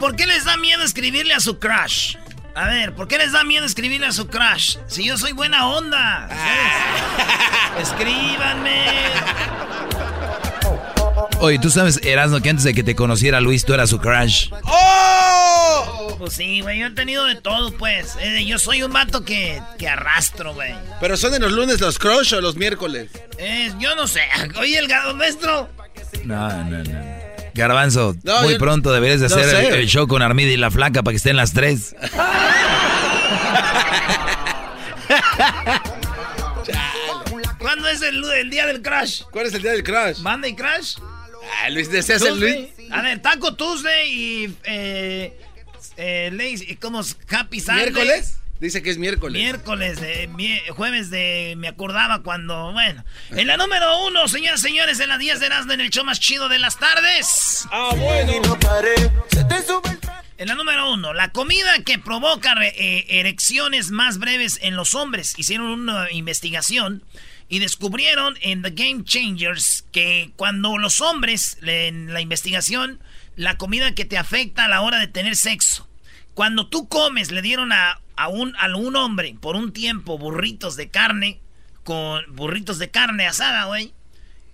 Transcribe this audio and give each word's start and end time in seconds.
¿Por 0.00 0.16
qué 0.16 0.26
les 0.26 0.44
da 0.44 0.56
miedo 0.56 0.82
escribirle 0.82 1.34
a 1.34 1.40
su 1.40 1.60
crush? 1.60 2.16
A 2.56 2.66
ver, 2.66 2.94
¿por 2.94 3.06
qué 3.06 3.18
les 3.18 3.30
da 3.30 3.44
miedo 3.44 3.64
escribirle 3.64 4.08
a 4.08 4.12
su 4.12 4.26
crush? 4.26 4.78
Si 4.88 5.04
yo 5.04 5.16
soy 5.16 5.32
buena 5.32 5.68
onda. 5.68 6.28
Escríbanme. 7.78 8.86
Oye, 11.38 11.58
tú 11.58 11.70
sabes, 11.70 12.00
Erasmo, 12.02 12.40
que 12.40 12.50
antes 12.50 12.64
de 12.64 12.74
que 12.74 12.82
te 12.82 12.96
conociera 12.96 13.40
Luis, 13.40 13.64
tú 13.64 13.72
eras 13.72 13.90
su 13.90 14.00
crush. 14.00 14.50
¡Oh! 14.64 16.16
Pues 16.18 16.34
sí, 16.34 16.60
güey, 16.60 16.80
yo 16.80 16.88
he 16.88 16.90
tenido 16.90 17.24
de 17.24 17.36
todo, 17.36 17.72
pues. 17.72 18.16
Eh, 18.20 18.44
yo 18.44 18.58
soy 18.58 18.82
un 18.82 18.92
vato 18.92 19.24
que, 19.24 19.62
que 19.78 19.88
arrastro, 19.88 20.52
güey. 20.54 20.74
¿Pero 21.00 21.16
son 21.16 21.34
en 21.34 21.42
los 21.42 21.52
lunes 21.52 21.80
los 21.80 21.98
crush 21.98 22.34
o 22.34 22.40
los 22.40 22.56
miércoles? 22.56 23.10
Eh, 23.38 23.72
yo 23.78 23.94
no 23.94 24.06
sé. 24.06 24.22
Oye, 24.58 24.78
el 24.78 24.88
gato 24.88 25.14
maestro. 25.14 25.68
No, 26.24 26.64
no, 26.64 26.82
no. 26.82 27.19
Garbanzo, 27.54 28.16
No, 28.22 28.42
muy 28.42 28.54
yo- 28.54 28.58
pronto 28.58 28.92
deberías 28.92 29.20
de 29.20 29.28
no 29.28 29.34
hacer 29.34 29.48
el, 29.64 29.66
sé. 29.72 29.78
el 29.80 29.86
show 29.88 30.06
con 30.06 30.22
Armida 30.22 30.50
y 30.50 30.56
la 30.56 30.70
flaca 30.70 31.02
para 31.02 31.12
que 31.12 31.16
estén 31.16 31.36
las 31.36 31.52
tres. 31.52 31.94
¿Cuándo 37.58 37.88
es 37.88 38.02
el, 38.02 38.22
el 38.24 38.50
día 38.50 38.66
del 38.66 38.82
crush? 38.82 39.22
¿Cuál 39.30 39.46
es 39.46 39.54
el 39.54 39.62
día 39.62 39.72
del 39.72 39.82
crush? 39.84 40.20
¿Banda 40.22 40.48
y 40.48 40.54
crush? 40.54 40.96
Ah, 41.62 41.70
Luis, 41.70 41.90
¿deseas 41.90 42.22
el 42.22 42.38
Luis? 42.40 42.68
A 42.90 43.02
ver, 43.02 43.20
Taco 43.20 43.54
Tuesday 43.54 44.10
y. 44.12 44.56
Eh, 44.64 45.38
eh, 45.96 46.76
¿Cómo 46.80 47.00
es? 47.00 47.16
Happy 47.28 47.60
Sunday. 47.60 47.84
¿Miércoles? 47.90 48.36
Dice 48.60 48.82
que 48.82 48.90
es 48.90 48.98
miércoles. 48.98 49.40
Miércoles, 49.40 50.00
de, 50.00 50.28
mi- 50.28 50.60
jueves 50.70 51.10
de. 51.10 51.54
Me 51.56 51.68
acordaba 51.68 52.22
cuando. 52.22 52.72
Bueno. 52.72 53.04
En 53.30 53.46
la 53.46 53.56
número 53.56 54.04
uno, 54.06 54.28
señoras 54.28 54.60
y 54.60 54.62
señores, 54.64 55.00
en 55.00 55.08
las 55.08 55.18
10 55.18 55.40
de 55.40 55.46
Erasmo, 55.46 55.72
en 55.72 55.80
el 55.80 55.90
show 55.90 56.04
más 56.04 56.20
chido 56.20 56.48
de 56.50 56.58
las 56.58 56.78
tardes. 56.78 57.66
Ah, 57.72 57.90
bueno. 57.96 58.32
En 60.38 60.48
la 60.48 60.54
número 60.54 60.92
uno, 60.92 61.12
la 61.12 61.32
comida 61.32 61.82
que 61.84 61.98
provoca 61.98 62.54
re- 62.54 62.74
eh, 62.76 63.06
erecciones 63.20 63.90
más 63.90 64.18
breves 64.18 64.58
en 64.62 64.76
los 64.76 64.94
hombres. 64.94 65.34
Hicieron 65.38 65.66
una 65.66 66.10
investigación 66.12 67.02
y 67.48 67.58
descubrieron 67.58 68.36
en 68.40 68.62
The 68.62 68.70
Game 68.70 69.04
Changers 69.04 69.84
que 69.92 70.32
cuando 70.36 70.78
los 70.78 71.00
hombres, 71.00 71.58
en 71.62 72.12
la 72.14 72.20
investigación, 72.22 73.00
la 73.36 73.56
comida 73.58 73.94
que 73.94 74.04
te 74.06 74.16
afecta 74.18 74.64
a 74.64 74.68
la 74.68 74.80
hora 74.82 74.98
de 74.98 75.08
tener 75.08 75.36
sexo. 75.36 75.86
Cuando 76.34 76.68
tú 76.68 76.88
comes, 76.88 77.30
le 77.32 77.42
dieron 77.42 77.72
a, 77.72 78.00
a 78.24 78.28
un, 78.28 78.54
a 78.58 78.66
un 78.76 78.96
hombre 78.96 79.36
por 79.40 79.56
un 79.56 79.72
tiempo 79.72 80.18
burritos 80.18 80.76
de 80.76 80.90
carne, 80.90 81.40
con 81.84 82.22
burritos 82.34 82.78
de 82.78 82.90
carne 82.90 83.26
asada, 83.26 83.64
güey. 83.64 83.92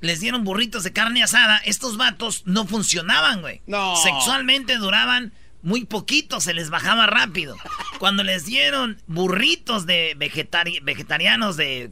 Les 0.00 0.20
dieron 0.20 0.44
burritos 0.44 0.84
de 0.84 0.92
carne 0.92 1.22
asada. 1.22 1.58
Estos 1.64 1.96
vatos 1.96 2.42
no 2.46 2.66
funcionaban, 2.66 3.40
güey. 3.40 3.62
No. 3.66 3.96
Sexualmente 3.96 4.76
duraban 4.76 5.32
muy 5.62 5.84
poquito, 5.84 6.40
se 6.40 6.54
les 6.54 6.70
bajaba 6.70 7.06
rápido. 7.06 7.56
Cuando 7.98 8.22
les 8.22 8.44
dieron 8.44 9.02
burritos 9.06 9.84
de 9.86 10.14
vegetari- 10.16 10.80
vegetarianos 10.82 11.56
de 11.56 11.90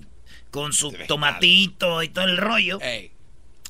con 0.51 0.73
su 0.73 0.93
tomatito 1.09 2.03
y 2.05 2.09
todo 2.09 2.27
el 2.27 2.37
rollo, 2.37 2.79
Ey. 2.81 3.11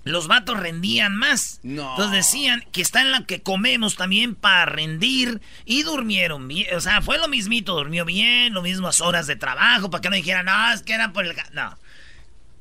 Los 0.04 0.28
vatos 0.28 0.60
rendían 0.60 1.16
más. 1.16 1.60
No. 1.62 1.90
Entonces 1.90 2.12
decían 2.12 2.64
que 2.72 2.82
está 2.82 3.00
en 3.00 3.10
la 3.10 3.24
que 3.24 3.42
comemos 3.42 3.96
también 3.96 4.34
para 4.34 4.66
rendir 4.66 5.40
y 5.64 5.82
durmieron 5.82 6.46
bien. 6.46 6.74
O 6.76 6.80
sea, 6.80 7.00
fue 7.02 7.18
lo 7.18 7.28
mismito, 7.28 7.74
durmió 7.74 8.04
bien, 8.04 8.52
lo 8.52 8.62
mismo 8.62 8.90
horas 9.00 9.26
de 9.26 9.36
trabajo, 9.36 9.90
para 9.90 10.02
que 10.02 10.10
no 10.10 10.16
dijeran, 10.16 10.46
no, 10.46 10.72
es 10.72 10.82
que 10.82 10.92
era 10.94 11.12
por 11.12 11.24
el... 11.24 11.34
ca-". 11.34 11.48
No. 11.52 11.76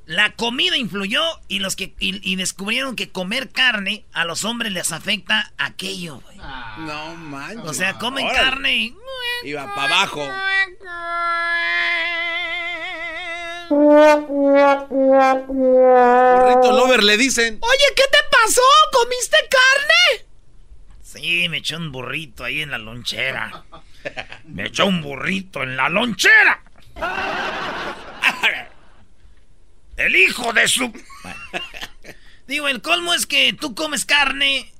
La 0.06 0.34
comida 0.34 0.76
influyó 0.76 1.22
y 1.48 1.60
los 1.60 1.78
que 1.78 1.94
y, 1.98 2.20
y 2.30 2.36
descubrieron 2.36 2.98
que 2.98 3.10
comer 3.10 3.52
carne 3.52 4.04
a 4.12 4.26
los 4.26 4.44
hombres 4.44 4.74
les 4.74 4.92
afecta 4.92 5.54
aquello, 5.58 6.20
güey. 6.20 6.38
No 6.80 7.16
manches. 7.16 7.64
O 7.66 7.74
sea, 7.74 7.98
comen 8.00 8.26
Órale. 8.26 8.40
carne 8.40 8.76
y... 8.76 8.96
Iba 9.46 9.74
para 9.74 10.02
abajo. 10.02 10.28
Burrito 15.48 16.72
Lover 16.72 17.04
le 17.04 17.18
dicen. 17.18 17.60
Oye, 17.62 17.86
¿qué 17.96 18.04
te 18.12 18.18
pasó? 18.30 18.62
¿Comiste 18.92 19.38
carne? 19.50 20.26
Sí, 21.02 21.48
me 21.50 21.58
echó 21.58 21.78
un 21.78 21.92
burrito 21.92 22.44
ahí 22.44 22.62
en 22.62 22.72
la 22.72 22.78
lonchera. 22.78 23.64
Me 24.46 24.68
echó 24.68 24.86
un 24.86 25.02
burrito 25.02 25.64
en 25.64 25.78
la 25.78 25.90
lonchera. 25.90 26.62
El 29.96 30.16
hijo 30.16 30.52
de 30.54 30.68
su... 30.68 30.90
Bueno. 30.90 31.40
Digo, 32.48 32.68
el 32.68 32.82
colmo 32.82 33.14
es 33.14 33.26
que 33.26 33.54
tú 33.54 33.74
comes 33.74 34.06
carne 34.06 34.73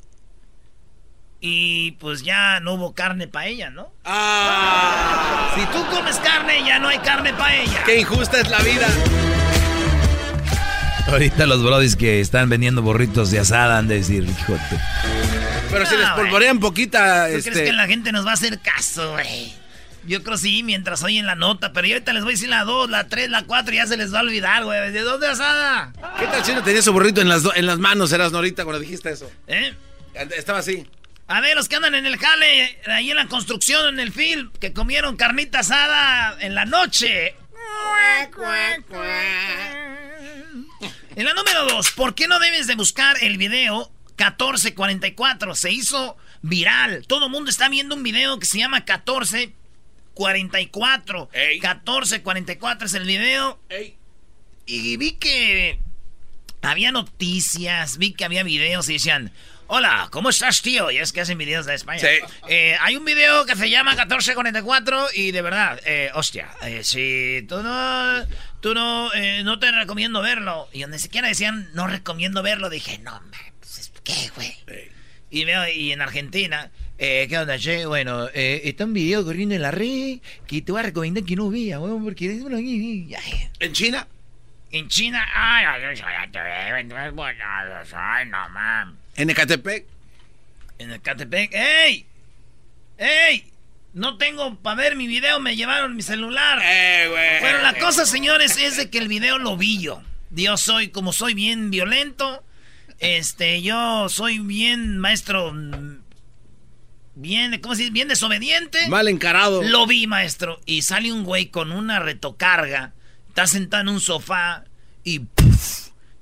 y 1.46 1.92
pues 2.00 2.24
ya 2.24 2.62
no 2.62 2.76
hubo 2.76 2.94
carne 2.96 3.28
para 3.28 3.48
ella, 3.48 3.70
¿no? 3.70 3.92
Ah, 4.06 5.52
Si 5.56 5.66
tú 5.66 5.86
comes 5.94 6.16
carne, 6.20 6.64
ya 6.66 6.80
no 6.80 6.88
hay 6.88 7.00
carne 7.00 7.34
para 7.34 7.54
ella. 7.58 7.84
qué 7.86 8.00
injusta 8.00 8.40
es 8.40 8.50
la 8.50 8.60
vida. 8.60 8.88
Ahorita 11.08 11.46
los 11.46 11.62
brodis 11.62 11.98
que 11.98 12.22
están 12.22 12.48
vendiendo 12.50 12.82
burritos 12.82 13.30
de 13.30 13.40
asada 13.40 13.78
han 13.78 13.90
de 13.90 13.96
decir, 13.96 14.24
hijo 14.24 14.54
de... 14.54 14.60
Pero 15.70 15.86
si 15.86 15.96
Ah, 15.96 15.98
les 16.00 16.10
güey. 16.12 16.22
polvorean 16.24 16.60
poquita, 16.62 17.26
¿Tú 17.26 17.32
crees 17.32 17.48
este. 17.48 17.64
que 17.66 17.74
la 17.74 17.88
gente 17.88 18.14
nos 18.14 18.26
va 18.26 18.32
a 18.32 18.36
hacer 18.36 18.60
caso, 18.60 19.12
güey? 19.12 19.54
Yo 20.06 20.24
creo 20.24 20.38
sí, 20.38 20.64
mientras 20.64 21.04
oyen 21.04 21.26
la 21.26 21.36
nota, 21.36 21.74
pero 21.74 21.88
yo 21.88 21.96
ahorita 21.96 22.14
les 22.14 22.24
voy 22.24 22.32
a 22.32 22.36
decir 22.36 22.50
la 22.50 22.64
2, 22.64 22.90
la 22.90 23.08
3, 23.10 23.30
la 23.30 23.44
4 23.44 23.74
y 23.74 23.78
ya 23.78 23.86
se 23.88 23.98
les 23.98 24.14
va 24.14 24.20
a 24.20 24.22
olvidar, 24.22 24.64
güey. 24.64 24.92
¿De 24.94 25.02
dónde 25.02 25.28
asada? 25.28 25.92
¿Qué 26.20 26.26
tal 26.26 26.44
si 26.46 26.54
no 26.54 26.64
tenía 26.64 26.82
su 26.82 26.94
burrito 26.94 27.20
en 27.20 27.28
las, 27.28 27.44
do- 27.44 27.54
en 27.54 27.66
las 27.66 27.80
manos, 27.80 28.14
eras 28.14 28.34
ahorita 28.34 28.64
cuando 28.64 28.80
dijiste 28.80 29.12
eso? 29.12 29.30
¿Eh? 29.48 29.74
Estaba 30.38 30.60
así. 30.60 30.88
A 31.28 31.40
ver, 31.40 31.56
los 31.56 31.70
que 31.70 31.78
andan 31.78 31.96
en 31.96 32.06
el 32.06 32.18
jale, 32.18 32.78
ahí 32.88 33.10
en 33.10 33.16
la 33.16 33.28
construcción, 33.28 33.94
en 33.94 34.00
el 34.00 34.12
film, 34.12 34.52
que 34.60 34.74
comieron 34.74 35.16
carnita 35.16 35.60
asada 35.60 36.38
en 36.42 36.54
la 36.54 36.66
noche. 36.66 37.34
En 41.16 41.26
la 41.26 41.34
número 41.34 41.66
2, 41.66 41.92
¿por 41.92 42.14
qué 42.14 42.28
no 42.28 42.40
debes 42.40 42.68
de 42.68 42.76
buscar 42.76 43.16
el 43.22 43.38
video 43.38 43.90
1444? 44.18 45.56
Se 45.56 45.72
hizo 45.72 46.18
viral. 46.42 47.06
Todo 47.08 47.28
el 47.28 47.32
mundo 47.32 47.50
está 47.50 47.70
viendo 47.70 47.96
un 47.96 48.04
video 48.04 48.38
que 48.38 48.46
se 48.46 48.58
llama 48.58 48.80
1444. 48.80 51.30
1444 51.34 52.88
es 52.88 52.94
el 52.94 53.06
video. 53.06 53.58
Y 54.66 54.98
vi 54.98 55.14
que 55.14 55.80
había 56.62 56.92
noticias, 56.92 57.98
vi 57.98 58.12
que 58.14 58.26
había 58.26 58.44
videos 58.44 58.90
y 58.90 58.94
decían, 58.94 59.32
hola, 59.76 60.08
¿cómo 60.12 60.30
estás, 60.30 60.62
tío? 60.62 60.92
Y 60.92 61.00
es 61.00 61.12
que 61.12 61.22
hacen 61.22 61.36
videos 61.36 61.66
de 61.66 61.74
España. 61.74 62.08
Eh, 62.48 62.78
hay 62.80 62.96
un 62.96 63.04
video 63.04 63.44
que 63.48 63.56
se 63.56 63.72
llama 63.72 63.94
1444 63.94 65.08
y 65.16 65.32
de 65.32 65.42
verdad, 65.42 65.82
eh, 65.84 66.12
hostia, 66.14 66.50
eh, 66.62 66.84
si 66.84 67.44
tú 67.50 67.64
no, 67.64 68.24
tú 68.62 68.76
no, 68.76 69.10
no 69.44 69.58
te 69.58 69.72
recomiendo 69.72 70.22
verlo. 70.22 70.70
Y 70.74 70.82
donde 70.82 71.00
siquiera 71.00 71.28
decían, 71.28 71.72
no 71.74 71.88
recomiendo 71.88 72.44
verlo, 72.44 72.70
dije, 72.70 73.00
no, 73.00 73.20
pues, 73.60 73.92
¿qué, 74.04 74.30
güey? 74.36 74.56
Y 75.32 75.44
veo, 75.46 75.68
y 75.68 75.92
en 75.92 76.02
Argentina, 76.02 76.70
¿qué 77.00 77.36
onda, 77.36 77.58
che? 77.58 77.88
Bueno, 77.88 78.28
está 78.32 78.86
un 78.86 78.94
video 78.94 79.26
corriendo 79.26 79.56
en 79.56 79.64
la 79.64 79.72
red 79.72 80.20
que 80.46 80.62
te 80.62 80.72
voy 80.72 80.82
a 80.82 80.84
recomendar 80.84 81.24
que 81.24 81.36
no 81.36 81.50
veas, 81.50 81.80
weón, 81.80 82.04
porque... 82.04 82.26
¿En 83.60 83.74
China? 83.74 84.08
En 84.70 84.88
China, 84.88 85.26
ay, 85.34 85.66
no, 88.26 88.50
man. 88.50 89.03
¿En 89.16 89.30
Ecatepec? 89.30 89.86
En 90.80 90.92
Ecatepec, 90.92 91.54
¡ey! 91.54 92.06
¡ey! 92.98 93.52
No 93.94 94.18
tengo 94.18 94.56
para 94.56 94.76
ver 94.76 94.96
mi 94.96 95.06
video, 95.06 95.40
me 95.40 95.56
llevaron 95.56 95.96
mi 95.96 96.02
celular. 96.02 96.60
Eh, 96.64 97.08
güey. 97.10 97.40
Bueno, 97.42 97.62
la 97.62 97.76
cosa, 97.76 98.06
señores, 98.06 98.58
es 98.58 98.78
de 98.78 98.90
que 98.90 98.98
el 98.98 99.08
video 99.08 99.38
lo 99.38 99.56
vi 99.56 99.80
yo. 99.80 100.02
Yo 100.32 100.58
soy, 100.58 100.88
como 100.88 101.14
soy 101.14 101.36
bien 101.36 101.70
violento, 101.70 102.44
este, 103.00 103.62
yo 103.62 104.10
soy 104.10 104.40
bien 104.40 104.98
maestro, 104.98 105.54
bien, 107.14 107.60
¿cómo 107.62 107.76
se 107.76 107.82
dice? 107.82 107.94
Bien 107.94 108.08
desobediente. 108.08 108.88
Mal 108.88 109.08
encarado. 109.08 109.62
Lo 109.62 109.86
vi, 109.86 110.08
maestro. 110.08 110.60
Y 110.66 110.82
sale 110.82 111.12
un 111.12 111.24
güey 111.24 111.48
con 111.48 111.72
una 111.72 112.00
retocarga 112.00 112.94
Está 113.34 113.48
sentado 113.48 113.82
en 113.82 113.90
un 113.90 114.00
sofá 114.00 114.64
y 115.04 115.22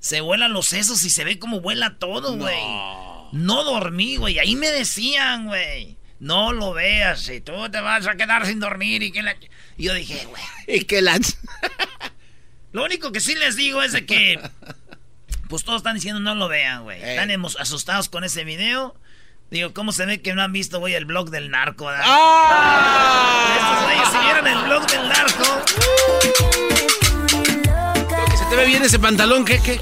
se 0.02 0.20
vuelan 0.20 0.52
los 0.52 0.66
sesos 0.66 1.04
y 1.04 1.10
se 1.10 1.22
ve 1.22 1.38
como 1.38 1.60
vuela 1.60 1.94
todo, 1.98 2.36
güey. 2.36 2.60
No. 3.30 3.62
dormí, 3.62 4.16
güey. 4.16 4.40
Ahí 4.40 4.56
me 4.56 4.68
decían, 4.68 5.46
güey. 5.46 5.96
No 6.18 6.52
lo 6.52 6.72
veas, 6.72 7.28
y 7.28 7.40
tú 7.40 7.52
te 7.70 7.80
vas 7.80 8.06
a 8.08 8.16
quedar 8.16 8.44
sin 8.46 8.58
dormir 8.58 9.02
y 9.02 9.12
que 9.12 9.22
la... 9.22 9.36
Y 9.76 9.84
yo 9.84 9.94
dije, 9.94 10.26
güey. 10.26 10.42
Y 10.66 10.84
que 10.84 11.02
la... 11.02 11.18
lo 12.72 12.84
único 12.84 13.12
que 13.12 13.20
sí 13.20 13.36
les 13.36 13.54
digo 13.54 13.80
es 13.80 13.92
de 13.92 14.04
que... 14.04 14.40
Pues 15.48 15.64
todos 15.64 15.78
están 15.78 15.94
diciendo 15.94 16.20
no 16.20 16.34
lo 16.34 16.48
vean, 16.48 16.82
güey. 16.82 17.00
Están 17.00 17.30
asustados 17.60 18.08
con 18.08 18.24
ese 18.24 18.42
video. 18.42 18.96
Digo, 19.50 19.72
¿cómo 19.72 19.92
se 19.92 20.04
ve 20.04 20.20
que 20.20 20.34
no 20.34 20.42
han 20.42 20.52
visto, 20.52 20.80
güey, 20.80 20.94
el 20.94 21.04
blog 21.04 21.30
del 21.30 21.50
narco? 21.50 21.88
¡Ah! 21.88 23.56
Estos 23.56 23.84
güeyes 23.84 24.08
si 24.08 24.18
vieron 24.18 24.46
el 24.48 24.64
blog 24.64 24.86
del 24.90 25.08
narco 25.08 27.01
te 28.52 28.56
ve 28.58 28.66
bien 28.66 28.84
ese 28.84 28.98
pantalón, 28.98 29.46
¿qué, 29.46 29.60
qué? 29.60 29.80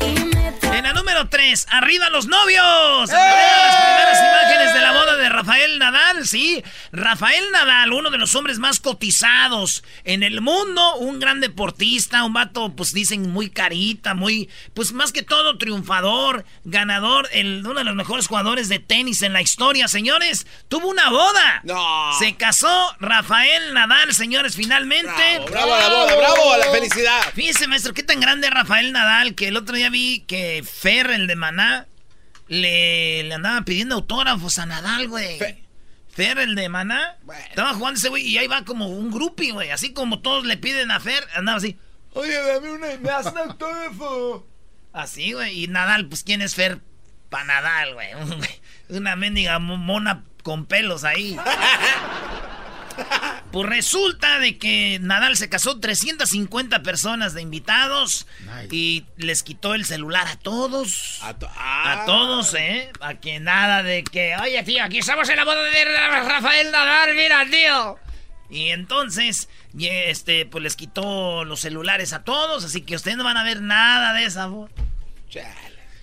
La 0.90 0.96
número 0.96 1.28
3, 1.28 1.68
arriba 1.70 2.10
los 2.10 2.26
novios. 2.26 3.10
¡Eh! 3.10 3.14
Las 3.14 3.76
primeras 3.76 4.18
imágenes 4.18 4.74
de 4.74 4.80
la 4.80 4.90
boda 4.90 5.16
de 5.16 5.28
Rafael 5.28 5.78
Nadal, 5.78 6.26
sí. 6.26 6.64
Rafael 6.90 7.44
Nadal, 7.52 7.92
uno 7.92 8.10
de 8.10 8.18
los 8.18 8.34
hombres 8.34 8.58
más 8.58 8.80
cotizados 8.80 9.84
en 10.02 10.24
el 10.24 10.40
mundo, 10.40 10.96
un 10.96 11.20
gran 11.20 11.38
deportista, 11.38 12.24
un 12.24 12.32
vato, 12.32 12.74
pues 12.74 12.92
dicen 12.92 13.30
muy 13.30 13.50
carita, 13.50 14.14
muy, 14.14 14.50
pues 14.74 14.92
más 14.92 15.12
que 15.12 15.22
todo 15.22 15.58
triunfador, 15.58 16.44
ganador, 16.64 17.28
el, 17.30 17.64
uno 17.64 17.78
de 17.78 17.84
los 17.84 17.94
mejores 17.94 18.26
jugadores 18.26 18.68
de 18.68 18.80
tenis 18.80 19.22
en 19.22 19.32
la 19.32 19.42
historia, 19.42 19.86
señores. 19.86 20.48
Tuvo 20.66 20.88
una 20.88 21.08
boda. 21.08 21.60
No. 21.62 22.12
Se 22.18 22.34
casó 22.34 22.96
Rafael 22.98 23.74
Nadal, 23.74 24.12
señores, 24.12 24.56
finalmente. 24.56 25.38
Bravo, 25.48 25.50
bravo 25.50 25.74
a 25.74 25.78
la 25.78 25.88
boda, 25.88 26.16
bravo, 26.16 26.52
a 26.52 26.58
la 26.58 26.70
felicidad. 26.72 27.20
Fíjese, 27.32 27.68
maestro, 27.68 27.94
qué 27.94 28.02
tan 28.02 28.18
grande 28.18 28.50
Rafael 28.50 28.90
Nadal 28.90 29.36
que 29.36 29.46
el 29.46 29.56
otro 29.56 29.76
día 29.76 29.88
vi 29.88 30.24
que 30.26 30.64
Fer, 30.80 31.10
el 31.10 31.26
de 31.26 31.36
Maná, 31.36 31.86
le, 32.48 33.22
le 33.24 33.34
andaba 33.34 33.66
pidiendo 33.66 33.96
autógrafos 33.96 34.58
a 34.58 34.64
Nadal, 34.64 35.08
güey. 35.08 35.38
Fer, 36.08 36.38
el 36.38 36.54
de 36.54 36.70
Maná, 36.70 37.18
estaba 37.50 37.74
jugando 37.74 37.98
ese 37.98 38.08
güey 38.08 38.26
y 38.26 38.38
ahí 38.38 38.46
va 38.46 38.64
como 38.64 38.88
un 38.88 39.10
groupie, 39.10 39.52
güey. 39.52 39.68
Así 39.72 39.92
como 39.92 40.20
todos 40.20 40.46
le 40.46 40.56
piden 40.56 40.90
a 40.90 40.98
Fer, 40.98 41.22
andaba 41.34 41.58
así. 41.58 41.78
Oye, 42.14 42.34
dame 42.34 42.70
una, 42.72 42.86
me 42.86 42.96
das 42.96 43.26
un 43.32 43.36
autógrafo. 43.36 44.46
Así, 44.94 45.32
güey. 45.32 45.64
Y 45.64 45.68
Nadal, 45.68 46.06
pues, 46.06 46.24
¿quién 46.24 46.40
es 46.40 46.54
Fer? 46.54 46.80
Pa' 47.28 47.44
Nadal, 47.44 47.92
güey. 47.92 48.08
Una 48.88 49.16
mendiga 49.16 49.58
mona 49.58 50.24
con 50.42 50.64
pelos 50.64 51.04
ahí. 51.04 51.36
Pues 53.52 53.68
resulta 53.68 54.38
de 54.38 54.58
que 54.58 54.98
Nadal 55.00 55.36
se 55.36 55.48
casó 55.48 55.80
350 55.80 56.82
personas 56.82 57.34
de 57.34 57.42
invitados 57.42 58.28
y 58.70 59.06
les 59.16 59.42
quitó 59.42 59.74
el 59.74 59.84
celular 59.84 60.28
a 60.28 60.36
todos. 60.36 61.18
A, 61.20 61.34
ah. 61.56 62.04
todos, 62.06 62.54
¿eh? 62.54 62.92
A 63.00 63.14
que 63.14 63.40
nada 63.40 63.82
de 63.82 64.04
que, 64.04 64.36
oye, 64.36 64.62
tío, 64.62 64.84
aquí 64.84 64.98
estamos 64.98 65.28
en 65.28 65.36
la 65.36 65.44
boda 65.44 65.62
de 65.64 65.84
Rafael 65.84 66.70
Nadal, 66.70 67.16
mira, 67.16 67.44
tío. 67.50 67.98
Y 68.50 68.68
entonces, 68.68 69.48
este, 69.78 70.46
pues 70.46 70.62
les 70.62 70.76
quitó 70.76 71.44
los 71.44 71.60
celulares 71.60 72.12
a 72.12 72.22
todos, 72.22 72.64
así 72.64 72.82
que 72.82 72.96
ustedes 72.96 73.16
no 73.16 73.24
van 73.24 73.36
a 73.36 73.44
ver 73.44 73.62
nada 73.62 74.12
de 74.12 74.24
esa 74.24 74.46
voz. 74.46 74.70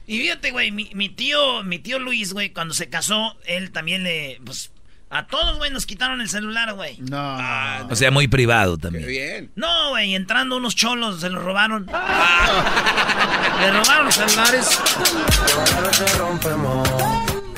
Y 0.06 0.20
fíjate, 0.20 0.52
güey, 0.52 0.72
mi, 0.72 0.90
mi, 0.94 1.10
tío, 1.10 1.64
mi 1.64 1.80
tío 1.80 2.00
Luis, 2.00 2.32
güey, 2.32 2.52
cuando 2.52 2.74
se 2.74 2.90
casó, 2.90 3.38
él 3.46 3.72
también 3.72 4.04
le, 4.04 4.40
pues, 4.46 4.72
a 5.10 5.26
todos, 5.26 5.58
güey, 5.58 5.72
nos 5.72 5.86
quitaron 5.86 6.20
el 6.20 6.28
celular, 6.28 6.74
güey. 6.74 6.98
No. 7.00 7.18
Ah, 7.18 7.88
o 7.90 7.96
sea, 7.96 8.12
muy 8.12 8.28
privado 8.28 8.78
también. 8.78 9.06
Qué 9.06 9.10
bien. 9.10 9.52
No, 9.56 9.92
güey, 9.92 10.16
entrando 10.16 10.58
unos 10.58 10.76
cholos 10.76 11.22
se 11.22 11.30
los 11.30 11.42
robaron. 11.44 11.86
Le 13.62 13.72
robaron 13.72 14.06
los 14.06 14.16
celulares. 14.16 14.80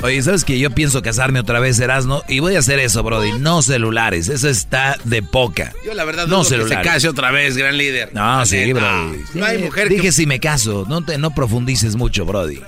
Oye, 0.02 0.22
¿sabes 0.22 0.44
que 0.44 0.58
Yo 0.58 0.70
pienso 0.70 1.02
casarme 1.02 1.40
otra 1.40 1.58
vez, 1.60 1.78
Erasno, 1.80 2.22
y 2.28 2.38
voy 2.38 2.54
a 2.54 2.60
hacer 2.60 2.78
eso, 2.78 3.02
Brody. 3.02 3.32
No 3.32 3.62
celulares, 3.62 4.28
eso 4.28 4.48
está 4.48 4.96
de 5.04 5.22
poca. 5.22 5.72
Yo 5.84 5.92
la 5.94 6.04
verdad 6.04 6.28
no 6.28 6.44
celulares. 6.44 6.78
que 6.78 6.84
se 6.84 6.88
case 6.88 7.08
otra 7.08 7.32
vez, 7.32 7.56
gran 7.56 7.76
líder. 7.76 8.14
No, 8.14 8.46
sí, 8.46 8.72
Brody. 8.72 9.18
No 9.34 9.44
hay 9.44 9.58
mujer 9.58 9.88
Dije 9.88 10.12
si 10.12 10.24
me 10.26 10.38
caso, 10.38 10.86
no, 10.88 11.04
te, 11.04 11.18
no 11.18 11.34
profundices 11.34 11.96
mucho, 11.96 12.24
Brody. 12.24 12.60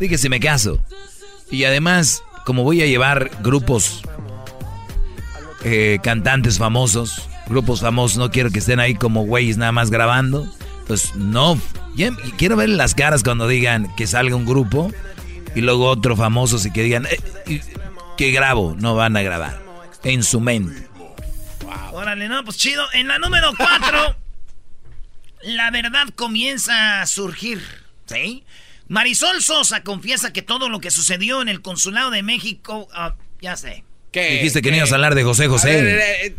Dije 0.00 0.16
si 0.16 0.30
me 0.30 0.40
caso. 0.40 0.82
Y 1.50 1.64
además, 1.64 2.22
como 2.44 2.64
voy 2.64 2.82
a 2.82 2.86
llevar 2.86 3.30
grupos 3.42 4.02
eh, 5.64 5.98
cantantes 6.02 6.58
famosos, 6.58 7.28
grupos 7.46 7.80
famosos, 7.80 8.18
no 8.18 8.30
quiero 8.30 8.50
que 8.50 8.60
estén 8.60 8.80
ahí 8.80 8.94
como 8.94 9.24
güeyes 9.24 9.56
nada 9.56 9.72
más 9.72 9.90
grabando. 9.90 10.46
Pues 10.86 11.14
no, 11.14 11.60
quiero 12.36 12.56
ver 12.56 12.68
las 12.68 12.94
caras 12.94 13.22
cuando 13.22 13.46
digan 13.46 13.94
que 13.96 14.06
salga 14.06 14.34
un 14.34 14.44
grupo 14.44 14.92
y 15.54 15.60
luego 15.60 15.86
otro 15.86 16.16
famoso 16.16 16.58
y 16.66 16.72
que 16.72 16.82
digan 16.82 17.06
eh, 17.46 17.62
que 18.16 18.30
grabo, 18.32 18.74
no 18.78 18.94
van 18.94 19.16
a 19.16 19.22
grabar 19.22 19.60
en 20.02 20.22
su 20.22 20.40
mente. 20.40 20.88
Órale, 21.92 22.28
no, 22.28 22.44
pues 22.44 22.56
chido. 22.56 22.84
En 22.92 23.08
la 23.08 23.18
número 23.18 23.52
4, 23.56 24.16
la 25.42 25.70
verdad 25.70 26.08
comienza 26.14 27.02
a 27.02 27.06
surgir, 27.06 27.62
¿sí? 28.06 28.44
Marisol 28.88 29.42
Sosa 29.42 29.82
confiesa 29.82 30.32
que 30.32 30.42
todo 30.42 30.68
lo 30.68 30.80
que 30.80 30.90
sucedió 30.90 31.42
en 31.42 31.48
el 31.48 31.62
consulado 31.62 32.10
de 32.10 32.22
México, 32.22 32.88
ah, 32.92 33.14
ya 33.40 33.56
sé, 33.56 33.84
Dijiste 34.12 34.62
que 34.62 34.70
no 34.70 34.78
ibas 34.78 34.92
a 34.92 34.96
hablar 34.96 35.14
de 35.14 35.22
José 35.22 35.48
José. 35.48 36.26
Eh, 36.26 36.36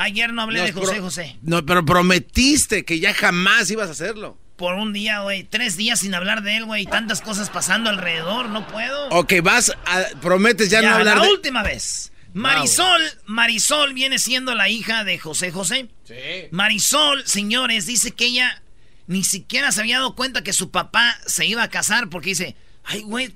Ayer 0.00 0.32
no 0.32 0.40
hablé 0.42 0.62
de 0.62 0.72
José 0.72 1.00
José. 1.00 1.36
No, 1.42 1.64
pero 1.66 1.84
prometiste 1.84 2.86
que 2.86 3.00
ya 3.00 3.12
jamás 3.12 3.70
ibas 3.70 3.88
a 3.88 3.92
hacerlo. 3.92 4.38
Por 4.56 4.74
un 4.74 4.94
día, 4.94 5.20
güey. 5.20 5.44
Tres 5.44 5.76
días 5.76 6.00
sin 6.00 6.14
hablar 6.14 6.42
de 6.42 6.56
él, 6.56 6.64
güey. 6.64 6.86
Tantas 6.86 7.20
cosas 7.20 7.50
pasando 7.50 7.90
alrededor, 7.90 8.48
no 8.48 8.66
puedo. 8.66 9.08
Ok, 9.10 9.34
vas 9.42 9.72
a, 9.84 10.04
prometes 10.22 10.70
ya, 10.70 10.80
no 10.80 10.88
hablar 10.88 11.18
la 11.18 11.28
última 11.28 11.62
vez. 11.62 12.12
Marisol, 12.32 13.02
Marisol 13.26 13.92
viene 13.92 14.18
siendo 14.18 14.54
la 14.54 14.70
hija 14.70 15.04
de 15.04 15.18
José 15.18 15.50
José. 15.50 15.88
Sí. 16.04 16.14
Marisol, 16.50 17.26
señores, 17.26 17.84
dice 17.84 18.12
que 18.12 18.26
ella 18.26 18.62
ni 19.06 19.24
siquiera 19.24 19.70
se 19.70 19.80
había 19.80 19.96
dado 19.96 20.14
cuenta 20.14 20.42
que 20.42 20.52
su 20.54 20.70
papá 20.70 21.18
se 21.26 21.44
iba 21.44 21.62
a 21.62 21.68
casar 21.68 22.08
porque 22.08 22.30
dice, 22.30 22.56
ay, 22.84 23.02
güey, 23.02 23.34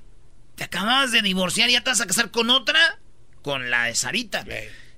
te 0.55 0.63
acabas 0.63 1.11
de 1.11 1.21
divorciar 1.21 1.69
y 1.69 1.73
ya 1.73 1.83
te 1.83 1.91
vas 1.91 2.01
a 2.01 2.07
casar 2.07 2.31
con 2.31 2.49
otra 2.49 2.97
con 3.45 3.69
la 3.69 3.83
de 3.83 3.93
Sarita. 3.93 4.43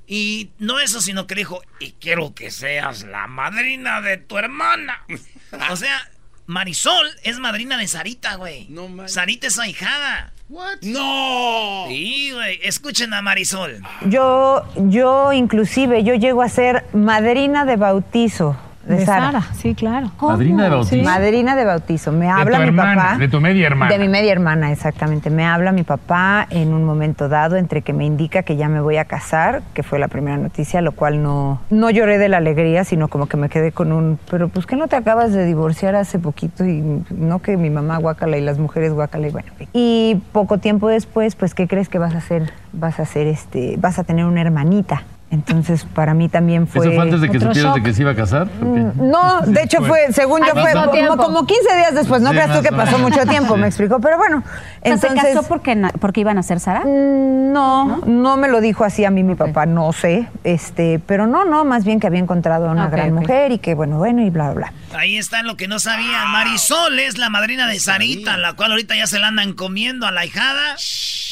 Y 0.07 0.51
no 0.57 0.79
eso, 0.79 1.01
sino 1.01 1.27
que 1.27 1.35
dijo, 1.35 1.61
y 1.81 1.91
quiero 1.99 2.33
que 2.33 2.49
seas 2.49 3.03
la 3.03 3.27
madrina 3.27 3.99
de 3.99 4.15
tu 4.15 4.37
hermana. 4.37 5.03
o 5.69 5.75
sea, 5.75 6.09
Marisol 6.45 7.09
es 7.23 7.39
madrina 7.39 7.77
de 7.77 7.89
Sarita, 7.89 8.35
güey. 8.35 8.67
No, 8.69 9.05
Sarita 9.09 9.47
es 9.47 9.59
ahijada. 9.59 10.31
What? 10.47 10.77
No. 10.83 11.87
Sí, 11.89 12.31
güey. 12.31 12.61
Escuchen 12.63 13.13
a 13.13 13.21
Marisol. 13.21 13.81
Yo, 14.05 14.65
yo 14.77 15.33
inclusive, 15.33 16.05
yo 16.05 16.15
llego 16.15 16.41
a 16.41 16.47
ser 16.47 16.85
madrina 16.93 17.65
de 17.65 17.75
bautizo 17.75 18.57
de, 18.87 19.05
Sara. 19.05 19.41
Sí, 19.53 19.75
claro. 19.75 20.09
Madrina 20.21 20.63
de 20.63 20.69
bautizo. 20.69 21.03
Madrina 21.03 21.55
de 21.55 21.65
bautizo. 21.65 22.11
Me 22.11 22.29
habla 22.29 22.59
mi 22.59 22.71
papá. 22.71 23.17
De 23.17 23.27
tu 23.27 23.41
media 23.41 23.67
hermana. 23.67 23.91
De 23.91 23.99
mi 23.99 24.07
media 24.07 24.31
hermana, 24.31 24.71
exactamente. 24.71 25.29
Me 25.29 25.45
habla 25.45 25.71
mi 25.71 25.83
papá 25.83 26.47
en 26.49 26.73
un 26.73 26.83
momento 26.83 27.27
dado 27.27 27.57
entre 27.57 27.81
que 27.81 27.93
me 27.93 28.05
indica 28.05 28.43
que 28.43 28.55
ya 28.55 28.69
me 28.69 28.81
voy 28.81 28.97
a 28.97 29.05
casar, 29.05 29.61
que 29.73 29.83
fue 29.83 29.99
la 29.99 30.07
primera 30.07 30.37
noticia, 30.37 30.81
lo 30.81 30.93
cual 30.93 31.21
no, 31.21 31.61
no 31.69 31.89
lloré 31.89 32.17
de 32.17 32.29
la 32.29 32.37
alegría, 32.37 32.83
sino 32.83 33.07
como 33.07 33.27
que 33.27 33.37
me 33.37 33.49
quedé 33.49 33.71
con 33.71 33.91
un, 33.91 34.19
pero 34.29 34.47
pues 34.47 34.65
que 34.65 34.75
no 34.75 34.87
te 34.87 34.95
acabas 34.95 35.33
de 35.33 35.45
divorciar 35.45 35.95
hace 35.95 36.19
poquito 36.19 36.65
y 36.65 37.03
no 37.09 37.39
que 37.39 37.57
mi 37.57 37.69
mamá 37.69 37.97
guácala 37.97 38.37
y 38.37 38.41
las 38.41 38.57
mujeres 38.57 38.93
guácala 38.93 39.27
y 39.27 39.31
bueno. 39.31 39.51
Y 39.73 40.21
poco 40.31 40.57
tiempo 40.57 40.87
después, 40.87 41.35
pues, 41.35 41.53
¿qué 41.53 41.67
crees 41.67 41.89
que 41.89 41.99
vas 41.99 42.15
a 42.15 42.19
hacer? 42.19 42.51
Vas 42.73 42.99
a 42.99 43.03
hacer 43.03 43.27
este, 43.27 43.75
vas 43.77 43.99
a 43.99 44.03
tener 44.03 44.25
una 44.25 44.41
hermanita. 44.41 45.03
Entonces, 45.29 45.85
para 45.93 46.13
mí 46.13 46.29
también 46.29 46.67
fue. 46.67 46.85
¿Eso 46.85 46.95
fue 46.95 47.03
antes 47.03 47.19
de 47.19 47.29
que 47.29 47.39
supieras 47.39 47.75
de 47.75 47.83
que 47.83 47.93
se 47.93 48.01
iba 48.01 48.11
a 48.11 48.15
casar? 48.15 48.47
Mm, 48.61 49.09
no, 49.09 49.41
de 49.41 49.61
hecho 49.61 49.83
fue, 49.83 50.13
según 50.13 50.41
yo, 50.45 50.53
fue 50.53 50.71
como, 50.71 51.17
como, 51.17 51.45
15 51.45 51.75
días 51.75 51.95
después. 51.95 52.21
No 52.21 52.31
creas 52.31 52.55
tú 52.55 52.63
que 52.63 52.71
pasó 52.71 52.97
mucho 52.97 53.25
tiempo, 53.25 53.57
me 53.57 53.67
explicó. 53.67 53.99
Pero 53.99 54.17
bueno, 54.17 54.43
entonces. 54.81 55.21
¿Se 55.21 55.33
casó 55.33 55.43
porque, 55.43 55.75
porque 55.99 56.21
iban 56.21 56.37
a 56.37 56.43
ser 56.43 56.61
Sara? 56.61 56.85
Mm, 56.85 57.51
no, 57.51 57.97
no, 58.05 58.37
me 58.37 58.47
lo 58.47 58.61
dijo 58.61 58.85
así 58.85 59.03
a 59.03 59.11
mí 59.11 59.23
mi 59.23 59.35
papá, 59.35 59.65
no 59.65 59.91
sé. 59.91 60.27
este 60.45 61.01
Pero 61.05 61.27
no, 61.27 61.43
no, 61.43 61.65
más 61.65 61.83
bien 61.83 61.99
que 61.99 62.07
había 62.07 62.19
encontrado 62.19 62.69
a 62.69 62.71
una 62.71 62.87
gran 62.87 63.13
mujer 63.13 63.51
y 63.51 63.59
que 63.59 63.75
bueno, 63.75 63.97
bueno, 63.97 64.21
y 64.21 64.29
bla, 64.29 64.51
bla, 64.51 64.71
bla. 64.71 64.97
Ahí 64.97 65.17
está 65.17 65.43
lo 65.43 65.57
que 65.57 65.67
no 65.67 65.79
sabían. 65.79 66.31
Marisol 66.31 66.99
es 66.99 67.17
la 67.17 67.29
madrina 67.29 67.67
de 67.67 67.79
Sarita, 67.79 68.37
la 68.37 68.53
cual 68.53 68.71
ahorita 68.71 68.95
ya 68.95 69.07
se 69.07 69.19
la 69.19 69.27
andan 69.27 69.53
comiendo 69.53 70.07
a 70.07 70.11
la 70.11 70.25
hijada. 70.25 70.77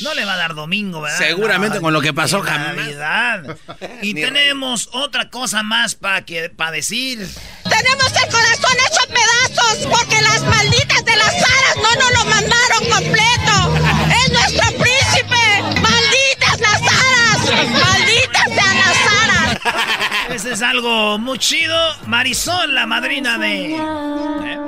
No 0.04 0.14
le 0.14 0.26
va 0.26 0.34
a 0.34 0.38
dar 0.38 0.54
domingo, 0.54 1.00
¿verdad? 1.00 1.18
Seguramente 1.18 1.80
con 1.80 1.94
lo 1.94 2.02
que 2.02 2.14
pasó 2.14 2.42
jamás. 2.42 2.76
Y 4.02 4.14
tenemos 4.22 4.90
otra 4.94 5.30
cosa 5.30 5.64
más 5.64 5.96
para 5.96 6.26
que 6.26 6.50
para 6.50 6.72
decir. 6.72 7.28
Tenemos 7.64 8.12
el 8.24 8.32
corazón 8.32 8.78
hecho 8.88 9.08
pedazos 9.08 9.88
porque 9.88 10.22
las 10.22 10.42
malditas 10.44 11.06
de 11.06 11.16
las 11.16 11.34
aras 11.34 11.76
no 11.78 11.96
nos 11.96 12.12
lo 12.14 12.26
mandaron 12.26 12.90
completo. 12.90 13.56
Es 14.24 14.32
nuestro 14.32 14.68
príncipe. 14.78 15.82
Malditas 15.82 16.60
las 16.60 16.82
aras. 16.82 17.70
Malditas 17.70 18.46
sean 18.54 18.78
las 18.78 18.98
aras. 19.24 19.60
Ese 20.30 20.54
es 20.54 20.62
algo 20.62 21.18
muy 21.18 21.40
chido. 21.40 21.78
Marisol, 22.08 22.74
la 22.74 22.86
madrina 22.86 23.38
de. 23.38 23.76
¿Eh? 23.76 24.66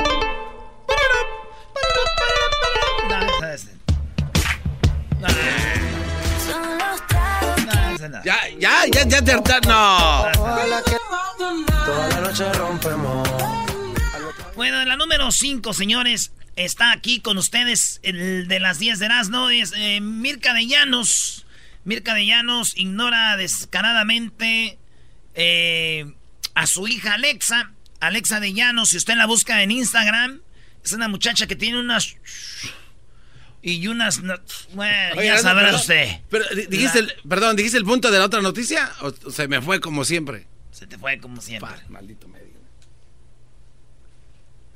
Ya, 8.24 8.38
ya, 8.60 8.86
ya, 8.92 9.04
ya 9.08 9.22
te 9.22 9.34
No. 9.68 10.26
Bueno, 14.56 14.86
la 14.86 14.96
número 14.98 15.32
5, 15.32 15.74
señores, 15.74 16.32
está 16.56 16.92
aquí 16.92 17.20
con 17.20 17.38
ustedes 17.38 18.00
el 18.04 18.48
de 18.48 18.60
las 18.60 18.80
10 18.80 19.00
de 19.00 19.06
Erasmo. 19.06 19.50
Es 19.50 19.74
eh, 19.76 20.00
Mirka 20.02 20.54
de 20.54 20.68
Llanos. 20.68 21.46
Mirka 21.84 22.14
de 22.14 22.26
Llanos 22.26 22.78
ignora 22.78 23.38
descaradamente 23.38 24.78
eh, 25.36 26.14
a 26.56 26.68
su 26.68 26.88
hija 26.88 27.14
Alexa. 27.14 27.72
Alexa 28.00 28.40
de 28.40 28.54
Llanos, 28.54 28.90
si 28.90 28.98
usted 28.98 29.16
la 29.16 29.26
busca 29.26 29.64
en 29.64 29.72
Instagram, 29.72 30.42
es 30.84 30.92
una 30.92 31.08
muchacha 31.08 31.48
que 31.48 31.56
tiene 31.56 31.80
unas 31.80 32.16
y 33.62 33.88
unas... 33.88 34.22
bueno, 34.74 35.22
ya 35.22 35.38
sabrá 35.40 35.76
usted. 35.76 36.22
Pero, 36.30 36.46
dijiste, 36.70 37.00
el, 37.00 37.14
perdón, 37.28 37.56
¿dijiste 37.56 37.78
el 37.78 37.86
punto 37.86 38.12
de 38.12 38.20
la 38.20 38.26
otra 38.26 38.42
noticia 38.42 38.92
o, 39.02 39.32
se 39.32 39.48
me 39.48 39.62
fue 39.62 39.80
como 39.80 40.06
siempre? 40.06 40.48
Se 40.72 40.86
te 40.88 40.98
fue 40.98 41.18
como 41.20 41.42
siempre. 41.42 41.70
maldito 41.90 42.28
medio. 42.28 42.48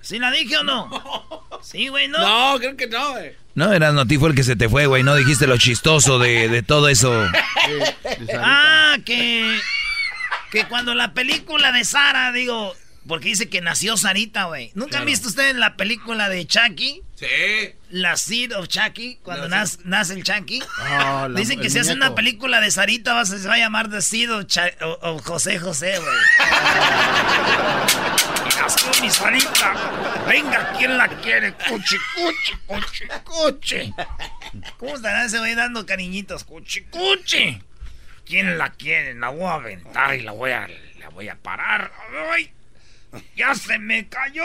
¿Sí 0.02 0.18
la 0.18 0.32
dije 0.32 0.58
o 0.58 0.64
no? 0.64 0.90
Sí, 1.62 1.90
güey, 1.90 2.08
¿no? 2.08 2.18
No, 2.18 2.60
creo 2.60 2.76
que 2.76 2.88
no, 2.88 3.12
güey. 3.12 3.34
No, 3.54 3.72
era 3.72 4.06
ti 4.06 4.18
fue 4.18 4.30
el 4.30 4.36
que 4.36 4.44
se 4.44 4.56
te 4.56 4.68
fue, 4.68 4.88
güey. 4.88 5.04
No 5.04 5.16
dijiste 5.16 5.46
lo 5.46 5.58
chistoso 5.58 6.18
de, 6.18 6.50
de 6.50 6.64
todo 6.64 6.90
eso. 6.90 7.14
ah, 8.40 8.98
que... 9.06 9.60
Que 10.52 10.66
cuando 10.66 10.96
la 10.96 11.14
película 11.14 11.72
de 11.72 11.86
Sara, 11.86 12.32
digo... 12.32 12.76
Porque 13.08 13.30
dice 13.30 13.50
que 13.50 13.62
nació 13.62 13.98
Sarita, 13.98 14.44
güey. 14.44 14.72
¿Nunca 14.76 15.00
han 15.00 15.06
visto 15.06 15.28
ustedes 15.28 15.56
la 15.56 15.76
película 15.76 16.30
de 16.30 16.46
Chucky? 16.46 17.02
Sí. 17.16 17.26
La 17.90 18.16
Seed 18.16 18.56
of 18.56 18.68
Chucky, 18.68 19.18
cuando 19.24 19.50
nace, 19.50 20.14
el 20.14 20.24
Chucky. 20.24 20.62
Oh, 20.62 21.30
Dicen 21.30 21.60
que 21.60 21.72
si 21.72 21.80
hacen 21.80 21.98
una 21.98 22.14
película 22.14 22.62
de 22.62 22.70
Sarita 22.70 23.26
se 23.26 23.48
va 23.48 23.56
a 23.56 23.58
llamar 23.58 23.90
The 23.90 24.02
Seed 24.02 24.32
of, 24.32 24.46
José 25.26 25.58
José, 25.60 25.98
güey. 25.98 26.18
Nació 28.62 28.92
mi 29.02 29.10
Sarita. 29.10 29.74
Venga, 30.28 30.74
¿quién 30.78 30.96
la 30.98 31.08
quiere? 31.08 31.54
Cuchi, 31.54 31.96
cuchi, 32.16 32.54
cuchi, 32.68 33.06
cuchi. 33.24 33.94
¿Cómo 34.78 34.96
estará 34.96 35.26
ese 35.26 35.40
güey 35.40 35.56
dando 35.56 35.86
cariñitos? 35.88 36.44
Cuchi, 36.44 36.82
cuchi. 36.84 37.60
¿Quién 38.26 38.60
la 38.60 38.70
quiere? 38.70 39.16
La 39.16 39.30
voy 39.30 39.46
a 39.46 39.54
aventar 39.56 40.14
y 40.16 40.22
la 40.22 40.34
voy 40.34 40.52
a, 40.52 40.68
la 41.00 41.10
voy 41.10 41.30
a 41.30 41.36
parar. 41.36 41.92
¡Ay! 42.32 42.52
¡Ya 43.36 43.54
se 43.56 43.78
me 43.80 44.08
cayó! 44.08 44.44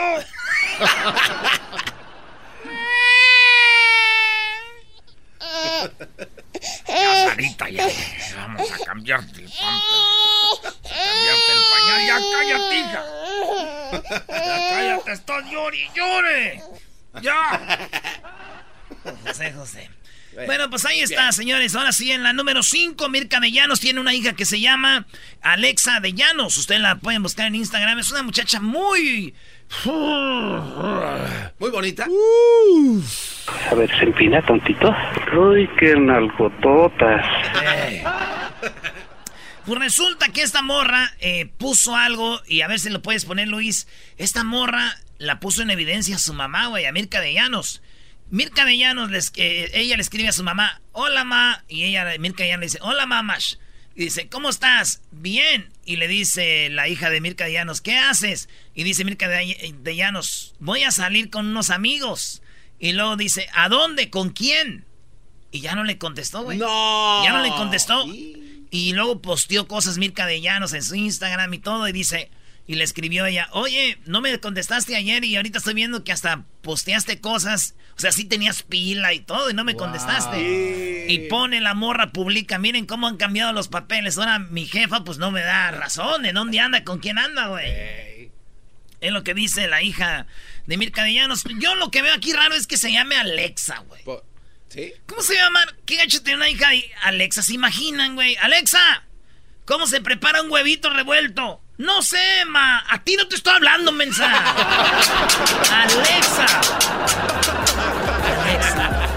Ya, 6.87 7.69
ya. 7.69 7.87
Vamos 8.35 8.71
a 8.71 8.85
cambiarte. 8.85 9.45
Cambiarte 10.83 11.51
el 11.53 11.63
pañal. 11.71 12.01
Ya 12.07 12.17
cállate, 12.31 12.75
hija. 12.77 13.01
Ya 14.27 14.57
cállate, 14.69 15.11
estás 15.11 15.51
llore 15.51 15.77
y 15.77 15.89
llore. 15.93 16.63
Ya. 17.21 17.89
José, 19.25 19.53
José. 19.53 19.89
Bueno, 20.45 20.69
pues 20.69 20.85
ahí 20.85 20.99
está, 21.01 21.31
señores. 21.31 21.75
Ahora 21.75 21.91
sí, 21.91 22.11
en 22.11 22.23
la 22.23 22.31
número 22.33 22.61
5, 22.61 23.09
Mirka 23.09 23.39
de 23.39 23.51
Llanos 23.51 23.79
tiene 23.79 23.99
una 23.99 24.13
hija 24.13 24.33
que 24.33 24.45
se 24.45 24.59
llama 24.59 25.07
Alexa 25.41 25.99
de 25.99 26.13
Llanos. 26.13 26.57
Ustedes 26.57 26.81
la 26.81 26.95
pueden 26.95 27.23
buscar 27.23 27.47
en 27.47 27.55
Instagram. 27.55 27.97
Es 27.99 28.11
una 28.11 28.23
muchacha 28.23 28.59
muy... 28.59 29.33
Muy 31.59 31.71
bonita. 31.71 32.07
A 33.69 33.75
ver, 33.75 33.89
se 33.97 34.03
empina 34.05 34.41
tantito. 34.45 34.95
Uy, 35.35 35.69
qué 35.79 35.95
nalgototas. 35.95 37.25
Pues 39.65 39.79
resulta 39.79 40.29
que 40.29 40.43
esta 40.43 40.61
morra 40.61 41.13
eh, 41.19 41.49
puso 41.57 41.95
algo, 41.95 42.39
y 42.47 42.61
a 42.61 42.67
ver 42.67 42.79
si 42.79 42.89
lo 42.89 43.01
puedes 43.01 43.25
poner, 43.25 43.49
Luis. 43.49 43.87
Esta 44.17 44.43
morra 44.43 44.97
la 45.17 45.39
puso 45.39 45.61
en 45.61 45.71
evidencia 45.71 46.15
a 46.15 46.19
su 46.19 46.33
mamá, 46.33 46.67
güey, 46.67 46.85
a 46.85 46.91
Mirka 46.93 47.19
de 47.19 47.33
Llanos. 47.33 47.81
Mirka 48.29 48.65
de 48.65 48.77
Llanos, 48.77 49.09
les, 49.09 49.31
eh, 49.35 49.69
ella 49.73 49.95
le 49.95 50.01
escribe 50.01 50.27
a 50.27 50.33
su 50.33 50.43
mamá, 50.43 50.81
hola 50.91 51.23
ma, 51.23 51.63
y 51.67 51.83
ella, 51.83 52.05
Mirka 52.19 52.43
de 52.43 52.49
Llanos, 52.49 52.59
le 52.61 52.65
dice, 52.65 52.79
hola 52.81 53.05
mamash. 53.05 53.55
Y 53.95 54.05
dice, 54.05 54.29
¿cómo 54.29 54.49
estás? 54.49 55.01
Bien. 55.09 55.71
Y 55.83 55.95
le 55.95 56.07
dice 56.07 56.69
la 56.69 56.87
hija 56.87 57.09
de 57.09 57.19
Mirka 57.19 57.45
de 57.45 57.53
Llanos, 57.53 57.81
¿qué 57.81 57.97
haces? 57.97 58.47
Y 58.75 58.83
dice 58.83 59.03
Mirka 59.03 59.27
de 59.27 59.95
Llanos, 59.95 60.53
voy 60.59 60.83
a 60.83 60.91
salir 60.91 61.31
con 61.31 61.47
unos 61.47 61.71
amigos. 61.71 62.43
Y 62.79 62.93
luego 62.93 63.15
dice, 63.15 63.49
¿a 63.53 63.69
dónde? 63.69 64.11
¿Con 64.11 64.29
quién? 64.29 64.85
Y 65.51 65.61
ya 65.61 65.73
no 65.73 65.83
le 65.83 65.97
contestó, 65.97 66.43
güey. 66.43 66.59
No. 66.59 67.23
Ya 67.23 67.33
no 67.33 67.41
le 67.41 67.49
contestó. 67.49 68.05
Y 68.69 68.93
luego 68.93 69.19
posteó 69.21 69.67
cosas 69.67 69.97
Mirka 69.97 70.27
de 70.27 70.41
Llanos 70.41 70.73
en 70.73 70.83
su 70.83 70.93
Instagram 70.93 71.51
y 71.55 71.59
todo. 71.59 71.87
Y 71.87 71.91
dice, 71.91 72.29
y 72.67 72.75
le 72.75 72.83
escribió 72.83 73.25
ella, 73.25 73.47
oye, 73.53 73.97
no 74.05 74.19
me 74.19 74.37
contestaste 74.39 74.97
ayer 74.97 75.23
y 75.23 75.37
ahorita 75.37 75.59
estoy 75.59 75.73
viendo 75.73 76.03
que 76.03 76.11
hasta 76.11 76.43
posteaste 76.61 77.21
cosas. 77.21 77.75
O 77.95 77.99
sea, 77.99 78.11
sí 78.11 78.25
tenías 78.25 78.61
pila 78.61 79.13
y 79.13 79.21
todo 79.21 79.49
y 79.49 79.53
no 79.53 79.63
me 79.63 79.75
contestaste. 79.75 81.05
Y 81.07 81.29
pone 81.29 81.61
la 81.61 81.73
morra, 81.73 82.11
publica, 82.11 82.59
miren 82.59 82.85
cómo 82.85 83.07
han 83.07 83.15
cambiado 83.15 83.53
los 83.53 83.69
papeles. 83.69 84.17
Ahora 84.17 84.39
mi 84.39 84.65
jefa 84.65 85.05
pues 85.05 85.17
no 85.17 85.31
me 85.31 85.41
da 85.41 85.71
razón. 85.71 86.25
¿En 86.25 86.35
dónde 86.35 86.59
anda? 86.59 86.83
¿Con 86.83 86.99
quién 86.99 87.17
anda, 87.17 87.47
güey? 87.47 88.31
Es 88.99 89.11
lo 89.11 89.23
que 89.23 89.33
dice 89.33 89.67
la 89.67 89.81
hija 89.81 90.27
de 90.65 90.77
Mirka 90.77 91.03
de 91.03 91.13
Llanos. 91.13 91.45
Yo 91.59 91.73
lo 91.75 91.89
que 91.89 92.01
veo 92.01 92.13
aquí 92.13 92.33
raro 92.33 92.53
es 92.53 92.67
que 92.67 92.77
se 92.77 92.91
llame 92.91 93.15
Alexa, 93.15 93.79
güey. 93.87 94.03
¿Sí? 94.67 94.91
¿Cómo 95.05 95.21
se 95.21 95.35
llama? 95.35 95.61
¿Qué 95.85 95.95
gacho 95.95 96.21
tiene 96.21 96.37
una 96.37 96.49
hija 96.49 96.67
Alexa? 97.03 97.41
¿Se 97.43 97.53
imaginan, 97.53 98.15
güey? 98.15 98.35
Alexa, 98.35 99.06
¿cómo 99.67 99.85
se 99.85 100.01
prepara 100.01 100.41
un 100.41 100.49
huevito 100.49 100.89
revuelto? 100.89 101.61
No 101.77 102.01
sé, 102.01 102.45
ma. 102.47 102.83
A 102.89 103.03
ti 103.03 103.15
no 103.15 103.27
te 103.27 103.35
estoy 103.35 103.53
hablando, 103.53 103.91
mensa. 103.91 104.25
Alexa. 105.71 106.45
Alexa. 108.41 109.07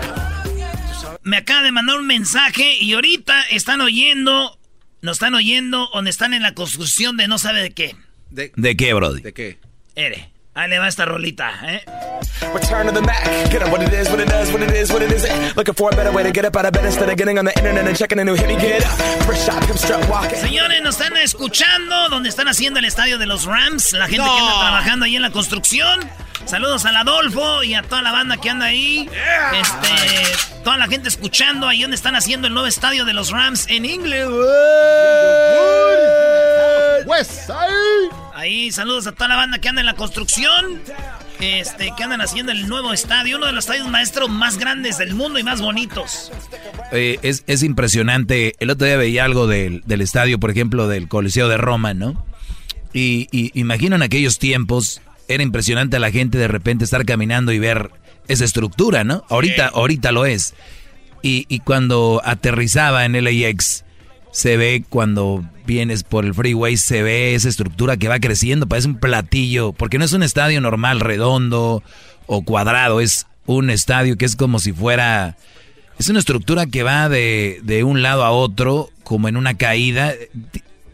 Me 1.23 1.39
acaba 1.39 1.63
de 1.63 1.73
mandar 1.73 1.99
un 1.99 2.07
mensaje 2.07 2.77
y 2.81 2.93
ahorita 2.93 3.43
están 3.51 3.81
oyendo, 3.81 4.59
nos 5.01 5.17
están 5.17 5.35
oyendo 5.35 5.89
donde 5.95 6.11
están 6.11 6.35
en 6.35 6.43
la 6.43 6.55
construcción 6.55 7.17
de 7.17 7.29
no 7.29 7.39
sabe 7.39 7.63
de 7.63 7.71
qué. 7.71 7.97
¿De, 8.31 8.77
qué, 8.77 8.95
Brody? 8.95 9.23
¿De 9.23 9.33
qué? 9.33 9.59
Ere. 9.95 10.31
Ahí 10.53 10.69
le 10.69 10.79
va 10.79 10.89
esta 10.89 11.05
rolita, 11.05 11.53
¿eh? 11.65 11.85
Return 12.53 12.87
to 12.89 12.93
the 12.93 13.01
Mac. 13.01 13.25
Get 13.51 13.63
up 13.63 13.71
what 13.71 13.83
it 13.83 13.93
is, 13.93 14.09
what 14.11 14.19
it 14.21 14.29
does, 14.29 14.51
what 14.53 14.63
it 14.63 14.71
is, 14.73 14.91
what 14.93 15.01
it 15.03 15.13
isn't. 15.13 15.57
Looking 15.57 15.75
for 15.75 15.91
a 15.93 15.97
better 15.97 16.11
way 16.11 16.25
to 16.25 16.33
get 16.33 16.45
up 16.45 16.57
out 16.57 16.65
of 16.67 16.73
bed 16.73 16.85
instead 16.85 17.09
of 17.09 17.17
getting 17.17 17.39
on 17.39 17.45
the 17.45 17.57
internet 17.57 17.87
and 17.87 17.97
checking 17.97 18.19
a 18.19 18.25
new 18.25 18.35
hit. 18.35 18.49
Me 18.49 18.57
get 18.57 18.83
up. 18.85 18.99
First 19.27 19.47
shot, 19.47 19.63
come 19.69 19.77
strut 19.79 20.09
walking. 20.11 20.37
Señores, 20.41 20.83
nos 20.83 20.97
están 21.01 21.17
escuchando 21.19 22.09
donde 22.09 22.29
están 22.29 22.49
haciendo 22.49 22.81
el 22.81 22.85
estadio 22.85 23.17
de 23.19 23.27
los 23.27 23.45
Rams. 23.47 23.93
La 23.93 24.07
gente 24.09 24.19
No. 24.25 24.35
que 24.35 24.41
anda 24.41 24.59
trabajando 24.61 25.05
ahí 25.07 25.17
en 25.17 25.23
la 25.23 25.31
construcción. 25.31 26.01
Saludos 26.47 26.85
al 26.85 26.97
Adolfo 26.97 27.63
y 27.63 27.75
a 27.75 27.83
toda 27.83 28.03
la 28.03 28.13
banda 28.13 28.37
que 28.37 28.51
anda 28.51 28.67
ahí. 28.67 29.09
Este, 29.53 30.63
toda 30.65 30.77
la 30.77 30.89
gente 30.89 31.09
escuchando 31.09 31.69
ahí 31.69 31.83
donde 31.83 31.95
están 31.97 32.17
haciendo 32.17 32.49
el 32.49 32.55
nuevo 32.55 32.67
estadio 32.67 33.05
de 33.05 33.13
los 33.13 33.31
Rams 33.31 33.67
en 33.69 33.85
Inglewood. 33.85 34.41
West 37.07 37.51
Ahí, 38.35 38.73
saludos 38.73 39.07
a 39.07 39.13
toda 39.13 39.29
la 39.29 39.37
banda 39.37 39.59
que 39.59 39.69
anda 39.69 39.81
en 39.81 39.87
la 39.87 39.95
construcción. 39.95 40.81
Este, 41.41 41.93
que 41.97 42.05
andan 42.05 42.21
haciendo 42.21 42.53
el 42.53 42.69
nuevo 42.69 42.93
estadio, 42.93 43.39
uno 43.39 43.47
de 43.47 43.53
los 43.53 43.65
estadios 43.65 43.89
maestros 43.89 44.29
más 44.29 44.59
grandes 44.59 44.99
del 44.99 45.15
mundo 45.15 45.39
y 45.39 45.43
más 45.43 45.63
bonitos. 45.63 46.31
Eh, 46.93 47.19
es, 47.23 47.45
es 47.47 47.63
impresionante. 47.63 48.55
El 48.59 48.69
otro 48.69 48.87
día 48.87 48.99
veía 48.99 49.25
algo 49.25 49.47
del, 49.47 49.83
del 49.87 50.03
estadio, 50.03 50.39
por 50.39 50.51
ejemplo, 50.51 50.87
del 50.87 51.09
Coliseo 51.09 51.49
de 51.49 51.57
Roma, 51.57 51.95
¿no? 51.95 52.27
Y, 52.93 53.29
y 53.33 53.59
imagino 53.59 53.97
en 53.97 54.03
aquellos 54.03 54.39
tiempos, 54.39 55.01
era 55.31 55.45
impresionante 55.45 55.97
a 55.97 56.01
la 56.01 56.11
gente 56.11 56.39
de 56.39 56.49
repente 56.49 56.85
estar 56.85 57.07
caminando 57.07 57.53
y 57.53 57.61
ver 57.61 57.91
esa 58.27 58.45
estructura, 58.45 59.05
¿no? 59.05 59.25
Ahorita, 59.29 59.69
ahorita 59.69 60.11
lo 60.11 60.27
es. 60.27 60.55
Y, 61.23 61.47
y 61.49 61.61
cuando 61.61 62.21
aterrizaba 62.25 63.05
en 63.05 63.13
LAX, 63.13 63.85
se 64.33 64.57
ve 64.57 64.85
cuando 64.89 65.45
vienes 65.67 66.03
por 66.03 66.25
el 66.25 66.35
freeway, 66.35 66.77
se 66.77 67.03
ve 67.03 67.35
esa 67.35 67.49
estructura 67.49 67.97
que 67.97 68.09
va 68.09 68.19
creciendo, 68.19 68.67
parece 68.67 68.89
un 68.89 68.99
platillo, 68.99 69.73
porque 69.73 69.99
no 69.99 70.05
es 70.05 70.13
un 70.13 70.25
estadio 70.25 70.61
normal, 70.61 70.99
redondo 70.99 71.85
o 72.27 72.43
cuadrado, 72.43 73.01
es 73.01 73.27
un 73.47 73.71
estadio 73.71 74.17
que 74.17 74.25
es 74.25 74.37
como 74.37 74.59
si 74.59 74.73
fuera... 74.73 75.37
Es 75.99 76.09
una 76.09 76.19
estructura 76.19 76.67
que 76.67 76.83
va 76.83 77.09
de, 77.09 77.61
de 77.63 77.85
un 77.85 78.03
lado 78.03 78.25
a 78.25 78.31
otro, 78.31 78.91
como 79.05 79.29
en 79.29 79.37
una 79.37 79.59
caída. 79.59 80.15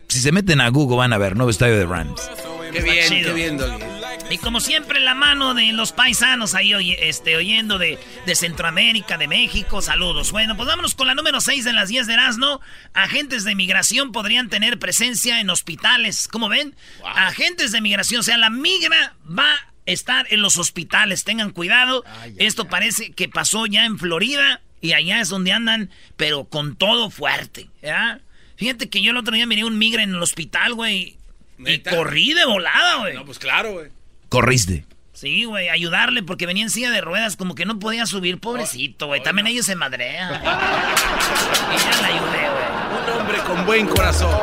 Si 0.09 0.19
se 0.19 0.33
meten 0.33 0.61
a 0.61 0.69
Google 0.69 0.97
van 0.97 1.13
a 1.13 1.19
ver, 1.19 1.37
nuevo 1.37 1.51
estadio 1.51 1.79
de 1.79 1.87
Rams. 1.87 2.29
Qué 2.73 2.83
bien, 2.83 3.09
qué 3.09 3.33
bien, 3.33 3.57
Doggy. 3.57 3.96
Y 4.29 4.39
como 4.39 4.59
siempre, 4.61 4.99
la 4.99 5.15
mano 5.15 5.55
de 5.55 5.73
los 5.73 5.93
paisanos 5.93 6.55
ahí 6.55 6.75
oye- 6.75 7.09
este, 7.09 7.37
oyendo 7.37 7.79
de, 7.79 7.97
de 8.27 8.35
Centroamérica, 8.35 9.17
de 9.19 9.29
México. 9.29 9.81
Saludos. 9.81 10.33
Bueno, 10.33 10.57
pues 10.57 10.67
vámonos 10.67 10.97
con 10.97 11.07
la 11.07 11.15
número 11.15 11.41
6 11.41 11.65
de 11.65 11.73
las 11.73 11.89
10 11.89 12.09
de 12.09 12.15
Erasmo. 12.15 12.61
Agentes 12.93 13.45
de 13.45 13.55
migración 13.55 14.11
podrían 14.11 14.49
tener 14.49 14.81
presencia 14.81 15.41
en 15.41 15.49
hospitales. 15.49 16.27
¿Cómo 16.29 16.49
ven? 16.49 16.75
Agentes 17.05 17.71
de 17.71 17.81
migración. 17.81 18.21
O 18.21 18.25
sea, 18.25 18.37
la 18.37 18.51
migra 18.51 19.15
va 19.27 19.53
a 19.53 19.59
estar 19.87 20.27
en 20.31 20.43
los 20.43 20.59
hospitales. 20.59 21.23
Tengan 21.23 21.53
cuidado. 21.53 22.05
Esto 22.39 22.67
parece 22.67 23.13
que 23.13 23.29
pasó 23.29 23.67
ya 23.67 23.85
en 23.85 23.97
Florida. 23.99 24.61
Y 24.81 24.93
allá 24.93 25.21
es 25.21 25.29
donde 25.29 25.53
andan, 25.53 25.91
pero 26.17 26.45
con 26.45 26.75
todo 26.77 27.11
fuerte. 27.11 27.69
¿ya? 27.81 28.21
Fíjate 28.57 28.91
que 28.91 29.03
yo 29.03 29.13
el 29.13 29.17
otro 29.19 29.35
día 29.37 29.47
miré 29.47 29.65
un 29.65 29.79
migra 29.79 30.03
en 30.03 30.11
el 30.11 30.23
hospital, 30.23 30.75
güey. 30.75 31.17
Y 31.59 31.79
corrí 31.79 32.35
de 32.35 32.45
volada, 32.45 32.97
güey. 32.97 33.15
No, 33.15 33.25
pues 33.25 33.39
claro, 33.39 33.73
güey. 33.73 33.96
Corriste. 34.29 34.85
Sí, 35.13 35.45
güey, 35.45 35.71
ayudarle 35.71 36.23
porque 36.23 36.45
venía 36.45 36.63
en 36.65 36.71
silla 36.71 36.91
de 36.91 37.01
ruedas, 37.01 37.37
como 37.37 37.55
que 37.55 37.65
no 37.65 37.79
podía 37.79 38.05
subir, 38.05 38.39
pobrecito, 38.39 39.07
güey. 39.07 39.23
También 39.23 39.47
ellos 39.47 39.65
se 39.65 39.75
madrean. 39.75 40.35
y 40.43 40.45
ya 40.45 42.01
la 42.03 42.09
ayudé, 42.09 42.51
güey. 42.51 43.15
Un 43.15 43.21
hombre 43.21 43.39
con 43.47 43.65
buen 43.65 43.87
corazón. 43.87 44.41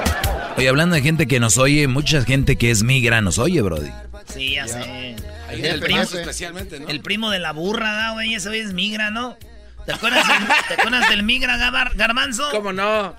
Oye, 0.57 0.67
hablando 0.69 0.95
de 0.95 1.01
gente 1.01 1.27
que 1.27 1.39
nos 1.39 1.57
oye, 1.57 1.87
mucha 1.87 2.23
gente 2.23 2.55
que 2.55 2.71
es 2.71 2.81
migra 2.83 3.21
nos 3.21 3.37
oye, 3.37 3.61
Brody. 3.61 3.91
Sí, 4.33 4.55
ya 4.55 4.67
sé. 4.67 4.79
Ahí 5.47 5.59
El 5.59 5.65
en 5.65 5.73
el 5.73 5.79
primo, 5.79 6.01
especialmente, 6.01 6.79
¿no? 6.79 6.87
el 6.89 7.01
primo 7.01 7.29
de 7.29 7.37
la 7.39 7.51
burra, 7.51 7.91
¿da, 7.93 8.11
güey, 8.13 8.33
ese 8.33 8.49
güey 8.49 8.61
es 8.61 8.73
migra, 8.73 9.11
¿no? 9.11 9.37
¿Te 9.85 9.93
acuerdas 9.93 10.27
del, 10.27 10.37
¿te 10.69 10.73
acuerdas 10.75 11.09
del 11.09 11.21
migra, 11.23 11.57
Gabar- 11.57 11.93
Garbanzo? 11.95 12.49
¿Cómo 12.51 12.73
no? 12.73 13.15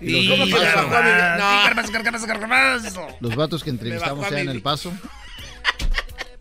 Sí, 0.00 0.28
¿Cómo 0.28 0.46
que 0.46 0.50
Garbanzo, 0.52 1.38
No. 1.38 1.50
sí, 1.50 1.64
Garbanzo, 1.64 1.92
Garbanzo, 1.92 2.26
Garbanzo. 2.26 3.06
Los 3.20 3.36
vatos 3.36 3.62
que 3.62 3.70
entrevistamos 3.70 4.26
allá 4.26 4.40
en 4.40 4.48
El 4.48 4.62
Paso. 4.62 4.92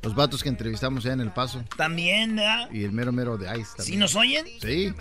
Los 0.03 0.15
vatos 0.15 0.41
que 0.41 0.49
entrevistamos 0.49 1.05
allá 1.05 1.13
en 1.13 1.21
El 1.21 1.31
Paso. 1.31 1.63
También, 1.77 2.35
¿verdad? 2.35 2.69
Y 2.71 2.83
el 2.83 2.91
mero 2.91 3.11
mero 3.11 3.37
de 3.37 3.45
Ice 3.59 3.69
también. 3.77 3.85
¿Sí 3.85 3.95
nos 3.97 4.15
oyen? 4.15 4.45
Sí. 4.61 4.93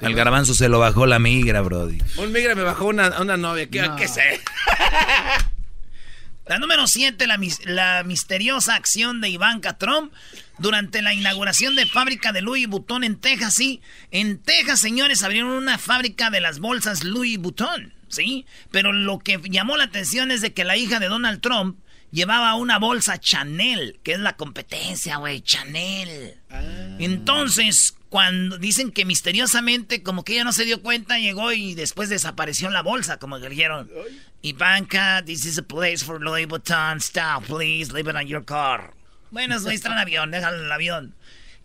Al 0.00 0.14
garbanzo 0.14 0.54
se 0.54 0.68
lo 0.68 0.78
bajó 0.78 1.06
la 1.06 1.18
migra, 1.18 1.60
Brody. 1.60 1.98
Un 2.16 2.32
migra 2.32 2.54
me 2.54 2.62
bajó 2.62 2.86
una, 2.86 3.20
una 3.20 3.36
novia. 3.36 3.68
¿Qué, 3.68 3.82
No. 3.82 3.96
qué 3.96 4.08
sé? 4.08 4.40
La 6.46 6.58
número 6.60 6.86
7, 6.86 7.26
la, 7.26 7.40
la 7.64 8.04
misteriosa 8.04 8.76
acción 8.76 9.20
de 9.20 9.28
Ivanka 9.30 9.78
Trump 9.78 10.12
durante 10.58 11.02
la 11.02 11.12
inauguración 11.12 11.74
de 11.74 11.86
fábrica 11.86 12.30
de 12.30 12.40
Louis 12.40 12.68
Vuitton 12.68 13.02
en 13.02 13.16
Texas. 13.16 13.54
Sí, 13.54 13.80
en 14.12 14.38
Texas, 14.38 14.78
señores, 14.78 15.24
abrieron 15.24 15.50
una 15.50 15.76
fábrica 15.76 16.30
de 16.30 16.40
las 16.40 16.60
bolsas 16.60 17.02
Louis 17.02 17.36
Vuitton, 17.36 17.92
¿sí? 18.06 18.46
Pero 18.70 18.92
lo 18.92 19.18
que 19.18 19.40
llamó 19.50 19.76
la 19.76 19.84
atención 19.84 20.30
es 20.30 20.40
de 20.40 20.52
que 20.52 20.62
la 20.62 20.76
hija 20.76 21.00
de 21.00 21.08
Donald 21.08 21.40
Trump 21.40 21.80
llevaba 22.16 22.54
una 22.54 22.78
bolsa 22.78 23.20
Chanel, 23.20 24.00
que 24.02 24.12
es 24.12 24.18
la 24.18 24.36
competencia, 24.36 25.18
güey, 25.18 25.42
Chanel. 25.42 26.38
Entonces, 26.98 27.94
cuando 28.08 28.56
dicen 28.56 28.90
que 28.90 29.04
misteriosamente, 29.04 30.02
como 30.02 30.24
que 30.24 30.32
ella 30.32 30.44
no 30.44 30.54
se 30.54 30.64
dio 30.64 30.80
cuenta, 30.80 31.18
llegó 31.18 31.52
y 31.52 31.74
después 31.74 32.08
desapareció 32.08 32.70
la 32.70 32.82
bolsa, 32.82 33.18
como 33.18 33.38
que 33.38 33.50
dijeron. 33.50 33.90
Ivanka, 34.40 35.22
this 35.26 35.44
is 35.44 35.58
a 35.58 35.62
place 35.62 35.98
for 35.98 36.22
Louis 36.22 36.48
Vuitton. 36.48 36.98
Stop, 36.98 37.44
please, 37.44 37.92
leave 37.92 38.08
it 38.08 38.16
on 38.16 38.26
your 38.26 38.44
car. 38.44 38.94
Bueno, 39.30 39.60
güey, 39.60 39.74
está 39.74 39.88
en 39.88 39.94
el 39.94 40.00
avión, 40.00 40.30
déjalo 40.30 40.58
en 40.58 40.64
el 40.64 40.72
avión. 40.72 41.14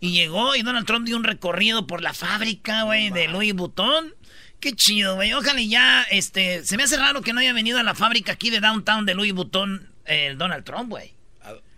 Y 0.00 0.12
llegó 0.12 0.54
y 0.54 0.62
Donald 0.62 0.86
Trump 0.86 1.06
dio 1.06 1.16
un 1.16 1.24
recorrido 1.24 1.86
por 1.86 2.02
la 2.02 2.12
fábrica, 2.12 2.82
güey, 2.82 3.08
de 3.08 3.28
Louis 3.28 3.54
Vuitton. 3.54 4.14
Qué 4.60 4.74
chido, 4.74 5.14
güey. 5.14 5.32
Ojalá 5.32 5.60
y 5.60 5.70
ya, 5.70 6.02
este, 6.10 6.62
se 6.64 6.76
me 6.76 6.82
hace 6.82 6.98
raro 6.98 7.22
que 7.22 7.32
no 7.32 7.40
haya 7.40 7.54
venido 7.54 7.78
a 7.78 7.82
la 7.82 7.94
fábrica 7.94 8.32
aquí 8.32 8.50
de 8.50 8.60
downtown 8.60 9.06
de 9.06 9.14
Louis 9.14 9.32
Vuitton 9.32 9.91
el 10.04 10.36
Donald 10.38 10.64
Trump, 10.64 10.88
güey. 10.90 11.14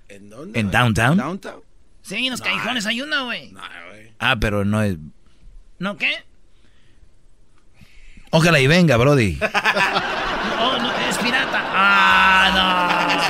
¿En 0.08 0.28
dónde? 0.30 0.60
¿En 0.60 0.70
downtown? 0.70 1.16
¿Downtown? 1.16 1.60
Sí, 2.02 2.26
en 2.26 2.30
los 2.32 2.40
callejones 2.42 2.84
hay 2.86 3.00
una, 3.00 3.22
güey. 3.22 3.50
No, 3.52 3.60
güey. 3.90 4.12
Ah, 4.18 4.36
pero 4.38 4.64
no 4.64 4.82
es... 4.82 4.96
¿No 5.78 5.96
qué? 5.96 6.12
Ojalá 8.30 8.60
y 8.60 8.66
venga, 8.66 8.96
Brody. 8.96 9.38
No, 9.40 10.78
no, 10.82 10.92
es 11.08 11.18
pirata. 11.18 11.62
Ah, 11.72 13.24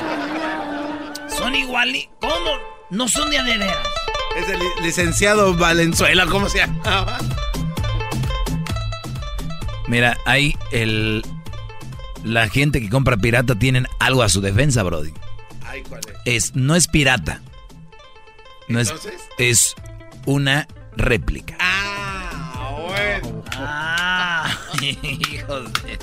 no. 1.29 1.31
Son 1.37 1.55
iguales. 1.55 2.09
¿Cómo? 2.21 2.51
No 2.91 3.07
son 3.09 3.31
de 3.31 3.39
a 3.39 3.45
de 3.45 3.59
veras. 3.59 3.79
Es 4.37 4.49
el 4.49 4.59
li- 4.59 4.65
licenciado 4.83 5.55
Valenzuela, 5.55 6.27
¿cómo 6.27 6.49
se 6.49 6.59
llama? 6.59 7.19
Mira, 9.87 10.17
ahí 10.27 10.57
el... 10.73 11.25
La 12.25 12.49
gente 12.49 12.81
que 12.81 12.89
compra 12.89 13.17
pirata 13.17 13.55
tienen 13.55 13.87
algo 14.01 14.23
a 14.23 14.29
su 14.29 14.41
defensa, 14.41 14.83
Brody. 14.83 15.13
Ay, 15.67 15.83
¿cuál 15.83 16.01
es? 16.25 16.47
Es, 16.47 16.57
no 16.57 16.75
es 16.75 16.89
pirata. 16.89 17.43
No 18.67 18.81
es, 18.81 18.89
¿Entonces? 18.89 19.21
es 19.39 19.75
una 20.25 20.67
réplica. 20.97 21.57
Ah, 21.61 22.79
bueno. 22.81 23.45
Ah, 23.53 24.59
hijos 24.81 25.73
de... 25.83 25.99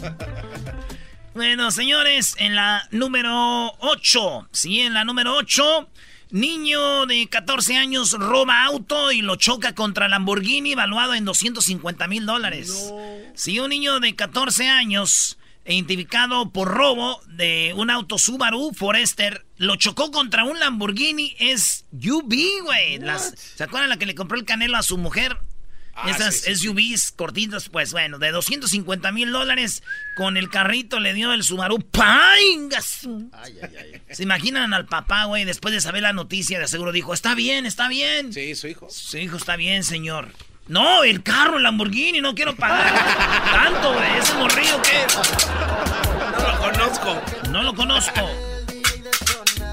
Bueno, 1.33 1.71
señores, 1.71 2.35
en 2.37 2.55
la 2.55 2.87
número 2.91 3.73
8, 3.79 4.49
sí, 4.51 4.81
en 4.81 4.93
la 4.93 5.05
número 5.05 5.35
8, 5.37 5.87
niño 6.31 7.05
de 7.05 7.27
14 7.27 7.77
años 7.77 8.11
roba 8.13 8.65
auto 8.65 9.11
y 9.11 9.21
lo 9.21 9.37
choca 9.37 9.73
contra 9.73 10.09
Lamborghini 10.09 10.75
valuado 10.75 11.13
en 11.13 11.23
250 11.23 12.07
mil 12.07 12.25
dólares. 12.25 12.93
Sí, 13.33 13.59
un 13.59 13.69
niño 13.69 14.01
de 14.01 14.13
14 14.13 14.67
años, 14.67 15.37
identificado 15.65 16.51
por 16.51 16.67
robo 16.69 17.21
de 17.27 17.73
un 17.75 17.89
auto 17.89 18.17
Subaru 18.17 18.71
Forester, 18.73 19.45
lo 19.57 19.75
chocó 19.75 20.11
contra 20.11 20.43
un 20.43 20.59
Lamborghini 20.59 21.35
SUV, 21.39 22.63
güey. 22.63 22.99
¿Se 23.55 23.63
acuerdan 23.63 23.89
la 23.89 23.97
que 23.97 24.05
le 24.05 24.15
compró 24.15 24.37
el 24.37 24.45
canelo 24.45 24.77
a 24.77 24.83
su 24.83 24.97
mujer? 24.97 25.37
Ah, 25.93 26.09
Esas 26.09 26.35
sí, 26.35 26.55
sí, 26.55 26.55
sí. 26.55 26.67
SUVs 26.67 27.11
cortitos, 27.11 27.67
pues 27.69 27.91
bueno, 27.91 28.17
de 28.17 28.31
250 28.31 29.11
mil 29.11 29.31
dólares 29.31 29.83
con 30.15 30.37
el 30.37 30.49
carrito 30.49 30.99
le 31.01 31.13
dio 31.13 31.33
el 31.33 31.43
Subaru. 31.43 31.79
¡Paingas! 31.79 33.07
¿Se 34.09 34.23
imaginan 34.23 34.73
al 34.73 34.85
papá, 34.85 35.25
güey? 35.25 35.43
Después 35.43 35.73
de 35.73 35.81
saber 35.81 36.03
la 36.03 36.13
noticia, 36.13 36.59
de 36.59 36.67
seguro 36.69 36.91
dijo, 36.91 37.13
está 37.13 37.35
bien, 37.35 37.65
está 37.65 37.89
bien. 37.89 38.31
Sí, 38.33 38.55
su 38.55 38.67
hijo. 38.67 38.87
Su 38.89 39.17
hijo 39.17 39.35
está 39.35 39.57
bien, 39.57 39.83
señor. 39.83 40.31
No, 40.71 41.03
el 41.03 41.21
carro, 41.21 41.57
el 41.57 41.63
Lamborghini, 41.63 42.21
no 42.21 42.33
quiero 42.33 42.55
pagar 42.55 42.93
tanto, 43.51 43.93
güey. 43.93 44.17
Ese 44.19 44.33
morrillo 44.35 44.81
que... 44.81 45.05
No 46.39 46.47
lo 46.47 46.59
conozco. 46.59 47.21
No 47.51 47.63
lo 47.63 47.75
conozco. 47.75 48.29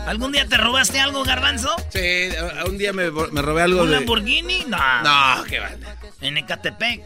¿Algún 0.08 0.32
día 0.32 0.48
te 0.48 0.56
robaste 0.56 0.98
algo, 0.98 1.22
garbanzo? 1.22 1.70
Sí, 1.90 2.30
un 2.66 2.78
día 2.78 2.92
me, 2.92 3.12
me 3.12 3.42
robé 3.42 3.62
algo 3.62 3.82
¿Un 3.82 3.90
de... 3.90 3.94
Lamborghini? 3.94 4.64
No. 4.66 4.76
No, 5.04 5.44
qué 5.44 5.60
vale. 5.60 5.78
En 6.20 6.36
Ecatepec. 6.36 7.00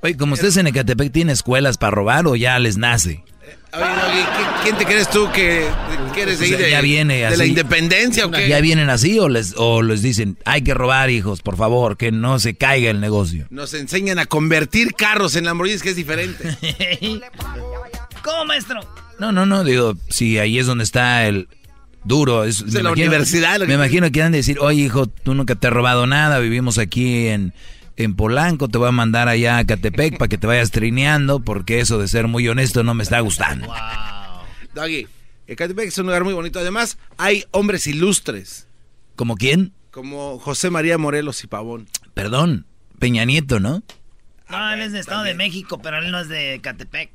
Oye, 0.00 0.16
como 0.16 0.34
ustedes 0.34 0.56
en 0.56 0.66
Ecatepec 0.66 1.12
tienen 1.12 1.34
escuelas 1.34 1.78
para 1.78 1.92
robar 1.92 2.26
o 2.26 2.34
ya 2.34 2.58
les 2.58 2.78
nace. 2.78 3.22
Oye, 3.76 4.24
¿quién 4.62 4.76
te 4.78 4.84
crees 4.84 5.10
tú 5.10 5.28
que 5.32 5.66
quieres 6.14 6.38
Pues 6.38 6.50
ir 6.50 6.58
de, 6.58 6.70
ya 6.70 6.80
viene 6.80 7.26
así. 7.26 7.32
de 7.32 7.38
la 7.38 7.46
independencia 7.46 8.26
o 8.26 8.30
qué? 8.30 8.48
¿Ya 8.48 8.60
vienen 8.60 8.88
así 8.88 9.18
o 9.18 9.28
les, 9.28 9.54
o 9.56 9.82
les 9.82 10.00
dicen, 10.02 10.36
hay 10.44 10.62
que 10.62 10.74
robar 10.74 11.10
hijos, 11.10 11.42
por 11.42 11.56
favor, 11.56 11.96
que 11.96 12.12
no 12.12 12.38
se 12.38 12.54
caiga 12.54 12.90
el 12.90 13.00
negocio? 13.00 13.46
Nos 13.50 13.74
enseñan 13.74 14.18
a 14.20 14.26
convertir 14.26 14.94
carros 14.94 15.34
en 15.34 15.44
Lamborghinis, 15.46 15.82
que 15.82 15.90
es 15.90 15.96
diferente. 15.96 16.56
¿Cómo, 18.22 18.44
maestro? 18.44 18.80
No, 19.18 19.32
no, 19.32 19.44
no, 19.46 19.64
digo, 19.64 19.94
si 20.08 20.38
ahí 20.38 20.58
es 20.58 20.66
donde 20.66 20.84
está 20.84 21.26
el 21.26 21.48
duro. 22.04 22.44
Es, 22.44 22.70
de 22.70 22.82
la 22.82 22.92
universidad, 22.92 23.54
lo 23.54 23.60
Me 23.60 23.66
que- 23.68 23.74
imagino 23.74 24.10
que 24.12 24.22
han 24.22 24.32
de 24.32 24.38
decir, 24.38 24.58
oye 24.60 24.82
hijo, 24.82 25.06
tú 25.06 25.34
nunca 25.34 25.54
te 25.56 25.66
has 25.66 25.72
robado 25.72 26.06
nada, 26.06 26.38
vivimos 26.38 26.78
aquí 26.78 27.26
en, 27.28 27.52
en 27.96 28.14
Polanco, 28.16 28.68
te 28.68 28.78
voy 28.78 28.88
a 28.88 28.92
mandar 28.92 29.28
allá 29.28 29.58
a 29.58 29.64
Catepec 29.66 30.18
para 30.18 30.28
que 30.28 30.38
te 30.38 30.46
vayas 30.46 30.70
trineando, 30.70 31.40
porque 31.40 31.80
eso 31.80 31.98
de 31.98 32.08
ser 32.08 32.26
muy 32.28 32.46
honesto 32.48 32.82
no 32.82 32.94
me 32.94 33.02
está 33.02 33.20
gustando. 33.20 33.72
Doggy, 34.74 35.06
Ecatepec 35.46 35.88
es 35.88 35.98
un 35.98 36.06
lugar 36.06 36.24
muy 36.24 36.34
bonito. 36.34 36.58
Además, 36.58 36.98
hay 37.16 37.44
hombres 37.50 37.86
ilustres, 37.86 38.66
¿Como 39.16 39.36
quién? 39.36 39.72
como 39.90 40.40
José 40.40 40.70
María 40.70 40.98
Morelos 40.98 41.44
y 41.44 41.46
Pavón. 41.46 41.86
Perdón, 42.14 42.66
Peña 42.98 43.24
Nieto, 43.24 43.60
¿no? 43.60 43.82
No, 44.50 44.72
él 44.72 44.80
es 44.80 44.90
de 44.92 44.98
Estado 44.98 45.22
de 45.22 45.34
México, 45.34 45.78
pero 45.80 45.98
él 45.98 46.10
no 46.10 46.18
es 46.20 46.28
de 46.28 46.58
Catepec. 46.60 47.10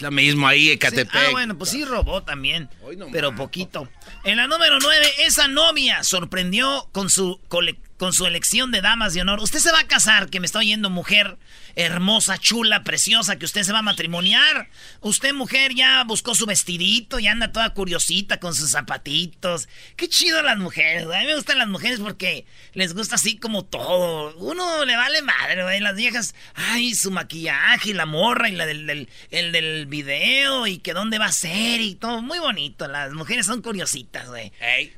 Lo 0.00 0.10
mismo 0.10 0.46
ahí, 0.48 0.64
Sí, 0.66 0.70
Ecatepec. 0.72 1.14
Ah, 1.14 1.30
bueno, 1.30 1.56
pues 1.56 1.70
sí 1.70 1.84
robó 1.84 2.22
también, 2.22 2.68
pero 3.12 3.34
poquito. 3.34 3.88
En 4.24 4.36
la 4.36 4.46
número 4.48 4.78
9, 4.80 5.06
esa 5.26 5.48
novia 5.48 6.02
sorprendió 6.04 6.88
con 6.92 7.08
su, 7.08 7.40
cole- 7.48 7.78
con 8.02 8.12
su 8.12 8.26
elección 8.26 8.72
de 8.72 8.80
damas 8.80 9.14
de 9.14 9.20
honor. 9.20 9.38
Usted 9.40 9.60
se 9.60 9.70
va 9.70 9.78
a 9.78 9.86
casar, 9.86 10.28
que 10.28 10.40
me 10.40 10.46
está 10.46 10.58
oyendo 10.58 10.90
mujer 10.90 11.38
hermosa, 11.76 12.36
chula, 12.36 12.82
preciosa, 12.82 13.36
que 13.36 13.44
usted 13.44 13.62
se 13.62 13.72
va 13.72 13.78
a 13.78 13.82
matrimoniar. 13.82 14.68
Usted, 15.02 15.32
mujer, 15.32 15.72
ya 15.76 16.02
buscó 16.02 16.34
su 16.34 16.44
vestidito, 16.44 17.20
ya 17.20 17.30
anda 17.30 17.52
toda 17.52 17.74
curiosita 17.74 18.40
con 18.40 18.56
sus 18.56 18.72
zapatitos. 18.72 19.68
Qué 19.94 20.08
chido 20.08 20.42
las 20.42 20.58
mujeres, 20.58 21.04
güey. 21.04 21.16
A 21.16 21.20
mí 21.20 21.26
me 21.28 21.36
gustan 21.36 21.58
las 21.58 21.68
mujeres 21.68 22.00
porque 22.00 22.44
les 22.74 22.92
gusta 22.92 23.14
así 23.14 23.36
como 23.36 23.64
todo. 23.64 24.36
Uno 24.38 24.84
le 24.84 24.96
vale 24.96 25.22
madre, 25.22 25.62
güey. 25.62 25.78
Las 25.78 25.94
viejas, 25.94 26.34
ay, 26.56 26.96
su 26.96 27.12
maquillaje 27.12 27.90
y 27.90 27.92
la 27.94 28.04
morra 28.04 28.48
y 28.48 28.56
la 28.56 28.66
del, 28.66 28.84
del- 28.88 29.08
el 29.30 29.52
del 29.52 29.86
video 29.86 30.66
y 30.66 30.78
que 30.78 30.92
dónde 30.92 31.18
va 31.20 31.26
a 31.26 31.32
ser 31.32 31.80
y 31.80 31.94
todo. 31.94 32.20
Muy 32.20 32.40
bonito. 32.40 32.88
Las 32.88 33.12
mujeres 33.12 33.46
son 33.46 33.62
curiositas, 33.62 34.26
güey. 34.28 34.50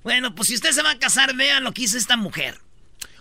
Bueno, 0.03 0.35
pues 0.35 0.49
si 0.49 0.55
usted 0.55 0.73
se 0.73 0.81
va 0.83 0.93
a 0.93 0.99
casar, 0.99 1.35
vean 1.37 1.65
lo 1.65 1.73
que 1.73 1.83
hizo 1.83 1.99
esta 1.99 2.17
mujer. 2.17 2.64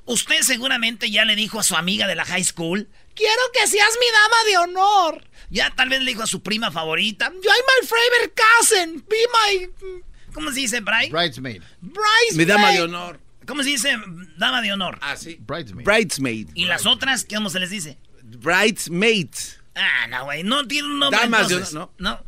Usted 0.06 0.42
seguramente 0.42 1.10
ya 1.10 1.26
le 1.26 1.36
dijo 1.36 1.60
a 1.60 1.64
su 1.64 1.76
amiga 1.76 2.08
de 2.08 2.16
la 2.16 2.26
high 2.26 2.44
school, 2.44 2.90
quiero 3.16 3.42
que 3.54 3.68
seas 3.68 3.98
mi 4.00 4.06
dama 4.12 4.36
de 4.50 4.58
honor. 4.58 5.28
Ya 5.50 5.70
tal 5.76 5.90
vez 5.90 6.02
le 6.02 6.12
dijo 6.12 6.24
a 6.24 6.28
su 6.28 6.42
prima 6.42 6.72
favorita, 6.72 7.32
yo 7.32 7.52
my 7.52 7.88
favorite 7.88 8.34
cousin, 8.60 9.06
be 9.08 9.18
my... 9.32 10.04
¿Cómo 10.34 10.52
se 10.52 10.62
dice, 10.62 10.80
Bry? 10.82 11.10
Bridesmaid. 11.10 11.62
Bridesmaid. 11.82 12.36
Mi 12.36 12.46
dama 12.46 12.72
de 12.72 12.82
honor. 12.82 13.20
¿Cómo 13.46 13.62
se 13.62 13.70
dice 13.70 13.96
dama 14.38 14.62
de 14.62 14.74
honor? 14.74 14.98
Ah, 15.02 15.16
sí. 15.16 15.38
Bridesmaid. 15.40 15.86
Bridesmaid. 15.86 16.50
¿Y 16.56 16.66
las 16.66 16.86
otras? 16.86 17.26
¿Cómo 17.30 17.50
se 17.50 17.60
les 17.60 17.70
dice? 17.70 18.00
Bridesmaid. 18.24 19.30
Ah, 19.76 20.08
no, 20.08 20.26
güey, 20.26 20.44
no 20.44 20.68
tiene 20.68 20.88
un 20.88 21.00
nombre 21.00 21.20
Damas 21.20 21.50
de 21.50 21.56
honor, 21.56 21.92
No. 21.98 22.20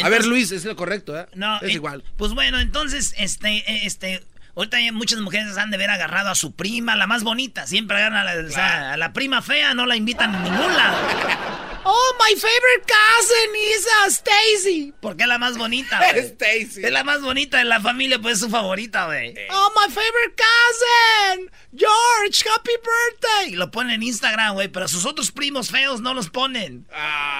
A 0.00 0.08
ver, 0.08 0.26
Luis, 0.26 0.52
es 0.52 0.64
lo 0.64 0.76
correcto, 0.76 1.18
¿eh? 1.18 1.26
No, 1.34 1.56
es 1.56 1.70
eh, 1.70 1.72
igual. 1.72 2.04
Pues 2.16 2.32
bueno, 2.32 2.60
entonces, 2.60 3.14
este, 3.16 3.48
eh, 3.48 3.80
este, 3.82 4.24
ahorita 4.58 4.78
muchas 4.92 5.20
mujeres 5.20 5.56
han 5.56 5.70
de 5.70 5.76
haber 5.76 5.90
agarrado 5.90 6.30
a 6.30 6.34
su 6.34 6.52
prima, 6.52 6.96
la 6.96 7.06
más 7.06 7.22
bonita. 7.22 7.66
Siempre 7.66 7.96
agarran 7.96 8.26
a 8.26 8.34
la, 8.34 8.46
o 8.46 8.50
sea, 8.50 8.92
a 8.92 8.96
la 8.96 9.12
prima 9.12 9.40
fea, 9.40 9.74
no 9.74 9.86
la 9.86 9.96
invitan 9.96 10.34
a 10.34 10.40
ningún 10.40 10.76
lado. 10.76 10.96
Oh, 11.90 12.14
my 12.18 12.34
favorite 12.34 12.84
cousin 12.86 13.54
is 13.56 13.86
uh, 13.86 14.10
Stacy. 14.10 14.92
Porque 15.00 15.22
es 15.22 15.28
la 15.28 15.38
más 15.38 15.56
bonita, 15.56 15.98
güey. 16.12 16.26
Stacy. 16.26 16.84
Es 16.84 16.90
la 16.90 17.02
más 17.02 17.22
bonita 17.22 17.58
de 17.58 17.64
la 17.64 17.80
familia, 17.80 18.18
pues 18.18 18.34
es 18.34 18.40
su 18.40 18.50
favorita, 18.50 19.06
güey. 19.06 19.34
Oh, 19.48 19.72
my 19.74 19.90
favorite 19.90 20.34
cousin, 20.36 21.50
George, 21.74 22.44
happy 22.46 22.72
birthday. 22.72 23.52
Y 23.54 23.56
lo 23.56 23.70
ponen 23.70 23.94
en 23.94 24.02
Instagram, 24.02 24.52
güey, 24.52 24.68
pero 24.68 24.86
sus 24.86 25.06
otros 25.06 25.30
primos 25.32 25.70
feos 25.70 26.02
no 26.02 26.12
los 26.12 26.28
ponen. 26.28 26.86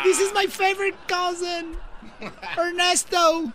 This 0.04 0.18
is 0.18 0.32
my 0.32 0.46
favorite 0.46 0.96
cousin, 1.06 1.76
Ernesto. 2.56 3.52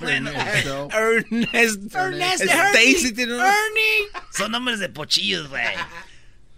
Bueno, 0.00 0.30
Ernesto. 0.30 0.88
Ernest. 0.92 1.94
Ernesto, 1.94 2.44
Stacy 2.44 2.96
Ernie, 2.96 3.12
tiene 3.12 3.34
un- 3.34 3.40
Ernie. 3.40 4.08
Son 4.32 4.50
nombres 4.52 4.78
de 4.80 4.88
pochillos, 4.88 5.48
güey. 5.48 5.64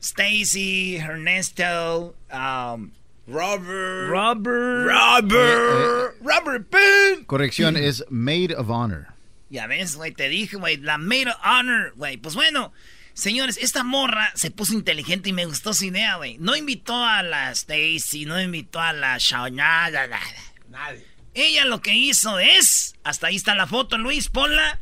Stacy, 0.00 0.96
Ernesto, 0.96 2.14
um, 2.32 2.90
Robert. 3.28 4.08
Robert. 4.08 4.90
Robert. 4.90 6.14
Robert 6.22 6.68
Penn. 6.70 7.24
Corrección 7.26 7.76
es 7.76 8.04
Maid 8.10 8.52
of 8.56 8.68
Honor. 8.68 9.08
Ya 9.48 9.66
ves, 9.66 9.96
güey, 9.96 10.12
te 10.12 10.28
dije, 10.28 10.56
güey, 10.56 10.78
la 10.78 10.96
maid 10.98 11.28
of 11.28 11.36
honor, 11.44 11.92
güey. 11.96 12.16
Pues 12.16 12.34
bueno, 12.34 12.72
señores, 13.12 13.58
esta 13.60 13.84
morra 13.84 14.32
se 14.34 14.50
puso 14.50 14.72
inteligente 14.72 15.28
y 15.28 15.32
me 15.34 15.44
gustó 15.44 15.74
su 15.74 15.84
idea, 15.84 16.16
güey. 16.16 16.38
No 16.38 16.56
invitó 16.56 16.96
a 16.96 17.22
la 17.22 17.50
Stacy, 17.52 18.24
no 18.24 18.40
invitó 18.40 18.80
a 18.80 18.92
la 18.94 19.16
Shawnada, 19.18 20.06
nada. 20.06 20.26
Nadie. 20.70 21.06
Ella 21.34 21.64
lo 21.64 21.80
que 21.80 21.94
hizo 21.94 22.38
es, 22.38 22.94
hasta 23.04 23.28
ahí 23.28 23.36
está 23.36 23.54
la 23.54 23.66
foto, 23.66 23.96
Luis, 23.98 24.28
ponla. 24.28 24.80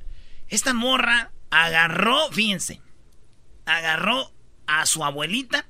Esta 0.48 0.74
morra 0.74 1.30
agarró, 1.50 2.30
fíjense, 2.32 2.80
agarró 3.66 4.32
a 4.66 4.84
su 4.86 5.04
abuelita, 5.04 5.66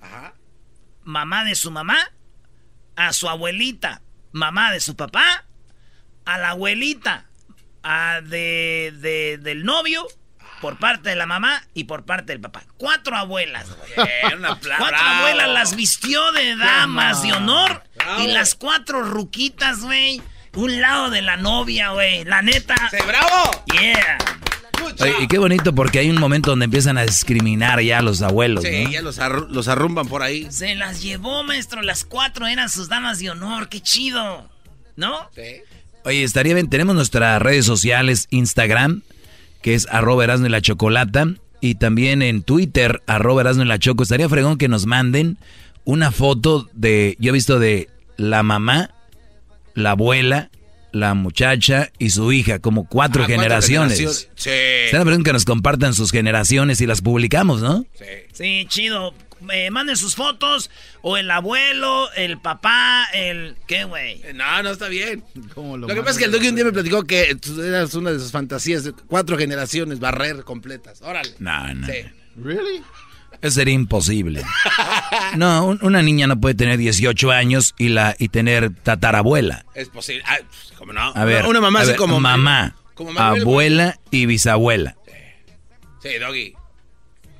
Ajá. 0.00 0.34
mamá 1.02 1.44
de 1.44 1.54
su 1.56 1.70
mamá, 1.70 1.98
a 2.94 3.12
su 3.12 3.28
abuelita, 3.28 4.02
mamá 4.32 4.70
de 4.72 4.80
su 4.80 4.94
papá, 4.96 5.44
a 6.24 6.38
la 6.38 6.50
abuelita 6.50 7.26
a 7.82 8.20
de, 8.20 8.92
de- 9.00 9.38
del 9.38 9.64
novio 9.64 10.06
por 10.60 10.78
parte 10.78 11.10
de 11.10 11.16
la 11.16 11.26
mamá 11.26 11.62
y 11.74 11.84
por 11.84 12.04
parte 12.04 12.32
del 12.32 12.40
papá. 12.40 12.64
Cuatro 12.78 13.16
abuelas, 13.16 13.66
güey. 13.68 14.08
Aplauso. 14.44 14.58
Cuatro 14.78 14.98
Bravo. 14.98 15.16
abuelas 15.18 15.48
las 15.48 15.76
vistió 15.76 16.32
de 16.32 16.56
damas 16.56 17.22
de 17.22 17.32
honor. 17.32 17.82
Bravo. 17.96 18.22
Y 18.22 18.28
las 18.28 18.54
cuatro 18.54 19.02
ruquitas, 19.02 19.80
güey. 19.80 20.22
Un 20.54 20.80
lado 20.80 21.10
de 21.10 21.20
la 21.22 21.36
novia, 21.36 21.90
güey. 21.90 22.24
La 22.24 22.40
neta. 22.42 22.74
Sí, 22.90 22.96
¡Bravo! 23.06 23.50
Yeah. 23.72 24.18
Oye, 25.00 25.14
y 25.20 25.26
qué 25.26 25.38
bonito 25.38 25.74
porque 25.74 25.98
hay 25.98 26.08
un 26.10 26.18
momento 26.18 26.50
donde 26.50 26.64
empiezan 26.66 26.96
a 26.96 27.02
discriminar 27.04 27.80
ya 27.80 27.98
a 27.98 28.02
los 28.02 28.22
abuelos, 28.22 28.62
Sí, 28.64 28.84
¿no? 28.84 28.90
ya 28.90 29.02
los, 29.02 29.18
arru- 29.18 29.48
los 29.48 29.68
arrumban 29.68 30.06
por 30.06 30.22
ahí. 30.22 30.46
Se 30.50 30.74
las 30.74 31.02
llevó, 31.02 31.42
maestro. 31.44 31.82
Las 31.82 32.04
cuatro 32.04 32.46
eran 32.46 32.70
sus 32.70 32.88
damas 32.88 33.18
de 33.18 33.30
honor. 33.30 33.68
Qué 33.68 33.80
chido. 33.80 34.48
¿No? 34.94 35.28
Sí. 35.34 35.60
Oye, 36.04 36.22
estaría 36.22 36.54
bien, 36.54 36.70
tenemos 36.70 36.94
nuestras 36.94 37.42
redes 37.42 37.66
sociales, 37.66 38.28
Instagram, 38.30 39.02
que 39.66 39.74
es 39.74 39.88
arroba 39.90 40.22
Erasmo 40.22 40.46
y 40.46 40.50
la 40.50 40.60
Chocolata, 40.60 41.26
y 41.60 41.74
también 41.74 42.22
en 42.22 42.44
Twitter, 42.44 43.02
arroba 43.08 43.40
Erasmo 43.40 43.64
y 43.64 43.66
la 43.66 43.80
Choco. 43.80 44.04
Estaría 44.04 44.28
fregón 44.28 44.58
que 44.58 44.68
nos 44.68 44.86
manden 44.86 45.38
una 45.84 46.12
foto 46.12 46.70
de, 46.72 47.16
yo 47.18 47.30
he 47.30 47.32
visto 47.32 47.58
de 47.58 47.88
la 48.16 48.44
mamá, 48.44 48.90
la 49.74 49.90
abuela, 49.90 50.50
la 50.92 51.14
muchacha 51.14 51.90
y 51.98 52.10
su 52.10 52.30
hija, 52.30 52.60
como 52.60 52.86
cuatro 52.86 53.24
Ah, 53.24 53.26
¿cuántas 53.26 53.42
generaciones. 53.42 53.98
generaciones? 53.98 54.30
Sí. 54.36 54.50
Estaría 54.84 55.04
fregón 55.04 55.24
que 55.24 55.32
nos 55.32 55.44
compartan 55.44 55.94
sus 55.94 56.12
generaciones 56.12 56.80
y 56.80 56.86
las 56.86 57.02
publicamos, 57.02 57.60
¿no? 57.60 57.84
Sí, 58.34 58.66
chido. 58.68 59.14
Eh, 59.52 59.70
manden 59.70 59.96
sus 59.96 60.14
fotos. 60.14 60.70
O 61.02 61.16
el 61.16 61.30
abuelo, 61.30 62.10
el 62.14 62.38
papá, 62.38 63.06
el. 63.14 63.56
¿Qué, 63.66 63.84
güey? 63.84 64.22
No, 64.34 64.62
no 64.62 64.70
está 64.70 64.88
bien. 64.88 65.22
¿Cómo 65.54 65.76
Lo 65.76 65.86
que 65.86 65.96
pasa 65.96 66.10
es 66.12 66.18
que 66.18 66.24
el 66.24 66.32
Doggy 66.32 66.48
un 66.48 66.54
día 66.56 66.64
me 66.64 66.72
platicó 66.72 67.04
que 67.04 67.34
tú 67.36 67.60
eras 67.62 67.94
una 67.94 68.10
de 68.12 68.18
sus 68.18 68.32
fantasías, 68.32 68.84
de 68.84 68.92
cuatro 68.92 69.36
generaciones, 69.38 70.00
barrer 70.00 70.42
completas. 70.44 71.02
Órale. 71.02 71.34
No, 71.38 71.74
no. 71.74 71.86
Sí. 71.86 71.94
¿Really? 72.36 72.82
Eso 73.42 73.54
sería 73.56 73.74
imposible. 73.74 74.42
No, 75.36 75.66
un- 75.66 75.78
una 75.82 76.02
niña 76.02 76.26
no 76.26 76.40
puede 76.40 76.54
tener 76.54 76.78
18 76.78 77.30
años 77.30 77.74
y 77.78 77.88
la 77.90 78.14
y 78.18 78.28
tener 78.28 78.74
tatarabuela. 78.74 79.64
Es 79.74 79.88
posible. 79.88 80.22
Ah, 80.26 80.36
pues, 80.46 80.72
¿Cómo 80.78 80.92
no? 80.92 81.12
A 81.14 81.24
ver, 81.24 81.44
Una, 81.46 81.60
mamá 81.60 81.80
a 81.80 81.82
así 81.82 81.90
ver, 81.92 81.98
como. 81.98 82.20
mamá, 82.20 82.74
como 82.94 83.18
abuela 83.18 83.98
y 84.10 84.26
bisabuela. 84.26 84.96
Sí, 86.02 86.18
Doggy. 86.18 86.54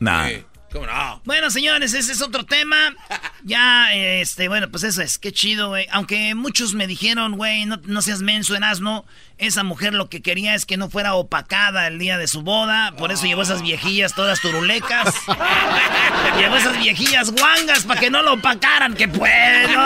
No. 0.00 0.26
Sí. 0.28 0.42
¿Cómo 0.76 0.86
no? 0.86 1.20
Bueno, 1.24 1.50
señores, 1.50 1.94
ese 1.94 2.12
es 2.12 2.22
otro 2.22 2.44
tema. 2.44 2.94
Ya, 3.44 3.94
este, 3.94 4.48
bueno, 4.48 4.68
pues 4.72 4.82
eso 4.82 5.02
es, 5.02 5.18
qué 5.18 5.30
chido, 5.30 5.68
güey. 5.68 5.86
Aunque 5.92 6.34
muchos 6.34 6.74
me 6.74 6.88
dijeron, 6.88 7.36
güey, 7.36 7.64
no, 7.64 7.78
no 7.84 8.02
seas 8.02 8.20
menso 8.20 8.56
en 8.56 8.64
asno. 8.64 9.04
Esa 9.38 9.62
mujer 9.62 9.94
lo 9.94 10.08
que 10.08 10.20
quería 10.20 10.56
es 10.56 10.66
que 10.66 10.76
no 10.76 10.90
fuera 10.90 11.14
opacada 11.14 11.86
el 11.86 12.00
día 12.00 12.18
de 12.18 12.26
su 12.26 12.42
boda. 12.42 12.92
Por 12.98 13.12
eso 13.12 13.24
llevó 13.24 13.42
esas 13.42 13.62
viejillas 13.62 14.16
todas 14.16 14.40
turulecas. 14.40 15.14
llevó 16.40 16.56
esas 16.56 16.76
viejillas 16.76 17.30
guangas 17.30 17.84
para 17.84 18.00
que 18.00 18.10
no 18.10 18.22
lo 18.22 18.32
opacaran, 18.32 18.94
que 18.94 19.06
puedo. 19.06 19.68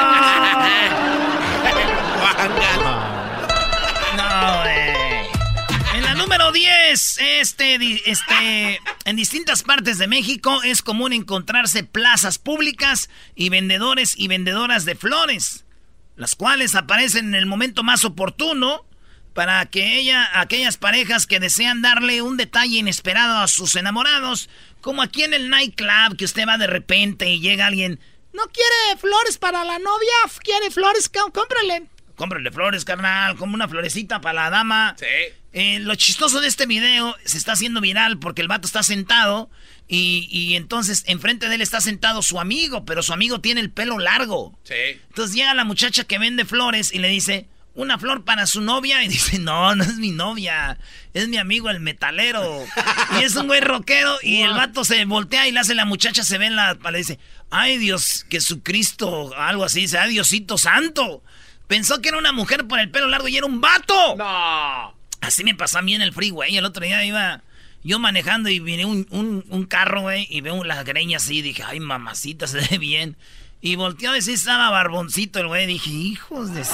No, 4.17 4.63
güey. 4.63 4.90
Número 6.31 6.53
10, 6.53 7.19
este, 7.19 8.09
este, 8.09 8.81
en 9.05 9.17
distintas 9.17 9.65
partes 9.65 9.99
de 9.99 10.07
México 10.07 10.63
es 10.63 10.81
común 10.81 11.13
encontrarse 11.13 11.83
plazas 11.83 12.39
públicas 12.39 13.11
y 13.35 13.49
vendedores 13.49 14.15
y 14.17 14.29
vendedoras 14.29 14.85
de 14.85 14.95
flores. 14.95 15.65
las 16.15 16.37
cuales 16.37 16.77
aparecen 16.77 17.27
en 17.27 17.35
el 17.35 17.47
momento 17.47 17.83
más 17.83 18.05
oportuno 18.05 18.87
para 19.35 19.67
que 19.67 19.99
ella, 19.99 20.31
aquellas 20.41 20.77
parejas 20.77 21.27
que 21.27 21.41
desean 21.41 21.83
darle 21.83 22.23
un 22.23 22.37
detalle 22.37 22.79
inesperado 22.79 23.39
a 23.39 23.49
sus 23.49 23.75
enamorados, 23.75 24.49
como 24.81 25.03
aquí 25.03 25.25
en 25.25 25.35
el 25.35 25.51
nightclub, 25.51 26.17
que 26.17 26.27
usted 26.27 26.47
va 26.47 26.59
de 26.59 26.69
repente 26.69 27.29
y 27.29 27.41
llega 27.41 27.67
alguien, 27.67 27.99
¿no 28.33 28.45
quiere 28.53 29.01
flores 29.01 29.37
para 29.37 29.65
la 29.65 29.81
novia? 29.81 30.15
¿Quiere 30.45 30.71
flores? 30.71 31.09
Cómprale. 31.09 31.90
Cómprale 32.21 32.51
flores, 32.51 32.85
carnal, 32.85 33.35
como 33.37 33.55
una 33.55 33.67
florecita 33.67 34.21
para 34.21 34.43
la 34.43 34.51
dama. 34.51 34.95
Sí. 34.99 35.07
Eh, 35.55 35.79
lo 35.79 35.95
chistoso 35.95 36.43
de 36.43 36.49
este 36.49 36.67
video 36.67 37.17
se 37.25 37.39
está 37.39 37.53
haciendo 37.53 37.81
viral 37.81 38.19
porque 38.19 38.43
el 38.43 38.49
vato 38.49 38.67
está 38.67 38.83
sentado 38.83 39.49
y, 39.89 40.29
y, 40.31 40.55
entonces 40.55 41.03
enfrente 41.07 41.49
de 41.49 41.55
él 41.55 41.63
está 41.63 41.81
sentado 41.81 42.21
su 42.21 42.39
amigo, 42.39 42.85
pero 42.85 43.03
su 43.03 43.15
amigo 43.15 43.41
tiene 43.41 43.63
el 43.63 43.71
pelo 43.71 43.99
largo. 43.99 44.59
Sí. 44.65 45.01
Entonces 45.09 45.35
llega 45.35 45.55
la 45.55 45.65
muchacha 45.65 46.05
que 46.05 46.19
vende 46.19 46.45
flores 46.45 46.93
y 46.93 46.99
le 46.99 47.09
dice, 47.09 47.49
una 47.75 47.99
flor 47.99 48.23
para 48.23 48.47
su 48.47 48.61
novia 48.61 49.03
y 49.03 49.09
dice, 49.09 49.39
no, 49.39 49.75
no 49.75 49.83
es 49.83 49.97
mi 49.97 50.11
novia, 50.11 50.79
es 51.15 51.27
mi 51.29 51.39
amigo 51.39 51.71
el 51.71 51.81
metalero. 51.81 52.67
y 53.19 53.25
es 53.25 53.35
un 53.35 53.47
güey 53.47 53.63
rockero 53.63 54.19
y 54.23 54.43
el 54.43 54.53
vato 54.53 54.85
se 54.85 55.03
voltea 55.07 55.49
y 55.49 55.53
le 55.53 55.61
hace 55.61 55.75
la 55.75 55.87
muchacha, 55.87 56.23
se 56.23 56.37
ve 56.37 56.47
en 56.47 56.57
la... 56.57 56.75
Le 56.75 56.99
dice, 56.99 57.19
ay 57.49 57.79
Dios, 57.79 58.27
Jesucristo, 58.29 59.35
algo 59.39 59.65
así, 59.65 59.81
dice, 59.81 59.97
ay 59.97 60.11
Diosito 60.11 60.59
santo. 60.59 61.23
Pensó 61.71 62.03
que 62.03 62.09
era 62.09 62.19
una 62.19 62.33
mujer 62.33 62.67
por 62.67 62.81
el 62.81 62.91
pelo 62.91 63.07
largo 63.07 63.29
y 63.29 63.37
era 63.37 63.47
un 63.47 63.61
vato. 63.61 64.17
No. 64.17 64.93
Así 65.21 65.45
me 65.45 65.55
pasó 65.55 65.79
a 65.79 65.83
mí 65.83 65.95
en 65.95 66.03
el 66.03 66.13
freeway. 66.13 66.57
El 66.57 66.65
otro 66.65 66.85
día 66.85 67.05
iba 67.05 67.45
yo 67.85 68.01
manejando 68.01 68.49
y 68.49 68.59
vine 68.59 68.87
un, 68.87 69.07
un, 69.49 69.67
carro, 69.67 70.01
güey, 70.01 70.27
y 70.29 70.41
veo 70.41 70.65
las 70.65 70.85
greñas 70.85 71.23
así. 71.23 71.43
Dije, 71.43 71.63
ay, 71.65 71.79
mamacita, 71.79 72.49
se 72.49 72.59
ve 72.59 72.79
bien. 72.79 73.17
Y 73.61 73.77
volteó 73.77 74.11
a 74.11 74.15
decir, 74.15 74.35
estaba 74.35 74.69
barboncito 74.71 75.39
el 75.39 75.47
güey. 75.47 75.69
Dije, 75.69 75.91
hijos 75.91 76.53
de 76.53 76.65
su... 76.65 76.73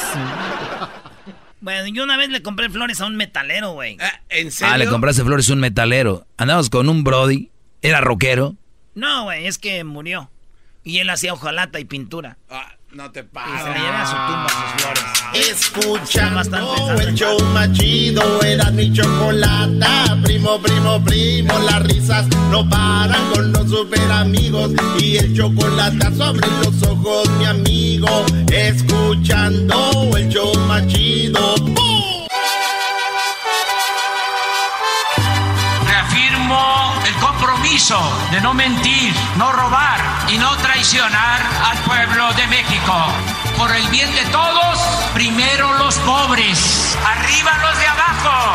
Bueno, 1.60 1.88
yo 1.88 2.02
una 2.02 2.16
vez 2.16 2.30
le 2.30 2.40
compré 2.40 2.70
flores 2.70 2.98
a 3.02 3.06
un 3.06 3.16
metalero, 3.16 3.72
güey. 3.72 3.98
Ah, 4.00 4.22
¿En 4.30 4.50
serio? 4.50 4.72
Ah, 4.72 4.78
le 4.78 4.86
compraste 4.86 5.22
flores 5.24 5.50
a 5.50 5.52
un 5.52 5.60
metalero. 5.60 6.26
Andamos 6.38 6.70
con 6.70 6.88
un 6.88 7.04
Brody. 7.04 7.50
¿Era 7.82 8.00
rockero? 8.00 8.56
No, 8.94 9.24
güey, 9.24 9.46
es 9.46 9.58
que 9.58 9.84
murió. 9.84 10.30
Y 10.84 11.00
él 11.00 11.10
hacía 11.10 11.34
hojalata 11.34 11.80
y 11.80 11.84
pintura. 11.84 12.38
Ah, 12.48 12.76
no 12.92 13.10
te 13.10 13.24
pases. 13.24 13.62
se 13.62 13.78
lleva 13.78 14.02
a 14.02 14.06
su 14.06 14.12
tumba 14.12 14.48
sus 14.48 14.82
flores. 14.82 15.04
Escuchando 15.50 17.00
el 17.00 17.14
show 17.14 17.38
más 17.52 17.72
chido, 17.72 18.42
era 18.42 18.70
mi 18.70 18.92
chocolata. 18.92 20.16
Primo, 20.22 20.58
primo, 20.60 21.04
primo, 21.04 21.58
las 21.58 21.82
risas 21.82 22.26
no 22.50 22.68
paran 22.68 23.30
con 23.32 23.52
los 23.52 23.68
super 23.68 24.10
amigos. 24.12 24.70
Y 24.98 25.16
el 25.16 25.36
chocolate 25.36 26.14
sobre 26.16 26.46
los 26.64 26.82
ojos, 26.84 27.28
mi 27.38 27.46
amigo. 27.46 28.24
Escuchando 28.50 30.10
el 30.16 30.28
show 30.28 30.54
más 30.66 30.86
chido. 30.86 31.54
Reafirmo 35.86 36.94
el 37.06 37.14
compromiso 37.14 37.98
de 38.30 38.40
no 38.40 38.54
mentir, 38.54 39.12
no 39.36 39.52
robar 39.52 40.00
y 40.32 40.38
no 40.38 40.55
traicionar 40.86 41.40
al 41.64 41.78
pueblo 41.78 42.32
de 42.34 42.46
México. 42.46 42.94
Por 43.56 43.74
el 43.74 43.88
bien 43.88 44.08
de 44.14 44.24
todos, 44.26 44.78
primero 45.14 45.72
los 45.78 45.96
pobres, 45.98 46.96
arriba 47.04 47.50
los 47.60 47.78
de 47.78 47.86
abajo. 47.86 48.54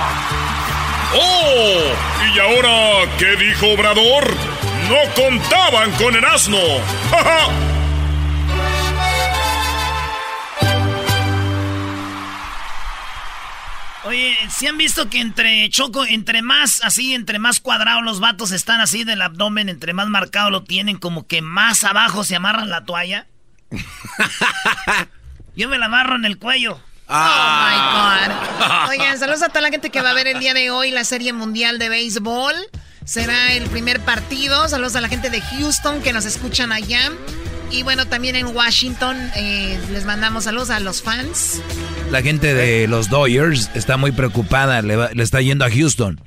¡Oh! 1.13 1.93
¿Y 2.33 2.39
ahora 2.39 3.11
qué 3.17 3.35
dijo 3.35 3.73
Obrador? 3.73 4.33
No 4.87 5.13
contaban 5.13 5.91
con 5.93 6.15
el 6.15 6.23
asno. 6.23 6.57
¡Ja, 7.11 7.49
Oye, 14.03 14.35
¿si 14.49 14.65
han 14.65 14.77
visto 14.77 15.09
que 15.09 15.19
entre 15.19 15.69
Choco, 15.69 16.05
entre 16.05 16.41
más 16.41 16.83
así, 16.83 17.13
entre 17.13 17.37
más 17.37 17.59
cuadrados 17.59 18.03
los 18.03 18.19
vatos 18.19 18.51
están 18.51 18.81
así 18.81 19.03
del 19.03 19.21
abdomen, 19.21 19.69
entre 19.69 19.93
más 19.93 20.07
marcado 20.07 20.49
lo 20.49 20.63
tienen, 20.63 20.97
como 20.97 21.27
que 21.27 21.41
más 21.41 21.83
abajo 21.83 22.23
se 22.23 22.35
amarran 22.35 22.69
la 22.69 22.83
toalla? 22.83 23.27
Yo 25.55 25.69
me 25.69 25.77
la 25.77 25.85
amarro 25.85 26.15
en 26.15 26.25
el 26.25 26.37
cuello. 26.39 26.81
Oh 27.07 27.13
my 27.13 27.75
God. 27.75 28.89
Oigan, 28.89 29.19
saludos 29.19 29.43
a 29.43 29.49
toda 29.49 29.61
la 29.61 29.69
gente 29.69 29.89
que 29.89 30.01
va 30.01 30.11
a 30.11 30.13
ver 30.13 30.27
el 30.27 30.39
día 30.39 30.53
de 30.53 30.71
hoy 30.71 30.91
la 30.91 31.03
Serie 31.03 31.33
Mundial 31.33 31.77
de 31.77 31.89
Béisbol. 31.89 32.55
Será 33.05 33.53
el 33.53 33.69
primer 33.69 33.99
partido. 33.99 34.67
Saludos 34.69 34.95
a 34.95 35.01
la 35.01 35.09
gente 35.09 35.29
de 35.29 35.41
Houston 35.41 36.01
que 36.01 36.13
nos 36.13 36.25
escuchan 36.25 36.71
allá. 36.71 37.11
Y 37.71 37.83
bueno, 37.83 38.05
también 38.05 38.35
en 38.35 38.47
Washington 38.47 39.17
eh, 39.35 39.79
les 39.91 40.03
mandamos 40.03 40.43
saludos 40.43 40.69
a 40.69 40.79
los 40.79 41.01
fans. 41.01 41.61
La 42.11 42.21
gente 42.21 42.53
de 42.53 42.87
los 42.87 43.09
Dodgers 43.09 43.69
está 43.73 43.95
muy 43.95 44.11
preocupada, 44.11 44.81
le, 44.81 45.09
está 45.23 45.41
yendo 45.41 45.63
a 45.63 45.69
Houston. 45.71 46.19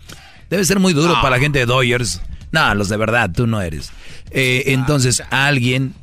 Debe 0.48 0.64
ser 0.64 0.80
muy 0.80 0.94
duro 0.94 1.14
para 1.14 1.37
la 1.37 1.38
gente 1.38 1.59
de 1.59 1.66
Dodgers. 1.66 2.22
No, 2.50 2.74
los 2.74 2.88
de 2.88 2.96
verdad, 2.96 3.30
tú 3.35 3.46
no 3.46 3.61
eres. 3.61 3.90
Eh, 4.30 4.64
entonces, 4.68 5.22
alguien 5.30 5.94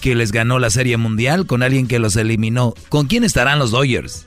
que 0.00 0.14
les 0.14 0.32
ganó 0.32 0.58
la 0.58 0.70
Serie 0.70 0.96
Mundial 0.96 1.46
con 1.46 1.62
alguien 1.62 1.88
que 1.88 1.98
los 1.98 2.14
eliminó. 2.16 2.74
¿Con 2.88 3.06
quién 3.06 3.24
estarán 3.24 3.58
los 3.58 3.70
Dodgers? 3.72 4.26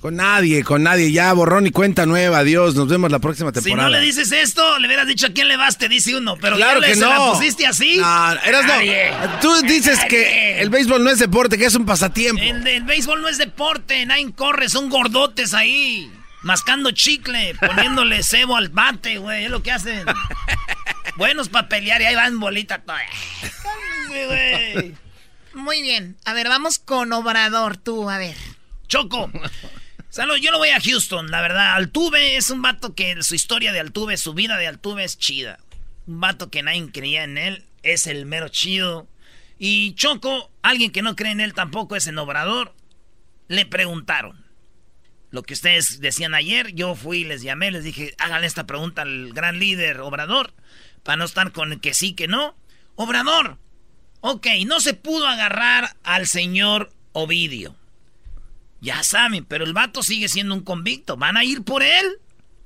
Con 0.00 0.14
nadie, 0.14 0.62
con 0.62 0.84
nadie. 0.84 1.10
Ya, 1.10 1.32
borrón 1.32 1.66
y 1.66 1.70
cuenta 1.70 2.06
nueva. 2.06 2.38
Adiós. 2.38 2.74
Nos 2.76 2.88
vemos 2.88 3.10
la 3.10 3.18
próxima 3.18 3.50
temporada. 3.50 3.88
Si 3.88 3.92
no 3.92 3.98
le 3.98 4.04
dices 4.04 4.30
esto, 4.30 4.78
le 4.78 4.86
hubieras 4.86 5.06
dicho 5.06 5.26
a 5.26 5.30
quién 5.30 5.48
le 5.48 5.56
vas, 5.56 5.76
te 5.76 5.88
dice 5.88 6.16
uno. 6.16 6.36
Pero 6.40 6.56
claro 6.56 6.80
que 6.80 6.94
no. 6.96 7.08
la 7.08 7.32
pusiste 7.32 7.66
así? 7.66 7.96
No, 7.96 8.32
eras 8.32 8.64
no. 8.64 9.40
Tú 9.40 9.60
dices 9.62 9.98
que 10.08 10.60
el 10.60 10.70
béisbol 10.70 11.02
no 11.02 11.10
es 11.10 11.18
deporte, 11.18 11.58
que 11.58 11.66
es 11.66 11.74
un 11.74 11.84
pasatiempo. 11.84 12.40
El, 12.40 12.66
el 12.66 12.84
béisbol 12.84 13.20
no 13.20 13.28
es 13.28 13.38
deporte. 13.38 14.06
Nadie 14.06 14.32
corre, 14.32 14.68
son 14.68 14.88
gordotes 14.88 15.52
ahí. 15.52 16.12
Mascando 16.42 16.92
chicle, 16.92 17.54
poniéndole 17.60 18.22
cebo 18.22 18.56
al 18.56 18.68
bate, 18.68 19.18
güey. 19.18 19.46
Es 19.46 19.50
lo 19.50 19.62
que 19.62 19.72
hacen. 19.72 20.04
Buenos 21.16 21.48
para 21.48 21.68
pelear 21.68 22.00
y 22.00 22.04
ahí 22.04 22.14
van 22.14 22.38
bolita 22.38 22.82
güey. 24.08 24.94
Muy 25.54 25.82
bien. 25.82 26.16
A 26.24 26.34
ver, 26.34 26.48
vamos 26.48 26.78
con 26.78 27.12
Obrador, 27.12 27.76
tú, 27.76 28.08
a 28.08 28.18
ver. 28.18 28.36
Choco. 28.86 29.30
Yo 30.18 30.50
lo 30.50 30.58
voy 30.58 30.70
a 30.70 30.80
Houston, 30.80 31.30
la 31.30 31.40
verdad. 31.40 31.74
Altuve 31.74 32.36
es 32.36 32.50
un 32.50 32.60
vato 32.60 32.92
que 32.92 33.22
su 33.22 33.36
historia 33.36 33.72
de 33.72 33.78
Altuve, 33.78 34.16
su 34.16 34.34
vida 34.34 34.56
de 34.56 34.66
Altuve 34.66 35.04
es 35.04 35.16
chida. 35.16 35.60
Un 36.08 36.20
vato 36.20 36.50
que 36.50 36.60
nadie 36.64 36.90
creía 36.90 37.22
en 37.22 37.38
él, 37.38 37.64
es 37.84 38.08
el 38.08 38.26
mero 38.26 38.48
chido. 38.48 39.06
Y 39.60 39.94
Choco, 39.94 40.50
alguien 40.60 40.90
que 40.90 41.02
no 41.02 41.14
cree 41.14 41.30
en 41.30 41.40
él 41.40 41.54
tampoco 41.54 41.94
es 41.94 42.08
en 42.08 42.18
Obrador. 42.18 42.74
Le 43.46 43.64
preguntaron. 43.64 44.44
Lo 45.30 45.44
que 45.44 45.54
ustedes 45.54 46.00
decían 46.00 46.34
ayer, 46.34 46.74
yo 46.74 46.96
fui 46.96 47.22
les 47.22 47.42
llamé, 47.42 47.70
les 47.70 47.84
dije, 47.84 48.14
hagan 48.18 48.42
esta 48.42 48.66
pregunta 48.66 49.02
al 49.02 49.32
gran 49.32 49.60
líder 49.60 50.00
Obrador, 50.00 50.52
para 51.04 51.16
no 51.16 51.26
estar 51.26 51.52
con 51.52 51.72
el 51.72 51.80
que 51.80 51.94
sí, 51.94 52.14
que 52.14 52.26
no. 52.26 52.56
Obrador, 52.96 53.58
ok, 54.20 54.46
no 54.66 54.80
se 54.80 54.94
pudo 54.94 55.28
agarrar 55.28 55.96
al 56.02 56.26
señor 56.26 56.90
Ovidio. 57.12 57.76
Ya 58.80 59.02
saben, 59.02 59.44
pero 59.44 59.64
el 59.64 59.72
vato 59.72 60.02
sigue 60.02 60.28
siendo 60.28 60.54
un 60.54 60.62
convicto. 60.62 61.16
¿Van 61.16 61.36
a 61.36 61.44
ir 61.44 61.62
por 61.62 61.82
él? 61.82 62.06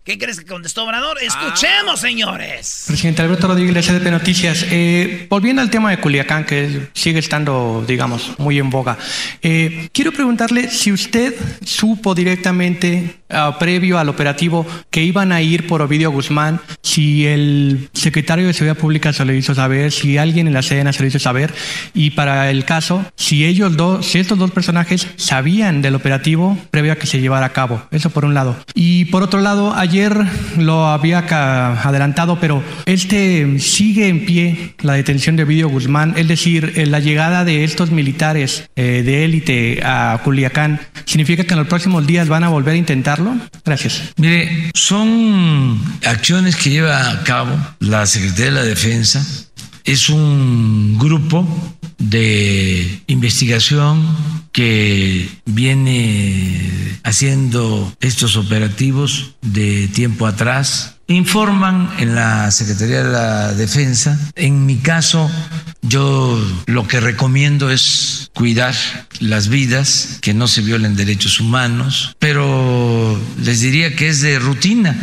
¿Qué 0.05 0.19
crees 0.19 0.41
que 0.41 0.47
contestó 0.47 0.83
Obrador? 0.83 1.17
Escuchemos, 1.23 1.95
ah. 1.95 1.97
señores. 1.97 2.85
Presidente 2.89 3.23
Alberto 3.23 3.47
Rodríguez, 3.47 3.87
CDP 3.87 4.11
Noticias. 4.11 4.67
Eh, 4.69 5.29
volviendo 5.31 5.63
al 5.63 5.71
tema 5.71 5.91
de 5.91 5.99
Culiacán, 5.99 6.45
que 6.45 6.89
sigue 6.93 7.21
estando, 7.21 7.85
digamos, 7.87 8.37
muy 8.39 8.59
en 8.59 8.69
boga. 8.69 8.99
Eh, 9.43 9.89
quiero 9.93 10.11
preguntarle 10.11 10.69
si 10.71 10.91
usted 10.91 11.37
supo 11.65 12.17
directamente, 12.17 13.22
ah, 13.33 13.57
previo 13.59 13.99
al 13.99 14.09
operativo, 14.09 14.67
que 14.91 15.03
iban 15.03 15.33
a 15.33 15.43
ir 15.43 15.67
por 15.67 15.83
Ovidio 15.83 16.11
Guzmán, 16.11 16.61
si 16.83 17.27
el 17.27 17.89
secretario 17.93 18.47
de 18.47 18.53
Seguridad 18.53 18.77
Pública 18.77 19.13
se 19.13 19.25
lo 19.25 19.33
hizo 19.33 19.55
saber, 19.55 19.93
si 19.93 20.19
alguien 20.19 20.47
en 20.47 20.55
la 20.55 20.63
Sedena 20.63 20.93
se 20.93 21.03
lo 21.03 21.09
hizo 21.09 21.19
saber, 21.19 21.53
y 21.95 22.11
para 22.11 22.51
el 22.51 22.65
caso, 22.65 23.05
si 23.17 23.45
ellos 23.45 23.77
dos, 23.77 24.07
si 24.07 24.19
estos 24.19 24.39
dos 24.39 24.51
personajes 24.51 25.09
sabían 25.17 25.83
del 25.83 25.95
operativo 25.95 26.59
previo 26.71 26.93
a 26.93 26.97
que 26.97 27.07
se 27.07 27.21
llevara 27.21 27.47
a 27.47 27.53
cabo. 27.53 27.83
Eso 27.91 28.11
por 28.11 28.25
un 28.25 28.35
lado. 28.35 28.57
Y 28.75 29.07
por 29.07 29.23
otro 29.23 29.41
lado, 29.41 29.75
ayer 29.75 30.17
lo 30.59 30.87
había 30.87 31.19
adelantado, 31.19 32.39
pero 32.41 32.63
este 32.87 33.59
sigue 33.59 34.09
en 34.09 34.25
pie 34.25 34.75
la 34.83 34.95
detención 34.95 35.37
de 35.37 35.45
Ovidio 35.45 35.69
Guzmán, 35.69 36.15
es 36.17 36.29
decir, 36.29 36.73
eh, 36.77 36.87
la 36.87 37.01
llegada 37.01 37.45
de 37.45 37.65
estos 37.65 37.91
militares 37.91 38.69
eh, 38.77 39.03
de 39.05 39.25
élite 39.25 39.81
a 39.85 40.21
Culiacán, 40.25 40.81
¿significa 41.05 41.45
que 41.45 41.55
en 41.55 41.61
los 41.61 41.69
próximos 41.69 42.07
días 42.07 42.29
van 42.29 42.45
a 42.45 42.49
volver 42.49 42.75
a 42.75 42.79
Gracias. 43.65 44.03
Mire, 44.17 44.71
son 44.75 45.81
acciones 46.05 46.57
que 46.57 46.71
lleva 46.71 47.11
a 47.11 47.23
cabo 47.25 47.57
la 47.81 48.07
Secretaría 48.07 48.47
de 48.47 48.51
la 48.53 48.65
Defensa. 48.65 49.25
Es 49.85 50.09
un 50.09 50.99
grupo 50.99 51.47
de 51.99 53.03
investigación 53.07 54.07
que 54.53 55.29
viene 55.45 56.99
haciendo 57.05 57.93
estos 58.01 58.37
operativos 58.37 59.35
de 59.41 59.89
tiempo 59.89 60.27
atrás 60.27 60.97
informan 61.13 61.91
en 61.99 62.15
la 62.15 62.51
Secretaría 62.51 63.03
de 63.03 63.11
la 63.13 63.53
Defensa. 63.55 64.19
En 64.35 64.67
mi 64.67 64.77
caso, 64.79 65.31
yo 65.83 66.39
lo 66.67 66.87
que 66.87 67.01
recomiendo 67.01 67.71
es 67.71 68.31
cuidar 68.35 68.75
las 69.21 69.49
vidas, 69.49 70.19
que 70.21 70.35
no 70.35 70.49
se 70.49 70.63
violen 70.63 70.97
derechos 70.97 71.41
humanos, 71.41 72.17
pero 72.19 73.21
les 73.43 73.61
diría 73.61 73.95
que 73.97 74.09
es 74.09 74.21
de 74.21 74.39
rutina 74.39 74.97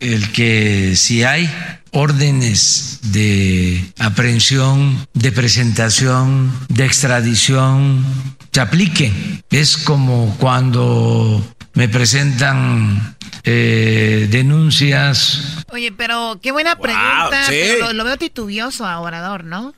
el 0.00 0.30
que 0.30 0.94
si 0.96 1.24
hay 1.24 1.50
órdenes 1.90 3.00
de 3.02 3.92
aprehensión, 3.98 5.06
de 5.14 5.32
presentación, 5.32 6.52
de 6.68 6.84
extradición, 6.84 8.04
se 8.52 8.60
apliquen. 8.60 9.42
Es 9.50 9.76
como 9.76 10.36
cuando 10.38 11.44
me 11.78 11.88
presentan 11.88 13.16
eh, 13.44 14.26
denuncias. 14.28 15.64
Oye, 15.70 15.92
pero 15.92 16.40
qué 16.42 16.50
buena 16.50 16.76
pregunta. 16.76 17.44
pero 17.48 17.92
lo, 17.92 18.02
veo 18.02 18.16
titubioso 18.16 18.84
a 18.84 18.98
Obrador, 18.98 19.44
¿no? 19.44 19.76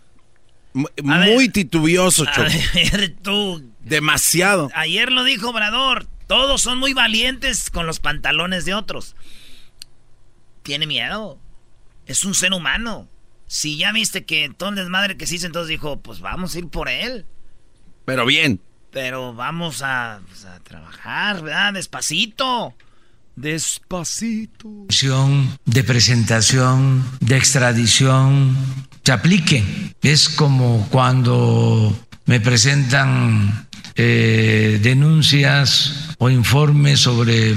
muy 1.02 1.50
titubioso, 1.50 2.24
Choco. 2.24 2.48
tú. 3.22 3.70
Demasiado. 3.80 4.70
Ayer 4.74 5.12
lo 5.12 5.24
dijo 5.24 5.50
Obrador. 5.50 6.06
Todos 6.26 6.62
son 6.62 6.78
muy 6.78 6.94
valientes 6.94 7.68
con 7.68 7.86
los 7.86 8.00
pantalones 8.00 8.64
de 8.64 8.72
otros. 8.72 9.14
Tiene 10.62 10.86
miedo. 10.86 11.38
Es 12.06 12.24
un 12.24 12.34
ser 12.34 12.54
humano. 12.54 13.10
Si 13.46 13.76
ya 13.76 13.92
viste 13.92 14.24
que 14.24 14.50
todo 14.56 14.70
el 14.70 14.76
desmadre 14.76 15.18
que 15.18 15.26
se 15.26 15.34
hizo, 15.34 15.44
entonces 15.44 15.68
dijo, 15.68 16.00
pues 16.00 16.20
vamos 16.20 16.54
a 16.54 16.60
ir 16.60 16.68
por 16.68 16.88
él. 16.88 17.26
Pero 18.06 18.24
bien. 18.24 18.62
Pero 18.90 19.32
vamos 19.34 19.82
a, 19.82 20.20
pues, 20.26 20.44
a 20.44 20.58
trabajar, 20.60 21.42
¿verdad? 21.42 21.74
Despacito. 21.74 22.74
Despacito. 23.36 24.86
De 25.64 25.84
presentación, 25.84 27.04
de 27.20 27.36
extradición, 27.36 28.56
se 29.04 29.12
aplique. 29.12 29.64
Es 30.02 30.28
como 30.28 30.86
cuando 30.90 31.96
me 32.26 32.40
presentan 32.40 33.68
eh, 33.96 34.78
denuncias 34.82 36.14
o 36.18 36.28
informes 36.28 37.00
sobre 37.00 37.54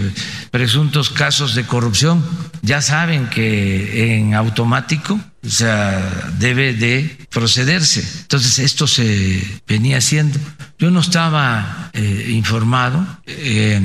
presuntos 0.51 1.09
casos 1.09 1.55
de 1.55 1.65
corrupción, 1.65 2.23
ya 2.61 2.81
saben 2.81 3.29
que 3.29 4.15
en 4.15 4.35
automático 4.35 5.19
o 5.45 5.49
sea, 5.49 6.31
debe 6.39 6.73
de 6.73 7.17
procederse. 7.29 8.03
Entonces 8.21 8.59
esto 8.59 8.87
se 8.87 9.61
venía 9.67 9.97
haciendo. 9.97 10.39
Yo 10.79 10.91
no 10.91 10.99
estaba 10.99 11.89
eh, 11.93 12.29
informado, 12.31 13.05
eh, 13.25 13.79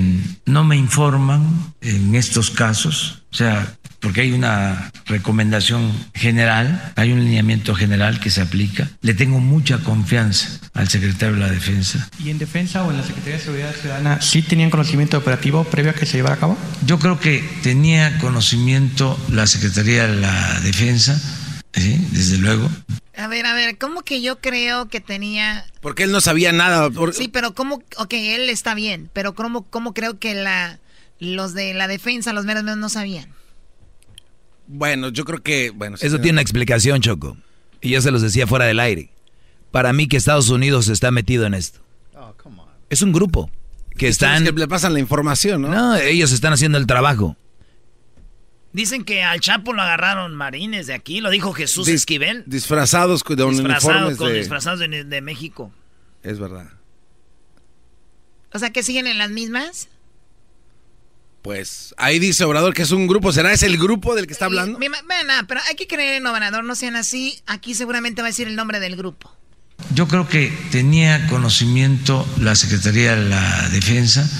no 0.46 0.64
me 0.64 0.76
informan 0.76 1.74
en 1.80 2.14
estos 2.14 2.50
casos, 2.50 3.22
o 3.30 3.34
sea, 3.34 3.78
porque 4.00 4.20
hay 4.20 4.32
una 4.32 4.92
recomendación 5.06 5.92
general, 6.14 6.92
hay 6.96 7.12
un 7.12 7.20
lineamiento 7.20 7.74
general 7.74 8.20
que 8.20 8.30
se 8.30 8.40
aplica. 8.40 8.88
Le 9.02 9.14
tengo 9.14 9.40
mucha 9.40 9.78
confianza 9.78 10.48
al 10.74 10.88
secretario 10.88 11.34
de 11.34 11.40
la 11.40 11.50
Defensa. 11.50 12.08
¿Y 12.22 12.30
en 12.30 12.38
Defensa 12.38 12.84
o 12.84 12.90
en 12.90 12.98
la 12.98 13.02
Secretaría 13.02 13.38
de 13.38 13.42
Seguridad 13.44 13.74
Ciudadana 13.74 14.20
sí 14.20 14.42
tenían 14.42 14.70
conocimiento 14.70 15.18
operativo 15.18 15.64
previo 15.64 15.90
a 15.90 15.94
que 15.94 16.06
se 16.06 16.18
llevara 16.18 16.36
a 16.36 16.38
cabo? 16.38 16.56
Yo 16.86 16.98
creo 16.98 17.18
que 17.18 17.42
tenía 17.62 18.18
conocimiento 18.18 19.18
la 19.30 19.46
Secretaría 19.46 20.06
de 20.06 20.20
la 20.20 20.60
Defensa, 20.60 21.20
¿sí? 21.72 22.06
desde 22.12 22.38
luego. 22.38 22.68
A 23.16 23.26
ver, 23.26 23.46
a 23.46 23.54
ver, 23.54 23.78
¿cómo 23.78 24.02
que 24.02 24.22
yo 24.22 24.38
creo 24.40 24.88
que 24.88 25.00
tenía... 25.00 25.66
Porque 25.80 26.04
él 26.04 26.12
no 26.12 26.20
sabía 26.20 26.52
nada. 26.52 26.88
Sí, 27.12 27.28
pero 27.28 27.52
¿cómo? 27.54 27.82
Ok, 27.96 28.12
él 28.12 28.48
está 28.48 28.74
bien, 28.74 29.10
pero 29.12 29.34
¿cómo, 29.34 29.64
cómo 29.64 29.92
creo 29.92 30.18
que 30.18 30.34
la, 30.34 30.78
los 31.18 31.52
de 31.52 31.74
la 31.74 31.88
defensa, 31.88 32.32
los 32.32 32.44
meros 32.44 32.62
no 32.62 32.88
sabían? 32.88 33.28
Bueno, 34.68 35.08
yo 35.08 35.24
creo 35.24 35.42
que... 35.42 35.70
Bueno, 35.70 35.96
Eso 36.00 36.18
tiene 36.18 36.36
una 36.36 36.42
explicación, 36.42 37.00
Choco. 37.00 37.36
Y 37.80 37.90
yo 37.90 38.00
se 38.02 38.10
los 38.10 38.22
decía 38.22 38.46
fuera 38.46 38.66
del 38.66 38.80
aire. 38.80 39.10
Para 39.72 39.92
mí 39.92 40.06
que 40.06 40.16
Estados 40.16 40.48
Unidos 40.50 40.88
está 40.88 41.10
metido 41.10 41.44
en 41.46 41.54
esto. 41.54 41.80
Oh, 42.14 42.34
es 42.90 43.02
un 43.02 43.12
grupo 43.12 43.50
que 43.96 44.08
están... 44.08 44.44
que 44.44 44.52
le 44.52 44.68
pasan 44.68 44.92
la 44.92 45.00
información, 45.00 45.62
¿no? 45.62 45.68
No, 45.68 45.96
ellos 45.96 46.32
están 46.32 46.52
haciendo 46.52 46.78
el 46.78 46.86
trabajo. 46.86 47.36
Dicen 48.78 49.02
que 49.02 49.24
al 49.24 49.40
Chapo 49.40 49.72
lo 49.72 49.82
agarraron 49.82 50.36
marines 50.36 50.86
de 50.86 50.94
aquí, 50.94 51.20
lo 51.20 51.30
dijo 51.30 51.52
Jesús 51.52 51.88
Esquivel. 51.88 52.44
Disfrazados 52.46 53.24
de 53.24 53.42
uniformes 53.42 54.18
de... 54.20 54.32
Disfrazados 54.34 54.78
de, 54.78 55.02
de 55.02 55.20
México. 55.20 55.72
Es 56.22 56.38
verdad. 56.38 56.70
O 58.52 58.58
sea, 58.60 58.70
que 58.70 58.84
siguen 58.84 59.08
en 59.08 59.18
las 59.18 59.30
mismas. 59.30 59.88
Pues 61.42 61.92
ahí 61.98 62.20
dice 62.20 62.44
Obrador 62.44 62.72
que 62.72 62.82
es 62.82 62.92
un 62.92 63.08
grupo. 63.08 63.32
¿Será 63.32 63.52
ese 63.52 63.66
el 63.66 63.78
grupo 63.78 64.14
del 64.14 64.28
que 64.28 64.32
está 64.32 64.44
hablando? 64.44 64.78
Bueno, 64.78 64.94
pero 65.48 65.60
hay 65.68 65.74
que 65.74 65.88
creer 65.88 66.14
en 66.14 66.26
Obrador, 66.28 66.62
no 66.62 66.76
sean 66.76 66.94
así. 66.94 67.40
Aquí 67.46 67.74
seguramente 67.74 68.22
va 68.22 68.28
a 68.28 68.30
decir 68.30 68.46
el 68.46 68.54
nombre 68.54 68.78
del 68.78 68.94
grupo. 68.94 69.34
Yo 69.92 70.06
creo 70.06 70.28
que 70.28 70.56
tenía 70.70 71.26
conocimiento 71.26 72.24
la 72.40 72.54
Secretaría 72.54 73.16
de 73.16 73.28
la 73.28 73.68
Defensa 73.70 74.30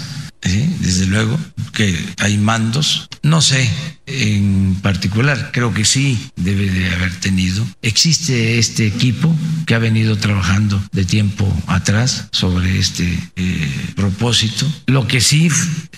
desde 0.41 1.07
luego 1.07 1.37
que 1.73 1.99
hay 2.19 2.39
mandos. 2.39 3.09
No 3.23 3.43
sé 3.43 3.69
en 4.09 4.77
particular, 4.83 5.51
creo 5.53 5.73
que 5.73 5.85
sí 5.85 6.31
debe 6.37 6.71
de 6.71 6.93
haber 6.95 7.15
tenido. 7.21 7.65
Existe 7.83 8.59
este 8.59 8.87
equipo 8.87 9.35
que 9.67 9.75
ha 9.75 9.79
venido 9.79 10.17
trabajando 10.17 10.83
de 10.93 11.05
tiempo 11.05 11.47
atrás 11.67 12.29
sobre 12.33 12.79
este 12.79 13.19
eh, 13.37 13.93
propósito. 13.95 14.67
Lo 14.87 15.07
que 15.07 15.21
sí 15.21 15.49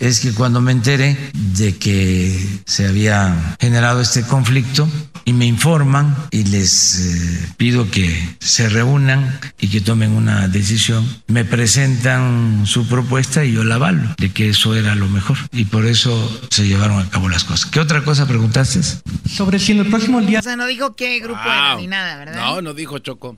es 0.00 0.20
que 0.20 0.32
cuando 0.32 0.60
me 0.60 0.72
enteré 0.72 1.16
de 1.54 1.76
que 1.76 2.60
se 2.66 2.86
había 2.86 3.56
generado 3.60 4.00
este 4.00 4.22
conflicto, 4.22 4.88
y 5.24 5.32
me 5.32 5.46
informan 5.46 6.16
y 6.30 6.44
les 6.44 6.98
eh, 6.98 7.52
pido 7.56 7.90
que 7.90 8.36
se 8.40 8.68
reúnan 8.68 9.38
y 9.60 9.68
que 9.68 9.80
tomen 9.80 10.12
una 10.12 10.48
decisión. 10.48 11.06
Me 11.28 11.44
presentan 11.44 12.62
su 12.66 12.86
propuesta 12.88 13.44
y 13.44 13.52
yo 13.52 13.64
la 13.64 13.76
avalo 13.76 14.14
de 14.18 14.30
que 14.30 14.48
eso 14.48 14.74
era 14.74 14.94
lo 14.94 15.08
mejor 15.08 15.38
y 15.52 15.66
por 15.66 15.86
eso 15.86 16.40
se 16.50 16.66
llevaron 16.66 16.98
a 16.98 17.08
cabo 17.10 17.28
las 17.28 17.44
cosas. 17.44 17.70
¿Qué 17.70 17.80
otra 17.80 17.99
cosa 18.04 18.26
preguntaste? 18.26 18.80
Sobre 19.28 19.58
si 19.58 19.72
en 19.72 19.80
el 19.80 19.86
próximo 19.86 20.20
día... 20.20 20.40
O 20.40 20.42
sea, 20.42 20.56
no 20.56 20.66
dijo 20.66 20.96
qué 20.96 21.18
grupo 21.20 21.40
era 21.42 21.76
ni 21.76 21.86
nada, 21.86 22.16
¿verdad? 22.16 22.36
No, 22.36 22.62
no 22.62 22.74
dijo 22.74 22.98
Choco. 22.98 23.36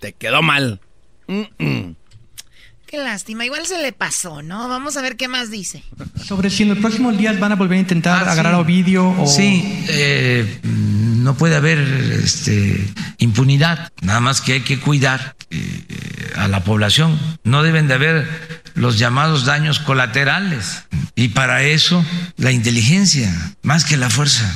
Te 0.00 0.12
quedó 0.12 0.42
mal. 0.42 0.80
Qué 1.26 2.98
lástima, 2.98 3.44
igual 3.44 3.66
se 3.66 3.80
le 3.80 3.92
pasó, 3.92 4.42
¿no? 4.42 4.68
Vamos 4.68 4.96
a 4.96 5.02
ver 5.02 5.16
qué 5.16 5.28
más 5.28 5.50
dice. 5.50 5.84
Sobre 6.24 6.50
si 6.50 6.64
en 6.64 6.70
los 6.70 6.78
próximos 6.78 7.16
días 7.16 7.38
van 7.38 7.52
a 7.52 7.54
volver 7.54 7.78
a 7.78 7.80
intentar 7.80 8.26
ah, 8.26 8.32
agarrar 8.32 8.54
a 8.54 8.58
Ovidio 8.58 9.10
o... 9.10 9.26
Sí, 9.28 9.84
eh, 9.88 10.60
no 10.64 11.34
puede 11.34 11.54
haber 11.54 11.78
este, 11.78 12.92
impunidad, 13.18 13.92
nada 14.00 14.18
más 14.18 14.40
que 14.40 14.54
hay 14.54 14.60
que 14.62 14.80
cuidar 14.80 15.36
eh, 15.50 16.32
a 16.34 16.48
la 16.48 16.64
población. 16.64 17.16
No 17.44 17.62
deben 17.62 17.86
de 17.86 17.94
haber 17.94 18.59
los 18.74 18.98
llamados 18.98 19.44
daños 19.44 19.78
colaterales. 19.78 20.84
Y 21.14 21.28
para 21.28 21.62
eso 21.62 22.04
la 22.36 22.52
inteligencia, 22.52 23.32
más 23.62 23.84
que 23.84 23.96
la 23.96 24.10
fuerza. 24.10 24.50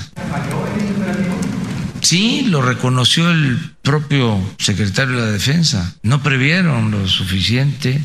Sí, 2.04 2.42
lo 2.48 2.60
reconoció 2.60 3.30
el 3.30 3.58
propio 3.80 4.38
secretario 4.58 5.16
de 5.16 5.22
la 5.22 5.32
Defensa. 5.32 5.96
No 6.02 6.22
previeron 6.22 6.90
lo 6.90 7.08
suficiente. 7.08 7.98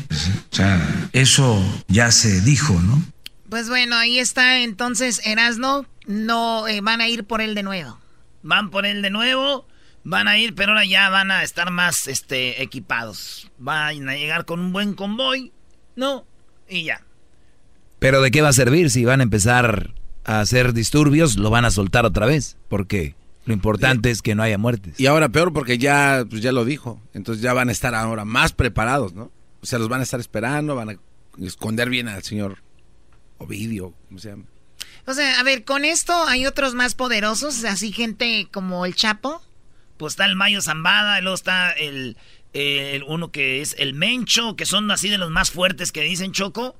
O 0.50 0.56
sea, 0.56 0.80
eso 1.12 1.62
ya 1.86 2.10
se 2.10 2.40
dijo, 2.40 2.80
¿no? 2.80 3.02
Pues 3.50 3.68
bueno, 3.68 3.96
ahí 3.96 4.18
está 4.18 4.60
entonces 4.60 5.20
Erasno. 5.24 5.84
No 6.06 6.66
eh, 6.66 6.80
van 6.80 7.02
a 7.02 7.08
ir 7.08 7.24
por 7.24 7.42
él 7.42 7.54
de 7.54 7.62
nuevo. 7.62 8.00
Van 8.42 8.70
por 8.70 8.86
él 8.86 9.02
de 9.02 9.10
nuevo. 9.10 9.66
Van 10.02 10.28
a 10.28 10.38
ir, 10.38 10.54
pero 10.54 10.72
ahora 10.72 10.86
ya 10.86 11.10
van 11.10 11.30
a 11.30 11.42
estar 11.42 11.70
más 11.70 12.08
este, 12.08 12.62
equipados. 12.62 13.50
Van 13.58 14.08
a 14.08 14.14
llegar 14.14 14.46
con 14.46 14.60
un 14.60 14.72
buen 14.72 14.94
convoy. 14.94 15.52
No, 16.00 16.24
y 16.66 16.84
ya. 16.84 17.04
Pero 17.98 18.22
¿de 18.22 18.30
qué 18.30 18.40
va 18.40 18.48
a 18.48 18.54
servir 18.54 18.88
si 18.88 19.04
van 19.04 19.20
a 19.20 19.22
empezar 19.22 19.92
a 20.24 20.40
hacer 20.40 20.72
disturbios? 20.72 21.36
Lo 21.36 21.50
van 21.50 21.66
a 21.66 21.70
soltar 21.70 22.06
otra 22.06 22.24
vez. 22.24 22.56
¿Por 22.70 22.86
qué? 22.86 23.14
Lo 23.44 23.52
importante 23.52 24.10
es 24.10 24.22
que 24.22 24.34
no 24.34 24.42
haya 24.42 24.56
muertes. 24.56 24.98
Y 24.98 25.04
ahora 25.04 25.28
peor 25.28 25.52
porque 25.52 25.76
ya, 25.76 26.24
pues 26.26 26.40
ya 26.40 26.52
lo 26.52 26.64
dijo. 26.64 27.02
Entonces 27.12 27.42
ya 27.42 27.52
van 27.52 27.68
a 27.68 27.72
estar 27.72 27.94
ahora 27.94 28.24
más 28.24 28.54
preparados, 28.54 29.12
¿no? 29.12 29.30
O 29.60 29.66
sea, 29.66 29.78
los 29.78 29.90
van 29.90 30.00
a 30.00 30.04
estar 30.04 30.20
esperando, 30.20 30.74
van 30.74 30.88
a 30.88 30.96
esconder 31.44 31.90
bien 31.90 32.08
al 32.08 32.22
señor 32.22 32.62
Ovidio, 33.36 33.92
¿cómo 34.08 34.20
se 34.20 34.30
llama? 34.30 34.44
O 35.06 35.12
sea, 35.12 35.38
a 35.38 35.42
ver, 35.42 35.64
con 35.64 35.84
esto 35.84 36.14
hay 36.28 36.46
otros 36.46 36.74
más 36.74 36.94
poderosos, 36.94 37.62
así 37.64 37.92
gente 37.92 38.48
como 38.50 38.86
el 38.86 38.94
Chapo. 38.94 39.42
Pues 39.98 40.14
está 40.14 40.24
el 40.24 40.34
Mayo 40.34 40.62
Zambada, 40.62 41.20
luego 41.20 41.34
está 41.34 41.72
el, 41.72 42.16
el, 42.52 43.02
uno 43.04 43.30
que 43.30 43.60
es 43.60 43.74
el 43.78 43.94
Mencho, 43.94 44.56
que 44.56 44.66
son 44.66 44.90
así 44.90 45.08
de 45.08 45.18
los 45.18 45.30
más 45.30 45.50
fuertes 45.50 45.92
que 45.92 46.02
dicen 46.02 46.32
Choco. 46.32 46.76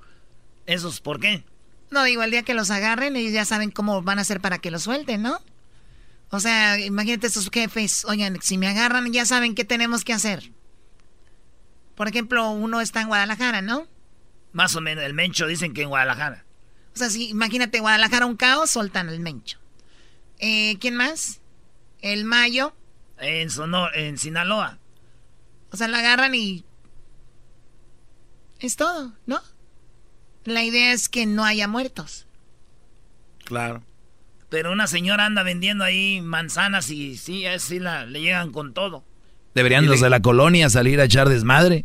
¿Esos 0.67 1.01
por 1.01 1.21
qué? 1.21 1.45
No, 1.91 2.07
igual 2.07 2.27
el 2.27 2.31
día 2.33 2.43
que 2.43 2.55
los 2.55 2.71
agarren, 2.71 3.17
ellos 3.17 3.33
ya 3.33 3.45
saben 3.45 3.71
cómo 3.71 4.03
van 4.03 4.19
a 4.19 4.23
hacer 4.23 4.41
para 4.41 4.59
que 4.59 4.71
los 4.71 4.83
suelten, 4.83 5.23
¿no? 5.23 5.41
O 6.31 6.39
sea, 6.39 6.79
imagínate 6.79 7.27
estos 7.27 7.51
jefes, 7.51 8.05
oigan, 8.05 8.39
si 8.41 8.57
me 8.57 8.69
agarran 8.69 9.13
ya 9.13 9.27
saben 9.27 9.57
qué 9.57 9.65
tenemos 9.65 10.05
que 10.05 10.13
hacer. 10.13 10.53
Por 11.97 12.09
ejemplo, 12.09 12.51
uno 12.51 12.81
está 12.81 13.01
en 13.01 13.09
Guadalajara, 13.09 13.61
¿no? 13.63 13.87
Más 14.53 14.77
o 14.77 14.81
menos, 14.81 15.05
el 15.05 15.15
Mencho 15.15 15.47
dicen 15.47 15.75
que 15.75 15.83
en 15.83 15.89
Guadalajara. 15.89 16.45
O 16.95 16.99
sea, 16.99 17.11
si 17.11 17.29
imagínate 17.29 17.81
Guadalajara 17.81 18.27
un 18.27 18.37
caos, 18.37 18.71
soltan 18.71 19.09
el 19.09 19.21
Mencho. 19.21 19.59
Eh, 20.39 20.79
¿Quién 20.81 20.97
más? 20.97 21.41
El 22.01 22.25
Mayo. 22.25 22.75
En, 23.19 23.51
Sonor, 23.51 23.97
en 23.97 24.17
Sinaloa. 24.17 24.80
O 25.73 25.77
sea, 25.77 25.89
la 25.89 25.99
agarran 25.99 26.35
y... 26.35 26.65
Es 28.59 28.77
todo, 28.77 29.13
¿no? 29.27 29.41
La 30.45 30.63
idea 30.65 30.93
es 30.93 31.09
que 31.09 31.27
no 31.27 31.45
haya 31.45 31.69
muertos. 31.69 32.27
Claro. 33.45 33.83
Pero 34.49 34.73
una 34.73 34.87
señora 34.87 35.27
anda 35.27 35.43
vendiendo 35.43 35.85
ahí 35.85 36.21
manzanas 36.21 36.91
y 36.91 37.17
sí, 37.17 37.47
así 37.47 37.79
la, 37.79 38.05
le 38.05 38.21
llegan 38.21 38.51
con 38.51 38.75
todo. 38.75 39.05
Deberían 39.55 39.87
los 39.87 40.01
de 40.01 40.11
la 40.11 40.21
colonia 40.21 40.69
salir 40.69 41.01
a 41.01 41.05
echar 41.05 41.29
desmadre. 41.29 41.85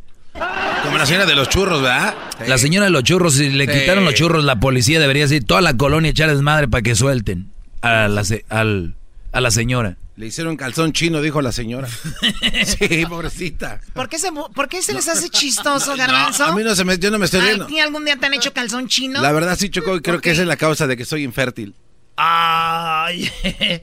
Como 0.84 0.98
la 0.98 1.06
señora 1.06 1.26
de 1.26 1.36
los 1.36 1.50
churros, 1.50 1.82
¿verdad? 1.82 2.16
La 2.48 2.58
señora 2.58 2.86
de 2.86 2.92
los 2.92 3.04
churros, 3.04 3.36
si 3.36 3.50
le 3.50 3.68
quitaron 3.68 4.04
los 4.06 4.14
churros, 4.14 4.44
la 4.44 4.60
policía 4.60 5.00
debería 5.00 5.24
decir 5.24 5.44
toda 5.44 5.62
la 5.62 5.76
colonia 5.76 6.12
echar 6.12 6.30
desmadre 6.30 6.68
para 6.68 6.82
que 6.82 6.96
suelten 6.96 7.52
a 7.82 8.08
la, 8.08 8.24
a 9.32 9.42
la 9.42 9.52
señora. 9.52 9.98
Le 10.18 10.28
hicieron 10.28 10.55
calzón 10.55 10.93
chino, 10.93 11.22
dijo 11.22 11.41
la 11.41 11.51
señora. 11.51 11.89
sí, 12.66 13.05
pobrecita. 13.05 13.82
¿Por 13.93 14.07
qué 14.07 14.18
se, 14.18 14.32
por 14.32 14.70
qué 14.70 14.82
se 14.82 14.93
les 14.93 15.09
hace 15.09 15.30
chistoso, 15.30 15.95
Garbanzo? 15.97 16.45
a 16.45 16.55
mí 16.55 16.63
no 16.63 16.74
se 16.74 16.86
me, 16.86 16.97
yo 16.97 17.11
no 17.11 17.20
me 17.20 17.26
estoy 17.26 17.41
riendo. 17.41 17.68
¿A 17.68 17.84
algún 17.84 18.05
día 18.05 18.16
te 18.16 18.26
han 18.26 18.34
hecho 18.34 18.53
calzón 18.53 18.88
chino? 18.88 19.22
La 19.22 19.34
verdad 19.34 19.57
sí, 19.57 19.70
Choco, 19.70 20.01
creo 20.01 20.22
que 20.22 20.32
esa 20.32 20.43
es 20.43 20.47
la 20.47 20.55
causa 20.55 20.88
de 20.88 20.95
que 20.95 21.03
soy 21.03 21.24
infértil. 21.24 21.76
Ay, 22.16 23.30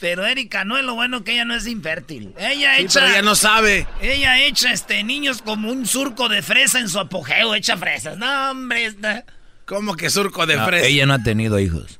pero 0.00 0.26
Erika, 0.26 0.64
no 0.64 0.76
es 0.76 0.84
lo 0.84 0.96
bueno 0.96 1.22
que 1.22 1.34
ella 1.34 1.44
no 1.44 1.54
es 1.54 1.64
infértil. 1.68 2.34
Ella 2.36 2.76
sí, 2.76 2.82
echa. 2.82 3.00
Pero 3.00 3.12
ella 3.12 3.22
no 3.22 3.36
sabe. 3.36 3.86
Ella 4.02 4.44
echa 4.44 4.72
este 4.72 5.04
niños 5.04 5.42
como 5.42 5.70
un 5.70 5.86
surco 5.86 6.28
de 6.28 6.42
fresa 6.42 6.80
en 6.80 6.88
su 6.88 6.98
apogeo, 6.98 7.54
echa 7.54 7.76
fresas. 7.76 8.18
No, 8.18 8.50
hombre, 8.50 8.86
está. 8.86 9.24
¿Cómo 9.64 9.94
que 9.94 10.10
surco 10.10 10.44
de 10.44 10.58
fresa? 10.58 10.86
Ella 10.86 11.06
no 11.06 11.14
ha 11.14 11.22
tenido 11.22 11.60
hijos. 11.60 11.97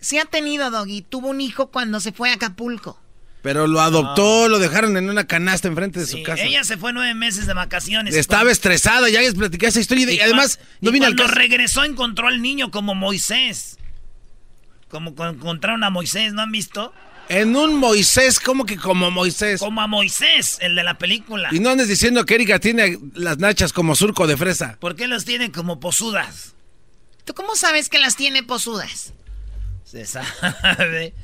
Sí 0.00 0.18
ha 0.18 0.24
tenido, 0.24 0.70
Doggy. 0.70 1.02
Tuvo 1.02 1.28
un 1.28 1.40
hijo 1.40 1.68
cuando 1.68 2.00
se 2.00 2.12
fue 2.12 2.30
a 2.30 2.34
Acapulco. 2.34 3.00
Pero 3.42 3.66
lo 3.66 3.80
adoptó, 3.80 4.48
lo 4.48 4.58
dejaron 4.58 4.96
en 4.96 5.08
una 5.08 5.26
canasta 5.26 5.68
enfrente 5.68 6.00
de 6.00 6.06
su 6.06 6.22
casa. 6.22 6.42
Ella 6.42 6.64
se 6.64 6.76
fue 6.76 6.92
nueve 6.92 7.14
meses 7.14 7.46
de 7.46 7.54
vacaciones. 7.54 8.14
Estaba 8.14 8.50
estresada, 8.50 9.08
ya 9.08 9.20
les 9.20 9.34
platicé 9.34 9.66
esa 9.66 9.80
historia. 9.80 10.12
Y, 10.12 10.20
además, 10.20 10.58
no 10.80 10.90
vino 10.90 11.06
cuando 11.06 11.28
regresó, 11.28 11.84
encontró 11.84 12.28
al 12.28 12.42
niño 12.42 12.70
como 12.70 12.94
Moisés. 12.94 13.78
Como 14.88 15.10
encontraron 15.10 15.84
a 15.84 15.90
Moisés, 15.90 16.32
¿no 16.32 16.42
han 16.42 16.50
visto? 16.50 16.92
En 17.28 17.54
un 17.56 17.76
Moisés, 17.76 18.40
¿cómo 18.40 18.64
que 18.64 18.76
como 18.76 19.10
Moisés? 19.10 19.60
Como 19.60 19.82
a 19.82 19.86
Moisés, 19.86 20.56
el 20.60 20.74
de 20.74 20.82
la 20.82 20.96
película. 20.96 21.50
Y 21.52 21.60
no 21.60 21.70
andes 21.70 21.86
diciendo 21.86 22.24
que 22.24 22.34
Erika 22.34 22.58
tiene 22.58 22.98
las 23.14 23.38
nachas 23.38 23.72
como 23.72 23.94
surco 23.94 24.26
de 24.26 24.36
fresa. 24.36 24.78
¿Por 24.80 24.96
qué 24.96 25.06
las 25.06 25.26
tiene 25.26 25.52
como 25.52 25.78
posudas? 25.78 26.54
¿Tú 27.24 27.34
cómo 27.34 27.54
sabes 27.54 27.90
que 27.90 27.98
las 27.98 28.16
tiene 28.16 28.42
posudas? 28.42 29.12
Se 29.88 30.04
sabe. 30.04 31.14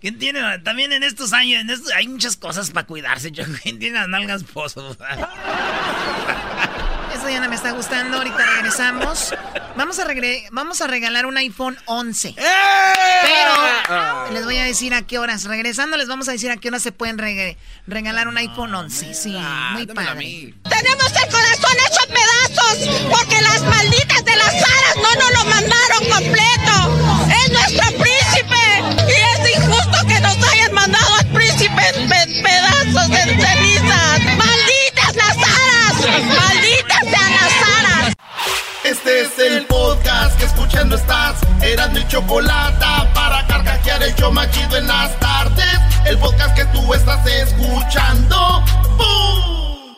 ¿Quién 0.00 0.20
tiene? 0.20 0.60
También 0.60 0.92
en 0.92 1.02
estos 1.02 1.32
años, 1.32 1.62
en 1.62 1.70
estos, 1.70 1.90
hay 1.92 2.06
muchas 2.06 2.36
cosas 2.36 2.70
para 2.70 2.86
cuidarse. 2.86 3.32
¿Quién 3.32 3.80
tiene 3.80 3.98
las 3.98 4.08
nalgas 4.08 4.44
posudas? 4.44 4.96
Eso 7.14 7.28
ya 7.28 7.40
no 7.40 7.48
me 7.48 7.56
está 7.56 7.72
gustando. 7.72 8.18
Ahorita 8.18 8.38
regresamos. 8.56 9.34
Vamos 9.76 9.98
a, 9.98 10.06
vamos 10.52 10.80
a 10.80 10.86
regalar 10.86 11.26
un 11.26 11.36
iPhone 11.38 11.76
11. 11.86 12.34
Pero 12.36 13.46
les 13.46 13.58
voy 13.58 13.70
a 13.70 13.82
decir 14.74 14.92
a 14.92 15.02
qué 15.02 15.18
horas. 15.20 15.44
Regresando 15.44 15.96
les 15.96 16.08
vamos 16.08 16.28
a 16.28 16.32
decir 16.32 16.50
a 16.50 16.56
qué 16.56 16.66
horas 16.66 16.82
se 16.82 16.90
pueden 16.90 17.16
regalar 17.86 18.26
un 18.26 18.36
iPhone 18.36 18.74
11. 18.74 19.14
Sí, 19.14 19.36
muy 19.72 19.86
padre. 19.86 20.52
Tenemos 20.68 21.12
el 21.22 21.30
corazón 21.30 21.76
hecho 21.86 22.02
pedazos 22.08 22.88
porque 23.08 23.40
las 23.40 23.62
malditas 23.62 24.24
de 24.24 24.36
las 24.36 24.52
aras 24.52 24.96
no 24.96 25.14
nos 25.14 25.30
lo 25.30 25.44
mandaron 25.44 26.02
completo. 26.10 26.74
Es 27.30 27.52
nuestro 27.52 27.86
príncipe 28.02 28.64
y 29.06 29.12
es 29.12 29.56
injusto 29.58 30.06
que 30.08 30.20
nos 30.20 30.36
hayan 30.52 30.72
mandado 30.72 31.14
al 31.20 31.26
príncipe 31.28 31.82
pedazos 32.42 33.08
de 33.10 33.22
cenizas. 33.22 34.20
¡Malditas 34.36 35.14
las 35.14 35.36
aras! 35.36 36.26
¡Malditas 36.26 37.00
sean 37.00 37.32
las 37.32 37.52
aras! 37.78 38.14
Este 38.82 39.20
es 39.22 39.38
el 39.38 39.66
podcast 39.66 40.36
que 40.36 40.44
escuchando 40.74 40.96
estás. 40.96 41.40
Eran 41.62 41.92
mi 41.92 42.06
chocolate 42.08 42.84
para 43.14 43.46
carcajear 43.46 44.02
el 44.02 44.14
yo 44.16 44.32
machido 44.32 44.76
en 44.76 44.86
las 44.88 45.18
tardes. 45.20 45.78
El 46.04 46.18
podcast 46.18 46.56
que 46.56 46.64
tú 46.66 46.92
estás 46.94 47.24
escuchando. 47.26 48.62
¡Bum! 48.96 49.94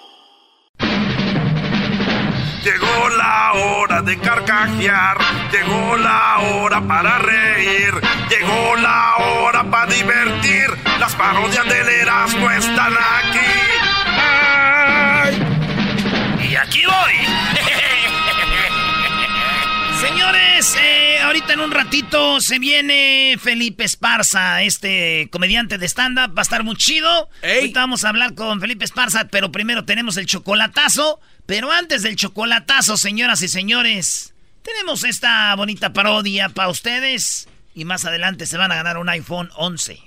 Llegó 2.62 3.08
la 3.16 3.52
hora 3.54 4.02
de 4.02 4.18
carcajear. 4.18 5.18
Llegó 5.50 5.96
la 5.96 6.38
hora 6.40 6.80
para 6.82 7.18
reír. 7.18 7.94
Llegó 8.28 8.76
la 8.76 9.16
hora 9.16 9.64
para 9.64 9.86
divertir. 9.86 10.66
Las 11.00 11.14
parodias 11.14 11.64
del 11.64 11.88
Erasmo 11.88 12.50
están 12.50 12.92
aquí. 12.92 13.52
¡Ay! 15.24 16.48
Y 16.50 16.56
aquí 16.56 16.82
voy. 16.84 17.55
Señores, 20.01 20.76
eh, 20.78 21.20
ahorita 21.20 21.55
en 21.55 21.61
un 21.61 21.70
ratito 21.70 22.40
se 22.40 22.59
viene 22.59 23.36
Felipe 23.40 23.84
Esparza, 23.84 24.62
este 24.62 25.28
comediante 25.30 25.78
de 25.78 25.86
stand-up. 25.86 26.36
Va 26.36 26.40
a 26.40 26.42
estar 26.42 26.64
muy 26.64 26.76
chido. 26.76 27.28
Ahorita 27.42 27.80
vamos 27.80 28.05
a 28.05 28.11
hablar 28.11 28.34
con 28.34 28.61
Felipe 28.61 28.84
Esparza, 28.84 29.28
pero 29.28 29.51
primero 29.51 29.84
tenemos 29.84 30.16
el 30.18 30.26
chocolatazo. 30.26 31.18
Pero 31.47 31.72
antes 31.72 32.03
del 32.03 32.16
chocolatazo, 32.16 32.97
señoras 32.97 33.40
y 33.42 33.49
señores, 33.49 34.34
tenemos 34.62 35.03
esta 35.05 35.55
bonita 35.55 35.92
parodia 35.92 36.51
para 36.51 36.68
ustedes. 36.68 37.49
Y 37.74 37.84
más 37.84 38.05
adelante 38.05 38.47
se 38.47 38.59
van 38.59 38.72
a 38.72 38.76
ganar 38.76 38.99
un 38.99 39.09
iPhone 39.09 39.51
11. 39.57 40.01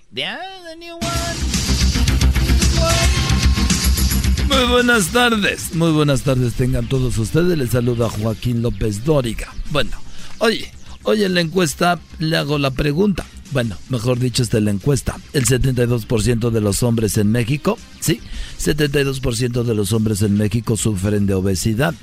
Muy 4.49 4.65
buenas 4.65 5.09
tardes, 5.09 5.75
muy 5.75 5.91
buenas 5.91 6.23
tardes 6.23 6.55
tengan 6.55 6.87
todos 6.87 7.19
ustedes. 7.19 7.55
Les 7.55 7.69
saluda 7.69 8.09
Joaquín 8.09 8.63
López 8.63 9.05
Dóriga. 9.05 9.47
Bueno, 9.69 9.91
oye, 10.39 10.71
hoy 11.03 11.23
en 11.23 11.35
la 11.35 11.41
encuesta 11.41 11.99
le 12.17 12.35
hago 12.35 12.57
la 12.57 12.71
pregunta. 12.71 13.27
Bueno, 13.51 13.77
mejor 13.89 14.17
dicho, 14.17 14.41
esta 14.41 14.57
es 14.57 14.63
la 14.63 14.71
encuesta. 14.71 15.17
El 15.33 15.45
72% 15.45 16.49
de 16.49 16.61
los 16.61 16.81
hombres 16.81 17.17
en 17.17 17.31
México, 17.31 17.77
sí, 17.99 18.21
72% 18.59 19.63
de 19.63 19.75
los 19.75 19.93
hombres 19.93 20.23
en 20.23 20.35
México 20.35 20.75
sufren 20.77 21.27
de 21.27 21.35
obesidad. 21.35 21.93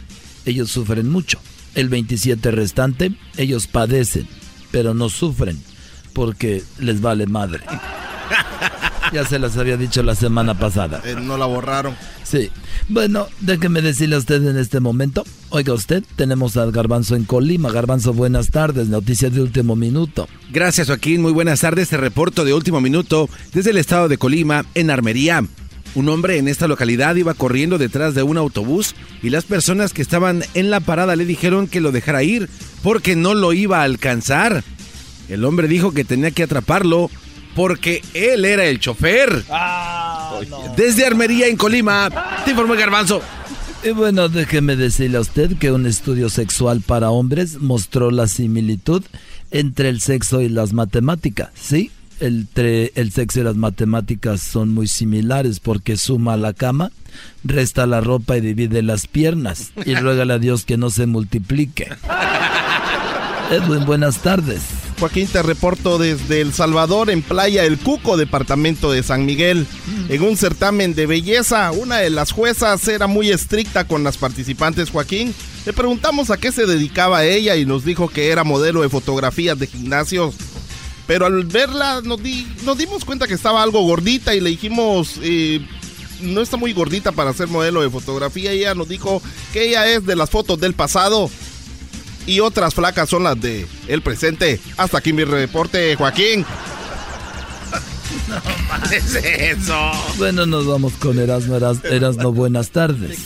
Ellos 0.44 0.70
sufren 0.70 1.10
mucho. 1.10 1.40
El 1.74 1.88
27 1.88 2.52
restante, 2.52 3.12
ellos 3.36 3.66
padecen, 3.66 4.28
pero 4.70 4.94
no 4.94 5.08
sufren 5.08 5.60
porque 6.12 6.62
les 6.78 7.00
vale 7.00 7.26
madre. 7.26 7.64
Ya 9.12 9.24
se 9.24 9.38
las 9.38 9.56
había 9.56 9.76
dicho 9.76 10.02
la 10.02 10.14
semana 10.14 10.58
pasada. 10.58 11.02
Eh, 11.04 11.16
no 11.20 11.36
la 11.38 11.46
borraron. 11.46 11.94
Sí. 12.24 12.50
Bueno, 12.88 13.28
déjeme 13.40 13.82
decirle 13.82 14.16
a 14.16 14.18
usted 14.18 14.44
en 14.46 14.58
este 14.58 14.80
momento. 14.80 15.24
Oiga 15.50 15.72
usted, 15.72 16.04
tenemos 16.16 16.56
al 16.56 16.72
Garbanzo 16.72 17.14
en 17.16 17.24
Colima. 17.24 17.70
Garbanzo, 17.70 18.12
buenas 18.12 18.50
tardes. 18.50 18.88
Noticias 18.88 19.32
de 19.32 19.42
último 19.42 19.76
minuto. 19.76 20.28
Gracias, 20.50 20.88
Joaquín. 20.88 21.22
Muy 21.22 21.32
buenas 21.32 21.60
tardes. 21.60 21.88
Te 21.88 21.96
reporto 21.96 22.44
de 22.44 22.54
último 22.54 22.80
minuto 22.80 23.28
desde 23.52 23.70
el 23.70 23.78
estado 23.78 24.08
de 24.08 24.18
Colima, 24.18 24.64
en 24.74 24.90
Armería. 24.90 25.44
Un 25.94 26.08
hombre 26.10 26.36
en 26.36 26.46
esta 26.46 26.68
localidad 26.68 27.16
iba 27.16 27.32
corriendo 27.32 27.78
detrás 27.78 28.14
de 28.14 28.22
un 28.22 28.36
autobús 28.36 28.94
y 29.22 29.30
las 29.30 29.44
personas 29.44 29.94
que 29.94 30.02
estaban 30.02 30.44
en 30.52 30.68
la 30.68 30.80
parada 30.80 31.16
le 31.16 31.24
dijeron 31.24 31.68
que 31.68 31.80
lo 31.80 31.90
dejara 31.90 32.22
ir 32.22 32.50
porque 32.82 33.16
no 33.16 33.34
lo 33.34 33.54
iba 33.54 33.80
a 33.80 33.84
alcanzar. 33.84 34.62
El 35.30 35.44
hombre 35.44 35.68
dijo 35.68 35.92
que 35.92 36.04
tenía 36.04 36.32
que 36.32 36.42
atraparlo 36.42 37.10
porque 37.56 38.02
él 38.12 38.44
era 38.44 38.66
el 38.66 38.78
chofer. 38.78 39.42
Ah, 39.50 40.38
Desde 40.76 41.06
Armería 41.06 41.48
en 41.48 41.56
Colima, 41.56 42.10
te 42.44 42.50
informó 42.50 42.74
Garbanzo. 42.74 43.22
Y 43.82 43.90
bueno, 43.90 44.28
déjeme 44.28 44.76
decirle 44.76 45.16
a 45.16 45.22
usted 45.22 45.56
que 45.56 45.72
un 45.72 45.86
estudio 45.86 46.28
sexual 46.28 46.82
para 46.82 47.10
hombres 47.10 47.58
mostró 47.58 48.10
la 48.10 48.28
similitud 48.28 49.02
entre 49.50 49.88
el 49.88 50.00
sexo 50.00 50.42
y 50.42 50.48
las 50.48 50.72
matemáticas, 50.72 51.50
¿sí? 51.54 51.90
Entre 52.20 52.92
el 52.94 53.10
sexo 53.12 53.40
y 53.40 53.44
las 53.44 53.56
matemáticas 53.56 54.40
son 54.42 54.74
muy 54.74 54.86
similares 54.86 55.60
porque 55.60 55.96
suma 55.96 56.36
la 56.36 56.52
cama, 56.52 56.90
resta 57.44 57.86
la 57.86 58.00
ropa 58.00 58.36
y 58.36 58.40
divide 58.40 58.82
las 58.82 59.06
piernas 59.06 59.72
y 59.84 59.94
ruega 59.94 60.34
a 60.34 60.38
Dios 60.38 60.64
que 60.64 60.76
no 60.76 60.90
se 60.90 61.06
multiplique. 61.06 61.88
Edwin, 63.50 63.86
buenas 63.86 64.18
tardes. 64.22 64.62
Joaquín, 64.98 65.28
te 65.28 65.40
reporto 65.42 65.98
desde 65.98 66.40
El 66.40 66.52
Salvador, 66.52 67.10
en 67.10 67.22
Playa 67.22 67.64
El 67.64 67.78
Cuco, 67.78 68.16
departamento 68.16 68.90
de 68.90 69.02
San 69.02 69.24
Miguel. 69.24 69.66
En 70.08 70.22
un 70.22 70.36
certamen 70.36 70.94
de 70.94 71.06
belleza, 71.06 71.70
una 71.70 71.98
de 71.98 72.10
las 72.10 72.32
juezas 72.32 72.86
era 72.88 73.06
muy 73.06 73.30
estricta 73.30 73.86
con 73.86 74.02
las 74.02 74.16
participantes, 74.16 74.90
Joaquín. 74.90 75.34
Le 75.64 75.72
preguntamos 75.72 76.30
a 76.30 76.38
qué 76.38 76.50
se 76.50 76.66
dedicaba 76.66 77.24
ella 77.24 77.56
y 77.56 77.64
nos 77.64 77.84
dijo 77.84 78.08
que 78.08 78.30
era 78.30 78.42
modelo 78.42 78.82
de 78.82 78.88
fotografías 78.88 79.58
de 79.58 79.68
gimnasios. 79.68 80.34
Pero 81.06 81.26
al 81.26 81.44
verla 81.44 82.00
nos, 82.02 82.20
nos 82.64 82.78
dimos 82.78 83.04
cuenta 83.04 83.28
que 83.28 83.34
estaba 83.34 83.62
algo 83.62 83.82
gordita 83.82 84.34
y 84.34 84.40
le 84.40 84.50
dijimos, 84.50 85.20
eh, 85.22 85.64
no 86.20 86.40
está 86.40 86.56
muy 86.56 86.72
gordita 86.72 87.12
para 87.12 87.32
ser 87.32 87.46
modelo 87.46 87.80
de 87.82 87.90
fotografía. 87.90 88.50
Ella 88.50 88.74
nos 88.74 88.88
dijo 88.88 89.22
que 89.52 89.68
ella 89.68 89.86
es 89.86 90.04
de 90.04 90.16
las 90.16 90.30
fotos 90.30 90.58
del 90.58 90.74
pasado 90.74 91.30
y 92.26 92.40
otras 92.40 92.74
flacas 92.74 93.08
son 93.08 93.24
las 93.24 93.40
de 93.40 93.66
el 93.88 94.02
presente. 94.02 94.60
Hasta 94.76 94.98
aquí 94.98 95.12
mi 95.12 95.24
reporte, 95.24 95.96
Joaquín. 95.96 96.44
No, 98.28 98.42
¿Qué 98.88 98.96
es 98.96 99.14
eso? 99.14 99.92
Bueno, 100.16 100.46
nos 100.46 100.66
vamos 100.66 100.94
con 100.94 101.18
Erasmo, 101.18 101.56
Erasmo, 101.56 102.32
buenas 102.32 102.70
tardes. 102.70 103.18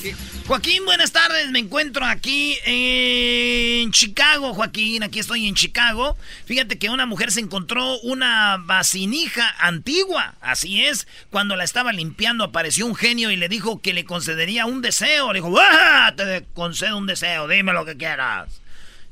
Joaquín, 0.47 0.85
buenas 0.85 1.13
tardes. 1.13 1.49
Me 1.53 1.61
encuentro 1.61 2.05
aquí 2.05 2.59
en 2.65 3.93
Chicago, 3.93 4.53
Joaquín. 4.53 5.05
Aquí 5.05 5.21
estoy 5.21 5.47
en 5.47 5.55
Chicago. 5.55 6.17
Fíjate 6.45 6.77
que 6.77 6.91
una 6.91 7.07
mujer 7.07 7.31
se 7.31 7.39
encontró 7.39 8.01
una 8.01 8.57
vasinija 8.59 9.55
antigua. 9.61 10.35
Así 10.41 10.85
es. 10.85 11.07
Cuando 11.31 11.55
la 11.55 11.63
estaba 11.63 11.93
limpiando 11.93 12.43
apareció 12.43 12.87
un 12.87 12.97
genio 12.97 13.31
y 13.31 13.37
le 13.37 13.49
dijo 13.49 13.81
que 13.81 13.93
le 13.93 14.05
concedería 14.05 14.67
un 14.67 14.83
deseo. 14.83 15.33
Le 15.33 15.39
dijo, 15.39 15.55
¡Ah! 15.61 16.13
Te 16.17 16.45
concedo 16.53 16.99
un 16.99 17.07
deseo. 17.07 17.47
Dime 17.47 17.73
lo 17.73 17.85
que 17.85 17.97
quieras. 17.97 18.60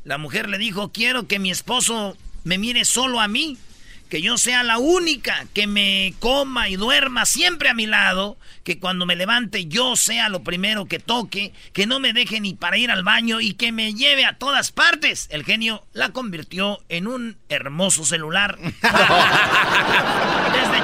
La 0.09 0.17
mujer 0.17 0.49
le 0.49 0.57
dijo, 0.57 0.91
quiero 0.91 1.27
que 1.27 1.39
mi 1.39 1.51
esposo 1.51 2.17
me 2.43 2.57
mire 2.57 2.87
solo 2.87 3.21
a 3.21 3.29
mí 3.29 3.59
que 4.09 4.23
yo 4.23 4.39
sea 4.39 4.63
la 4.63 4.79
única 4.79 5.45
que 5.53 5.67
me 5.67 6.15
coma 6.19 6.71
y 6.71 6.77
duerma 6.77 7.27
siempre 7.27 7.69
a 7.69 7.75
mi 7.75 7.85
lado, 7.85 8.39
que 8.65 8.79
cuando 8.79 9.05
me 9.05 9.17
levante 9.17 9.67
yo 9.67 9.97
sea 9.97 10.31
lo 10.31 10.43
primero 10.43 10.87
que 10.87 10.99
toque, 10.99 11.53
que 11.75 11.87
no 11.87 12.01
me 12.01 12.15
deje 12.15 12.41
ni 12.41 12.55
para 12.55 12.79
ir 12.79 12.91
al 12.91 13.05
baño 13.05 13.43
y 13.43 13.53
que 13.53 13.71
me 13.71 13.93
lleve 13.93 14.25
a 14.25 14.39
todas 14.39 14.73
partes. 14.73 15.29
El 15.31 15.45
genio 15.45 15.85
la 15.93 16.09
convirtió 16.09 16.83
en 16.89 17.07
un 17.07 17.37
hermoso 17.51 18.07
celular. 18.07 18.57
Desde 18.63 18.73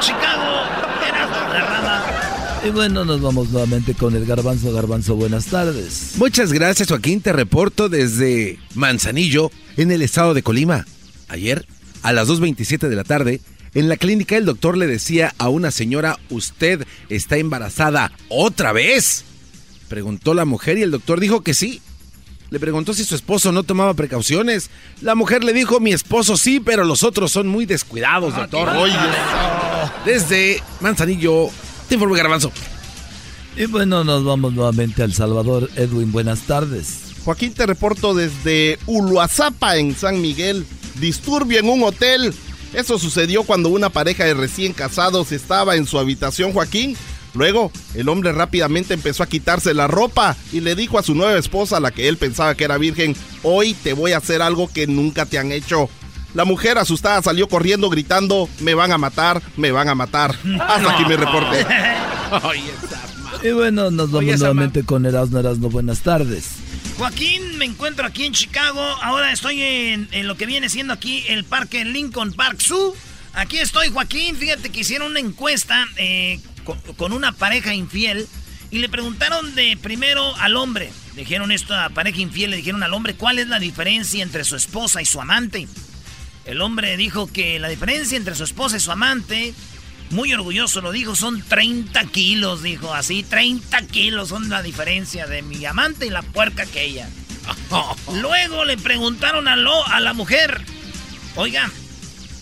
Chicago, 0.00 0.66
era 1.02 1.26
la 1.26 1.60
rama. 1.62 2.53
Y 2.64 2.70
bueno, 2.70 3.04
nos 3.04 3.20
vamos 3.20 3.50
nuevamente 3.50 3.92
con 3.92 4.16
el 4.16 4.24
garbanzo. 4.24 4.72
Garbanzo, 4.72 5.16
buenas 5.16 5.46
tardes. 5.46 6.14
Muchas 6.16 6.50
gracias, 6.50 6.88
Joaquín. 6.88 7.20
Te 7.20 7.34
reporto 7.34 7.90
desde 7.90 8.58
Manzanillo, 8.74 9.50
en 9.76 9.90
el 9.90 10.00
estado 10.00 10.32
de 10.32 10.42
Colima. 10.42 10.86
Ayer 11.28 11.66
a 12.02 12.14
las 12.14 12.26
2.27 12.26 12.88
de 12.88 12.96
la 12.96 13.04
tarde, 13.04 13.42
en 13.74 13.90
la 13.90 13.98
clínica 13.98 14.38
el 14.38 14.46
doctor 14.46 14.78
le 14.78 14.86
decía 14.86 15.34
a 15.36 15.50
una 15.50 15.70
señora, 15.70 16.18
¿usted 16.30 16.86
está 17.10 17.36
embarazada 17.36 18.12
otra 18.30 18.72
vez? 18.72 19.24
Preguntó 19.88 20.32
la 20.32 20.46
mujer 20.46 20.78
y 20.78 20.82
el 20.82 20.90
doctor 20.90 21.20
dijo 21.20 21.42
que 21.42 21.52
sí. 21.52 21.82
Le 22.48 22.60
preguntó 22.60 22.94
si 22.94 23.04
su 23.04 23.14
esposo 23.14 23.52
no 23.52 23.64
tomaba 23.64 23.92
precauciones. 23.92 24.70
La 25.02 25.14
mujer 25.14 25.44
le 25.44 25.52
dijo, 25.52 25.80
mi 25.80 25.92
esposo 25.92 26.38
sí, 26.38 26.60
pero 26.60 26.84
los 26.84 27.02
otros 27.02 27.30
son 27.30 27.46
muy 27.46 27.66
descuidados, 27.66 28.32
ah, 28.36 28.46
doctor. 28.46 28.70
Desde 30.06 30.62
Manzanillo, 30.80 31.50
te 31.88 31.94
informo 31.94 32.14
Garbanzo. 32.14 32.52
Y 33.56 33.66
bueno, 33.66 34.02
nos 34.04 34.24
vamos 34.24 34.52
nuevamente 34.52 35.02
al 35.02 35.12
Salvador. 35.12 35.70
Edwin, 35.76 36.10
buenas 36.10 36.40
tardes. 36.40 37.14
Joaquín, 37.24 37.54
te 37.54 37.66
reporto 37.66 38.14
desde 38.14 38.78
Uluazapa, 38.86 39.76
en 39.76 39.94
San 39.94 40.20
Miguel 40.20 40.66
disturbio 41.00 41.58
en 41.58 41.68
un 41.68 41.82
hotel. 41.82 42.34
Eso 42.72 42.98
sucedió 42.98 43.44
cuando 43.44 43.68
una 43.68 43.90
pareja 43.90 44.24
de 44.24 44.34
recién 44.34 44.72
casados 44.72 45.32
estaba 45.32 45.76
en 45.76 45.86
su 45.86 45.98
habitación, 45.98 46.52
Joaquín. 46.52 46.96
Luego, 47.34 47.72
el 47.94 48.08
hombre 48.08 48.32
rápidamente 48.32 48.94
empezó 48.94 49.22
a 49.22 49.28
quitarse 49.28 49.74
la 49.74 49.88
ropa 49.88 50.36
y 50.52 50.60
le 50.60 50.76
dijo 50.76 50.98
a 50.98 51.02
su 51.02 51.14
nueva 51.14 51.38
esposa, 51.38 51.80
la 51.80 51.90
que 51.90 52.08
él 52.08 52.16
pensaba 52.16 52.54
que 52.54 52.64
era 52.64 52.78
virgen, 52.78 53.16
hoy 53.42 53.74
te 53.74 53.92
voy 53.92 54.12
a 54.12 54.18
hacer 54.18 54.40
algo 54.40 54.68
que 54.72 54.86
nunca 54.86 55.26
te 55.26 55.38
han 55.38 55.50
hecho. 55.50 55.88
La 56.34 56.44
mujer 56.44 56.78
asustada 56.78 57.22
salió 57.22 57.48
corriendo 57.48 57.88
gritando, 57.88 58.48
me 58.60 58.74
van 58.74 58.90
a 58.90 58.98
matar, 58.98 59.40
me 59.56 59.70
van 59.70 59.88
a 59.88 59.94
matar. 59.94 60.36
Hasta 60.60 60.94
aquí 60.94 61.04
mi 61.04 61.14
reporte. 61.14 61.64
y 63.44 63.52
bueno, 63.52 63.90
nos 63.92 64.10
vamos 64.10 64.38
nuevamente 64.38 64.84
con 64.84 65.06
Erasmo 65.06 65.38
Erasmo. 65.38 65.70
Buenas 65.70 66.00
tardes. 66.00 66.50
Joaquín, 66.98 67.58
me 67.58 67.64
encuentro 67.64 68.06
aquí 68.06 68.24
en 68.24 68.32
Chicago. 68.32 68.80
Ahora 68.80 69.32
estoy 69.32 69.62
en, 69.62 70.08
lo 70.26 70.36
que 70.36 70.46
viene 70.46 70.68
siendo 70.68 70.92
aquí 70.92 71.24
el 71.28 71.44
parque 71.44 71.84
Lincoln 71.84 72.32
Park 72.32 72.60
Zoo. 72.60 72.94
Aquí 73.34 73.58
estoy, 73.58 73.90
Joaquín. 73.90 74.36
Fíjate 74.36 74.70
que 74.70 74.80
hicieron 74.80 75.12
una 75.12 75.20
encuesta 75.20 75.86
eh, 75.96 76.40
con, 76.96 77.12
una 77.12 77.30
pareja 77.32 77.74
infiel 77.74 78.26
y 78.72 78.78
le 78.78 78.88
preguntaron 78.88 79.54
de 79.54 79.76
primero 79.80 80.34
al 80.36 80.56
hombre. 80.56 80.92
Dijeron 81.14 81.52
esto 81.52 81.74
a 81.74 81.90
pareja 81.90 82.20
infiel, 82.20 82.50
le 82.50 82.56
dijeron 82.56 82.82
al 82.82 82.92
hombre 82.92 83.14
cuál 83.14 83.38
es 83.38 83.46
la 83.46 83.60
diferencia 83.60 84.22
entre 84.22 84.42
su 84.42 84.56
esposa 84.56 85.00
y 85.00 85.04
su 85.04 85.20
amante. 85.20 85.68
El 86.44 86.60
hombre 86.60 86.96
dijo 86.96 87.26
que 87.26 87.58
la 87.58 87.68
diferencia 87.68 88.16
entre 88.16 88.34
su 88.34 88.44
esposa 88.44 88.76
y 88.76 88.80
su 88.80 88.90
amante 88.92 89.54
muy 90.10 90.32
orgulloso 90.32 90.80
lo 90.80 90.92
dijo, 90.92 91.16
son 91.16 91.42
30 91.42 92.04
kilos, 92.06 92.62
dijo 92.62 92.94
así, 92.94 93.22
30 93.22 93.86
kilos 93.86 94.28
son 94.28 94.48
la 94.48 94.62
diferencia 94.62 95.26
de 95.26 95.42
mi 95.42 95.64
amante 95.64 96.06
y 96.06 96.10
la 96.10 96.22
puerca 96.22 96.66
que 96.66 96.84
ella. 96.84 97.08
Luego 98.20 98.64
le 98.64 98.76
preguntaron 98.76 99.48
a, 99.48 99.56
lo, 99.56 99.86
a 99.88 100.00
la 100.00 100.12
mujer, 100.12 100.60
oiga, 101.36 101.70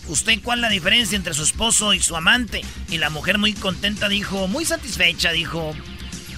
¿usted 0.07 0.39
cuál 0.43 0.59
es 0.59 0.61
la 0.63 0.69
diferencia 0.69 1.15
entre 1.15 1.33
su 1.33 1.43
esposo 1.43 1.93
y 1.93 2.01
su 2.01 2.15
amante? 2.15 2.61
Y 2.89 2.97
la 2.97 3.09
mujer 3.09 3.37
muy 3.37 3.53
contenta 3.53 4.07
dijo, 4.09 4.47
muy 4.47 4.65
satisfecha, 4.65 5.31
dijo, 5.31 5.73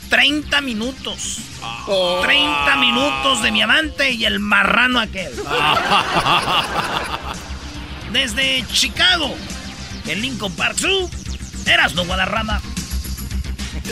30 0.09 0.61
minutos. 0.61 1.39
30 2.21 2.75
minutos 2.77 3.41
de 3.41 3.51
mi 3.51 3.61
amante 3.61 4.11
y 4.11 4.25
el 4.25 4.39
marrano 4.39 4.99
aquel. 4.99 5.33
Desde 8.15 8.63
Chicago, 8.71 9.35
en 10.07 10.21
Lincoln 10.21 10.53
Park 10.53 10.77
Zoo. 10.79 11.09
Eras 11.65 11.95
no 11.95 12.05
Guadarrama. 12.05 12.61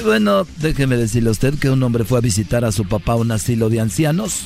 Bueno, 0.02 0.48
déjeme 0.60 0.96
decirle 0.96 1.28
a 1.28 1.34
usted 1.34 1.60
que 1.60 1.70
un 1.70 1.84
hombre 1.84 2.06
fue 2.06 2.20
a 2.20 2.22
visitar 2.22 2.64
a 2.64 2.72
su 2.72 2.88
papá 2.88 3.12
a 3.12 3.16
un 3.18 3.34
asilo 3.34 3.68
de 3.68 3.82
ancianos. 3.82 4.46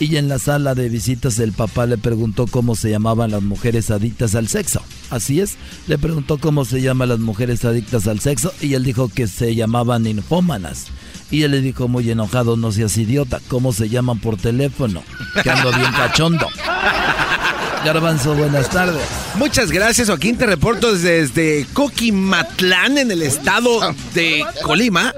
Y 0.00 0.16
en 0.16 0.28
la 0.28 0.38
sala 0.38 0.74
de 0.74 0.88
visitas 0.88 1.38
el 1.40 1.52
papá 1.52 1.86
le 1.86 1.98
preguntó 1.98 2.46
cómo 2.46 2.76
se 2.76 2.90
llamaban 2.90 3.32
las 3.32 3.42
mujeres 3.42 3.90
adictas 3.90 4.36
al 4.36 4.46
sexo. 4.46 4.80
Así 5.10 5.40
es, 5.40 5.56
le 5.88 5.98
preguntó 5.98 6.38
cómo 6.38 6.64
se 6.64 6.80
llaman 6.80 7.08
las 7.08 7.18
mujeres 7.18 7.64
adictas 7.64 8.06
al 8.06 8.20
sexo 8.20 8.52
y 8.60 8.74
él 8.74 8.84
dijo 8.84 9.08
que 9.08 9.26
se 9.26 9.54
llamaban 9.54 10.06
infómanas. 10.06 10.86
Y 11.30 11.42
él 11.42 11.50
le 11.50 11.60
dijo 11.60 11.88
muy 11.88 12.08
enojado, 12.10 12.56
no 12.56 12.70
seas 12.70 12.96
idiota, 12.96 13.40
¿cómo 13.48 13.72
se 13.72 13.88
llaman 13.88 14.20
por 14.20 14.36
teléfono? 14.36 15.02
Que 15.42 15.50
ando 15.50 15.72
bien 15.72 15.92
cachondo. 15.92 16.46
Garbanzo, 17.84 18.34
buenas 18.34 18.70
tardes. 18.70 19.02
Muchas 19.36 19.70
gracias, 19.70 20.08
Joaquín. 20.08 20.36
Te 20.36 20.46
reporto 20.46 20.94
desde, 20.94 21.66
Coquimatlán, 21.72 22.98
en 22.98 23.10
el 23.10 23.22
estado 23.22 23.80
de 24.14 24.44
Colima. 24.62 25.12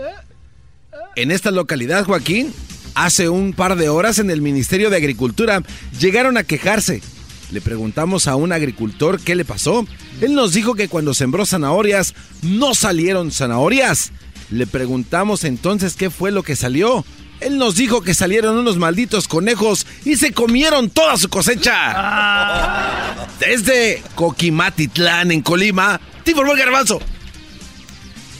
En 1.16 1.30
esta 1.30 1.50
localidad, 1.50 2.04
Joaquín, 2.04 2.52
hace 2.94 3.28
un 3.28 3.52
par 3.52 3.76
de 3.76 3.88
horas 3.88 4.18
en 4.18 4.30
el 4.30 4.42
Ministerio 4.42 4.90
de 4.90 4.96
Agricultura 4.96 5.62
llegaron 5.98 6.36
a 6.36 6.44
quejarse. 6.44 7.02
Le 7.50 7.60
preguntamos 7.60 8.28
a 8.28 8.36
un 8.36 8.52
agricultor 8.52 9.20
qué 9.20 9.34
le 9.34 9.44
pasó. 9.44 9.86
Él 10.20 10.34
nos 10.34 10.52
dijo 10.52 10.74
que 10.74 10.88
cuando 10.88 11.14
sembró 11.14 11.44
zanahorias 11.46 12.14
no 12.42 12.74
salieron 12.74 13.32
zanahorias. 13.32 14.12
Le 14.50 14.66
preguntamos 14.66 15.44
entonces 15.44 15.94
qué 15.94 16.10
fue 16.10 16.30
lo 16.30 16.42
que 16.42 16.56
salió. 16.56 17.04
Él 17.40 17.56
nos 17.56 17.74
dijo 17.74 18.02
que 18.02 18.14
salieron 18.14 18.58
unos 18.58 18.76
malditos 18.76 19.26
conejos 19.26 19.86
y 20.04 20.16
se 20.16 20.32
comieron 20.32 20.90
toda 20.90 21.16
su 21.16 21.28
cosecha. 21.28 21.72
Ah. 21.74 23.26
Desde 23.40 24.02
Coquimatitlán, 24.14 25.30
en 25.30 25.40
Colima, 25.40 26.00
el 26.26 26.58
garbanzo. 26.58 27.00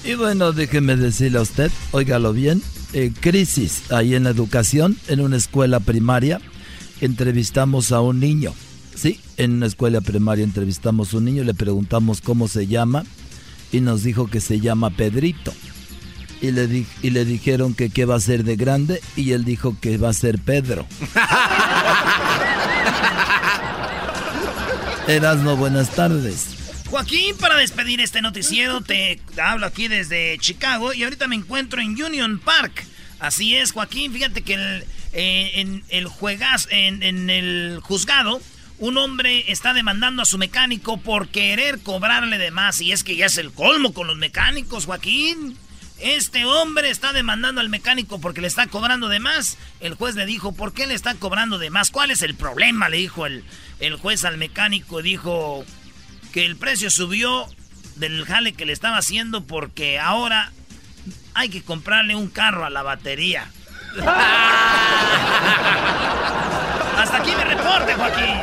Y 0.04 0.14
bueno, 0.14 0.52
déjeme 0.52 0.96
decirle 0.96 1.38
a 1.38 1.42
usted, 1.42 1.70
óigalo 1.90 2.32
bien, 2.32 2.62
eh, 2.92 3.12
crisis 3.20 3.92
ahí 3.92 4.14
en 4.14 4.24
la 4.24 4.30
educación, 4.30 4.96
en 5.08 5.20
una 5.20 5.36
escuela 5.36 5.80
primaria, 5.80 6.40
entrevistamos 7.00 7.92
a 7.92 8.00
un 8.00 8.18
niño. 8.18 8.54
Sí, 8.94 9.20
en 9.36 9.52
una 9.52 9.66
escuela 9.66 10.00
primaria 10.00 10.44
entrevistamos 10.44 11.12
a 11.12 11.18
un 11.18 11.26
niño, 11.26 11.44
le 11.44 11.54
preguntamos 11.54 12.20
cómo 12.20 12.48
se 12.48 12.66
llama 12.66 13.04
y 13.72 13.80
nos 13.80 14.02
dijo 14.02 14.26
que 14.26 14.40
se 14.40 14.60
llama 14.60 14.90
Pedrito 14.90 15.52
y 16.40 16.50
le, 16.50 16.86
y 17.02 17.10
le 17.10 17.24
dijeron 17.24 17.74
que 17.74 17.90
qué 17.90 18.04
va 18.04 18.16
a 18.16 18.20
ser 18.20 18.44
de 18.44 18.56
grande 18.56 19.00
y 19.16 19.32
él 19.32 19.44
dijo 19.44 19.76
que 19.80 19.98
va 19.98 20.08
a 20.08 20.14
ser 20.14 20.38
Pedro. 20.38 20.86
Erasmo, 25.08 25.56
buenas 25.56 25.90
tardes. 25.90 26.59
Joaquín, 26.90 27.36
para 27.36 27.56
despedir 27.56 28.00
este 28.00 28.20
noticiero, 28.20 28.80
te 28.80 29.20
hablo 29.40 29.66
aquí 29.66 29.86
desde 29.86 30.36
Chicago 30.38 30.92
y 30.92 31.04
ahorita 31.04 31.28
me 31.28 31.36
encuentro 31.36 31.80
en 31.80 31.90
Union 31.90 32.40
Park. 32.40 32.84
Así 33.20 33.54
es, 33.54 33.70
Joaquín, 33.70 34.12
fíjate 34.12 34.42
que 34.42 34.54
el, 34.54 34.84
eh, 35.12 35.52
en 35.54 35.84
el 35.90 36.08
juegas, 36.08 36.66
en, 36.68 37.04
en 37.04 37.30
el 37.30 37.78
juzgado, 37.80 38.42
un 38.78 38.98
hombre 38.98 39.44
está 39.52 39.72
demandando 39.72 40.20
a 40.22 40.24
su 40.24 40.36
mecánico 40.36 40.96
por 40.96 41.28
querer 41.28 41.78
cobrarle 41.78 42.38
de 42.38 42.50
más. 42.50 42.80
Y 42.80 42.90
es 42.90 43.04
que 43.04 43.14
ya 43.14 43.26
es 43.26 43.38
el 43.38 43.52
colmo 43.52 43.94
con 43.94 44.08
los 44.08 44.16
mecánicos, 44.16 44.86
Joaquín. 44.86 45.56
Este 46.00 46.44
hombre 46.44 46.90
está 46.90 47.12
demandando 47.12 47.60
al 47.60 47.68
mecánico 47.68 48.20
porque 48.20 48.40
le 48.40 48.48
está 48.48 48.66
cobrando 48.66 49.08
de 49.08 49.20
más. 49.20 49.58
El 49.78 49.94
juez 49.94 50.16
le 50.16 50.26
dijo, 50.26 50.52
¿por 50.52 50.72
qué 50.72 50.88
le 50.88 50.94
está 50.94 51.14
cobrando 51.14 51.58
de 51.58 51.70
más? 51.70 51.90
¿Cuál 51.90 52.10
es 52.10 52.22
el 52.22 52.34
problema? 52.34 52.88
Le 52.88 52.96
dijo 52.96 53.26
el, 53.26 53.44
el 53.78 53.94
juez 53.96 54.24
al 54.24 54.38
mecánico. 54.38 55.02
Dijo 55.02 55.64
que 56.32 56.46
el 56.46 56.56
precio 56.56 56.90
subió 56.90 57.46
del 57.96 58.24
jale 58.24 58.52
que 58.52 58.64
le 58.64 58.72
estaba 58.72 58.96
haciendo 58.98 59.42
porque 59.44 59.98
ahora 59.98 60.52
hay 61.34 61.48
que 61.48 61.62
comprarle 61.62 62.14
un 62.14 62.28
carro 62.28 62.64
a 62.64 62.70
la 62.70 62.82
batería. 62.82 63.50
Hasta 66.96 67.16
aquí 67.16 67.30
mi 67.34 67.42
reporte, 67.42 67.94
Joaquín. 67.94 68.40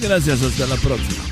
Gracias, 0.00 0.42
hasta 0.42 0.66
la 0.66 0.76
próxima. 0.76 1.24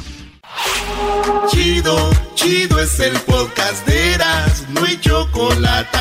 Chido, 1.51 2.11
chido 2.35 2.81
es 2.81 2.99
el 3.01 3.19
podcast 3.21 3.87
de 3.87 4.15
Eras, 4.15 4.65
no 4.71 4.85
hay 4.85 4.99
chocolate. 5.01 5.99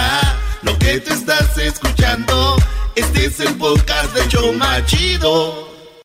Lo 0.62 0.78
que 0.78 1.00
te 1.00 1.14
estás 1.14 1.58
escuchando, 1.58 2.56
este 2.96 3.26
es 3.26 3.40
el 3.40 3.56
podcast 3.56 4.14
de 4.14 4.28
Choma 4.28 4.86
Chido. 4.86 5.71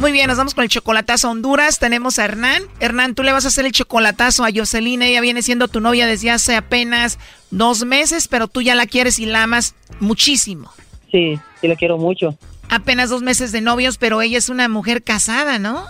Muy 0.00 0.12
bien, 0.12 0.28
nos 0.28 0.38
vamos 0.38 0.54
con 0.54 0.62
el 0.62 0.70
chocolatazo 0.70 1.26
a 1.26 1.30
Honduras. 1.32 1.80
Tenemos 1.80 2.20
a 2.20 2.24
Hernán. 2.24 2.62
Hernán, 2.78 3.16
tú 3.16 3.24
le 3.24 3.32
vas 3.32 3.44
a 3.44 3.48
hacer 3.48 3.66
el 3.66 3.72
chocolatazo 3.72 4.44
a 4.44 4.50
Jocelyn. 4.54 5.02
Ella 5.02 5.20
viene 5.20 5.42
siendo 5.42 5.66
tu 5.66 5.80
novia 5.80 6.06
desde 6.06 6.30
hace 6.30 6.54
apenas 6.54 7.18
dos 7.50 7.84
meses, 7.84 8.28
pero 8.28 8.46
tú 8.46 8.62
ya 8.62 8.76
la 8.76 8.86
quieres 8.86 9.18
y 9.18 9.26
la 9.26 9.42
amas 9.42 9.74
muchísimo. 9.98 10.70
Sí, 11.10 11.40
sí 11.60 11.66
la 11.66 11.74
quiero 11.74 11.98
mucho. 11.98 12.38
Apenas 12.70 13.10
dos 13.10 13.22
meses 13.22 13.50
de 13.50 13.60
novios, 13.60 13.98
pero 13.98 14.22
ella 14.22 14.38
es 14.38 14.48
una 14.50 14.68
mujer 14.68 15.02
casada, 15.02 15.58
¿no? 15.58 15.84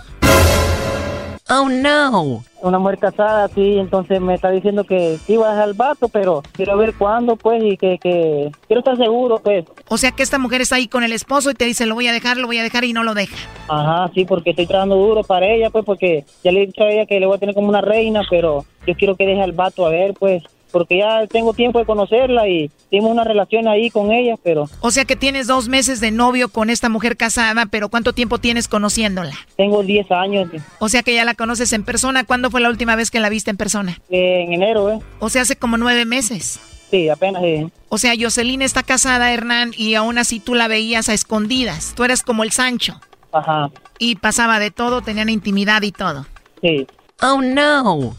Oh 1.49 1.67
no. 1.67 2.43
Una 2.61 2.77
mujer 2.77 2.99
casada, 2.99 3.47
sí, 3.47 3.77
entonces 3.79 4.21
me 4.21 4.35
está 4.35 4.51
diciendo 4.51 4.83
que 4.83 5.17
iba 5.27 5.47
a 5.47 5.53
dejar 5.53 5.69
el 5.69 5.73
vato, 5.73 6.07
pero 6.09 6.43
quiero 6.51 6.77
ver 6.77 6.93
cuándo, 6.93 7.37
pues, 7.37 7.63
y 7.63 7.77
que, 7.77 7.97
que 7.97 8.51
quiero 8.67 8.79
estar 8.81 8.97
seguro, 8.97 9.39
pues. 9.39 9.65
O 9.87 9.97
sea 9.97 10.11
que 10.11 10.21
esta 10.21 10.37
mujer 10.37 10.61
está 10.61 10.75
ahí 10.75 10.87
con 10.87 11.03
el 11.03 11.13
esposo 11.13 11.49
y 11.49 11.53
te 11.55 11.65
dice, 11.65 11.85
lo 11.85 11.95
voy 11.95 12.07
a 12.07 12.11
dejar, 12.11 12.37
lo 12.37 12.47
voy 12.47 12.59
a 12.59 12.63
dejar 12.63 12.83
y 12.83 12.93
no 12.93 13.03
lo 13.03 13.13
deja. 13.15 13.35
Ajá, 13.67 14.11
sí, 14.13 14.25
porque 14.25 14.51
estoy 14.51 14.67
trabajando 14.67 14.97
duro 14.97 15.23
para 15.23 15.47
ella, 15.47 15.69
pues, 15.69 15.85
porque 15.85 16.25
ya 16.43 16.51
le 16.51 16.63
he 16.63 16.65
dicho 16.67 16.83
a 16.83 16.91
ella 16.91 17.05
que 17.05 17.19
le 17.19 17.25
voy 17.25 17.37
a 17.37 17.39
tener 17.39 17.55
como 17.55 17.69
una 17.69 17.81
reina, 17.81 18.21
pero 18.29 18.65
yo 18.85 18.93
quiero 18.95 19.15
que 19.15 19.25
deje 19.25 19.41
al 19.41 19.53
vato 19.53 19.85
a 19.85 19.89
ver, 19.89 20.13
pues, 20.13 20.43
porque 20.71 20.97
ya 20.97 21.27
tengo 21.27 21.53
tiempo 21.53 21.79
de 21.79 21.85
conocerla 21.85 22.47
y 22.47 22.71
tengo 22.89 23.07
una 23.07 23.23
relación 23.23 23.67
ahí 23.67 23.89
con 23.89 24.11
ella, 24.11 24.35
pero... 24.43 24.69
O 24.81 24.91
sea 24.91 25.05
que 25.05 25.15
tienes 25.15 25.47
dos 25.47 25.67
meses 25.67 25.99
de 25.99 26.11
novio 26.11 26.49
con 26.49 26.69
esta 26.69 26.89
mujer 26.89 27.17
casada, 27.17 27.65
pero 27.65 27.89
¿cuánto 27.89 28.13
tiempo 28.13 28.39
tienes 28.39 28.67
conociéndola? 28.67 29.33
Tengo 29.57 29.83
10 29.83 30.11
años. 30.11 30.49
O 30.79 30.89
sea 30.89 31.03
que 31.03 31.13
ya 31.13 31.25
la 31.25 31.33
conoces 31.33 31.73
en 31.73 31.83
persona. 31.83 32.23
¿Cuándo 32.23 32.51
fue 32.51 32.61
la 32.61 32.69
última 32.69 32.95
vez 32.95 33.11
que 33.11 33.19
la 33.19 33.29
viste 33.29 33.51
en 33.51 33.57
persona? 33.57 33.99
en 34.09 34.53
enero, 34.53 34.91
¿eh? 34.91 34.99
O 35.19 35.29
sea, 35.29 35.43
hace 35.43 35.55
como 35.55 35.77
nueve 35.77 36.05
meses. 36.05 36.59
Sí, 36.89 37.09
apenas. 37.09 37.43
O 37.89 37.97
sea, 37.97 38.13
Jocelyn 38.19 38.61
está 38.61 38.83
casada, 38.83 39.31
Hernán, 39.31 39.73
y 39.77 39.93
aún 39.95 40.17
así 40.17 40.39
tú 40.39 40.55
la 40.55 40.67
veías 40.67 41.09
a 41.09 41.13
escondidas. 41.13 41.93
Tú 41.95 42.03
eras 42.03 42.23
como 42.23 42.43
el 42.43 42.51
Sancho. 42.51 42.99
Ajá. 43.31 43.69
Y 43.99 44.15
pasaba 44.15 44.59
de 44.59 44.71
todo, 44.71 45.01
tenían 45.01 45.29
intimidad 45.29 45.81
y 45.83 45.91
todo. 45.91 46.25
Sí. 46.61 46.87
Oh, 47.21 47.41
no. 47.41 48.15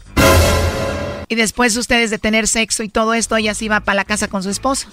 Y 1.31 1.35
después 1.35 1.77
ustedes 1.77 2.09
de 2.09 2.19
tener 2.19 2.45
sexo 2.45 2.83
y 2.83 2.89
todo 2.89 3.13
esto, 3.13 3.37
ella 3.37 3.53
se 3.53 3.63
iba 3.63 3.79
para 3.79 3.95
la 3.95 4.03
casa 4.03 4.27
con 4.27 4.43
su 4.43 4.49
esposo. 4.49 4.89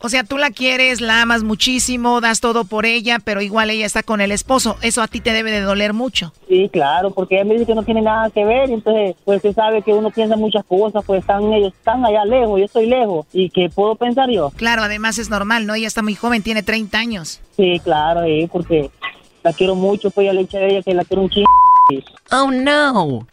O 0.00 0.08
sea, 0.08 0.24
tú 0.24 0.36
la 0.36 0.50
quieres, 0.50 1.00
la 1.00 1.22
amas 1.22 1.44
muchísimo, 1.44 2.20
das 2.20 2.40
todo 2.40 2.64
por 2.64 2.84
ella, 2.84 3.20
pero 3.20 3.40
igual 3.40 3.70
ella 3.70 3.86
está 3.86 4.02
con 4.02 4.20
el 4.20 4.32
esposo. 4.32 4.76
Eso 4.82 5.02
a 5.02 5.06
ti 5.06 5.20
te 5.20 5.32
debe 5.32 5.52
de 5.52 5.60
doler 5.60 5.92
mucho. 5.92 6.32
Sí, 6.48 6.68
claro, 6.72 7.12
porque 7.12 7.36
ella 7.36 7.44
me 7.44 7.52
dice 7.54 7.66
que 7.66 7.76
no 7.76 7.84
tiene 7.84 8.02
nada 8.02 8.28
que 8.30 8.44
ver, 8.44 8.70
entonces 8.70 9.14
pues 9.24 9.40
se 9.40 9.52
sabe 9.52 9.82
que 9.82 9.92
uno 9.92 10.10
piensa 10.10 10.34
muchas 10.34 10.64
cosas, 10.64 11.04
pues 11.06 11.20
están 11.20 11.44
ellos, 11.52 11.72
están 11.72 12.04
allá 12.04 12.24
lejos, 12.24 12.58
yo 12.58 12.64
estoy 12.64 12.86
lejos, 12.86 13.24
y 13.32 13.48
qué 13.48 13.70
puedo 13.72 13.94
pensar 13.94 14.28
yo. 14.30 14.50
Claro, 14.56 14.82
además 14.82 15.18
es 15.18 15.30
normal, 15.30 15.68
¿no? 15.68 15.76
Ella 15.76 15.86
está 15.86 16.02
muy 16.02 16.16
joven, 16.16 16.42
tiene 16.42 16.64
30 16.64 16.98
años. 16.98 17.40
Sí, 17.56 17.80
claro, 17.84 18.24
sí, 18.24 18.48
porque 18.50 18.90
la 19.44 19.52
quiero 19.52 19.76
mucho, 19.76 20.10
pues 20.10 20.24
ya 20.24 20.32
le 20.32 20.40
he 20.40 20.42
dicho 20.42 20.56
a 20.56 20.62
ella 20.62 20.82
que 20.82 20.92
la 20.92 21.04
quiero 21.04 21.22
un 21.22 21.30
chingo. 21.30 21.46
Oh, 22.32 22.50
no. 22.50 23.28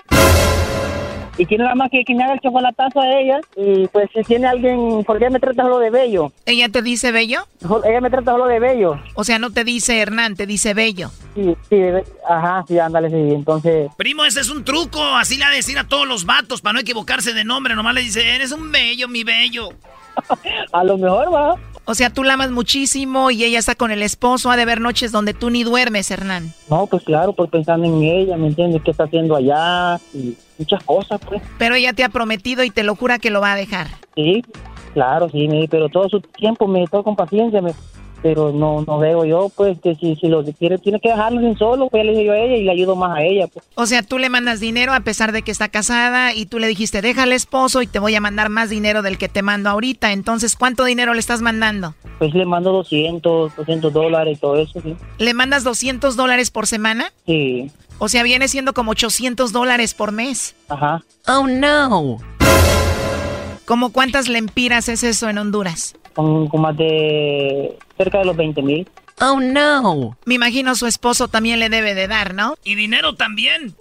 Y 1.39 1.45
quiero 1.45 1.63
nada 1.63 1.75
más 1.75 1.89
que, 1.89 2.03
que 2.03 2.13
me 2.13 2.25
haga 2.25 2.33
el 2.33 2.41
chocolatazo 2.41 2.99
a 2.99 3.17
ella. 3.17 3.39
Y 3.55 3.87
pues 3.87 4.09
si 4.13 4.21
tiene 4.23 4.45
alguien, 4.45 5.05
porque 5.05 5.23
ella 5.23 5.31
me 5.31 5.39
trata 5.39 5.63
solo 5.63 5.79
de 5.79 5.89
bello. 5.89 6.33
¿Ella 6.45 6.67
te 6.67 6.81
dice 6.81 7.13
bello? 7.13 7.47
Ella 7.85 8.01
me 8.01 8.09
trata 8.09 8.33
solo 8.33 8.45
de 8.47 8.59
bello. 8.59 8.99
O 9.15 9.23
sea, 9.23 9.39
no 9.39 9.49
te 9.49 9.63
dice 9.63 10.01
Hernán, 10.01 10.35
te 10.35 10.45
dice 10.45 10.73
bello. 10.73 11.11
Sí, 11.35 11.55
sí, 11.69 11.81
ajá, 12.27 12.65
sí, 12.67 12.77
ándale, 12.77 13.09
sí. 13.09 13.33
Entonces. 13.33 13.89
Primo, 13.95 14.25
ese 14.25 14.41
es 14.41 14.49
un 14.49 14.65
truco. 14.65 15.01
Así 15.01 15.37
le 15.37 15.45
ha 15.45 15.49
de 15.49 15.55
decir 15.55 15.79
a 15.79 15.87
todos 15.87 16.05
los 16.05 16.25
vatos 16.25 16.59
para 16.59 16.73
no 16.73 16.81
equivocarse 16.81 17.33
de 17.33 17.45
nombre. 17.45 17.73
Nomás 17.73 17.95
le 17.95 18.01
dice, 18.01 18.35
eres 18.35 18.51
un 18.51 18.69
bello, 18.69 19.07
mi 19.07 19.23
bello. 19.23 19.69
a 20.73 20.83
lo 20.83 20.97
mejor 20.97 21.33
va. 21.33 21.55
O 21.89 21.95
sea, 21.95 22.11
tú 22.11 22.23
la 22.23 22.33
amas 22.33 22.51
muchísimo 22.51 23.31
y 23.31 23.43
ella 23.43 23.57
está 23.57 23.73
con 23.73 23.89
el 23.89 24.03
esposo. 24.03 24.51
Ha 24.51 24.55
de 24.55 24.61
haber 24.61 24.79
noches 24.79 25.11
donde 25.11 25.33
tú 25.33 25.49
ni 25.49 25.63
duermes, 25.63 26.11
Hernán. 26.11 26.53
No, 26.69 26.85
pues 26.85 27.01
claro, 27.01 27.33
pues 27.33 27.49
pensando 27.49 27.87
en 27.87 28.03
ella, 28.03 28.37
¿me 28.37 28.45
entiendes? 28.45 28.83
¿Qué 28.83 28.91
está 28.91 29.05
haciendo 29.05 29.35
allá? 29.35 29.99
Y 30.13 30.37
muchas 30.59 30.83
cosas, 30.83 31.19
pues. 31.27 31.41
Pero 31.57 31.73
ella 31.73 31.93
te 31.93 32.03
ha 32.03 32.09
prometido 32.09 32.63
y 32.63 32.69
te 32.69 32.83
lo 32.83 32.95
jura 32.95 33.17
que 33.17 33.31
lo 33.31 33.41
va 33.41 33.53
a 33.53 33.55
dejar. 33.55 33.87
Sí, 34.13 34.43
claro, 34.93 35.29
sí, 35.29 35.49
pero 35.67 35.89
todo 35.89 36.07
su 36.09 36.21
tiempo 36.21 36.67
me 36.67 36.85
todo 36.85 37.01
con 37.01 37.15
paciencia, 37.15 37.59
me, 37.59 37.71
pero 38.21 38.51
no 38.51 38.83
no 38.85 38.99
veo 38.99 39.25
yo 39.25 39.49
pues 39.55 39.79
que 39.81 39.95
si, 39.95 40.15
si 40.15 40.27
lo 40.27 40.43
quiere 40.43 40.77
tiene 40.77 40.99
que 40.99 41.09
dejarlo 41.09 41.39
sin 41.41 41.57
solo 41.57 41.89
pues 41.89 42.05
le 42.05 42.11
dije 42.11 42.25
yo 42.25 42.33
a 42.33 42.37
ella 42.37 42.55
y 42.55 42.63
le 42.63 42.71
ayudo 42.71 42.95
más 42.95 43.17
a 43.17 43.23
ella 43.23 43.47
pues. 43.47 43.65
o 43.75 43.85
sea 43.85 44.03
tú 44.03 44.17
le 44.17 44.29
mandas 44.29 44.59
dinero 44.59 44.93
a 44.93 44.99
pesar 45.01 45.31
de 45.31 45.41
que 45.41 45.51
está 45.51 45.69
casada 45.69 46.33
y 46.33 46.45
tú 46.45 46.59
le 46.59 46.67
dijiste 46.67 47.01
deja 47.01 47.23
al 47.23 47.33
esposo 47.33 47.81
y 47.81 47.87
te 47.87 47.99
voy 47.99 48.15
a 48.15 48.21
mandar 48.21 48.49
más 48.49 48.69
dinero 48.69 49.01
del 49.01 49.17
que 49.17 49.29
te 49.29 49.41
mando 49.41 49.69
ahorita 49.69 50.11
entonces 50.11 50.55
cuánto 50.55 50.83
dinero 50.85 51.13
le 51.13 51.19
estás 51.19 51.41
mandando 51.41 51.95
pues 52.17 52.33
le 52.33 52.45
mando 52.45 52.71
200 52.71 53.55
200 53.55 53.93
dólares 53.93 54.37
y 54.37 54.41
todo 54.41 54.57
eso 54.57 54.81
sí. 54.81 54.95
Le 55.17 55.33
mandas 55.33 55.63
200 55.63 56.15
dólares 56.15 56.51
por 56.51 56.67
semana 56.67 57.11
sí. 57.25 57.71
O 57.97 58.07
sea 58.07 58.23
viene 58.23 58.47
siendo 58.47 58.73
como 58.73 58.91
800 58.91 59.51
dólares 59.51 59.93
por 59.93 60.13
mes. 60.13 60.55
Ajá. 60.69 61.03
Oh 61.27 61.47
no 61.47 62.17
¿Cómo 63.69 63.91
cuántas 63.91 64.27
lempiras 64.27 64.89
es 64.89 65.03
eso 65.03 65.29
en 65.29 65.37
Honduras? 65.37 65.95
Con, 66.15 66.49
más 66.59 66.75
de 66.75 67.77
cerca 67.99 68.17
de 68.17 68.25
los 68.25 68.35
20 68.35 68.63
mil. 68.63 68.89
Oh 69.21 69.39
no. 69.39 70.17
Me 70.25 70.33
imagino 70.33 70.73
su 70.73 70.87
esposo 70.87 71.27
también 71.27 71.59
le 71.59 71.69
debe 71.69 71.93
de 71.93 72.07
dar, 72.07 72.33
¿no? 72.33 72.55
Y 72.63 72.73
dinero 72.73 73.13
también. 73.13 73.75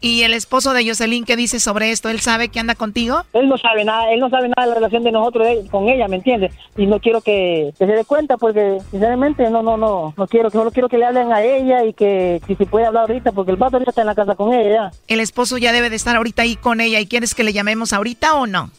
¿Y 0.00 0.22
el 0.22 0.32
esposo 0.32 0.72
de 0.72 0.86
Jocelyn 0.86 1.24
qué 1.24 1.36
dice 1.36 1.60
sobre 1.60 1.90
esto? 1.90 2.08
¿Él 2.08 2.20
sabe 2.20 2.48
que 2.48 2.60
anda 2.60 2.74
contigo? 2.74 3.22
Él 3.32 3.48
no 3.48 3.58
sabe 3.58 3.84
nada, 3.84 4.10
él 4.12 4.20
no 4.20 4.30
sabe 4.30 4.48
nada 4.48 4.62
de 4.62 4.68
la 4.68 4.74
relación 4.74 5.02
de 5.02 5.12
nosotros 5.12 5.46
con 5.70 5.88
ella, 5.88 6.08
¿me 6.08 6.16
entiendes? 6.16 6.52
Y 6.76 6.86
no 6.86 7.00
quiero 7.00 7.20
que, 7.20 7.72
se 7.76 7.86
dé 7.86 8.04
cuenta 8.04 8.36
porque 8.36 8.78
sinceramente 8.90 9.48
no, 9.50 9.62
no, 9.62 9.76
no, 9.76 10.14
no 10.16 10.26
quiero, 10.26 10.50
que 10.50 10.58
solo 10.58 10.70
quiero 10.70 10.88
que 10.88 10.98
le 10.98 11.06
hablen 11.06 11.32
a 11.32 11.42
ella 11.42 11.84
y 11.84 11.92
que 11.92 12.40
si 12.46 12.54
se 12.54 12.66
puede 12.66 12.86
hablar 12.86 13.02
ahorita 13.02 13.32
porque 13.32 13.50
el 13.50 13.56
vato 13.56 13.76
ahorita 13.76 13.90
está 13.90 14.02
en 14.02 14.06
la 14.06 14.14
casa 14.14 14.34
con 14.34 14.52
ella. 14.52 14.90
El 15.08 15.20
esposo 15.20 15.58
ya 15.58 15.72
debe 15.72 15.90
de 15.90 15.96
estar 15.96 16.16
ahorita 16.16 16.42
ahí 16.42 16.56
con 16.56 16.80
ella 16.80 17.00
y 17.00 17.06
quieres 17.06 17.34
que 17.34 17.44
le 17.44 17.52
llamemos 17.52 17.92
ahorita 17.92 18.34
o 18.34 18.46
no? 18.46 18.70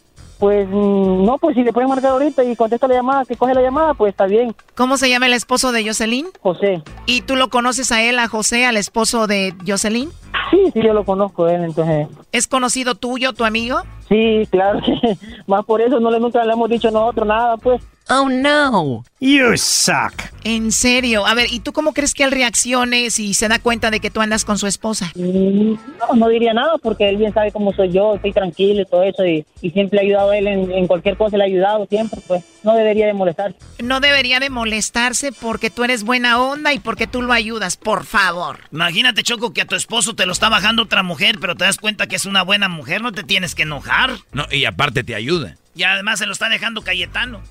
Pues 0.42 0.68
mm, 0.68 1.24
no, 1.24 1.38
pues 1.38 1.56
si 1.56 1.62
le 1.62 1.72
pueden 1.72 1.88
marcar 1.88 2.14
ahorita 2.14 2.44
y 2.44 2.56
contesta 2.56 2.88
la 2.88 2.96
llamada, 2.96 3.26
que 3.26 3.36
coge 3.36 3.54
la 3.54 3.62
llamada, 3.62 3.94
pues 3.94 4.10
está 4.10 4.26
bien. 4.26 4.56
¿Cómo 4.74 4.98
se 4.98 5.08
llama 5.08 5.28
el 5.28 5.34
esposo 5.34 5.72
de 5.72 5.86
Jocelyn? 5.86 6.26
José. 6.42 6.82
¿Y 7.06 7.22
tú 7.22 7.36
lo 7.36 7.50
conoces 7.50 7.92
a 7.92 8.02
él, 8.02 8.18
a 8.18 8.28
José, 8.28 8.66
al 8.66 8.76
esposo 8.76 9.28
de 9.28 9.54
Jocelyn? 9.68 10.10
Sí, 10.52 10.72
sí, 10.74 10.82
yo 10.84 10.93
lo 10.93 11.06
conozco 11.06 11.47
él, 11.47 11.64
entonces. 11.64 12.08
¿Es 12.32 12.47
conocido 12.47 12.95
tuyo, 12.95 13.34
tu 13.34 13.45
amigo? 13.45 13.80
Sí, 14.08 14.47
claro. 14.52 14.80
Más 15.47 15.66
por 15.66 15.82
eso 15.82 15.99
no 15.99 16.12
le 16.12 16.20
nunca 16.20 16.43
le 16.43 16.54
hemos 16.54 16.70
dicho 16.70 16.91
nosotros 16.91 17.28
nada, 17.28 17.58
pues. 17.58 17.82
Oh 18.10 18.30
no. 18.30 19.04
You 19.20 19.56
suck. 19.56 20.14
En 20.43 20.72
serio. 20.72 21.26
A 21.28 21.36
ver, 21.36 21.47
¿y 21.52 21.60
tú 21.60 21.72
cómo 21.74 21.93
crees 21.93 22.14
que 22.14 22.24
él 22.24 22.32
reaccione 22.32 23.10
si 23.12 23.34
se 23.34 23.47
da 23.47 23.60
cuenta 23.60 23.91
de 23.91 23.99
que 23.99 24.10
tú 24.10 24.20
andas 24.20 24.43
con 24.43 24.58
su 24.58 24.68
esposa? 24.68 25.12
Mm, 25.16 25.74
no, 25.74 26.16
no 26.16 26.28
diría 26.28 26.54
nada 26.54 26.74
porque 26.82 27.08
él 27.08 27.18
bien 27.18 27.34
sabe 27.34 27.52
cómo 27.52 27.72
soy 27.74 27.91
yo, 27.91 28.16
estoy 28.16 28.34
tranquilo 28.34 28.82
y 28.82 28.86
todo 28.86 29.04
eso 29.04 29.26
y, 29.26 29.45
siempre 29.72 29.99
he 29.99 30.06
ayudado 30.06 30.32
a 30.32 30.38
él 30.38 30.47
en, 30.47 30.88
cualquier 30.88 31.16
cosa, 31.16 31.38
le 31.38 31.43
he 31.43 31.47
ayudado 31.47 31.86
siempre, 31.86 32.20
pues 32.28 32.43
no 32.64 32.76
debería 32.76 33.06
de 33.06 33.14
molestarse. 33.14 33.58
No 33.84 33.99
debería 33.99 34.39
de 34.39 34.49
molestarse 34.49 35.32
porque 35.32 35.70
tú 35.70 35.84
eres 35.84 36.04
buena 36.04 36.41
onda 36.41 36.74
y 36.74 36.80
porque 36.80 37.06
tú 37.06 37.22
lo 37.22 37.32
ayudas, 37.32 37.78
por 37.78 38.06
favor. 38.06 38.60
Imagínate, 38.72 39.24
Choco, 39.24 39.54
que 39.54 39.62
a 39.62 39.66
tu 39.66 39.76
esposo 39.76 40.16
te 40.16 40.26
lo 40.26 40.32
está 40.32 40.49
bajando 40.49 40.82
otra 40.84 41.04
mujer, 41.04 41.38
pero 41.39 41.56
te 41.56 41.66
das 41.66 41.78
cuenta 41.78 42.08
que 42.08 42.16
es 42.16 42.26
una 42.26 42.41
buena 42.41 42.68
mujer, 42.68 43.02
no 43.02 43.12
te 43.12 43.24
tienes 43.24 43.54
que 43.54 43.64
enojar. 43.64 44.12
No, 44.34 44.45
y 44.52 44.66
aparte 44.66 45.04
te 45.04 45.14
ayuda. 45.14 45.58
Y 45.76 45.84
además 45.84 46.20
se 46.20 46.26
lo 46.26 46.34
está 46.34 46.49
dejando 46.49 46.82
Cayetano. 46.82 47.41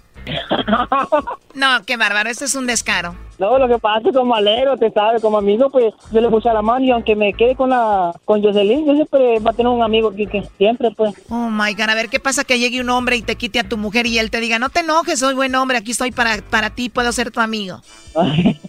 No, 1.54 1.82
qué 1.84 1.96
bárbaro, 1.96 2.30
esto 2.30 2.44
es 2.44 2.54
un 2.54 2.66
descaro. 2.66 3.14
No, 3.38 3.58
lo 3.58 3.68
que 3.68 3.78
pasa 3.78 3.98
es 3.98 4.04
que 4.04 4.12
como 4.12 4.34
alero, 4.34 4.76
te 4.76 4.90
sabe, 4.90 5.20
como 5.20 5.38
amigo, 5.38 5.70
pues 5.70 5.94
yo 6.12 6.20
le 6.20 6.28
puse 6.28 6.48
a 6.48 6.54
la 6.54 6.62
mano 6.62 6.84
y 6.84 6.90
aunque 6.90 7.16
me 7.16 7.32
quede 7.32 7.56
con 7.56 7.70
la 7.70 8.12
con 8.24 8.42
Jocelyn, 8.42 8.86
yo 8.86 8.94
siempre 8.94 9.38
va 9.40 9.50
a 9.50 9.54
tener 9.54 9.72
un 9.72 9.82
amigo 9.82 10.14
que, 10.14 10.26
que 10.26 10.44
siempre, 10.58 10.90
pues. 10.90 11.14
Oh 11.28 11.48
my 11.50 11.72
god, 11.74 11.88
a 11.88 11.94
ver, 11.94 12.08
¿qué 12.08 12.20
pasa 12.20 12.44
que 12.44 12.58
llegue 12.58 12.80
un 12.80 12.90
hombre 12.90 13.16
y 13.16 13.22
te 13.22 13.36
quite 13.36 13.58
a 13.58 13.68
tu 13.68 13.76
mujer 13.76 14.06
y 14.06 14.18
él 14.18 14.30
te 14.30 14.40
diga, 14.40 14.58
no 14.58 14.68
te 14.68 14.80
enojes, 14.80 15.18
soy 15.18 15.34
buen 15.34 15.54
hombre, 15.54 15.78
aquí 15.78 15.92
estoy 15.92 16.12
para, 16.12 16.36
para 16.42 16.70
ti, 16.70 16.88
puedo 16.88 17.10
ser 17.12 17.30
tu 17.30 17.40
amigo? 17.40 17.82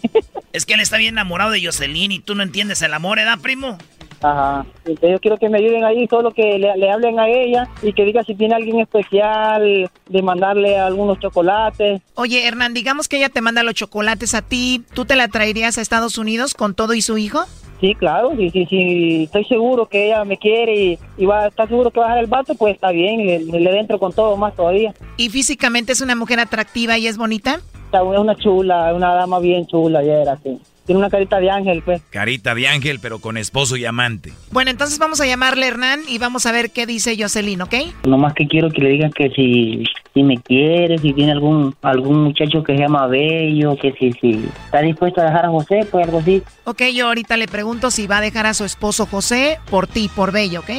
es 0.52 0.66
que 0.66 0.74
él 0.74 0.80
está 0.80 0.96
bien 0.96 1.14
enamorado 1.14 1.50
de 1.50 1.64
Jocelyn 1.64 2.12
y 2.12 2.18
tú 2.18 2.34
no 2.34 2.42
entiendes 2.42 2.82
el 2.82 2.94
amor, 2.94 3.18
¿eh, 3.18 3.24
primo? 3.42 3.78
Ajá. 4.22 4.64
Entonces 4.84 5.10
yo 5.10 5.20
quiero 5.20 5.36
que 5.36 5.48
me 5.48 5.58
ayuden 5.58 5.84
ahí, 5.84 6.06
solo 6.08 6.30
que 6.30 6.58
le, 6.58 6.76
le 6.76 6.90
hablen 6.90 7.18
a 7.18 7.28
ella 7.28 7.68
y 7.82 7.92
que 7.92 8.04
diga 8.04 8.22
si 8.24 8.34
tiene 8.34 8.54
alguien 8.54 8.80
especial, 8.80 9.90
de 10.08 10.22
mandarle 10.22 10.78
algunos 10.78 11.18
chocolates. 11.18 12.00
Oye, 12.14 12.46
Hernán, 12.46 12.74
digamos 12.74 13.08
que 13.08 13.16
ella 13.16 13.28
te 13.28 13.40
manda 13.40 13.62
los 13.62 13.74
chocolates 13.74 14.34
a 14.34 14.42
ti, 14.42 14.84
¿tú 14.94 15.04
te 15.04 15.16
la 15.16 15.28
traerías 15.28 15.78
a 15.78 15.80
Estados 15.80 16.18
Unidos 16.18 16.54
con 16.54 16.74
todo 16.74 16.94
y 16.94 17.02
su 17.02 17.18
hijo? 17.18 17.44
Sí, 17.80 17.96
claro, 17.96 18.30
sí, 18.36 18.48
sí, 18.50 18.64
sí, 18.66 19.24
estoy 19.24 19.44
seguro 19.46 19.86
que 19.86 20.06
ella 20.06 20.24
me 20.24 20.36
quiere 20.36 20.72
y, 20.76 20.98
y 21.18 21.26
va, 21.26 21.48
está 21.48 21.66
seguro 21.66 21.90
que 21.90 21.98
va 21.98 22.06
a 22.06 22.08
dejar 22.10 22.24
el 22.24 22.30
vato, 22.30 22.54
pues 22.54 22.74
está 22.76 22.92
bien, 22.92 23.26
le, 23.26 23.40
le 23.40 23.72
dentro 23.72 23.98
con 23.98 24.12
todo 24.12 24.36
más 24.36 24.54
todavía. 24.54 24.94
¿Y 25.16 25.30
físicamente 25.30 25.90
es 25.90 26.00
una 26.00 26.14
mujer 26.14 26.38
atractiva 26.38 26.96
y 26.96 27.08
es 27.08 27.18
bonita? 27.18 27.60
Es 27.92 28.00
una 28.00 28.36
chula, 28.36 28.94
una 28.94 29.14
dama 29.14 29.40
bien 29.40 29.66
chula, 29.66 30.02
ya 30.04 30.12
era 30.22 30.32
así. 30.34 30.60
Tiene 30.92 31.06
una 31.06 31.10
carita 31.10 31.40
de 31.40 31.50
ángel, 31.50 31.80
pues. 31.82 32.02
Carita 32.10 32.54
de 32.54 32.68
ángel, 32.68 32.98
pero 33.00 33.18
con 33.18 33.38
esposo 33.38 33.78
y 33.78 33.86
amante. 33.86 34.30
Bueno, 34.50 34.70
entonces 34.70 34.98
vamos 34.98 35.22
a 35.22 35.26
llamarle 35.26 35.66
Hernán 35.66 36.00
y 36.06 36.18
vamos 36.18 36.44
a 36.44 36.52
ver 36.52 36.70
qué 36.70 36.84
dice 36.84 37.16
Jocelyn, 37.18 37.62
¿ok? 37.62 37.74
Nomás 38.06 38.34
que 38.34 38.46
quiero 38.46 38.68
que 38.68 38.82
le 38.82 38.90
digan 38.90 39.10
que 39.10 39.30
si, 39.30 39.84
si 40.12 40.22
me 40.22 40.36
quiere, 40.42 40.98
si 40.98 41.14
tiene 41.14 41.32
algún 41.32 41.74
algún 41.80 42.24
muchacho 42.24 42.62
que 42.62 42.76
se 42.76 42.82
llama 42.82 43.06
Bello, 43.06 43.74
que 43.76 43.92
si, 43.92 44.12
si 44.20 44.44
está 44.66 44.82
dispuesto 44.82 45.22
a 45.22 45.24
dejar 45.24 45.46
a 45.46 45.48
José, 45.48 45.88
pues 45.90 46.04
algo 46.04 46.18
así. 46.18 46.42
Ok, 46.64 46.82
yo 46.94 47.06
ahorita 47.06 47.38
le 47.38 47.48
pregunto 47.48 47.90
si 47.90 48.06
va 48.06 48.18
a 48.18 48.20
dejar 48.20 48.44
a 48.44 48.52
su 48.52 48.66
esposo 48.66 49.06
José 49.06 49.60
por 49.70 49.86
ti, 49.86 50.10
por 50.14 50.30
Bello, 50.30 50.60
¿ok? 50.60 50.70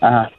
Ajá. 0.00 0.32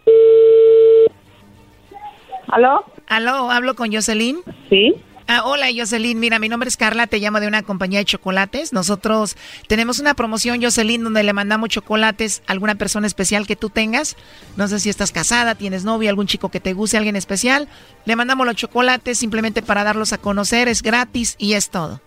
¿Aló? 2.50 2.84
¿Aló? 3.08 3.50
¿Hablo 3.50 3.76
con 3.76 3.94
Jocelyn? 3.94 4.40
Sí. 4.70 4.94
Ah, 5.34 5.44
hola 5.46 5.68
Jocelyn, 5.74 6.20
mira, 6.20 6.40
mi 6.40 6.50
nombre 6.50 6.68
es 6.68 6.76
Carla, 6.76 7.08
te 7.08 7.18
llamo 7.18 7.40
de 7.40 7.48
una 7.48 7.64
compañía 7.64 8.00
de 8.00 8.06
chocolates. 8.06 8.74
Nosotros 8.74 9.38
tenemos 9.70 10.00
una 10.00 10.14
promoción, 10.14 10.62
Jocelyn, 10.62 11.06
donde 11.06 11.24
le 11.24 11.32
mandamos 11.32 11.70
chocolates 11.70 12.44
a 12.48 12.52
alguna 12.52 12.76
persona 12.76 13.08
especial 13.08 13.48
que 13.48 13.56
tú 13.56 13.70
tengas. 13.70 14.18
No 14.58 14.68
sé 14.68 14.82
si 14.82 14.90
estás 14.90 15.14
casada, 15.14 15.56
tienes 15.56 15.86
novio, 15.86 16.10
algún 16.10 16.28
chico 16.28 16.50
que 16.50 16.60
te 16.60 16.74
guste, 16.74 16.98
alguien 16.98 17.16
especial. 17.16 17.70
Le 18.04 18.18
mandamos 18.18 18.46
los 18.46 18.58
chocolates 18.58 19.20
simplemente 19.20 19.62
para 19.62 19.86
darlos 19.86 20.12
a 20.12 20.18
conocer, 20.18 20.68
es 20.68 20.82
gratis 20.82 21.38
y 21.40 21.54
es 21.54 21.70
todo. 21.70 22.02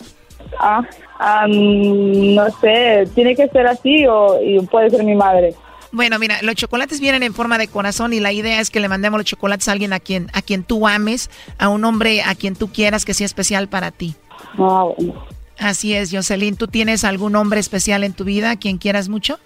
Ah, 0.61 0.83
ah, 1.19 1.47
no 1.49 2.45
sé, 2.61 3.09
tiene 3.15 3.35
que 3.35 3.49
ser 3.49 3.67
así 3.67 4.07
o 4.07 4.39
y 4.43 4.61
puede 4.67 4.91
ser 4.91 5.03
mi 5.03 5.15
madre. 5.15 5.55
Bueno, 5.95 6.19
mira, 6.19 6.43
los 6.43 6.57
chocolates 6.57 6.99
vienen 6.99 7.23
en 7.23 7.33
forma 7.33 7.57
de 7.57 7.69
corazón 7.69 8.13
y 8.13 8.19
la 8.19 8.33
idea 8.33 8.61
es 8.61 8.71
que 8.71 8.81
le 8.81 8.89
mandemos 8.89 9.17
los 9.17 9.27
chocolates 9.27 9.69
a 9.69 9.73
alguien 9.73 9.93
a 9.93 10.01
quien, 10.01 10.29
a 10.33 10.43
quien 10.43 10.65
tú 10.65 10.89
ames, 10.89 11.31
a 11.57 11.69
un 11.69 11.85
hombre 11.85 12.21
a 12.23 12.35
quien 12.35 12.57
tú 12.57 12.73
quieras 12.73 13.05
que 13.05 13.15
sea 13.15 13.27
especial 13.27 13.69
para 13.69 13.93
ti. 13.93 14.17
Ah, 14.59 14.89
bueno. 14.99 15.15
Así 15.57 15.95
es, 15.95 16.11
Jocelyn. 16.11 16.57
¿Tú 16.57 16.67
tienes 16.67 17.05
algún 17.05 17.37
hombre 17.37 17.61
especial 17.61 18.03
en 18.03 18.13
tu 18.13 18.25
vida 18.25 18.51
a 18.51 18.57
quien 18.57 18.79
quieras 18.79 19.09
mucho? 19.09 19.39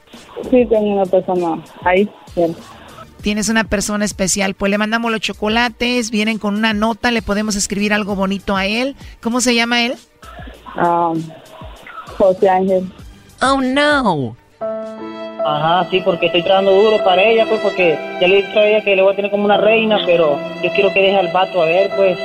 Sí, 0.45 0.65
tengo 0.71 0.95
una 0.95 1.05
persona 1.05 1.63
ahí. 1.85 2.09
Bien. 2.35 2.57
Tienes 3.21 3.51
una 3.51 3.65
persona 3.65 4.07
especial, 4.07 4.55
pues 4.55 4.71
le 4.71 4.79
mandamos 4.79 5.13
los 5.13 5.21
chocolates, 5.21 6.11
vienen 6.11 6.39
con 6.39 6.55
una 6.55 6.73
nota, 6.73 7.11
le 7.11 7.21
podemos 7.21 7.57
escribir 7.57 7.93
algo 7.93 8.15
bonito 8.15 8.57
a 8.57 8.65
él. 8.65 8.97
¿Cómo 9.21 9.43
se 9.43 9.55
llama 9.55 9.83
él? 9.83 9.97
Ah, 10.77 11.13
José 12.17 12.49
Ángel. 12.49 12.91
Oh, 13.43 13.61
no. 13.61 14.35
Ajá, 15.45 15.89
sí, 15.91 16.01
porque 16.05 16.26
estoy 16.26 16.43
trabajando 16.43 16.72
duro 16.72 17.03
para 17.05 17.22
ella, 17.22 17.47
pues, 17.49 17.61
porque 17.61 17.99
ya 18.20 18.26
le 18.28 18.39
he 18.39 18.43
dicho 18.43 18.59
a 18.59 18.66
ella 18.66 18.84
que 18.84 18.97
le 18.97 19.03
voy 19.03 19.12
a 19.12 19.16
tener 19.16 19.30
como 19.30 19.45
una 19.45 19.57
reina, 19.57 19.99
pero 20.05 20.39
yo 20.62 20.70
quiero 20.72 20.93
que 20.93 21.01
deje 21.01 21.16
al 21.16 21.28
vato 21.32 21.62
a 21.62 21.66
ver, 21.66 21.91
pues. 21.97 22.18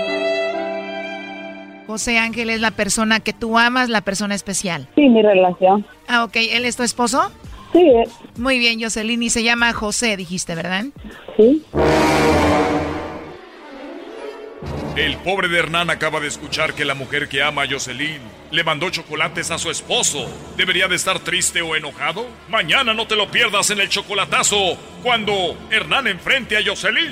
José 1.88 2.18
Ángel 2.18 2.50
es 2.50 2.60
la 2.62 2.72
persona 2.72 3.20
que 3.20 3.34
tú 3.34 3.58
amas, 3.58 3.90
la 3.90 4.02
persona 4.02 4.34
especial. 4.36 4.88
Sí, 4.96 5.10
mi 5.10 5.22
relación. 5.22 5.86
Ah, 6.08 6.24
ok. 6.24 6.36
¿Él 6.36 6.66
es 6.66 6.76
tu 6.76 6.84
esposo? 6.84 7.22
Sí. 7.72 7.82
eh. 7.82 8.08
Muy 8.38 8.58
bien, 8.58 8.82
Jocelyn. 8.82 9.22
Y 9.22 9.30
se 9.30 9.44
llama 9.44 9.74
José, 9.74 10.16
dijiste, 10.18 10.56
¿verdad? 10.56 10.86
Sí. 11.38 11.64
El 14.96 15.18
pobre 15.18 15.48
de 15.48 15.58
Hernán 15.58 15.90
acaba 15.90 16.20
de 16.20 16.28
escuchar 16.28 16.76
que 16.76 16.86
la 16.86 16.94
mujer 16.94 17.28
que 17.28 17.42
ama 17.42 17.64
a 17.64 17.68
Jocelyn 17.68 18.22
le 18.52 18.64
mandó 18.64 18.92
chocolates 18.92 19.50
a 19.50 19.58
su 19.58 19.72
esposo. 19.72 20.30
¿Debería 20.56 20.88
de 20.88 20.96
estar 20.96 21.18
triste 21.18 21.64
o 21.64 21.76
enojado? 21.76 22.28
Mañana 22.48 22.94
no 22.94 23.08
te 23.08 23.16
lo 23.16 23.32
pierdas 23.32 23.72
en 23.72 23.82
el 23.82 23.90
chocolatazo 23.90 24.78
cuando 25.02 25.58
Hernán 25.72 26.06
enfrente 26.06 26.58
a 26.58 26.62
Jocelyn. 26.64 27.12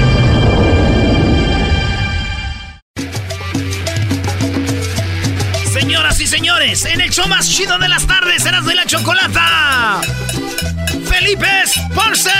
Señoras 5.91 6.21
y 6.21 6.27
señores, 6.27 6.85
en 6.85 7.01
el 7.01 7.09
show 7.09 7.27
más 7.27 7.49
chido 7.49 7.77
de 7.77 7.89
las 7.89 8.07
tardes, 8.07 8.45
Eras 8.45 8.65
de 8.65 8.75
la 8.75 8.85
Chocolata. 8.85 9.99
Felipe 11.03 11.45
Esparce. 11.63 12.31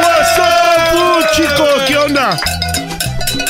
What's 0.00 0.38
up, 0.38 1.26
chico? 1.34 1.66
¿Qué 1.88 1.96
onda? 1.98 2.38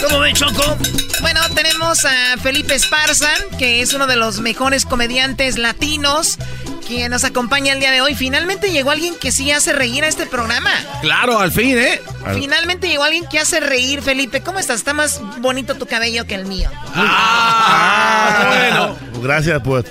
¿Cómo 0.03 0.21
ven, 0.21 0.35
Choco? 0.35 0.75
Bueno, 1.21 1.41
tenemos 1.55 2.03
a 2.07 2.39
Felipe 2.43 2.75
Esparza, 2.75 3.29
que 3.59 3.83
es 3.83 3.93
uno 3.93 4.07
de 4.07 4.17
los 4.17 4.41
mejores 4.41 4.87
comediantes 4.87 5.59
latinos 5.59 6.39
que 6.87 7.09
nos 7.09 7.25
acompaña 7.25 7.73
el 7.73 7.81
día 7.81 7.91
de 7.91 8.01
hoy. 8.01 8.15
Finalmente 8.15 8.71
llegó 8.71 8.91
alguien 8.91 9.15
que 9.21 9.33
sí 9.33 9.51
hace 9.51 9.73
reír 9.73 10.05
a 10.05 10.09
este 10.09 10.27
programa. 10.27 10.71
Claro, 11.03 11.39
al 11.39 11.53
fin, 11.53 11.77
¿eh? 11.79 12.01
Finalmente 12.35 12.89
llegó 12.89 13.05
alguien 13.05 13.27
que 13.29 13.39
hace 13.39 13.61
reír, 13.61 14.03
Felipe. 14.03 14.41
¿Cómo 14.41 14.59
estás? 14.59 14.77
Está 14.77 14.95
más 14.95 15.21
bonito 15.41 15.75
tu 15.75 15.87
cabello 15.87 16.27
que 16.27 16.35
el 16.35 16.47
mío. 16.47 16.71
Ah, 16.95 18.47
bueno. 18.49 18.97
Gracias, 19.23 19.61
pues. 19.63 19.85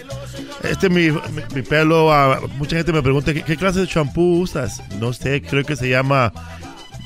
Este 0.64 0.89
mi, 0.89 1.12
mi, 1.12 1.43
mi 1.54 1.62
pelo, 1.62 2.12
ah, 2.12 2.39
mucha 2.58 2.76
gente 2.76 2.91
me 2.91 3.04
pregunta 3.04 3.34
¿qué, 3.34 3.43
qué 3.43 3.56
clase 3.56 3.82
de 3.82 3.88
champú 3.88 4.41
usas. 4.41 4.82
No 5.00 5.14
sé, 5.14 5.41
creo 5.41 5.64
que 5.64 5.76
se 5.76 5.89
llama 5.89 6.34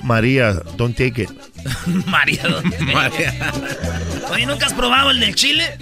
María. 0.04 0.54
Don't 0.78 0.96
take 0.96 1.24
it. 1.24 1.30
María, 2.06 2.44
¿dónde? 2.44 2.78
Oye, 4.32 4.46
¿nunca 4.46 4.68
has 4.68 4.74
probado 4.74 5.12
el 5.12 5.20
del 5.20 5.36
chile? 5.36 5.78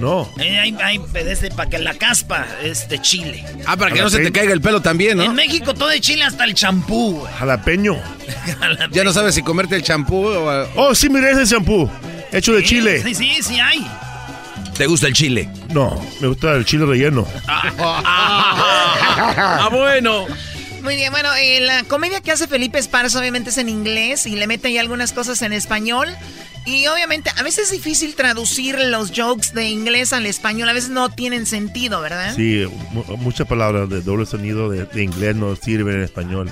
No. 0.00 0.30
Eh, 0.38 0.58
hay, 0.58 0.76
hay 0.82 1.00
este, 1.26 1.50
para 1.50 1.68
que 1.68 1.78
la 1.78 1.94
caspa 1.94 2.46
es 2.62 2.88
de 2.88 3.00
chile. 3.00 3.44
Ah, 3.66 3.76
para 3.76 3.90
que 3.92 4.00
no 4.00 4.10
se 4.10 4.18
te 4.20 4.30
caiga 4.32 4.52
el 4.52 4.60
pelo 4.60 4.80
también, 4.80 5.20
En 5.20 5.26
¿no? 5.28 5.34
México 5.34 5.74
todo 5.74 5.88
de 5.88 6.00
chile 6.00 6.24
hasta 6.24 6.44
el 6.44 6.54
champú. 6.54 7.22
Jalapeño. 7.38 7.96
Ya 8.92 9.04
no 9.04 9.12
sabes 9.12 9.34
si 9.34 9.42
comerte 9.42 9.76
el 9.76 9.82
champú 9.82 10.26
o... 10.26 10.68
Oh, 10.76 10.94
sí, 10.94 11.08
mire 11.08 11.30
ese 11.32 11.46
champú. 11.46 11.88
Hecho 12.32 12.52
de 12.52 12.60
Sí, 12.60 12.66
chile. 12.68 13.02
Sí, 13.02 13.14
sí, 13.14 13.42
sí 13.42 13.58
hay. 13.60 13.86
¿Te 14.76 14.86
gusta 14.86 15.08
el 15.08 15.12
chile? 15.14 15.48
No, 15.70 16.00
me 16.20 16.28
gusta 16.28 16.52
el 16.54 16.64
chile 16.64 16.86
relleno. 16.86 17.26
Ah, 19.20 19.68
bueno. 19.72 20.26
Muy 20.82 20.94
bien, 20.96 21.10
bueno, 21.10 21.28
eh, 21.34 21.60
la 21.60 21.82
comedia 21.84 22.20
que 22.20 22.30
hace 22.30 22.46
Felipe 22.46 22.78
Esparza 22.78 23.18
obviamente 23.18 23.50
es 23.50 23.58
en 23.58 23.68
inglés 23.68 24.26
y 24.26 24.36
le 24.36 24.46
mete 24.46 24.68
ahí 24.68 24.78
algunas 24.78 25.12
cosas 25.12 25.42
en 25.42 25.52
español. 25.52 26.08
Y 26.68 26.86
obviamente 26.86 27.30
a 27.34 27.42
veces 27.42 27.64
es 27.64 27.70
difícil 27.70 28.14
traducir 28.14 28.78
los 28.78 29.10
jokes 29.16 29.54
de 29.54 29.68
inglés 29.70 30.12
al 30.12 30.26
español, 30.26 30.68
a 30.68 30.74
veces 30.74 30.90
no 30.90 31.08
tienen 31.08 31.46
sentido, 31.46 32.02
¿verdad? 32.02 32.34
Sí, 32.36 32.66
mu- 32.92 33.16
muchas 33.16 33.46
palabras 33.46 33.88
de 33.88 34.02
doble 34.02 34.26
sonido 34.26 34.68
de, 34.68 34.84
de 34.84 35.02
inglés 35.02 35.34
no 35.34 35.56
sirven 35.56 35.94
en 35.94 36.02
español. 36.02 36.50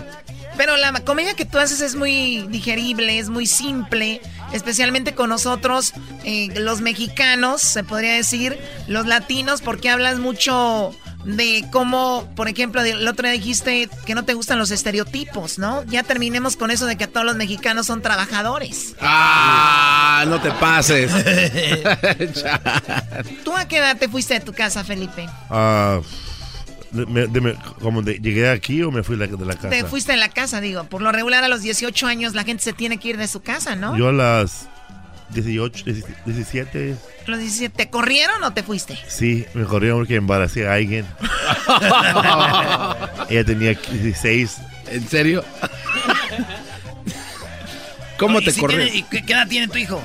Pero 0.57 0.77
la 0.77 0.93
comedia 1.05 1.35
que 1.35 1.45
tú 1.45 1.59
haces 1.59 1.81
es 1.81 1.97
muy 1.97 2.47
digerible, 2.49 3.19
es 3.19 3.29
muy 3.29 3.47
simple, 3.47 4.21
especialmente 4.53 5.15
con 5.15 5.29
nosotros, 5.29 5.93
eh, 6.25 6.49
los 6.57 6.81
mexicanos, 6.81 7.61
se 7.61 7.85
podría 7.85 8.15
decir, 8.15 8.59
los 8.89 9.07
latinos, 9.07 9.61
porque 9.61 9.91
hablas 9.91 10.19
mucho 10.19 10.95
de 11.27 11.65
cómo, 11.73 12.29
por 12.37 12.49
ejemplo, 12.49 12.81
el 12.83 13.07
otro 13.09 13.25
día 13.25 13.33
dijiste 13.33 13.89
que 14.07 14.15
no 14.15 14.25
te 14.25 14.35
gustan 14.35 14.59
los 14.59 14.71
estereotipos, 14.71 15.59
¿no? 15.59 15.83
Ya 15.85 16.05
terminemos 16.05 16.57
con 16.57 16.71
eso 16.71 16.87
de 16.87 16.97
que 16.97 17.09
todos 17.09 17.27
los 17.27 17.37
mexicanos 17.37 17.87
son 17.87 18.01
trabajadores. 18.01 18.95
Ah, 19.01 20.25
no 20.29 20.41
te 20.41 20.53
pases. 20.53 21.11
¿Tú 23.45 23.57
a 23.57 23.67
qué 23.67 23.79
edad 23.79 23.99
te 23.99 24.09
fuiste 24.09 24.35
de 24.35 24.41
tu 24.41 24.53
casa, 24.53 24.85
Felipe? 24.85 25.29
Ah, 25.51 26.01
de- 27.05 27.26
de- 27.26 27.57
como 27.80 28.01
de- 28.03 28.18
llegué 28.18 28.49
aquí 28.49 28.82
o 28.82 28.90
me 28.90 29.03
fui 29.03 29.16
de 29.16 29.26
la, 29.26 29.36
de 29.36 29.44
la 29.44 29.55
casa. 29.55 29.68
Te 29.70 29.84
fuiste 29.84 30.12
de 30.12 30.18
la 30.18 30.28
casa, 30.30 30.61
digo. 30.61 30.84
Por 30.84 31.03
lo 31.03 31.12
regular 31.12 31.44
a 31.44 31.49
los 31.49 31.61
18 31.62 32.07
años 32.07 32.34
la 32.34 32.44
gente 32.44 32.62
se 32.64 32.72
tiene 32.72 32.99
que 32.99 33.09
ir 33.09 33.16
de 33.18 33.28
su 33.28 33.42
casa, 33.42 33.76
¿no? 33.76 33.97
Yo 33.97 34.09
a 34.09 34.12
las 34.12 34.68
18, 35.30 35.84
17, 36.24 36.97
Los 37.26 37.38
17, 37.40 37.74
¿te 37.76 37.90
corrieron 37.90 38.42
o 38.44 38.53
te 38.53 38.62
fuiste? 38.62 38.99
sí, 39.09 39.44
me 39.55 39.64
corrieron 39.64 39.99
porque 39.99 40.14
embaracé 40.16 40.66
a 40.68 40.74
alguien. 40.74 41.05
Ella 43.28 43.44
tenía 43.44 43.74
16. 43.74 44.57
¿En 44.92 45.09
serio? 45.09 45.44
¿Cómo 48.18 48.40
te 48.40 48.53
corre? 48.55 48.88
¿Y 48.94 49.03
qué 49.03 49.18
edad 49.32 49.47
tiene 49.49 49.68
tu 49.68 49.78
hijo? 49.78 50.03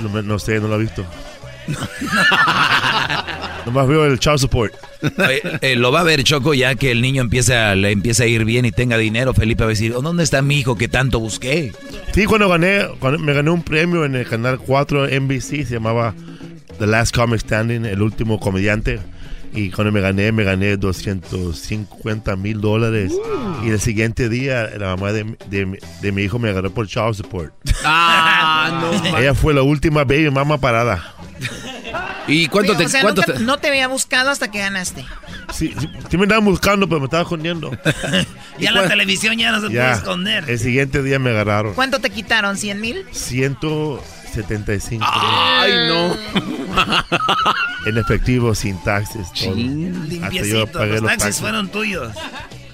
No, 0.00 0.22
no 0.22 0.38
sé, 0.38 0.60
no 0.60 0.68
lo 0.68 0.76
he 0.76 0.78
visto. 0.78 1.04
Nomás 3.66 3.88
veo 3.88 4.04
el 4.06 4.18
child 4.18 4.38
support. 4.38 4.74
Eh, 5.60 5.76
lo 5.76 5.92
va 5.92 6.00
a 6.00 6.02
ver 6.02 6.22
Choco 6.24 6.54
ya 6.54 6.74
que 6.74 6.90
el 6.90 7.00
niño 7.00 7.22
empieza, 7.22 7.74
le 7.74 7.90
empieza 7.90 8.24
a 8.24 8.26
ir 8.26 8.44
bien 8.44 8.64
y 8.64 8.72
tenga 8.72 8.98
dinero. 8.98 9.34
Felipe 9.34 9.64
va 9.64 9.68
a 9.68 9.70
decir, 9.70 9.92
¿dónde 9.92 10.22
está 10.22 10.42
mi 10.42 10.58
hijo 10.58 10.76
que 10.76 10.88
tanto 10.88 11.20
busqué? 11.20 11.72
Sí, 12.12 12.26
cuando 12.26 12.48
gané, 12.48 12.86
cuando 13.00 13.18
me 13.18 13.32
gané 13.32 13.50
un 13.50 13.62
premio 13.62 14.04
en 14.04 14.14
el 14.14 14.26
canal 14.26 14.58
4 14.58 15.08
NBC, 15.20 15.66
se 15.66 15.74
llamaba 15.74 16.14
The 16.78 16.86
Last 16.86 17.14
Comic 17.14 17.40
Standing, 17.40 17.84
el 17.86 18.02
último 18.02 18.38
comediante. 18.38 19.00
Y 19.54 19.70
cuando 19.70 19.92
me 19.92 20.00
gané, 20.00 20.32
me 20.32 20.42
gané 20.42 20.76
250 20.76 22.34
mil 22.36 22.60
dólares. 22.60 23.12
Y 23.64 23.70
el 23.70 23.80
siguiente 23.80 24.28
día, 24.28 24.68
la 24.78 24.96
mamá 24.96 25.12
de, 25.12 25.36
de, 25.48 26.12
mi 26.12 26.22
hijo 26.22 26.40
me 26.40 26.48
agarró 26.48 26.72
por 26.72 26.88
child 26.88 27.14
support. 27.14 27.54
Ah, 27.84 28.80
no. 28.80 29.16
Ella 29.18 29.34
fue 29.34 29.54
la 29.54 29.62
última 29.62 30.02
baby 30.04 30.28
mamá 30.30 30.58
parada. 30.58 31.14
¿Y 32.26 32.48
cuánto 32.48 32.76
te, 32.76 32.84
no, 32.84 33.14
te, 33.14 33.38
no, 33.40 33.58
te, 33.58 33.68
había 33.68 33.88
buscado 33.88 34.30
hasta 34.30 34.50
que 34.50 34.58
ganaste. 34.58 35.04
Sí, 35.52 35.74
sí, 36.10 36.16
me 36.16 36.24
estaban 36.24 36.44
buscando, 36.44 36.88
pero 36.88 37.00
me 37.00 37.06
estaba 37.06 37.22
escondiendo. 37.22 37.70
ya 38.58 38.72
la 38.72 38.88
televisión 38.88 39.38
ya 39.38 39.52
no 39.52 39.60
se 39.60 39.68
puede 39.68 39.92
esconder. 39.92 40.48
El 40.48 40.58
siguiente 40.58 41.02
día 41.02 41.18
me 41.18 41.30
agarraron. 41.30 41.74
¿Cuánto 41.74 42.00
te 42.00 42.10
quitaron? 42.10 42.56
¿100 42.56 42.76
mil? 42.76 43.04
175. 43.12 45.04
¡Ay, 45.06 45.72
no! 45.88 46.16
en 47.86 47.98
efectivo, 47.98 48.54
sin 48.54 48.82
taxes. 48.82 49.32
Todo. 49.32 49.54
Limpiecito, 49.54 50.84
los, 50.84 51.02
taxes, 51.02 51.40
fueron 51.40 51.68
tuyos. 51.68 52.12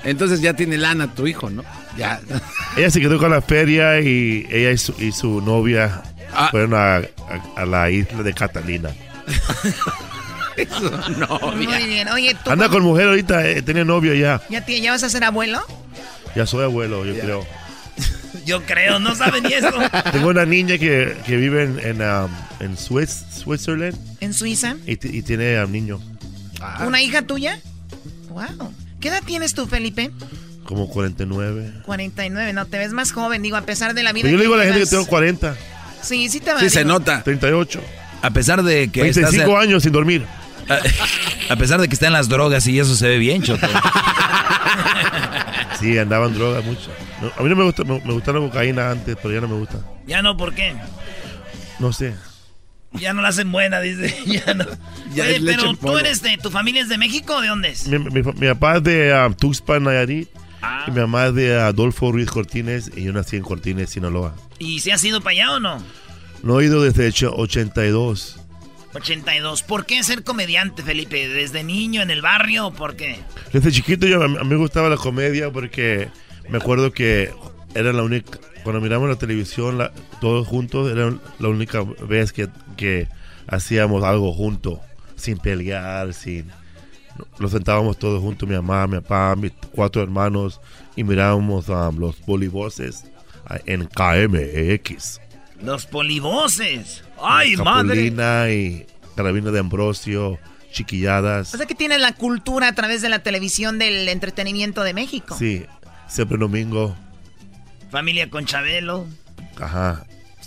Entonces 0.05 0.41
ya 0.41 0.55
tiene 0.55 0.79
lana 0.79 1.13
tu 1.15 1.27
hijo, 1.27 1.51
¿no? 1.51 1.65
Ya. 1.97 2.21
ella 2.77 2.91
se 2.91 3.01
quedó 3.01 3.19
con 3.19 3.31
la 3.31 3.43
feria 3.43 4.01
y 4.01 4.47
ella 4.51 4.71
y 4.71 4.79
su, 4.79 4.95
y 4.99 5.13
su 5.13 5.41
novia 5.41 6.03
ah. 6.35 6.49
fueron 6.51 6.75
a, 6.75 7.03
a, 7.57 7.67
la 7.67 7.91
isla 7.91 8.23
de 8.23 8.33
Catalina. 8.33 8.91
Muy 11.55 11.67
bien. 11.67 12.09
Oye, 12.09 12.37
¿tú 12.43 12.51
Anda 12.51 12.69
con 12.69 12.83
mujer 12.83 13.09
ahorita, 13.09 13.49
eh, 13.49 13.63
tiene 13.63 13.85
novio 13.85 14.15
ya. 14.15 14.41
¿Ya, 14.51 14.65
¿Ya 14.67 14.93
vas 14.93 15.03
a 15.03 15.11
ser 15.11 15.25
abuelo? 15.25 15.61
Ya 16.35 16.47
soy 16.47 16.65
abuelo, 16.65 17.05
yo 17.05 17.19
creo. 17.19 17.47
Yo 18.47 18.65
creo, 18.65 18.99
no 18.99 19.15
saben 19.15 19.43
ni 19.45 19.53
eso. 19.53 19.71
Tengo 20.13 20.29
una 20.29 20.47
niña 20.47 20.79
que, 20.79 21.17
que 21.27 21.37
vive 21.37 21.65
en, 21.65 21.79
en, 21.81 22.01
um, 22.01 22.31
en 22.61 22.77
Swiss, 22.77 23.25
Switzerland. 23.31 23.97
¿En 24.21 24.33
Suiza? 24.33 24.77
Y, 24.87 24.93
y 24.93 25.23
tiene 25.23 25.63
un 25.63 25.73
niño. 25.73 26.01
Ah. 26.61 26.85
¿Una 26.87 27.03
hija 27.03 27.23
tuya? 27.23 27.61
Wow. 28.31 28.73
¿Qué 29.01 29.09
edad 29.09 29.23
tienes 29.27 29.55
tú, 29.55 29.67
Felipe? 29.67 30.11
Como 30.65 30.89
49. 30.89 31.83
49, 31.85 32.53
no, 32.53 32.67
te 32.67 32.79
ves 32.79 32.93
más 32.93 33.13
joven, 33.13 33.43
digo, 33.43 33.57
a 33.57 33.63
pesar 33.63 33.95
de 33.95 34.03
la 34.03 34.13
vida. 34.13 34.23
Pero 34.23 34.33
yo 34.33 34.39
le 34.39 34.45
digo 34.45 34.55
a 34.55 34.59
la 34.59 34.65
gente 34.65 34.81
que 34.81 34.87
tengo 34.87 35.07
40. 35.07 35.57
Sí, 36.03 36.29
sí 36.29 36.41
te 36.41 36.53
va. 36.53 36.61
Sí, 36.61 36.71
se 36.71 36.85
nota. 36.85 37.23
38. 37.23 37.81
A 38.23 38.31
pesar 38.31 38.63
de 38.63 38.91
que... 38.91 39.03
25 39.03 39.57
años 39.57 39.83
sin 39.83 39.93
dormir. 39.93 40.27
A, 41.49 41.57
pesar 41.57 41.81
de 41.81 41.89
que 41.89 41.95
está 41.95 42.07
en 42.07 42.13
las 42.13 42.29
drogas 42.29 42.67
y 42.67 42.79
eso 42.79 42.95
se 42.95 43.09
ve 43.09 43.19
bien, 43.19 43.43
Choto. 43.43 43.67
sí, 45.81 45.99
andaban 45.99 46.33
drogas 46.35 46.65
mucho. 46.65 46.91
a 47.37 47.43
mí 47.43 47.49
no 47.49 47.57
me 47.57 47.65
gusta, 47.65 47.83
me, 47.85 47.99
gustaba 47.99 48.39
la 48.39 48.47
cocaína 48.47 48.91
antes, 48.91 49.17
pero 49.21 49.35
ya 49.35 49.41
no 49.41 49.49
me 49.49 49.55
gusta. 49.55 49.79
¿Ya 50.07 50.23
no? 50.23 50.37
¿Por 50.37 50.55
qué? 50.55 50.75
No 51.81 51.93
sé. 51.93 52.15
Ya 52.93 53.13
no 53.13 53.23
la 53.23 53.29
hacen 53.29 53.51
buena, 53.51 53.81
dice. 53.81 54.15
Ya 54.27 54.55
no. 54.55 54.65
pero 55.15 55.75
tú 55.75 55.99
eres 55.99 56.23
de, 56.23 56.39
¿tu 56.39 56.51
familia 56.51 56.83
es 56.83 56.89
de 56.89 56.99
México 56.99 57.37
o 57.37 57.41
de 57.41 57.49
dónde 57.49 57.71
es? 57.71 57.87
Mi, 57.89 58.23
papá 58.23 58.77
es 58.77 58.85
de 58.85 59.27
um, 59.27 59.35
Tuxpan, 59.35 59.85
Nayarit. 59.85 60.29
Ah. 60.63 60.85
Y 60.87 60.91
mi 60.91 61.01
mamá 61.01 61.27
es 61.27 61.35
de 61.35 61.59
Adolfo 61.59 62.13
Ruiz 62.13 62.31
Cortines 62.31 62.91
y 62.95 63.05
yo 63.05 63.13
nací 63.13 63.37
en 63.37 63.43
Cortines, 63.43 63.91
Sinaloa. 63.91 64.35
¿Y 64.59 64.81
se 64.81 64.93
has 64.93 65.03
ido 65.03 65.21
para 65.21 65.33
allá 65.33 65.53
o 65.55 65.61
no? 65.61 65.83
No 66.43 66.61
he 66.61 66.67
ido 66.67 66.83
desde 66.83 67.07
hecho 67.07 67.35
82. 67.37 68.39
82. 68.95 69.63
¿Por 69.63 69.87
qué 69.87 70.03
ser 70.03 70.25
comediante, 70.25 70.83
Felipe? 70.83 71.29
¿Desde 71.29 71.63
niño 71.63 72.03
en 72.03 72.11
el 72.11 72.23
barrio 72.23 72.69
o 72.69 72.73
por 72.73 72.97
qué? 72.97 73.19
Desde 73.53 73.71
chiquito 73.71 74.07
yo, 74.07 74.23
a 74.23 74.29
mí 74.29 74.37
me 74.45 74.57
gustaba 74.57 74.89
la 74.89 74.97
comedia 74.97 75.51
porque 75.51 76.09
me 76.49 76.59
acuerdo 76.59 76.93
que 76.93 77.33
era 77.75 77.93
la 77.93 78.03
única, 78.03 78.39
cuando 78.65 78.81
miramos 78.81 79.09
la 79.09 79.17
televisión 79.17 79.79
todos 80.21 80.47
juntos, 80.47 80.91
era 80.91 81.15
la 81.39 81.49
única 81.49 81.83
vez 81.83 82.33
que, 82.33 82.49
que 82.77 83.09
hacíamos 83.47 84.03
algo 84.05 84.33
juntos, 84.33 84.79
sin 85.17 85.39
pelear, 85.39 86.13
sin... 86.15 86.51
Nos 87.39 87.51
sentábamos 87.51 87.99
todos 87.99 88.21
juntos, 88.21 88.49
mi 88.49 88.55
mamá, 88.55 88.87
mi 88.87 89.01
papá, 89.01 89.37
mis 89.37 89.53
cuatro 89.73 90.03
hermanos, 90.03 90.61
y 90.97 91.05
mirábamos 91.05 91.69
um, 91.69 91.99
los 91.99 92.17
polivoces 92.17 93.05
en 93.67 93.87
KMX. 93.87 95.21
Los 95.63 95.87
polivoces. 95.87 97.05
¡Ay, 97.23 97.57
Capulina 97.57 98.15
madre! 98.15 98.55
y 98.55 98.87
Carabina 99.17 99.51
de 99.51 99.59
Ambrosio, 99.59 100.39
chiquilladas. 100.73 101.55
O 101.55 101.57
sea 101.57 101.67
que 101.67 101.75
tiene 101.75 101.99
la 101.99 102.15
cultura 102.15 102.69
a 102.69 102.75
través 102.75 103.03
de 103.03 103.09
la 103.09 103.21
televisión 103.21 103.79
del 103.79 104.09
entretenimiento 104.09 104.83
de 104.83 104.95
México. 104.95 105.37
Sí, 105.39 105.67
siempre 106.09 106.39
domingo. 106.39 106.97
Familia 107.91 108.31
con 108.31 108.47
Chabelo. 108.47 109.07
Ajá. 109.61 110.05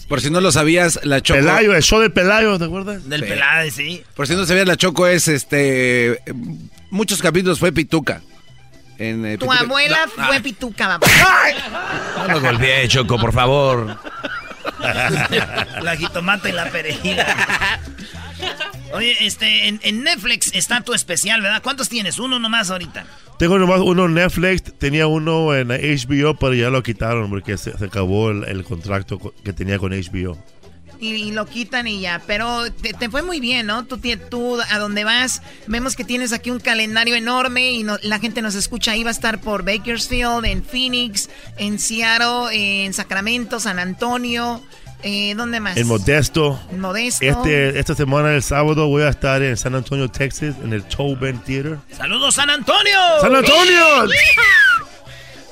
Por 0.07 0.21
si 0.21 0.29
no 0.29 0.41
lo 0.41 0.51
sabías, 0.51 0.99
la 1.03 1.21
Choco. 1.21 1.39
Pelayo, 1.39 1.75
el 1.75 1.81
show 1.81 1.99
de 1.99 2.09
Pelayo, 2.09 2.57
¿te 2.59 2.65
acuerdas? 2.65 3.07
Del 3.07 3.21
Pelayo, 3.21 3.71
sí. 3.71 4.03
Por 4.15 4.27
si 4.27 4.35
no 4.35 4.45
sabías, 4.45 4.67
la 4.67 4.75
Choco 4.75 5.07
es 5.07 5.27
este. 5.27 6.19
Muchos 6.89 7.21
capítulos 7.21 7.59
fue 7.59 7.71
Pituca. 7.71 8.21
En, 8.99 9.39
tu 9.39 9.51
abuela 9.51 10.07
fue 10.15 10.39
Pituca, 10.39 10.99
papá. 10.99 11.07
No 12.27 12.33
lo 12.33 12.41
golpeé, 12.41 12.87
Choco, 12.87 13.17
por 13.17 13.33
favor. 13.33 13.97
La 15.81 15.95
jitomata 15.97 16.49
y 16.49 16.51
la 16.51 16.69
perejil. 16.69 17.17
Oye, 18.93 19.15
este, 19.25 19.67
en, 19.67 20.03
Netflix 20.03 20.51
está 20.53 20.81
tu 20.81 20.93
especial, 20.93 21.41
¿verdad? 21.41 21.61
¿Cuántos 21.63 21.89
tienes? 21.89 22.19
Uno 22.19 22.37
nomás 22.37 22.69
ahorita. 22.69 23.05
Tengo 23.39 23.57
nomás 23.57 23.79
uno 23.79 24.05
en 24.05 24.13
Netflix, 24.13 24.61
tenía 24.77 25.07
uno 25.07 25.55
en 25.55 25.69
HBO, 25.69 26.35
pero 26.35 26.53
ya 26.53 26.69
lo 26.69 26.83
quitaron 26.83 27.29
porque 27.29 27.57
se, 27.57 27.71
acabó 27.71 28.29
el, 28.29 28.63
contrato 28.63 29.33
que 29.43 29.53
tenía 29.53 29.79
con 29.79 29.91
HBO. 29.91 30.37
Y, 31.03 31.31
lo 31.31 31.45
quitan 31.45 31.87
y 31.87 31.99
ya, 31.99 32.21
pero 32.25 32.71
te, 32.71 33.09
fue 33.09 33.21
muy 33.21 33.39
bien, 33.39 33.67
¿no? 33.67 33.85
Tú, 33.85 33.99
tú 34.29 34.57
a 34.69 34.79
donde 34.79 35.03
vas, 35.03 35.41
vemos 35.67 35.95
que 35.95 36.03
tienes 36.03 36.31
aquí 36.31 36.51
un 36.51 36.59
calendario 36.59 37.15
enorme 37.15 37.71
y 37.71 37.85
la 38.03 38.19
gente 38.19 38.41
nos 38.41 38.55
escucha, 38.55 38.91
ahí 38.91 39.03
va 39.03 39.09
a 39.09 39.11
estar 39.11 39.41
por 39.41 39.63
Bakersfield, 39.63 40.45
en 40.45 40.63
Phoenix, 40.63 41.29
en 41.57 41.79
Seattle, 41.79 42.85
en 42.85 42.93
Sacramento, 42.93 43.59
San 43.59 43.79
Antonio. 43.79 44.61
Eh, 45.03 45.33
¿Dónde 45.35 45.59
más? 45.59 45.75
En 45.75 45.87
Modesto. 45.87 46.59
En 46.71 46.79
Modesto. 46.79 47.25
Este, 47.25 47.77
esta 47.77 47.93
semana, 47.93 48.33
el 48.33 48.41
sábado, 48.41 48.87
voy 48.87 49.03
a 49.03 49.09
estar 49.09 49.41
en 49.41 49.57
San 49.57 49.75
Antonio, 49.75 50.09
Texas, 50.09 50.55
en 50.63 50.71
el 50.71 50.83
Tobin 50.83 51.39
Theater. 51.39 51.77
¡Saludos, 51.95 52.35
San 52.35 52.49
Antonio! 52.49 52.99
¡San 53.19 53.35
Antonio! 53.35 54.07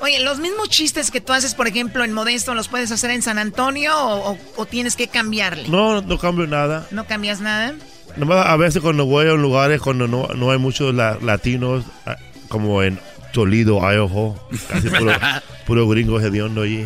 Oye, 0.02 0.18
los 0.18 0.40
mismos 0.40 0.68
chistes 0.68 1.12
que 1.12 1.20
tú 1.20 1.32
haces, 1.32 1.54
por 1.54 1.68
ejemplo, 1.68 2.02
en 2.02 2.12
Modesto, 2.12 2.54
¿los 2.54 2.66
puedes 2.66 2.90
hacer 2.90 3.12
en 3.12 3.22
San 3.22 3.38
Antonio 3.38 3.92
o, 3.96 4.66
tienes 4.66 4.96
que 4.96 5.06
cambiarle? 5.06 5.68
No, 5.68 6.02
no 6.02 6.18
cambio 6.18 6.48
nada. 6.48 6.88
¿No 6.90 7.06
cambias 7.06 7.40
nada? 7.40 7.76
Nomás 8.16 8.46
a 8.46 8.56
veces 8.56 8.82
cuando 8.82 9.06
voy 9.06 9.28
a 9.28 9.34
lugares 9.34 9.80
cuando 9.80 10.08
no, 10.08 10.26
no 10.34 10.50
hay 10.50 10.58
muchos 10.58 10.92
latinos, 10.92 11.84
ah, 12.04 12.16
como 12.48 12.82
en 12.82 12.98
Toledo, 13.32 13.78
Idaho. 13.78 14.48
Casi 14.68 14.88
puro, 14.88 15.12
puro 15.66 15.88
gringo 15.88 16.20
hediondo 16.20 16.62
allí. 16.62 16.84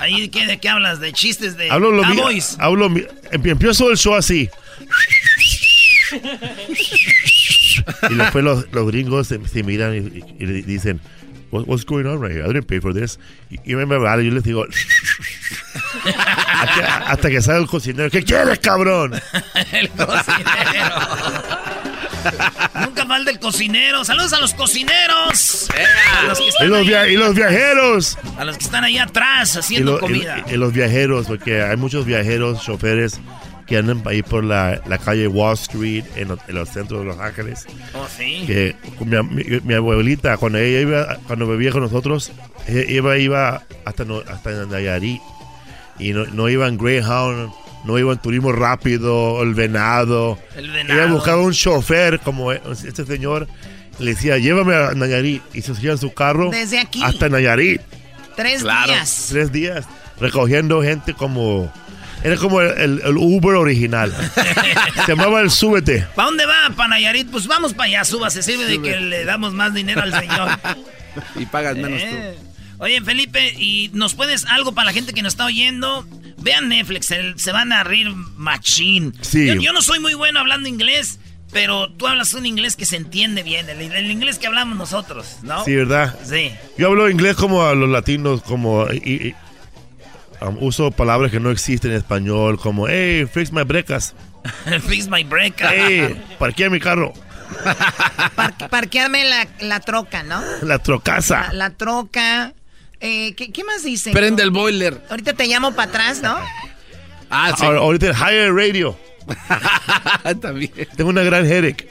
¿Ahí 0.00 0.28
¿qué, 0.28 0.46
de 0.46 0.58
qué 0.58 0.68
hablas? 0.68 0.98
¿De 0.98 1.12
chistes 1.12 1.56
de 1.56 1.70
hablo 1.70 1.92
lo 1.92 2.02
Hablo, 2.58 2.90
empiezo 3.30 3.88
el 3.88 3.98
show 3.98 4.16
así. 4.16 4.50
y 8.10 8.14
después 8.14 8.44
los, 8.44 8.70
los 8.72 8.86
gringos 8.86 9.28
se, 9.28 9.62
miran 9.62 9.94
y, 9.94 10.46
dicen, 10.62 11.00
what's 11.64 11.84
going 11.84 12.06
on 12.06 12.20
right 12.20 12.32
here? 12.32 12.44
I 12.44 12.48
didn't 12.48 12.66
pay 12.66 12.80
for 12.80 12.92
this. 12.92 13.18
Y, 13.50 13.74
me 13.74 13.84
vale, 13.84 14.24
yo 14.24 14.30
les 14.32 14.42
digo, 14.42 14.64
hasta, 16.04 17.10
hasta, 17.10 17.30
que 17.30 17.40
sale 17.40 17.60
el 17.60 17.66
cocinero, 17.66 18.10
¿qué 18.10 18.22
quieres, 18.22 18.58
cabrón? 18.58 19.14
el 19.72 19.88
cocinero. 19.90 20.96
Nunca 22.80 23.04
mal 23.04 23.24
del 23.24 23.38
cocinero. 23.38 24.04
Saludos 24.04 24.32
a 24.32 24.40
los 24.40 24.54
cocineros. 24.54 25.68
y, 26.60 27.16
los 27.16 27.34
viajeros. 27.34 28.18
A 28.36 28.44
los 28.44 28.58
que 28.58 28.64
están 28.64 28.84
ahí 28.84 28.98
atrás 28.98 29.56
haciendo 29.56 29.98
comida. 30.00 30.44
Y, 30.50 30.56
los 30.56 30.72
viajeros, 30.72 31.26
porque 31.26 31.62
hay 31.62 31.76
muchos 31.76 32.04
viajeros, 32.04 32.62
choferes 32.62 33.20
que 33.66 33.78
andan 33.78 34.02
ahí 34.06 34.22
por 34.22 34.44
la, 34.44 34.80
calle 35.04 35.26
Wall 35.26 35.54
Street 35.54 36.04
en, 36.16 36.28
los 36.48 36.68
centros 36.68 37.00
de 37.00 37.06
Los 37.06 37.18
Ángeles. 37.18 37.66
Oh, 37.94 38.06
sí. 38.08 38.44
Que 38.46 38.76
mi, 39.64 39.74
abuelita, 39.74 40.36
cuando 40.36 40.58
ella 40.58 40.80
iba, 40.80 41.16
cuando 41.26 41.46
vivía 41.48 41.72
con 41.72 41.82
nosotros, 41.82 42.32
ella 42.66 43.16
iba 43.16 43.62
hasta, 43.84 44.04
no, 44.04 44.22
hasta 44.28 44.66
Nayarit. 44.66 45.20
Y 45.98 46.12
no, 46.12 46.26
no 46.26 46.48
iba 46.48 46.68
en 46.68 46.76
Greyhound 46.76 47.50
no 47.86 47.98
iba 47.98 48.12
en 48.12 48.18
turismo 48.18 48.52
rápido, 48.52 49.42
el 49.42 49.54
venado. 49.54 50.38
El 50.56 50.70
venado. 50.70 51.00
Ella 51.00 51.12
buscaba 51.12 51.40
un 51.40 51.52
chofer 51.52 52.18
como 52.18 52.50
este 52.52 53.06
señor. 53.06 53.46
Le 54.00 54.10
decía, 54.10 54.38
llévame 54.38 54.74
a 54.74 54.92
Nayarit. 54.92 55.42
Y 55.54 55.62
se 55.62 55.74
subía 55.74 55.92
en 55.92 55.98
su 55.98 56.12
carro. 56.12 56.50
Desde 56.50 56.80
aquí. 56.80 57.00
Hasta 57.02 57.28
Nayarit. 57.28 57.80
Tres 58.34 58.64
días. 58.64 59.26
Tres 59.30 59.52
días. 59.52 59.86
Recogiendo 60.20 60.82
gente 60.82 61.14
como... 61.14 61.72
Era 62.22 62.36
como 62.36 62.60
el, 62.60 63.00
el 63.04 63.16
Uber 63.16 63.54
original. 63.56 64.12
Se 65.06 65.12
llamaba 65.14 65.40
el 65.40 65.50
Súbete. 65.50 66.06
¿Para 66.14 66.26
dónde 66.26 66.46
va, 66.46 66.70
Panayarit? 66.74 67.30
Pues 67.30 67.46
vamos 67.46 67.72
para 67.74 67.84
allá, 67.88 68.04
suba. 68.04 68.30
Se 68.30 68.42
sirve 68.42 68.64
de 68.64 68.80
que 68.82 68.98
le 69.00 69.24
damos 69.24 69.52
más 69.54 69.74
dinero 69.74 70.02
al 70.02 70.12
señor. 70.18 70.48
y 71.36 71.46
pagas 71.46 71.76
menos 71.76 72.00
tú. 72.00 72.06
Eh. 72.16 72.34
Oye, 72.78 73.00
Felipe, 73.00 73.54
¿y 73.58 73.90
nos 73.94 74.14
puedes 74.14 74.44
algo 74.46 74.72
para 74.72 74.86
la 74.86 74.92
gente 74.92 75.12
que 75.14 75.22
nos 75.22 75.34
está 75.34 75.46
oyendo? 75.46 76.06
Vean 76.38 76.68
Netflix, 76.68 77.06
se, 77.06 77.38
se 77.38 77.52
van 77.52 77.72
a 77.72 77.84
rir 77.84 78.08
machín. 78.36 79.14
Sí. 79.22 79.46
Yo, 79.46 79.54
yo 79.54 79.72
no 79.72 79.80
soy 79.82 79.98
muy 80.00 80.14
bueno 80.14 80.40
hablando 80.40 80.68
inglés, 80.68 81.18
pero 81.52 81.90
tú 81.92 82.06
hablas 82.06 82.34
un 82.34 82.44
inglés 82.44 82.76
que 82.76 82.84
se 82.84 82.96
entiende 82.96 83.42
bien, 83.42 83.70
el, 83.70 83.80
el 83.80 84.10
inglés 84.10 84.38
que 84.38 84.46
hablamos 84.46 84.76
nosotros, 84.76 85.38
¿no? 85.42 85.64
Sí, 85.64 85.74
¿verdad? 85.74 86.18
Sí. 86.24 86.50
Yo 86.76 86.88
hablo 86.88 87.08
inglés 87.08 87.36
como 87.36 87.64
a 87.64 87.74
los 87.74 87.88
latinos, 87.88 88.42
como... 88.42 88.86
y- 88.92 88.96
y, 89.28 89.34
um, 90.40 90.56
uso 90.62 90.90
palabras 90.90 91.30
que 91.30 91.40
no 91.40 91.50
existen 91.50 91.90
en 91.92 91.96
español, 91.98 92.58
como, 92.58 92.88
hey, 92.88 93.26
fix 93.32 93.52
my 93.52 93.62
brecas. 93.62 94.14
Fix 94.88 95.08
my 95.08 95.24
break. 95.24 95.54
Hey, 95.60 96.22
parquea 96.38 96.70
mi 96.70 96.78
carro. 96.78 97.12
Par- 98.36 98.54
parquearme 98.70 99.24
la, 99.24 99.48
la 99.60 99.80
troca, 99.80 100.22
¿no? 100.22 100.40
La 100.62 100.78
trocasa. 100.78 101.48
La, 101.48 101.52
la 101.52 101.70
troca. 101.70 102.52
Eh, 103.00 103.34
¿qué, 103.34 103.50
qué 103.52 103.64
más 103.64 103.82
dicen? 103.82 104.12
Prende 104.12 104.42
el 104.44 104.50
boiler. 104.50 105.02
Ahorita 105.10 105.32
te 105.32 105.46
llamo 105.46 105.72
para 105.72 105.88
atrás, 105.90 106.22
¿no? 106.22 106.36
Ah, 107.28 107.52
sí. 107.58 107.64
Ahora- 107.64 107.80
Ahorita 107.80 108.06
el 108.06 108.14
Higher 108.16 108.52
Radio. 108.54 108.96
También. 110.40 110.72
Tengo 110.96 111.10
una 111.10 111.22
gran 111.22 111.44
headache. 111.46 111.88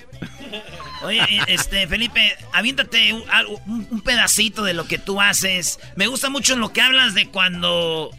Oye, 1.03 1.19
eh, 1.21 1.41
este, 1.49 1.87
Felipe, 1.87 2.35
aviéntate 2.53 3.13
un, 3.13 3.23
algo- 3.29 3.61
un- 3.67 3.87
un 3.91 4.01
pedacito 4.01 4.63
de 4.63 4.73
lo 4.73 4.87
que 4.87 4.97
tú 4.97 5.21
haces. 5.21 5.79
Me 5.95 6.07
gusta 6.07 6.29
mucho 6.29 6.55
lo 6.55 6.71
que 6.73 6.81
hablas 6.81 7.13
de 7.13 7.27
cuando, 7.27 8.09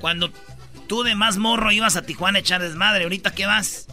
cuando 0.00 0.30
tú 0.86 1.02
de 1.02 1.14
más 1.14 1.36
morro 1.36 1.70
ibas 1.72 1.96
a 1.96 2.02
Tijuana 2.02 2.38
a 2.38 2.40
echar 2.40 2.60
desmadre. 2.60 3.04
¿Ahorita 3.04 3.32
qué 3.32 3.46
vas? 3.46 3.86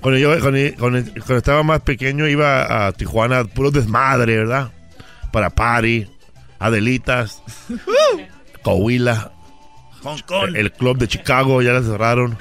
Cuando 0.00 0.18
yo 0.18 0.30
cuando, 0.40 0.58
cuando- 0.78 1.10
cuando 1.12 1.36
estaba 1.36 1.62
más 1.62 1.80
pequeño 1.80 2.28
iba 2.28 2.86
a 2.86 2.92
Tijuana, 2.92 3.44
puro 3.44 3.70
desmadre, 3.70 4.36
¿verdad? 4.36 4.70
Para 5.32 5.50
party, 5.50 6.06
Adelitas, 6.58 7.42
Coahuila, 8.62 9.32
Hong 10.02 10.18
Kong. 10.26 10.54
el 10.54 10.70
club 10.72 10.98
de 10.98 11.08
Chicago, 11.08 11.60
ya 11.62 11.72
la 11.72 11.82
cerraron. 11.82 12.38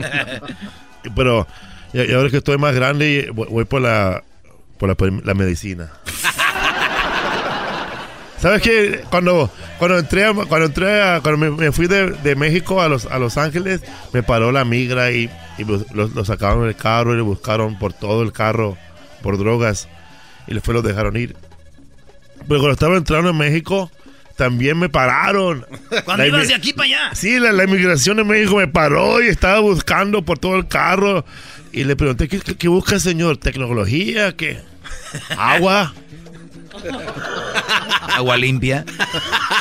Pero 1.16 1.46
y, 1.92 2.12
ahora 2.12 2.30
que 2.30 2.38
estoy 2.38 2.58
más 2.58 2.74
grande, 2.74 3.30
voy, 3.32 3.64
por 3.64 3.80
la 3.82 4.22
por 4.78 4.88
la, 4.88 5.20
la 5.24 5.34
medicina. 5.34 5.90
¿Sabes 8.42 8.60
qué? 8.60 9.04
Cuando, 9.08 9.50
cuando 9.78 9.98
entré, 9.98 10.24
a- 10.24 10.32
cuando 10.34 10.66
entré 10.66 11.00
a- 11.00 11.20
cuando 11.22 11.38
me, 11.38 11.50
me 11.50 11.72
fui 11.72 11.86
de, 11.86 12.10
de 12.10 12.34
México 12.36 12.82
a 12.82 12.88
Los, 12.88 13.06
a 13.06 13.18
Los 13.18 13.38
Ángeles, 13.38 13.80
me 14.12 14.22
paró 14.24 14.50
la 14.52 14.64
migra 14.64 15.12
y, 15.12 15.30
y 15.58 15.64
lo, 15.64 15.82
lo- 15.94 16.08
lo 16.08 16.24
sacaron 16.24 16.64
del 16.64 16.74
carro 16.76 17.12
y 17.14 17.16
le 17.16 17.22
buscaron 17.22 17.78
por 17.78 17.92
todo 17.92 18.22
el 18.22 18.32
carro 18.32 18.76
por 19.22 19.38
drogas 19.38 19.88
y 20.48 20.54
después 20.54 20.74
lo 20.74 20.82
dejaron 20.82 21.16
ir. 21.16 21.36
Pero 22.48 22.58
cuando 22.60 22.72
estaba 22.72 22.96
entrando 22.96 23.30
en 23.30 23.36
México, 23.38 23.90
también 24.36 24.76
me 24.76 24.88
pararon. 24.88 25.64
Cuando 26.04 26.26
ibas 26.26 26.48
de 26.48 26.54
aquí 26.54 26.72
para 26.72 26.86
allá. 26.86 27.14
Sí, 27.14 27.38
la, 27.38 27.52
la 27.52 27.62
inmigración 27.64 28.16
de 28.16 28.24
México 28.24 28.56
me 28.56 28.66
paró 28.66 29.22
y 29.22 29.28
estaba 29.28 29.60
buscando 29.60 30.22
por 30.22 30.40
todo 30.40 30.56
el 30.56 30.66
carro. 30.66 31.24
Y 31.70 31.84
le 31.84 31.94
pregunté, 31.94 32.26
¿qué, 32.26 32.40
qué, 32.40 32.56
qué 32.56 32.66
busca, 32.66 32.98
señor? 32.98 33.36
¿Tecnología? 33.36 34.34
¿Qué? 34.36 34.58
¿Agua? 35.38 35.94
Agua 38.14 38.36
limpia. 38.36 38.84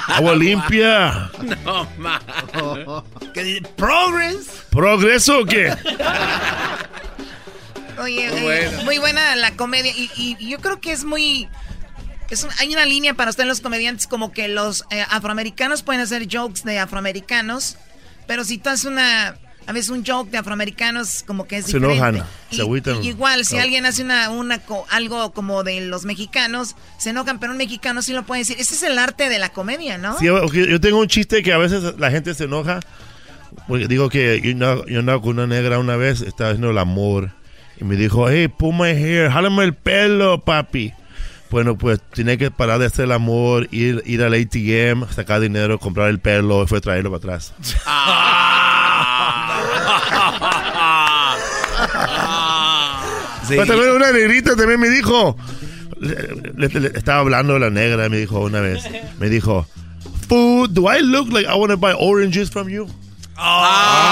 ¿Agua 0.08 0.36
limpia? 0.36 1.30
No, 1.64 1.88
ma. 1.98 2.22
¿Qué 3.34 3.44
dice? 3.44 3.62
¿Progress? 3.76 4.48
¿Progreso 4.70 5.40
o 5.40 5.46
qué? 5.46 5.74
Oye, 8.00 8.30
Muy 8.30 8.38
eh, 8.40 8.42
buena. 8.44 8.84
muy 8.84 8.98
buena 8.98 9.36
la 9.36 9.52
comedia. 9.56 9.92
Y, 9.96 10.10
y 10.18 10.50
yo 10.50 10.60
creo 10.60 10.80
que 10.82 10.92
es 10.92 11.04
muy. 11.04 11.48
Es 12.30 12.44
un- 12.44 12.50
hay 12.60 12.72
una 12.74 12.86
línea 12.86 13.14
para 13.14 13.30
ustedes, 13.30 13.48
los 13.48 13.62
comediantes, 13.62 14.08
como 14.08 14.32
que 14.32 14.48
los 14.48 14.86
eh, 14.90 15.06
afroamericanos 15.10 15.84
pueden 15.84 16.02
hacer 16.02 16.28
jokes 16.32 16.64
de 16.64 16.80
afroamericanos. 16.80 17.78
Pero 18.28 18.44
si 18.44 18.58
tú 18.58 18.70
haces 18.70 18.86
una. 18.86 19.36
A 19.68 19.74
veces 19.74 19.90
un 19.92 20.04
joke 20.06 20.30
de 20.32 20.38
afroamericanos, 20.40 21.24
como 21.26 21.46
que 21.48 21.58
es 21.58 21.66
Se 21.66 21.74
diferente. 21.78 21.96
enojan, 21.98 22.26
Y- 22.50 22.56
se 22.56 22.62
agüitan. 22.64 23.04
y 23.04 23.10
igual, 23.10 23.46
si 23.46 23.56
No. 23.56 23.62
alguien 23.62 23.86
hace 23.86 24.04
una, 24.04 24.30
una 24.32 24.60
algo 24.90 25.32
como 25.34 25.64
de 25.64 25.82
los 25.82 26.04
mexicanos, 26.04 26.76
se 26.98 27.12
enojan, 27.12 27.40
pero 27.40 27.52
un 27.52 27.58
mexicano 27.60 28.02
sí 28.02 28.12
lo 28.14 28.24
puede 28.24 28.42
decir. 28.42 28.58
Ese 28.60 28.74
es 28.76 28.84
el 28.84 28.98
arte 28.98 29.30
de 29.30 29.38
la 29.40 29.50
comedia, 29.50 29.98
¿no? 29.98 30.18
Sí, 30.18 30.26
yo 30.26 30.82
tengo 30.82 31.00
un 31.00 31.08
chiste 31.08 31.44
que 31.44 31.54
a 31.54 31.58
veces 31.58 31.96
la 32.00 32.10
gente 32.12 32.34
se 32.34 32.46
enoja. 32.46 32.80
Porque 33.68 33.88
digo 33.88 34.10
que 34.10 34.40
yo 34.44 34.52
andaba, 34.52 34.82
yo 34.88 35.00
andaba 35.00 35.22
con 35.22 35.32
una 35.32 35.46
negra 35.46 35.78
una 35.78 35.96
vez, 35.98 36.22
estaba 36.22 36.52
haciendo 36.52 36.72
el 36.72 36.78
amor. 36.78 37.32
Y 37.80 37.84
me 37.84 37.96
dijo, 37.96 38.30
hey, 38.30 38.48
pull 38.48 38.74
my 38.76 38.90
hair, 38.90 39.30
jálame 39.30 39.64
el 39.64 39.74
pelo, 39.76 40.40
papi. 40.42 40.94
Bueno, 41.50 41.78
pues 41.78 42.00
tenía 42.14 42.38
que 42.38 42.50
parar 42.50 42.80
de 42.80 42.86
hacer 42.86 43.06
el 43.06 43.12
amor, 43.12 43.68
ir, 43.72 44.02
ir 44.06 44.24
al 44.24 44.34
ATM, 44.34 45.06
sacar 45.14 45.42
dinero, 45.42 45.80
comprar 45.80 46.08
el 46.10 46.20
pelo 46.20 46.64
y 46.64 46.68
fue 46.68 46.80
traerlo 46.80 47.10
para 47.12 47.36
atrás. 47.36 47.54
Pero 53.48 53.66
también 53.66 53.92
una 53.92 54.12
negrita 54.12 54.56
también 54.56 54.80
me 54.80 54.90
dijo. 54.90 55.36
le- 56.00 56.52
le- 56.56 56.80
le- 56.80 56.98
estaba 56.98 57.20
hablando 57.20 57.54
de 57.54 57.60
la 57.60 57.70
negra, 57.70 58.10
me 58.10 58.18
dijo 58.18 58.40
una 58.40 58.60
vez. 58.62 58.84
Me 59.20 59.30
dijo, 59.30 59.68
Food, 60.28 60.70
do 60.72 60.92
I 60.92 61.02
look 61.02 61.32
like 61.32 61.48
I 61.48 61.54
want 61.56 61.72
to 61.72 61.78
buy 61.78 61.94
oranges 61.98 62.50
from 62.50 62.70
you? 62.70 62.88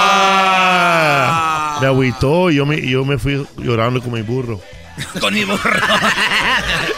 Ah. 0.02 1.78
Me 1.80 1.86
agüitó 1.86 2.50
y 2.50 2.56
yo 2.56 2.66
me, 2.66 2.80
yo 2.86 3.04
me 3.04 3.18
fui 3.18 3.46
llorando 3.56 4.02
como 4.02 4.16
mi 4.16 4.22
burro. 4.22 4.60
Con 5.20 5.32
mi 5.32 5.44
burro. 5.44 5.58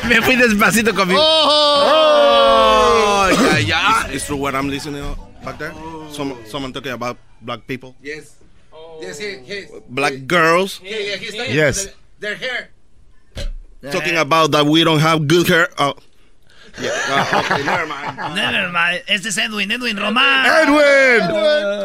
Me 0.09 0.21
fui 0.23 0.35
despacito 0.35 0.93
con 0.93 1.07
mi. 1.07 1.15
Oh, 1.17 3.29
yeah, 3.31 3.59
yeah. 3.61 4.09
Is 4.13 4.25
true 4.27 4.37
what 4.37 4.55
I'm 4.57 4.69
listening 4.69 5.05
back 5.45 5.59
there? 5.59 5.73
Some, 6.11 6.35
someone 6.51 6.73
talking 6.73 6.91
about 6.93 7.17
black 7.41 7.61
people, 7.69 7.95
Yes. 8.03 8.35
Yes, 9.03 9.19
black 9.89 10.15
girls, 10.27 10.81
Yes. 10.85 11.87
about 11.87 11.95
their 12.21 12.37
hair. 12.37 12.71
talking 13.91 14.17
about 14.17 14.53
that 14.53 14.65
we 14.65 14.85
don't 14.85 15.01
have 15.01 15.27
good 15.27 15.49
hair. 15.49 15.69
Oh, 15.79 15.95
yeah. 16.81 16.91
okay, 17.35 17.65
never 17.65 17.87
mind. 17.87 18.35
Never 18.37 18.69
mind. 18.71 19.03
Este 19.09 19.29
es 19.31 19.39
Edwin, 19.39 19.71
Edwin 19.73 19.97
Román. 19.97 20.47
¡Edwin! 20.47 21.83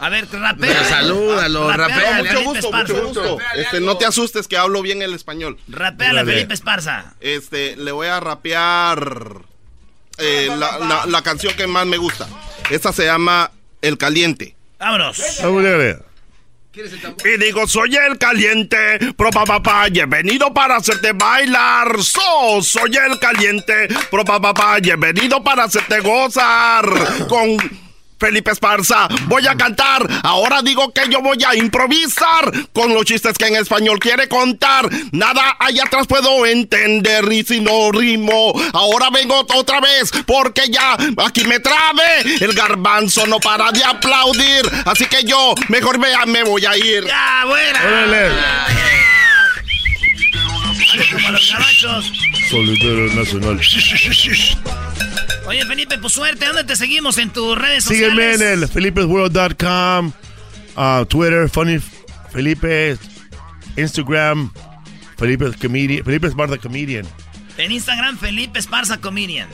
A 0.00 0.08
ver, 0.10 0.26
rapea. 0.30 0.84
Salúdalo, 0.84 1.70
Rapea, 1.72 2.18
rapea, 2.18 2.22
Mucho 2.34 2.42
gusto, 2.42 2.72
mucho 2.72 3.06
gusto. 3.06 3.38
Este, 3.54 3.80
no 3.80 3.96
te 3.96 4.04
asustes 4.04 4.48
que 4.48 4.56
hablo 4.56 4.82
bien 4.82 5.02
el 5.02 5.14
español. 5.14 5.56
Dale. 5.68 6.24
Felipe 6.24 6.52
Esparza. 6.52 7.14
Este, 7.20 7.76
le 7.76 7.92
voy 7.92 8.08
a 8.08 8.18
rapear 8.18 9.36
eh, 10.18 10.48
la, 10.48 10.78
la- 10.80 11.06
la 11.06 11.22
canción 11.22 11.54
que 11.54 11.66
más 11.68 11.86
me 11.86 11.96
gusta. 11.96 12.26
Esta 12.70 12.92
se 12.92 13.04
llama 13.04 13.52
El 13.80 13.96
Caliente. 13.96 14.56
Vámonos. 14.80 15.22
Y 17.24 17.36
digo, 17.38 17.68
soy 17.68 17.94
el 17.94 18.18
caliente, 18.18 18.98
pro 19.16 19.30
pa 19.30 19.44
pa 19.44 19.86
he 19.86 20.06
venido 20.06 20.52
para 20.52 20.76
hacerte 20.76 21.12
bailar. 21.12 22.02
So, 22.02 22.62
soy 22.62 22.96
el 22.96 23.18
caliente, 23.20 23.88
pro 24.10 24.24
pa 24.24 24.40
pa 24.40 24.78
he 24.78 24.96
venido 24.96 25.42
para 25.44 25.64
hacerte 25.64 26.00
gozar. 26.00 26.84
Con 27.28 27.58
Felipe 28.18 28.50
Esparza 28.50 29.08
voy 29.26 29.46
a 29.46 29.56
cantar. 29.56 30.06
Ahora 30.22 30.62
digo 30.62 30.92
que 30.92 31.02
yo 31.10 31.20
voy 31.20 31.38
a 31.44 31.54
improvisar 31.54 32.50
con 32.72 32.94
los 32.94 33.04
chistes 33.04 33.36
que 33.36 33.46
en 33.46 33.56
español 33.56 33.98
quiere 33.98 34.28
contar. 34.28 34.88
Nada 35.12 35.56
allá 35.58 35.84
atrás 35.84 36.06
puedo 36.06 36.46
entender 36.46 37.30
y 37.32 37.44
si 37.44 37.60
no 37.60 37.90
rimo, 37.92 38.52
ahora 38.72 39.10
vengo 39.10 39.46
otra 39.54 39.80
vez 39.80 40.10
porque 40.26 40.68
ya 40.70 40.96
aquí 41.24 41.44
me 41.44 41.60
trabe. 41.60 42.22
El 42.40 42.54
garbanzo 42.54 43.26
no 43.26 43.40
para 43.40 43.72
de 43.72 43.84
aplaudir, 43.84 44.62
así 44.84 45.06
que 45.06 45.24
yo 45.24 45.54
mejor 45.68 45.98
me, 45.98 46.08
me 46.26 46.42
voy 46.44 46.64
a 46.64 46.76
ir. 46.76 47.04
¡Ya, 47.06 47.44
buena! 47.46 47.80
Órale. 47.84 48.28
Los 52.52 53.14
Nacional. 53.14 53.60
Oye, 55.46 55.64
Felipe, 55.66 55.98
pues 55.98 56.12
suerte. 56.12 56.46
¿Dónde 56.46 56.64
te 56.64 56.76
seguimos 56.76 57.18
en 57.18 57.30
tus 57.30 57.56
redes 57.56 57.84
Sígueme 57.84 58.32
sociales? 58.32 58.40
en 58.40 58.62
el 58.62 58.68
felipesworld.com, 58.68 60.12
uh, 60.76 61.04
Twitter, 61.06 61.48
Funny 61.50 61.78
Felipe, 62.32 62.96
Instagram, 63.76 64.50
Felipe 65.18 65.52
Comedian, 65.60 66.04
Felipe 66.04 66.26
Esparza 66.28 66.56
Comedian. 66.58 67.06
En 67.58 67.72
Instagram, 67.72 68.18
Felipe 68.18 68.58
Esparza 68.58 68.98
Comedian. 68.98 69.48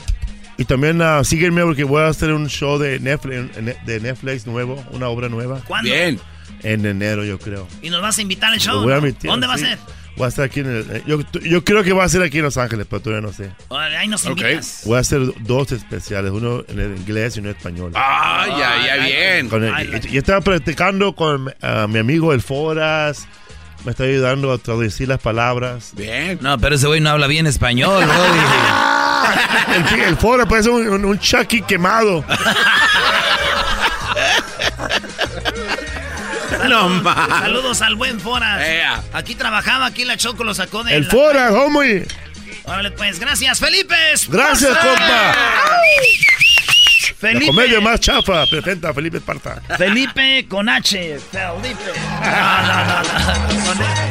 Y 0.57 0.65
también 0.65 1.01
uh, 1.01 1.23
sígueme 1.23 1.63
porque 1.63 1.83
voy 1.83 2.01
a 2.01 2.07
hacer 2.07 2.31
un 2.31 2.47
show 2.47 2.77
de 2.77 2.99
Netflix, 2.99 3.55
de 3.85 3.99
Netflix 3.99 4.47
nuevo, 4.47 4.83
una 4.91 5.09
obra 5.09 5.27
nueva. 5.27 5.61
¿Cuándo? 5.67 5.91
Bien. 5.91 6.19
En 6.63 6.85
enero, 6.85 7.25
yo 7.25 7.39
creo. 7.39 7.67
Y 7.81 7.89
nos 7.89 8.01
vas 8.01 8.17
a 8.17 8.21
invitar 8.21 8.53
al 8.53 8.59
show. 8.59 8.81
voy 8.81 8.93
a 8.93 9.01
¿no? 9.01 9.11
¿Dónde 9.23 9.47
va 9.47 9.55
a 9.55 9.57
sí. 9.57 9.65
ser? 9.65 9.79
Voy 10.17 10.25
a 10.25 10.27
estar 10.29 10.45
aquí 10.45 10.59
en 10.59 10.67
el, 10.67 10.91
eh, 10.91 11.03
yo, 11.07 11.19
yo 11.41 11.63
creo 11.63 11.83
que 11.83 11.93
va 11.93 12.03
a 12.03 12.09
ser 12.09 12.21
aquí 12.21 12.37
en 12.39 12.43
Los 12.43 12.57
Ángeles, 12.57 12.85
pero 12.89 13.01
todavía 13.01 13.25
no 13.25 13.33
sé. 13.33 13.51
Ahí 13.69 14.07
nos 14.07 14.25
invitas. 14.25 14.81
Voy 14.85 14.97
a 14.97 14.99
hacer 14.99 15.21
dos 15.39 15.71
especiales, 15.71 16.31
uno 16.31 16.63
en 16.67 16.79
el 16.79 16.97
inglés 16.97 17.37
y 17.37 17.39
uno 17.39 17.49
en 17.49 17.55
español. 17.55 17.91
Ah, 17.95 18.45
ya, 18.49 18.85
ya, 18.97 19.03
bien. 19.05 19.49
Con 19.49 19.63
el- 19.63 20.05
y, 20.05 20.15
y 20.15 20.17
estaba 20.17 20.41
practicando 20.41 21.15
con 21.15 21.53
ah, 21.61 21.87
mi 21.89 21.99
amigo 21.99 22.33
El 22.33 22.41
Foras. 22.41 23.27
Me 23.85 23.91
está 23.91 24.03
ayudando 24.03 24.51
a 24.51 24.59
traducir 24.59 25.07
las 25.07 25.19
palabras. 25.19 25.91
Bien. 25.95 26.37
No, 26.41 26.55
pero 26.59 26.75
ese 26.75 26.85
güey 26.85 27.01
no 27.01 27.09
habla 27.09 27.25
bien 27.25 27.47
español, 27.47 28.03
Brody. 28.05 28.39
El, 29.95 29.99
el 30.01 30.17
Foras 30.17 30.47
parece 30.47 30.69
un, 30.69 30.87
un, 30.89 31.05
un 31.05 31.19
Chucky 31.19 31.61
quemado. 31.61 32.25
Saludos, 36.71 37.81
al 37.81 37.95
buen 37.95 38.19
Foras. 38.19 38.61
Aquí 39.13 39.35
trabajaba, 39.35 39.87
aquí 39.87 40.05
la 40.05 40.17
Choco 40.17 40.43
lo 40.43 40.53
sacó 40.53 40.83
de 40.83 40.95
El 40.95 41.03
la- 41.05 41.09
Foras, 41.09 41.51
homie. 41.51 42.05
Órale, 42.63 42.91
pues, 42.91 43.19
gracias, 43.19 43.59
Felipe. 43.59 43.95
Gracias, 44.29 44.77
compa. 44.77 45.33
La 47.21 47.27
Felipe. 47.29 47.45
comedia 47.47 47.79
más 47.81 47.99
chafa 47.99 48.45
presenta 48.47 48.89
a 48.89 48.93
Felipe 48.93 49.17
Esparta. 49.17 49.61
Felipe 49.77 50.45
con 50.49 50.67
H. 50.69 51.19
Felipe. 51.31 51.91
No, 52.23 52.61
no, 52.61 52.85
no, 52.85 53.75
no. 53.75 54.10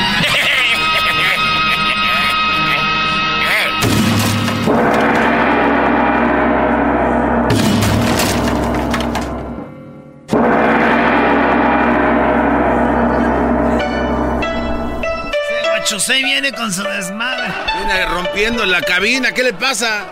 Guachusei 15.91 16.23
viene 16.23 16.53
con 16.53 16.71
su 16.71 16.83
desmadre. 16.83 17.51
Viene 17.75 18.05
rompiendo 18.05 18.65
la 18.65 18.81
cabina, 18.81 19.33
¿qué 19.33 19.43
le 19.43 19.51
pasa? 19.51 20.05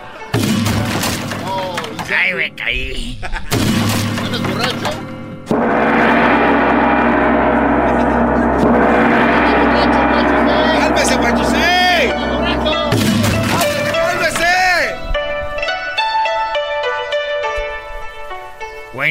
Ay, 2.14 2.34
me 2.34 2.54
caí. 2.54 3.18
¿Eres 4.26 4.42
borracho? 4.42 4.99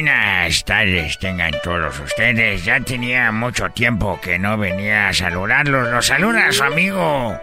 Buenas 0.00 0.64
tardes 0.64 1.18
tengan 1.18 1.52
todos 1.62 2.00
ustedes. 2.00 2.64
Ya 2.64 2.80
tenía 2.80 3.30
mucho 3.32 3.68
tiempo 3.68 4.18
que 4.18 4.38
no 4.38 4.56
venía 4.56 5.08
a 5.08 5.12
saludarlos. 5.12 5.90
Los 5.90 6.06
saluda 6.06 6.50
su 6.52 6.64
amigo 6.64 7.38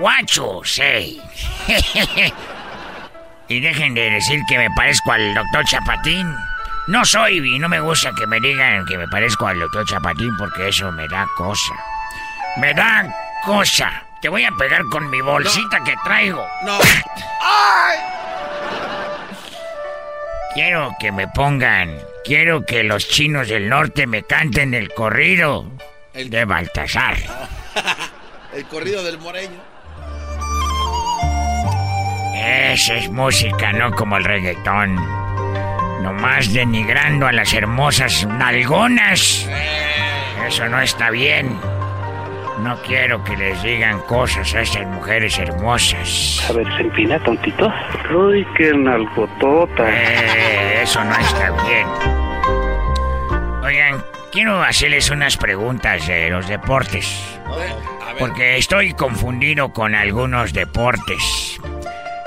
Guacho 0.00 0.62
Sei. 0.64 1.22
y 3.48 3.60
dejen 3.60 3.94
de 3.94 4.10
decir 4.10 4.40
que 4.48 4.58
me 4.58 4.68
parezco 4.72 5.12
al 5.12 5.34
doctor 5.34 5.64
Chapatín. 5.66 6.34
No 6.88 7.04
soy 7.04 7.38
y 7.54 7.60
no 7.60 7.68
me 7.68 7.78
gusta 7.78 8.10
que 8.18 8.26
me 8.26 8.40
digan 8.40 8.84
que 8.84 8.98
me 8.98 9.06
parezco 9.06 9.46
al 9.46 9.60
doctor 9.60 9.86
Chapatín 9.86 10.36
porque 10.36 10.66
eso 10.70 10.90
me 10.90 11.06
da 11.06 11.28
cosa. 11.36 11.74
Me 12.56 12.74
da 12.74 13.06
cosa. 13.44 14.02
Te 14.20 14.28
voy 14.28 14.44
a 14.44 14.50
pegar 14.58 14.82
con 14.90 15.08
mi 15.10 15.20
bolsita 15.20 15.78
que 15.84 15.94
traigo. 16.02 16.44
No. 16.64 16.76
Quiero 20.54 20.94
que 21.00 21.10
me 21.10 21.26
pongan, 21.26 21.98
quiero 22.24 22.64
que 22.64 22.84
los 22.84 23.08
chinos 23.08 23.48
del 23.48 23.68
norte 23.68 24.06
me 24.06 24.22
canten 24.22 24.72
el 24.72 24.94
corrido 24.94 25.68
de 26.14 26.44
Baltasar. 26.44 27.16
El 28.54 28.64
corrido 28.66 29.02
del 29.02 29.18
moreño. 29.18 29.60
Esa 32.36 32.94
es 32.94 33.10
música, 33.10 33.72
no 33.72 33.90
como 33.96 34.16
el 34.16 34.22
reggaetón. 34.22 34.94
Nomás 36.04 36.52
denigrando 36.52 37.26
a 37.26 37.32
las 37.32 37.52
hermosas 37.52 38.24
nalgonas. 38.24 39.48
Eso 40.46 40.68
no 40.68 40.80
está 40.80 41.10
bien. 41.10 41.58
No 42.60 42.76
quiero 42.82 43.22
que 43.24 43.36
les 43.36 43.62
digan 43.62 44.00
cosas 44.02 44.54
a 44.54 44.60
esas 44.60 44.86
mujeres 44.86 45.38
hermosas. 45.38 46.46
A 46.48 46.52
ver, 46.52 46.66
se 46.76 46.82
empina 46.82 47.18
tontito. 47.18 47.72
Uy, 48.14 48.46
qué 48.56 48.72
nalgotota. 48.72 49.84
Eh, 49.88 50.82
eso 50.82 51.02
no 51.04 51.14
está 51.16 51.50
bien. 51.64 51.86
Oigan, 53.62 54.04
quiero 54.30 54.62
hacerles 54.62 55.10
unas 55.10 55.36
preguntas 55.36 56.06
de 56.06 56.30
los 56.30 56.46
deportes. 56.46 57.38
Porque 58.18 58.56
estoy 58.56 58.92
confundido 58.94 59.72
con 59.72 59.94
algunos 59.94 60.52
deportes. 60.52 61.60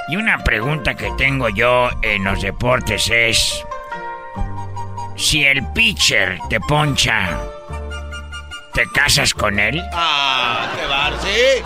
Y 0.10 0.18
una 0.18 0.44
pregunta 0.44 0.96
que 0.96 1.10
tengo 1.18 1.50
yo 1.50 1.90
en 2.02 2.26
los 2.26 2.42
deportes 2.42 3.10
es... 3.10 3.64
Si 5.16 5.44
el 5.46 5.66
pitcher 5.74 6.38
te 6.50 6.60
poncha, 6.60 7.30
¿te 8.78 8.88
casas 8.92 9.34
con 9.34 9.58
él? 9.58 9.84
Ah, 9.92 10.72
qué 10.80 10.86
bar, 10.86 11.14
sí. 11.20 11.64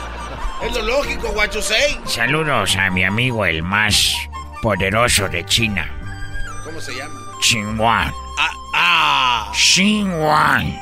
Es 0.66 0.74
lo 0.74 0.82
lógico, 0.84 1.28
Guachusei. 1.34 2.00
Saludos 2.06 2.78
a 2.78 2.90
mi 2.90 3.04
amigo 3.04 3.46
el 3.46 3.64
más 3.64 4.16
poderoso 4.62 5.28
de 5.28 5.44
China, 5.46 5.92
¿Cómo 6.64 6.80
se 6.80 6.96
llama? 6.96 7.14
Xinhuan. 7.42 8.14
Ah, 8.40 8.52
ah. 8.74 9.52
Xinhuan. 9.54 10.80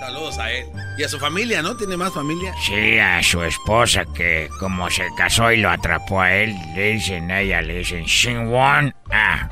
Saludos 0.00 0.38
a 0.38 0.50
él. 0.50 0.66
Y 0.98 1.04
a 1.04 1.08
su 1.08 1.18
familia, 1.18 1.62
¿no? 1.62 1.74
¿Tiene 1.74 1.96
más 1.96 2.12
familia? 2.12 2.52
Sí, 2.66 2.98
a 2.98 3.22
su 3.22 3.42
esposa 3.42 4.04
que 4.14 4.50
como 4.60 4.90
se 4.90 5.06
casó 5.16 5.50
y 5.50 5.56
lo 5.56 5.70
atrapó 5.70 6.20
a 6.20 6.34
él, 6.34 6.54
le 6.74 6.92
dicen 6.92 7.30
a 7.30 7.40
ella, 7.40 7.62
le 7.62 7.78
dicen 7.78 8.04
Xinhuan 8.04 8.94
Ah. 9.10 9.48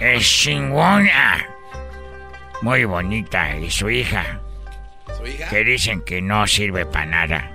Es 0.00 0.26
Xinhuan 0.26 1.08
Ah. 1.14 1.38
Muy 2.62 2.84
bonita. 2.84 3.56
Y 3.56 3.70
su 3.70 3.88
hija, 3.90 4.40
¿Su 5.16 5.26
hija? 5.26 5.48
que 5.48 5.64
dicen 5.64 6.02
que 6.02 6.20
no 6.20 6.46
sirve 6.46 6.86
para 6.86 7.06
nada. 7.06 7.52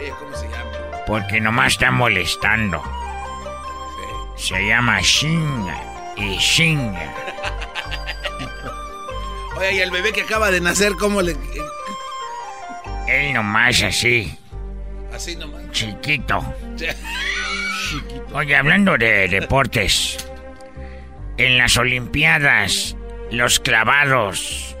¿Y 0.00 0.04
ella 0.06 0.14
cómo 0.18 0.34
se 0.36 0.48
llama? 0.48 0.70
Porque 1.06 1.40
nomás 1.40 1.72
está 1.72 1.90
molestando. 1.90 2.82
Se 4.36 4.66
llama 4.66 5.00
Xinga 5.02 5.80
y 6.16 6.38
Xinga. 6.38 7.12
Oye, 9.56 9.74
y 9.74 9.80
el 9.80 9.90
bebé 9.90 10.12
que 10.12 10.22
acaba 10.22 10.50
de 10.50 10.60
nacer, 10.60 10.92
¿cómo 10.98 11.22
le...? 11.22 11.36
Él 13.08 13.32
nomás 13.34 13.82
así, 13.82 14.36
Así 15.12 15.36
nomás. 15.36 15.70
chiquito. 15.72 16.42
Oye, 18.32 18.56
hablando 18.56 18.96
de 18.96 19.28
deportes, 19.28 20.16
en 21.36 21.58
las 21.58 21.76
Olimpiadas, 21.76 22.96
los 23.32 23.60
clavados 23.60 24.76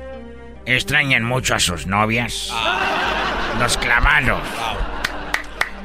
extrañan 0.66 1.24
mucho 1.24 1.54
a 1.54 1.58
sus 1.58 1.86
novias. 1.86 2.52
Los 3.58 3.78
clavados. 3.78 4.42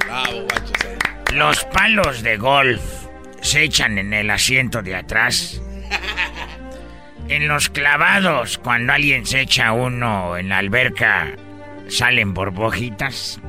Bravo, 0.05 0.41
Guachusei. 0.41 0.97
Los 1.33 1.63
palos 1.65 2.23
de 2.23 2.37
golf 2.37 2.81
se 3.41 3.63
echan 3.63 3.97
en 3.97 4.13
el 4.13 4.29
asiento 4.29 4.81
de 4.81 4.95
atrás. 4.95 5.61
En 7.29 7.47
los 7.47 7.69
clavados, 7.69 8.57
cuando 8.57 8.91
alguien 8.93 9.25
se 9.25 9.41
echa 9.41 9.71
uno 9.71 10.37
en 10.37 10.49
la 10.49 10.57
alberca, 10.57 11.33
salen 11.87 12.33
burbujitas. 12.33 13.39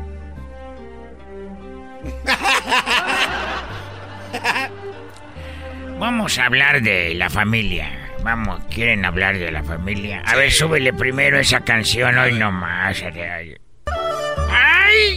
Vamos 5.99 6.39
a 6.39 6.47
hablar 6.47 6.83
de 6.83 7.15
la 7.15 7.31
familia. 7.31 7.98
Vamos, 8.23 8.61
¿quieren 8.71 9.05
hablar 9.05 9.39
de 9.39 9.51
la 9.51 9.63
familia? 9.63 10.23
A 10.25 10.37
ver, 10.37 10.51
súbele 10.51 10.93
primero 10.93 11.39
esa 11.39 11.61
canción 11.61 12.19
hoy 12.19 12.35
nomás. 12.35 13.03
¡Ay, 13.03 13.15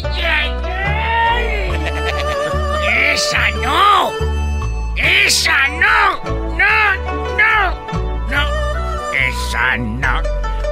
ay, 0.03 0.51
ay! 0.63 1.71
¡Esa 3.13 3.49
no! 3.61 4.11
¡Esa 4.95 5.67
no! 5.67 6.23
¡No, 6.57 6.95
no! 7.37 8.27
¡No! 8.29 9.13
¡Esa 9.13 9.77
no! 9.77 10.21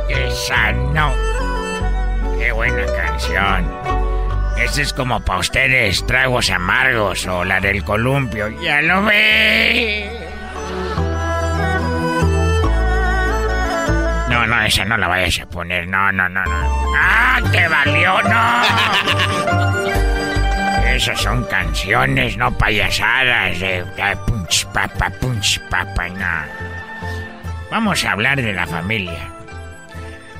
¡Esa 0.09 0.71
no! 0.71 1.13
¡Qué 2.37 2.51
buena 2.51 2.85
canción! 2.95 3.69
Esta 4.57 4.81
es 4.81 4.93
como 4.93 5.19
para 5.21 5.39
ustedes, 5.39 6.05
tragos 6.05 6.49
amargos 6.49 7.25
o 7.27 7.45
la 7.45 7.59
del 7.59 7.83
columpio. 7.83 8.49
¡Ya 8.61 8.81
lo 8.81 9.03
ve! 9.03 10.18
No, 14.49 14.55
no, 14.55 14.63
esa 14.63 14.83
no 14.83 14.97
la 14.97 15.07
vayas 15.07 15.39
a 15.41 15.45
poner. 15.45 15.87
No, 15.87 16.11
no, 16.11 16.27
no, 16.27 16.43
no. 16.43 16.93
¡Ah, 16.97 17.39
te 17.51 17.67
valió! 17.67 18.19
¡No! 18.23 18.63
Esas 20.87 21.21
son 21.21 21.43
canciones, 21.43 22.35
no 22.35 22.57
payasadas 22.57 23.59
de 23.59 23.85
punch 24.25 24.65
papa, 24.73 25.11
punch 25.21 25.61
papa, 25.69 26.09
no. 26.09 26.45
Vamos 27.69 28.03
a 28.03 28.13
hablar 28.13 28.41
de 28.41 28.53
la 28.53 28.65
familia. 28.65 29.29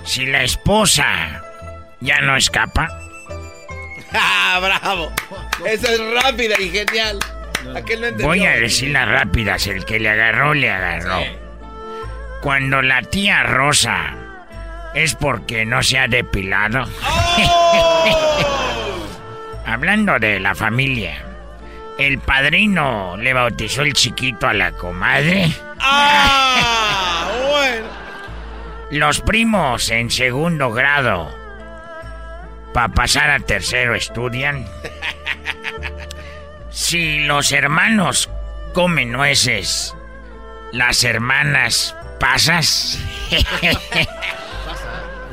Si 0.04 0.26
la 0.26 0.42
esposa 0.44 1.44
ya 2.00 2.20
no 2.22 2.36
escapa. 2.36 2.90
¡Ah, 4.14 4.60
bravo! 4.60 5.14
Esa 5.66 5.94
es 5.94 6.02
rápida 6.24 6.56
y 6.60 6.72
genial. 6.72 7.20
Voy 8.24 8.44
a 8.44 8.54
decir 8.54 8.90
las 8.90 9.08
rápidas, 9.08 9.68
el 9.68 9.86
que 9.86 10.00
le 10.00 10.10
agarró, 10.10 10.56
le 10.56 10.72
agarró. 10.72 11.49
Cuando 12.42 12.82
la 12.82 13.02
tía 13.02 13.44
Rosa 13.44 14.16
es 14.94 15.16
porque 15.16 15.66
no 15.66 15.84
se 15.84 16.00
ha 16.00 16.08
depilado. 16.08 16.86
¡Oh! 17.04 18.16
Hablando 19.66 20.18
de 20.20 20.40
la 20.40 20.56
familia, 20.56 21.24
el 21.98 22.20
padrino 22.20 23.18
le 23.18 23.34
bautizó 23.34 23.82
el 23.82 23.94
chiquito 23.94 24.48
a 24.48 24.54
la 24.54 24.72
comadre. 24.72 25.52
¡Ah! 25.80 27.30
bueno. 27.50 27.88
Los 28.92 29.22
primos 29.22 29.90
en 29.90 30.10
segundo 30.10 30.72
grado, 30.72 31.30
para 32.74 32.88
pasar 32.88 33.30
a 33.30 33.40
tercero, 33.40 33.96
estudian. 33.96 34.66
Si 36.70 37.20
los 37.20 37.52
hermanos 37.52 38.30
comen 38.74 39.12
nueces, 39.12 39.96
las 40.72 41.04
hermanas 41.04 41.96
pasas. 42.20 43.00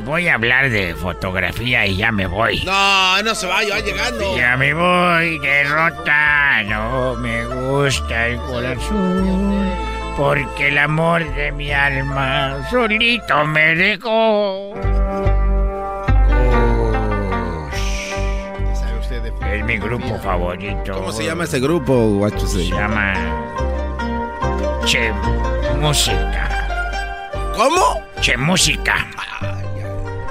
voy 0.04 0.28
a 0.28 0.34
hablar 0.34 0.70
de 0.70 0.94
fotografía 0.94 1.86
y 1.86 1.96
ya 1.96 2.12
me 2.12 2.26
voy. 2.26 2.62
No, 2.64 3.22
no 3.22 3.34
se 3.34 3.46
vaya, 3.46 3.74
va 3.74 3.80
llegando. 3.80 4.36
Ya 4.36 4.56
me 4.56 4.72
voy, 4.72 5.38
derrota. 5.40 6.62
No 6.64 7.14
me 7.16 7.44
gusta 7.46 8.28
el 8.28 8.38
corazón. 8.38 9.70
Porque 10.16 10.68
el 10.68 10.78
amor 10.78 11.28
de 11.34 11.52
mi 11.52 11.72
alma 11.72 12.66
solito 12.70 13.44
me 13.44 13.74
dejó. 13.74 14.72
Es 19.52 19.64
mi 19.64 19.78
grupo 19.78 20.18
favorito. 20.18 20.92
¿Cómo 20.94 21.12
se 21.12 21.24
llama 21.24 21.44
ese 21.44 21.60
grupo, 21.60 21.94
guacho? 21.94 22.46
Se 22.46 22.68
llama. 22.68 23.14
Che 24.84 25.12
Música. 25.80 26.55
¿Cómo? 27.56 28.02
Che 28.20 28.36
Música. 28.36 29.06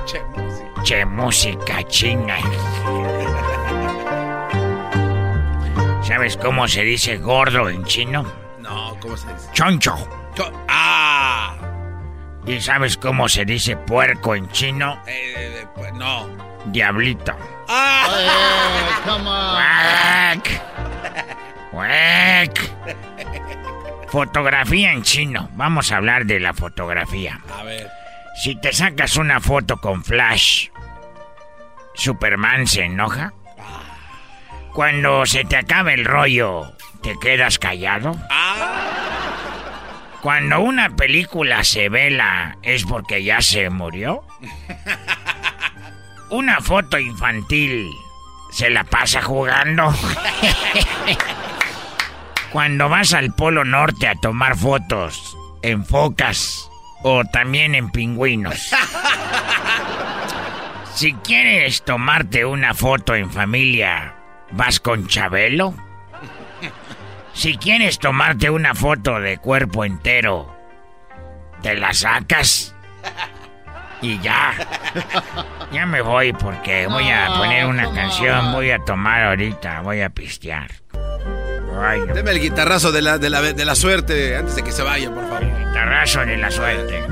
che 0.06 0.22
Música. 0.36 0.82
Che 0.84 1.06
Música 1.06 1.82
china. 1.88 2.36
¿Sabes 6.04 6.38
cómo 6.38 6.68
se 6.68 6.84
dice 6.84 7.18
gordo 7.18 7.68
en 7.68 7.84
chino? 7.86 8.32
No, 8.60 8.96
¿cómo 9.02 9.18
se 9.18 9.34
dice? 9.34 9.50
Choncho. 9.54 9.96
¡Ah! 10.68 11.56
¿Y 12.46 12.62
sabes 12.62 12.96
cómo 12.96 13.28
se 13.28 13.44
dice 13.44 13.76
puerco 13.76 14.36
en 14.36 14.48
chino? 14.50 15.02
Eh, 15.08 15.34
eh 15.36 15.68
pues 15.74 15.92
no. 15.94 16.28
Diablito. 16.66 17.34
¡Ah! 17.68 18.06
come 19.04 19.28
on. 19.28 19.66
Fotografía 24.08 24.92
en 24.92 25.04
chino. 25.04 25.50
Vamos 25.54 25.92
a 25.92 25.98
hablar 25.98 26.26
de 26.26 26.40
la 26.40 26.54
fotografía. 26.54 27.40
A 27.58 27.64
ver. 27.64 27.90
Si 28.44 28.56
te 28.56 28.74
sacas 28.74 29.16
una 29.16 29.40
foto 29.40 29.78
con 29.78 30.04
flash, 30.04 30.70
¿Superman 31.96 32.68
se 32.68 32.84
enoja? 32.84 33.34
Cuando 34.74 35.26
se 35.26 35.46
te 35.46 35.56
acaba 35.56 35.94
el 35.94 36.04
rollo, 36.04 36.74
¿te 37.02 37.18
quedas 37.20 37.58
callado? 37.58 38.16
Cuando 40.22 40.60
una 40.60 40.96
película 40.96 41.64
se 41.64 41.88
vela, 41.88 42.58
¿es 42.62 42.84
porque 42.84 43.24
ya 43.24 43.42
se 43.42 43.70
murió? 43.70 44.24
Una 46.32 46.60
foto 46.60 46.98
infantil, 46.98 47.92
¿se 48.52 48.72
la 48.72 48.84
pasa 48.84 49.22
jugando? 49.22 49.94
Cuando 52.56 52.88
vas 52.88 53.14
al 53.14 53.34
Polo 53.34 53.66
Norte 53.66 54.08
a 54.08 54.16
tomar 54.16 54.56
fotos, 54.56 55.36
¿enfocas 55.62 56.72
o 57.04 57.26
también 57.26 57.76
en 57.76 57.92
pingüinos? 57.92 58.56
Si 60.94 61.12
quieres 61.12 61.84
tomarte 61.84 62.46
una 62.46 62.74
foto 62.74 63.14
en 63.14 63.30
familia, 63.30 64.16
¿vas 64.52 64.80
con 64.80 65.08
Chabelo? 65.08 65.74
Si 67.34 67.58
quieres 67.58 68.00
tomarte 68.00 68.50
una 68.50 68.74
foto 68.74 69.20
de 69.20 69.38
cuerpo 69.38 69.84
entero, 69.84 70.56
¿te 71.62 71.76
la 71.76 71.94
sacas? 71.94 72.74
Y 74.02 74.18
ya. 74.20 74.54
Ya 75.74 75.86
me 75.86 76.00
voy 76.00 76.32
porque 76.32 76.88
voy 76.88 77.10
a 77.10 77.28
poner 77.36 77.66
una 77.66 77.94
canción, 77.94 78.54
voy 78.54 78.72
a 78.72 78.80
tomar 78.80 79.24
ahorita, 79.24 79.82
voy 79.82 80.00
a 80.00 80.10
pistear. 80.10 80.72
Deme 82.14 82.32
el 82.32 82.40
guitarrazo 82.40 82.92
de 82.92 83.02
la, 83.02 83.18
de, 83.18 83.30
la, 83.30 83.42
de 83.42 83.66
la 83.66 83.76
suerte 83.76 84.38
antes 84.38 84.56
de 84.56 84.64
que 84.64 84.72
se 84.72 84.82
vaya, 84.82 85.10
por 85.10 85.24
favor. 85.28 85.44
El 85.44 85.66
guitarrazo 85.66 86.22
de 86.22 86.38
la 86.38 86.50
suerte. 86.50 87.04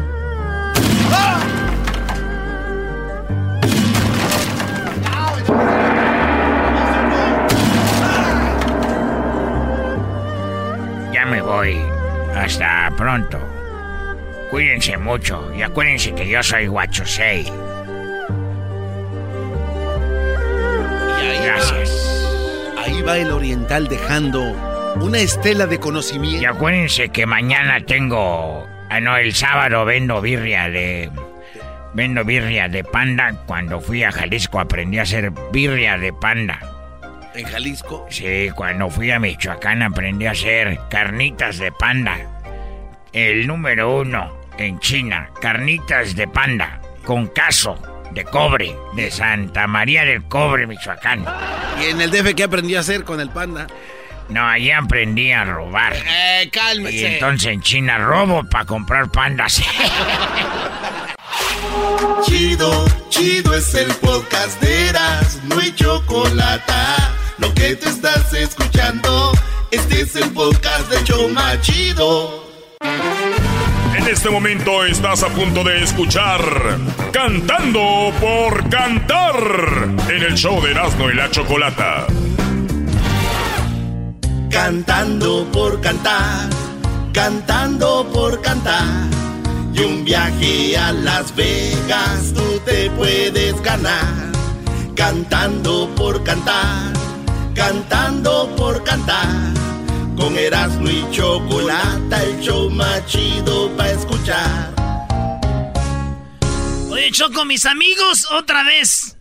Ya 11.12 11.26
me 11.26 11.42
voy. 11.42 11.78
Hasta 12.36 12.90
pronto. 12.98 13.40
Cuídense 14.50 14.98
mucho 14.98 15.52
y 15.56 15.62
acuérdense 15.62 16.14
que 16.14 16.28
yo 16.28 16.42
soy 16.42 16.68
Guachosei. 16.68 17.52
Va 23.08 23.18
el 23.18 23.32
oriental 23.32 23.88
dejando 23.88 24.42
una 25.02 25.20
estela 25.20 25.66
de 25.66 25.80
conocimiento. 25.80 26.42
Y 26.42 26.46
acuérdense 26.46 27.10
que 27.10 27.26
mañana 27.26 27.80
tengo. 27.86 28.68
Ah, 28.90 29.00
no, 29.00 29.18
el 29.18 29.34
sábado 29.34 29.86
vendo 29.86 30.22
birria 30.22 30.70
de. 30.70 31.10
Vendo 31.94 32.24
birria 32.24 32.68
de 32.68 32.84
panda. 32.84 33.44
Cuando 33.46 33.82
fui 33.82 34.04
a 34.04 34.12
Jalisco 34.12 34.60
aprendí 34.60 35.00
a 35.00 35.04
hacer 35.04 35.32
birria 35.52 35.98
de 35.98 36.14
panda. 36.14 36.60
¿En 37.34 37.46
Jalisco? 37.46 38.06
Sí, 38.10 38.50
cuando 38.56 38.90
fui 38.90 39.12
a 39.12 39.20
Michoacán 39.20 39.82
aprendí 39.82 40.28
a 40.28 40.32
hacer 40.32 40.80
carnitas 40.90 41.58
de 41.58 41.72
panda. 41.72 42.18
El 43.12 43.48
número 43.48 44.00
uno 44.02 44.38
en 44.58 44.80
China, 44.80 45.30
carnitas 45.42 46.16
de 46.16 46.28
panda 46.28 46.80
con 47.04 47.28
caso 47.28 47.78
de 48.14 48.24
cobre 48.26 48.76
de 48.96 49.12
Santa 49.12 49.68
María 49.68 50.06
del 50.06 50.24
Cobre, 50.28 50.68
Michoacán. 50.68 51.26
¿Y 51.82 51.86
en 51.86 52.02
el 52.02 52.12
DF 52.12 52.34
qué 52.36 52.44
aprendí 52.44 52.76
a 52.76 52.82
hacer 52.82 53.04
con 53.04 53.20
el 53.20 53.30
panda? 53.30 53.68
No, 54.30 54.48
allí 54.48 54.72
aprendí 54.72 55.32
a 55.32 55.44
robar. 55.44 55.94
Eh, 55.96 56.50
cálmese. 56.52 56.96
Y 56.96 57.06
entonces 57.06 57.52
en 57.52 57.62
China 57.62 57.98
robo 57.98 58.44
para 58.44 58.66
comprar 58.66 59.12
pandas. 59.12 59.62
Chido, 62.26 62.86
chido 63.10 63.54
es 63.56 63.74
el 63.74 63.94
podcast 63.96 64.62
de 64.62 64.90
Eras, 64.90 65.40
no 65.44 65.60
hay 65.60 65.74
chocolate. 65.74 66.74
Lo 67.38 67.54
que 67.54 67.76
te 67.76 67.90
estás 67.90 68.34
escuchando, 68.34 69.32
este 69.72 70.02
es 70.02 70.16
el 70.16 70.32
podcast 70.32 70.90
de 70.90 71.04
Choma 71.04 71.60
Chido. 71.62 72.44
En 73.96 74.08
este 74.08 74.30
momento 74.30 74.84
estás 74.86 75.22
a 75.22 75.30
punto 75.30 75.64
de 75.64 75.84
escuchar 75.84 76.42
Cantando 77.12 78.12
por 78.20 78.68
Cantar 78.68 79.36
en 80.10 80.24
el 80.24 80.34
show 80.34 80.60
de 80.64 80.72
Erasmo 80.72 81.12
y 81.12 81.14
la 81.14 81.30
Chocolata. 81.30 82.08
Cantando 84.50 85.46
por 85.52 85.80
cantar, 85.82 86.50
cantando 87.14 88.10
por 88.12 88.42
cantar. 88.42 89.08
Y 89.74 89.80
un 89.82 90.04
viaje 90.04 90.76
a 90.78 90.92
Las 90.92 91.36
Vegas 91.36 92.34
tú 92.34 92.60
te 92.66 92.90
puedes 92.92 93.62
ganar. 93.62 94.32
Cantando 94.96 95.90
por 95.96 96.24
cantar, 96.24 96.94
cantando 97.56 98.50
por 98.56 98.84
cantar. 98.84 99.73
Con 100.18 100.38
Erasmo 100.38 100.90
y 100.90 101.06
Chocolata, 101.12 102.24
el 102.24 102.40
show 102.40 102.70
más 102.70 103.06
chido 103.08 103.76
para 103.76 103.92
escuchar. 103.92 104.74
Oye, 106.90 107.12
Choco, 107.12 107.46
mis 107.46 107.66
amigos, 107.66 108.28
otra 108.32 108.64
vez. 108.64 109.18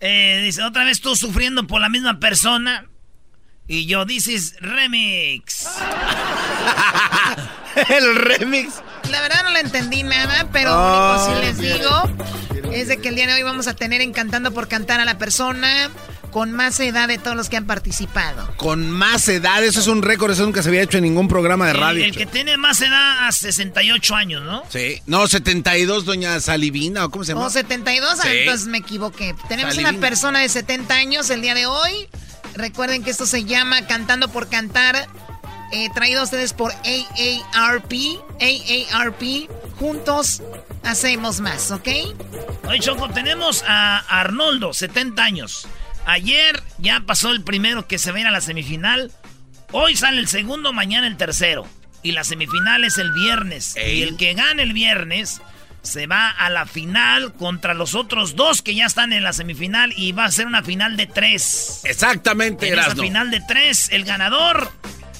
Eh, 0.00 0.40
dice, 0.44 0.62
otra 0.62 0.84
vez 0.84 1.00
tú 1.00 1.16
sufriendo 1.16 1.66
por 1.66 1.80
la 1.80 1.88
misma 1.88 2.20
persona. 2.20 2.86
Y 3.66 3.86
yo, 3.86 4.04
dices 4.04 4.54
remix. 4.60 5.66
el 7.88 8.14
remix. 8.16 8.82
La 9.10 9.20
verdad 9.22 9.42
no 9.44 9.50
le 9.50 9.60
entendí 9.60 10.02
nada, 10.02 10.48
pero 10.52 10.70
lo 10.70 10.86
único 10.86 11.26
sí 11.26 11.46
les 11.46 11.58
digo 11.58 12.72
es 12.72 12.88
de 12.88 12.98
que 12.98 13.08
el 13.08 13.16
día 13.16 13.26
de 13.26 13.34
hoy 13.34 13.42
vamos 13.42 13.68
a 13.68 13.74
tener 13.74 14.00
en 14.02 14.12
Cantando 14.12 14.52
por 14.52 14.68
Cantar 14.68 15.00
a 15.00 15.04
la 15.04 15.18
persona 15.18 15.90
con 16.36 16.52
más 16.52 16.78
edad 16.80 17.08
de 17.08 17.16
todos 17.16 17.34
los 17.34 17.48
que 17.48 17.56
han 17.56 17.64
participado. 17.64 18.46
Con 18.58 18.90
más 18.90 19.26
edad, 19.26 19.64
eso 19.64 19.80
es 19.80 19.86
un 19.86 20.02
récord, 20.02 20.30
eso 20.32 20.44
nunca 20.44 20.62
se 20.62 20.68
había 20.68 20.82
hecho 20.82 20.98
en 20.98 21.04
ningún 21.04 21.28
programa 21.28 21.64
de 21.64 21.70
El- 21.70 21.78
radio. 21.78 22.04
El, 22.04 22.14
que 22.14 22.26
tiene 22.26 22.58
más 22.58 22.78
edad 22.82 23.26
a 23.26 23.32
68 23.32 24.14
años, 24.14 24.42
¿no? 24.44 24.62
Sí. 24.68 25.00
No, 25.06 25.26
72, 25.28 26.04
doña 26.04 26.38
Salivina, 26.40 27.06
¿o 27.06 27.10
cómo 27.10 27.24
se 27.24 27.32
llama? 27.32 27.46
O 27.46 27.48
72, 27.48 28.18
ah, 28.20 28.22
Sí. 28.24 28.28
entonces 28.40 28.66
me 28.66 28.76
equivoqué. 28.76 29.34
Tenemos 29.48 29.76
Salivina. 29.76 29.96
una 29.96 30.00
persona 30.06 30.40
de 30.40 30.50
70 30.50 30.94
años 30.94 31.30
el 31.30 31.40
día 31.40 31.54
de 31.54 31.64
hoy. 31.64 32.06
Recuerden 32.54 33.02
que 33.02 33.08
esto 33.12 33.24
se 33.24 33.44
llama 33.44 33.86
Cantando 33.86 34.28
por 34.28 34.50
Cantar, 34.50 35.08
eh, 35.72 35.88
traído 35.94 36.20
a 36.20 36.24
ustedes 36.24 36.52
por 36.52 36.70
AARP. 36.84 37.92
AARP, 38.42 39.48
juntos 39.78 40.42
hacemos 40.84 41.40
más, 41.40 41.70
¿ok? 41.70 41.88
Oye, 42.68 42.80
Choco, 42.80 43.08
tenemos 43.08 43.64
a 43.66 44.00
Arnoldo, 44.20 44.74
70 44.74 45.24
años. 45.24 45.66
Ayer 46.06 46.62
ya 46.78 47.00
pasó 47.00 47.32
el 47.32 47.42
primero 47.42 47.86
que 47.86 47.98
se 47.98 48.12
va 48.12 48.18
a 48.18 48.20
ir 48.20 48.26
a 48.28 48.30
la 48.30 48.40
semifinal. 48.40 49.10
Hoy 49.72 49.96
sale 49.96 50.20
el 50.20 50.28
segundo, 50.28 50.72
mañana 50.72 51.06
el 51.06 51.16
tercero. 51.16 51.66
Y 52.02 52.12
la 52.12 52.22
semifinal 52.22 52.84
es 52.84 52.98
el 52.98 53.12
viernes. 53.12 53.74
Y 53.76 54.02
el 54.02 54.16
que 54.16 54.34
gane 54.34 54.62
el 54.62 54.72
viernes 54.72 55.42
se 55.82 56.06
va 56.06 56.30
a 56.30 56.50
la 56.50 56.66
final 56.66 57.32
contra 57.34 57.74
los 57.74 57.94
otros 57.94 58.36
dos 58.36 58.62
que 58.62 58.74
ya 58.74 58.86
están 58.86 59.12
en 59.12 59.22
la 59.22 59.32
semifinal 59.32 59.92
y 59.96 60.12
va 60.12 60.24
a 60.24 60.30
ser 60.30 60.46
una 60.46 60.62
final 60.62 60.96
de 60.96 61.06
tres. 61.06 61.80
Exactamente, 61.84 62.68
En 62.68 62.78
esa 62.78 62.94
final 62.94 63.30
de 63.30 63.40
tres, 63.40 63.88
el 63.90 64.04
ganador 64.04 64.70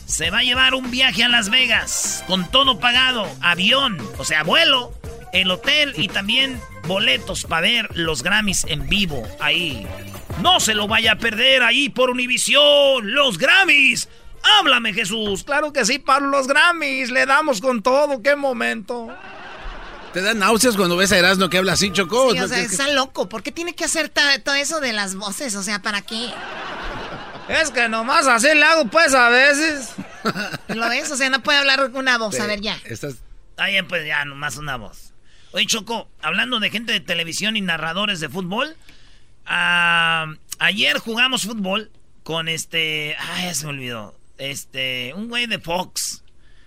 se 0.07 0.31
va 0.31 0.39
a 0.39 0.43
llevar 0.43 0.75
un 0.75 0.91
viaje 0.91 1.25
a 1.25 1.29
Las 1.29 1.51
Vegas 1.51 2.25
con 2.27 2.49
todo 2.51 2.79
pagado, 2.79 3.29
avión, 3.41 3.99
o 4.19 4.25
sea, 4.25 4.43
vuelo, 4.43 4.93
el 5.33 5.51
hotel 5.51 5.95
y 5.97 6.09
también 6.09 6.61
boletos 6.87 7.45
para 7.45 7.63
ver 7.63 7.89
los 7.97 8.23
Grammys 8.23 8.65
en 8.69 8.89
vivo 8.89 9.27
ahí. 9.41 9.87
No 10.41 10.61
se 10.61 10.75
lo 10.75 10.87
vaya 10.87 11.13
a 11.13 11.19
perder 11.19 11.63
ahí 11.63 11.89
por 11.89 12.11
Univisión, 12.11 13.15
los 13.15 13.39
Grammys. 13.39 14.09
Háblame, 14.59 14.93
Jesús. 14.93 15.45
Claro 15.45 15.73
que 15.73 15.85
sí, 15.85 15.99
para 15.99 16.27
los 16.27 16.47
Grammys. 16.47 17.11
Le 17.11 17.27
damos 17.27 17.61
con 17.61 17.83
todo. 17.83 18.23
¡Qué 18.23 18.37
momento! 18.37 19.09
¿Te 20.13 20.23
dan 20.23 20.39
náuseas 20.39 20.77
cuando 20.77 20.97
ves 20.97 21.13
a 21.13 21.19
Erasno 21.19 21.51
que 21.51 21.59
habla 21.59 21.73
así, 21.73 21.91
Choco? 21.91 22.33
Sí, 22.33 22.39
o 22.39 22.43
¿No 22.43 22.49
sea, 22.49 22.61
está 22.61 22.89
loco. 22.89 23.29
¿Por 23.29 23.43
qué 23.43 23.53
tiene 23.53 23.75
que 23.75 23.85
hacer 23.85 24.09
todo 24.09 24.55
eso 24.55 24.81
de 24.81 24.93
las 24.93 25.15
voces? 25.15 25.55
O 25.57 25.63
sea, 25.63 25.83
¿para 25.83 26.03
qué? 26.03 26.31
Es 27.49 27.71
que 27.71 27.89
nomás 27.89 28.27
así 28.27 28.49
le 28.55 28.65
hago, 28.65 28.87
pues, 28.87 29.15
a 29.15 29.29
veces. 29.29 29.91
¿Lo 30.69 30.89
ves? 30.89 31.11
O 31.11 31.17
sea, 31.17 31.29
no 31.31 31.43
puede 31.43 31.59
hablar 31.59 31.91
una 31.95 32.19
voz. 32.19 32.39
A 32.41 32.47
ver, 32.47 32.61
ya. 32.61 32.79
Estás... 32.85 33.17
Ah, 33.57 33.71
ya, 33.71 33.83
pues 33.87 34.07
ya, 34.07 34.25
nomás 34.25 34.57
una 34.57 34.77
voz. 34.77 35.13
Oye, 35.53 35.67
Choco, 35.67 36.09
hablando 36.23 36.61
de 36.61 36.71
gente 36.71 36.93
de 36.93 37.01
televisión 37.01 37.57
y 37.57 37.61
narradores 37.61 38.21
de 38.21 38.29
fútbol, 38.29 38.77
ah, 39.47 40.35
ayer 40.59 40.98
jugamos 40.98 41.43
fútbol 41.43 41.90
con 42.23 42.48
este. 42.48 43.16
Ah, 43.18 43.43
ya 43.44 43.55
se 43.55 43.64
me 43.66 43.73
olvidó. 43.73 44.18
Este, 44.39 45.12
un 45.14 45.28
güey 45.28 45.47
de 45.47 45.59
Fox. 45.59 46.24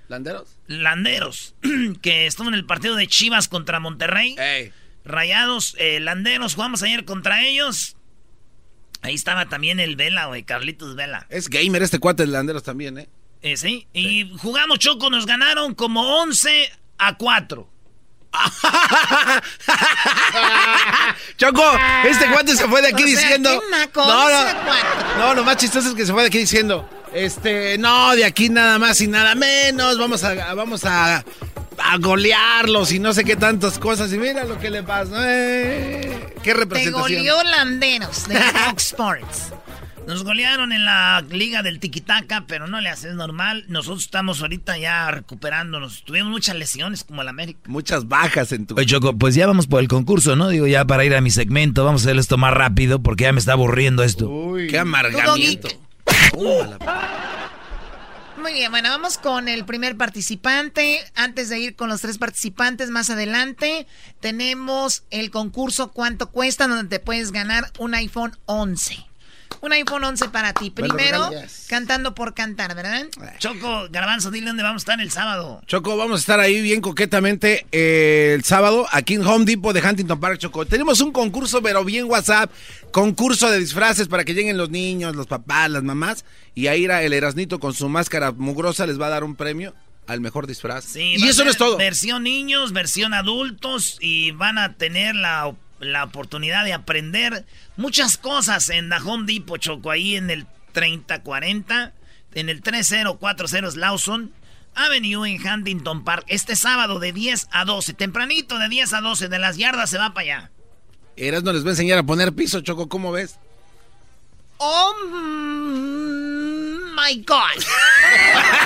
¿Landeros? 0.07 0.57
Landeros, 0.67 1.55
que 2.01 2.25
estuvo 2.25 2.47
en 2.47 2.55
el 2.55 2.65
partido 2.65 2.95
de 2.95 3.07
Chivas 3.07 3.47
contra 3.47 3.79
Monterrey. 3.79 4.35
Rayados, 5.05 5.75
eh, 5.77 5.99
Landeros, 5.99 6.55
jugamos 6.55 6.81
ayer 6.83 7.05
contra 7.05 7.45
ellos. 7.45 7.95
Ahí 9.01 9.13
estaba 9.13 9.47
también 9.47 9.79
el 9.79 9.95
Vela, 9.95 10.25
güey, 10.25 10.43
Carlitos 10.43 10.95
Vela. 10.95 11.25
Es 11.29 11.47
gamer 11.49 11.83
este 11.83 11.99
cuate 11.99 12.23
de 12.23 12.31
Landeros 12.31 12.63
también, 12.63 12.97
¿eh? 12.97 13.09
Eh, 13.41 13.55
sí, 13.55 13.87
y 13.93 14.35
jugamos 14.37 14.79
Choco, 14.79 15.09
nos 15.09 15.25
ganaron 15.25 15.73
como 15.73 16.21
11 16.21 16.69
a 16.97 17.17
4. 17.17 17.69
Choco, 21.37 21.63
este 22.05 22.27
cuate 22.31 22.55
se 22.55 22.67
fue 22.67 22.81
de 22.81 22.89
aquí 22.89 23.03
O 23.03 23.07
sea, 23.07 23.15
diciendo. 23.15 23.61
qué 23.61 23.77
naco, 23.77 24.05
no, 24.05 24.25
11 24.25 24.53
no, 25.17 25.27
no, 25.27 25.33
lo 25.35 25.43
más 25.43 25.57
chistoso 25.57 25.89
es 25.89 25.95
que 25.95 26.05
se 26.05 26.13
fue 26.13 26.21
de 26.23 26.27
aquí 26.27 26.39
diciendo. 26.39 26.87
Este, 27.13 27.77
no, 27.77 28.15
de 28.15 28.25
aquí 28.25 28.49
nada 28.49 28.77
más 28.77 29.01
y 29.01 29.07
nada 29.07 29.35
menos. 29.35 29.97
Vamos 29.97 30.23
a, 30.23 30.53
vamos 30.53 30.85
a, 30.85 31.23
a 31.77 31.97
golearlos 31.97 32.91
y 32.91 32.99
no 32.99 33.13
sé 33.13 33.23
qué 33.23 33.35
tantas 33.35 33.79
cosas. 33.79 34.11
Y 34.13 34.17
mira 34.17 34.43
lo 34.43 34.59
que 34.59 34.69
le 34.69 34.83
pasó. 34.83 35.15
eh. 35.25 36.33
Qué 36.43 36.53
Te 36.53 36.59
representación. 36.59 37.01
goleó 37.01 37.43
Landeros 37.43 38.27
de 38.27 38.39
Fox 38.39 38.85
Sports. 38.87 39.53
Nos 40.09 40.23
golearon 40.23 40.71
en 40.71 40.85
la 40.85 41.23
liga 41.29 41.61
del 41.61 41.79
tiquitaca, 41.79 42.45
pero 42.47 42.65
no 42.65 42.81
le 42.81 42.89
haces 42.89 43.13
normal. 43.13 43.65
Nosotros 43.67 44.05
estamos 44.05 44.41
ahorita 44.41 44.75
ya 44.79 45.11
recuperándonos. 45.11 46.03
Tuvimos 46.03 46.31
muchas 46.31 46.55
lesiones 46.55 47.03
como 47.03 47.21
el 47.21 47.27
América. 47.27 47.59
Muchas 47.67 48.07
bajas 48.07 48.51
en 48.51 48.65
tu. 48.65 48.73
Oye, 48.73 48.87
Choco, 48.87 49.15
pues 49.15 49.35
ya 49.35 49.45
vamos 49.45 49.67
por 49.67 49.81
el 49.81 49.87
concurso, 49.87 50.35
¿no? 50.35 50.49
Digo, 50.49 50.65
ya 50.65 50.83
para 50.85 51.05
ir 51.05 51.13
a 51.13 51.21
mi 51.21 51.29
segmento, 51.29 51.85
vamos 51.85 52.01
a 52.01 52.05
hacer 52.05 52.17
esto 52.17 52.39
más 52.39 52.55
rápido 52.55 53.03
porque 53.03 53.25
ya 53.25 53.33
me 53.33 53.39
está 53.39 53.51
aburriendo 53.51 54.01
esto. 54.01 54.55
Qué 54.67 54.79
amargamiento. 54.79 55.69
Muy 58.41 58.53
bien, 58.53 58.71
bueno, 58.71 58.89
vamos 58.89 59.19
con 59.19 59.47
el 59.47 59.63
primer 59.63 59.95
participante. 59.95 61.01
Antes 61.13 61.49
de 61.49 61.59
ir 61.59 61.75
con 61.75 61.87
los 61.87 62.01
tres 62.01 62.17
participantes 62.17 62.89
más 62.89 63.11
adelante, 63.11 63.85
tenemos 64.21 65.03
el 65.11 65.29
concurso 65.29 65.91
¿Cuánto 65.91 66.31
cuesta? 66.31 66.67
donde 66.67 66.97
te 66.97 66.99
puedes 66.99 67.31
ganar 67.31 67.71
un 67.77 67.93
iPhone 67.93 68.35
11. 68.47 69.08
Un 69.61 69.73
iPhone 69.73 70.03
11 70.03 70.29
para 70.29 70.53
ti. 70.53 70.69
Primero, 70.69 71.29
cantando 71.67 72.15
por 72.15 72.33
cantar, 72.33 72.75
¿verdad? 72.75 73.07
Choco, 73.39 73.87
Garbanzo, 73.89 74.31
dile 74.31 74.47
dónde 74.47 74.63
vamos 74.63 74.81
a 74.81 74.83
estar 74.83 75.01
el 75.01 75.11
sábado. 75.11 75.61
Choco, 75.67 75.97
vamos 75.97 76.17
a 76.17 76.19
estar 76.21 76.39
ahí 76.39 76.61
bien 76.61 76.81
coquetamente 76.81 77.65
eh, 77.71 78.33
el 78.35 78.43
sábado 78.43 78.87
aquí 78.91 79.15
en 79.15 79.25
Home 79.25 79.45
Depot 79.45 79.73
de 79.73 79.87
Huntington 79.87 80.19
Park, 80.19 80.37
Choco. 80.39 80.65
Tenemos 80.65 81.01
un 81.01 81.11
concurso, 81.11 81.61
pero 81.61 81.83
bien 81.83 82.05
WhatsApp, 82.05 82.51
concurso 82.91 83.49
de 83.49 83.59
disfraces 83.59 84.07
para 84.07 84.23
que 84.23 84.33
lleguen 84.33 84.57
los 84.57 84.69
niños, 84.69 85.15
los 85.15 85.27
papás, 85.27 85.69
las 85.69 85.83
mamás, 85.83 86.25
y 86.55 86.67
ahí 86.67 86.83
irá 86.83 87.03
el 87.03 87.13
Erasnito 87.13 87.59
con 87.59 87.73
su 87.73 87.89
máscara 87.89 88.31
mugrosa 88.31 88.85
les 88.85 88.99
va 88.99 89.07
a 89.07 89.09
dar 89.09 89.23
un 89.23 89.35
premio 89.35 89.73
al 90.07 90.21
mejor 90.21 90.47
disfraz. 90.47 90.85
Sí, 90.85 91.15
y 91.17 91.27
eso 91.27 91.43
no 91.43 91.51
es 91.51 91.57
todo. 91.57 91.77
Versión 91.77 92.23
niños, 92.23 92.73
versión 92.73 93.13
adultos 93.13 93.97
y 94.01 94.31
van 94.31 94.57
a 94.57 94.73
tener 94.73 95.15
la, 95.15 95.53
la 95.79 96.03
oportunidad 96.03 96.63
de 96.65 96.73
aprender 96.73 97.45
muchas 97.77 98.17
cosas 98.17 98.69
en 98.69 98.89
The 98.89 98.97
Home 98.97 99.31
Depot, 99.31 99.59
Choco, 99.59 99.91
ahí 99.91 100.15
en 100.15 100.29
el 100.29 100.45
3040, 100.73 101.93
en 102.35 102.49
el 102.49 102.61
3040 102.61 103.45
Lawson 103.75 104.31
Avenue 104.75 105.25
en 105.25 105.45
Huntington 105.45 106.03
Park, 106.03 106.25
este 106.27 106.55
sábado 106.55 106.99
de 106.99 107.11
10 107.11 107.47
a 107.51 107.65
12, 107.65 107.93
tempranito 107.93 108.57
de 108.57 108.69
10 108.69 108.93
a 108.93 109.01
12, 109.01 109.27
de 109.27 109.39
las 109.39 109.57
yardas 109.57 109.89
se 109.89 109.97
va 109.97 110.13
para 110.13 110.21
allá. 110.21 110.51
Erasno 111.17 111.51
les 111.51 111.63
va 111.63 111.69
a 111.69 111.71
enseñar 111.71 111.97
a 111.97 112.03
poner 112.03 112.33
piso, 112.33 112.61
Choco, 112.61 112.87
¿cómo 112.87 113.11
ves? 113.11 113.37
Oh 114.57 114.93
my 116.95 117.23
God. 117.23 117.63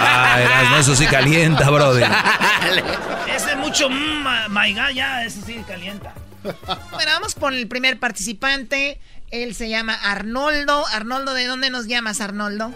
Ah, 0.06 0.42
Erasmo, 0.42 0.78
eso 0.78 0.96
sí 0.96 1.06
calienta, 1.08 1.70
brother. 1.70 2.10
Ese 3.28 3.52
es 3.52 3.58
mucho, 3.58 3.90
my 3.90 4.74
God, 4.74 4.90
ya, 4.94 5.24
ese 5.24 5.42
sí 5.42 5.64
calienta. 5.68 6.14
Bueno, 6.44 7.12
vamos 7.14 7.36
con 7.36 7.54
el 7.54 7.68
primer 7.68 8.00
participante. 8.00 9.00
Él 9.32 9.56
se 9.56 9.70
llama 9.70 9.94
Arnoldo. 9.94 10.86
Arnoldo, 10.94 11.34
¿de 11.34 11.48
dónde 11.48 11.70
nos 11.70 11.88
llamas, 11.88 12.22
Arnoldo? 12.22 12.74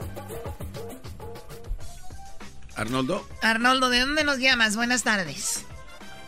Arnoldo. 2.75 3.27
Arnoldo, 3.41 3.89
¿de 3.89 3.99
dónde 4.01 4.23
nos 4.23 4.39
llamas? 4.39 4.75
Buenas 4.75 5.03
tardes. 5.03 5.65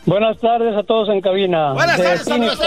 Buenas 0.05 0.39
tardes 0.39 0.75
a 0.75 0.83
todos 0.83 1.09
en 1.09 1.21
cabina. 1.21 1.73
De 1.73 2.17
Phoenix. 2.17 2.59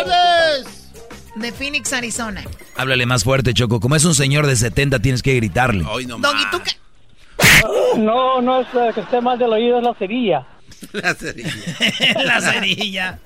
De 1.34 1.52
Phoenix, 1.52 1.92
Arizona. 1.92 2.44
Háblale 2.76 3.06
más 3.06 3.24
fuerte, 3.24 3.54
Choco. 3.54 3.80
Como 3.80 3.96
es 3.96 4.04
un 4.04 4.14
señor 4.14 4.46
de 4.46 4.56
70, 4.56 5.00
tienes 5.00 5.22
que 5.22 5.34
gritarle. 5.34 5.82
Doggy, 5.82 6.50
¿tú 6.50 6.60
qué? 6.62 6.70
No, 7.98 8.40
no 8.40 8.60
es 8.60 8.68
eh, 8.74 8.90
que 8.94 9.00
esté 9.00 9.20
mal 9.20 9.38
del 9.38 9.52
oído, 9.52 9.78
es 9.78 9.84
la 9.84 9.94
cerilla. 9.94 10.46
La 10.92 11.14
cerilla. 11.14 11.50
la 12.24 12.40
cerilla. 12.40 13.18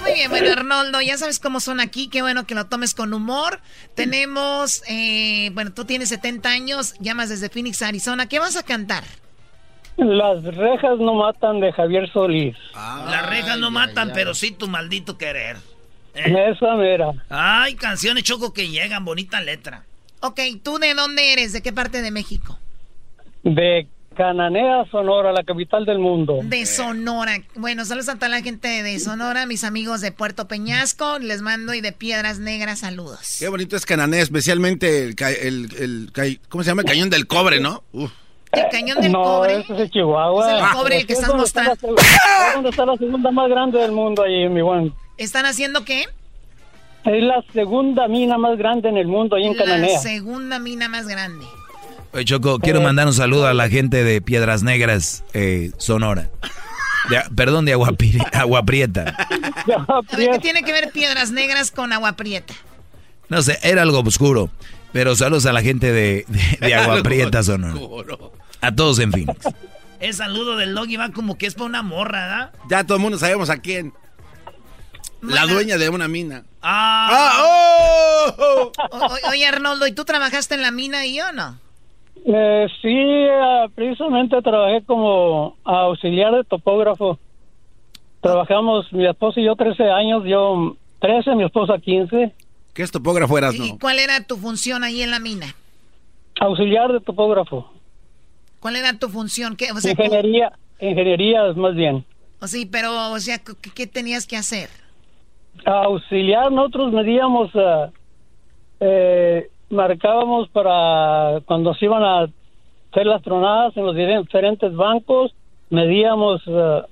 Muy 0.00 0.14
bien, 0.14 0.30
bueno, 0.30 0.52
Arnoldo, 0.52 1.00
ya 1.00 1.16
sabes 1.16 1.40
cómo 1.40 1.60
son 1.60 1.80
aquí. 1.80 2.08
Qué 2.08 2.22
bueno 2.22 2.46
que 2.46 2.54
lo 2.54 2.66
tomes 2.66 2.94
con 2.94 3.12
humor. 3.12 3.60
Tenemos, 3.94 4.82
eh, 4.88 5.50
bueno, 5.52 5.72
tú 5.72 5.84
tienes 5.84 6.10
70 6.10 6.48
años, 6.48 6.94
llamas 7.00 7.28
desde 7.28 7.48
Phoenix, 7.48 7.82
Arizona. 7.82 8.26
¿Qué 8.28 8.38
vas 8.38 8.56
a 8.56 8.62
cantar? 8.62 9.04
Las 9.96 10.42
rejas 10.44 10.98
no 10.98 11.14
matan 11.14 11.60
de 11.60 11.72
Javier 11.72 12.10
Solís. 12.12 12.56
Las 12.74 13.28
rejas 13.28 13.58
no 13.58 13.70
matan, 13.70 14.12
pero 14.14 14.34
sí 14.34 14.52
tu 14.52 14.68
maldito 14.68 15.18
querer. 15.18 15.56
Eh. 16.14 16.52
Esa 16.52 16.74
mera. 16.74 17.10
Ay, 17.28 17.74
canciones 17.74 18.24
Choco 18.24 18.52
que 18.52 18.68
llegan, 18.68 19.04
bonita 19.04 19.40
letra. 19.40 19.84
Ok, 20.20 20.40
¿tú 20.62 20.78
de 20.78 20.94
dónde 20.94 21.32
eres? 21.32 21.52
¿De 21.52 21.62
qué 21.62 21.72
parte 21.72 22.02
de 22.02 22.10
México? 22.10 22.58
De 23.42 23.88
Cananea, 24.24 24.84
Sonora, 24.90 25.32
la 25.32 25.42
capital 25.44 25.86
del 25.86 25.98
mundo. 25.98 26.40
De 26.42 26.66
Sonora. 26.66 27.38
Bueno, 27.54 27.86
saludos 27.86 28.10
a 28.10 28.16
toda 28.16 28.28
la 28.28 28.42
gente 28.42 28.68
de 28.82 28.98
Sonora, 29.00 29.46
mis 29.46 29.64
amigos 29.64 30.02
de 30.02 30.12
Puerto 30.12 30.46
Peñasco. 30.46 31.18
Les 31.18 31.40
mando 31.40 31.72
y 31.72 31.80
de 31.80 31.92
Piedras 31.92 32.38
Negras 32.38 32.80
saludos. 32.80 33.36
Qué 33.38 33.48
bonito 33.48 33.76
es 33.76 33.86
Canané, 33.86 34.20
especialmente 34.20 35.04
el, 35.04 35.14
el- 35.40 36.10
el 36.18 36.40
¿cómo 36.50 36.62
se 36.62 36.68
llama? 36.70 36.82
El 36.82 36.88
cañón 36.88 37.08
del 37.08 37.26
cobre, 37.26 37.60
¿no? 37.60 37.82
Uf. 37.94 38.12
El 38.52 38.64
cañón 38.70 39.00
del 39.00 39.10
no, 39.12 39.22
cobre. 39.22 39.60
ese 39.60 39.72
es 39.72 39.80
el 39.80 39.90
Chihuahua. 39.90 40.52
Es 40.54 40.62
el 40.64 40.68
cobre 40.70 40.96
el 40.98 41.06
que 41.06 41.12
Es 41.14 41.18
estás 41.20 41.42
está 41.42 41.62
mostrando. 41.62 41.72
la 41.96 42.02
seg- 42.02 42.48
Es 42.48 42.54
donde 42.56 42.68
está 42.70 42.84
la 42.84 42.96
segunda 42.98 43.30
más 43.30 43.48
grande 43.48 43.78
del 43.78 43.92
mundo 43.92 44.22
ahí, 44.22 44.50
mi 44.50 44.60
buen. 44.60 44.92
¿Están 45.16 45.46
haciendo 45.46 45.82
qué? 45.86 46.02
Es 47.06 47.22
la 47.22 47.42
segunda 47.54 48.06
mina 48.06 48.36
más 48.36 48.58
grande 48.58 48.90
en 48.90 48.98
el 48.98 49.06
mundo 49.06 49.36
ahí 49.36 49.46
en 49.46 49.56
La 49.56 49.64
Cananea. 49.64 49.98
segunda 49.98 50.58
mina 50.58 50.90
más 50.90 51.08
grande. 51.08 51.46
Oye, 52.12 52.24
Choco, 52.24 52.58
quiero 52.58 52.80
mandar 52.80 53.06
un 53.06 53.14
saludo 53.14 53.46
a 53.46 53.54
la 53.54 53.68
gente 53.68 54.02
de 54.02 54.20
Piedras 54.20 54.62
Negras, 54.62 55.22
eh, 55.32 55.70
Sonora. 55.78 56.30
De- 57.08 57.22
perdón, 57.36 57.64
de 57.64 57.72
Agua, 57.72 57.92
Agua 58.32 58.64
Prieta. 58.64 59.14
A 59.88 60.16
ver, 60.16 60.30
¿qué 60.32 60.38
tiene 60.40 60.62
que 60.62 60.72
ver 60.72 60.90
piedras 60.92 61.30
negras 61.30 61.70
con 61.70 61.92
agua 61.92 62.12
prieta? 62.12 62.52
No 63.28 63.42
sé, 63.42 63.58
era 63.62 63.82
algo 63.82 64.00
oscuro. 64.00 64.50
Pero 64.92 65.14
saludos 65.14 65.46
a 65.46 65.52
la 65.52 65.62
gente 65.62 65.92
de, 65.92 66.24
de- 66.26 66.58
de 66.66 66.74
Agua 66.74 67.02
Prieta, 67.02 67.42
Sonora. 67.44 67.74
A 68.60 68.74
todos 68.74 68.98
en 68.98 69.12
fin. 69.12 69.26
El 70.00 70.14
saludo 70.14 70.56
del 70.56 70.74
doggy 70.74 70.96
va 70.96 71.10
como 71.12 71.38
que 71.38 71.46
es 71.46 71.54
para 71.54 71.66
una 71.66 71.82
morra, 71.82 72.20
¿verdad? 72.26 72.52
Ya 72.68 72.84
todo 72.84 72.96
el 72.96 73.02
mundo 73.02 73.18
sabemos 73.18 73.50
a 73.50 73.58
quién. 73.58 73.92
La 75.22 75.46
dueña 75.46 75.78
de 75.78 75.88
una 75.90 76.08
mina. 76.08 76.42
Ah. 76.62 77.44
O- 78.28 78.72
o- 78.90 79.28
oye, 79.30 79.46
Arnoldo, 79.46 79.86
¿y 79.86 79.92
tú 79.92 80.04
trabajaste 80.04 80.54
en 80.56 80.62
la 80.62 80.70
mina 80.70 81.00
ahí 81.00 81.20
o 81.20 81.32
no? 81.32 81.58
Eh, 82.24 82.66
sí, 82.82 82.88
eh, 82.88 83.66
precisamente 83.74 84.40
trabajé 84.42 84.82
como 84.84 85.56
auxiliar 85.64 86.34
de 86.34 86.44
topógrafo. 86.44 87.18
Trabajamos 88.20 88.92
mi 88.92 89.06
esposo 89.06 89.40
y 89.40 89.44
yo 89.44 89.56
13 89.56 89.90
años, 89.90 90.24
yo 90.26 90.76
13, 91.00 91.34
mi 91.34 91.44
esposa 91.44 91.78
15. 91.78 92.32
¿Qué 92.74 92.82
es 92.82 92.90
topógrafo 92.90 93.36
eras, 93.38 93.54
¿Y 93.54 93.78
cuál 93.78 93.98
era 93.98 94.22
tu 94.26 94.36
función 94.36 94.84
ahí 94.84 95.02
en 95.02 95.10
la 95.10 95.18
mina? 95.18 95.46
Auxiliar 96.40 96.92
de 96.92 97.00
topógrafo. 97.00 97.70
¿Cuál 98.60 98.76
era 98.76 98.92
tu 98.98 99.08
función? 99.08 99.56
¿Qué, 99.56 99.72
o 99.72 99.80
sea, 99.80 99.92
Ingeniería, 99.92 100.52
ingeniería 100.78 101.46
es 101.48 101.56
más 101.56 101.74
bien. 101.74 102.04
o 102.40 102.46
sí, 102.46 102.66
pero, 102.66 103.12
o 103.12 103.18
sea, 103.18 103.38
¿qué, 103.38 103.70
qué 103.74 103.86
tenías 103.86 104.26
que 104.26 104.36
hacer? 104.36 104.68
Auxiliar, 105.64 106.52
nosotros 106.52 106.92
medíamos, 106.92 107.50
eh, 107.54 107.90
eh, 108.80 109.50
marcábamos 109.70 110.48
para 110.50 111.40
cuando 111.46 111.74
se 111.74 111.86
iban 111.86 112.02
a 112.02 112.22
hacer 112.22 113.06
las 113.06 113.22
tronadas 113.22 113.76
en 113.76 113.86
los 113.86 113.94
diferentes 113.94 114.74
bancos, 114.74 115.32
medíamos 115.70 116.42
eh, 116.46 116.82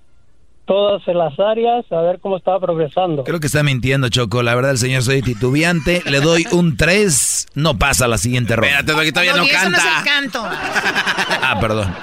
todas 0.64 1.02
las 1.08 1.38
áreas 1.40 1.90
a 1.90 2.00
ver 2.02 2.20
cómo 2.20 2.36
estaba 2.36 2.60
progresando. 2.60 3.24
Creo 3.24 3.40
que 3.40 3.46
está 3.46 3.62
mintiendo, 3.62 4.08
Choco. 4.10 4.42
La 4.42 4.54
verdad, 4.54 4.72
el 4.72 4.78
señor 4.78 5.02
soy 5.02 5.22
titubeante. 5.22 6.02
Le 6.04 6.20
doy 6.20 6.46
un 6.52 6.76
3. 6.76 7.48
No 7.54 7.78
pasa 7.78 8.04
a 8.04 8.08
la 8.08 8.18
siguiente 8.18 8.54
ronda. 8.54 8.80
Espérate, 8.80 9.12
todavía 9.12 9.34
no 9.34 9.42
eso 9.44 9.70
no 9.70 9.76
es 9.76 9.82
canta. 9.82 9.98
el 9.98 10.04
canto. 10.04 10.44
Ah, 11.40 11.58
perdón. 11.60 11.94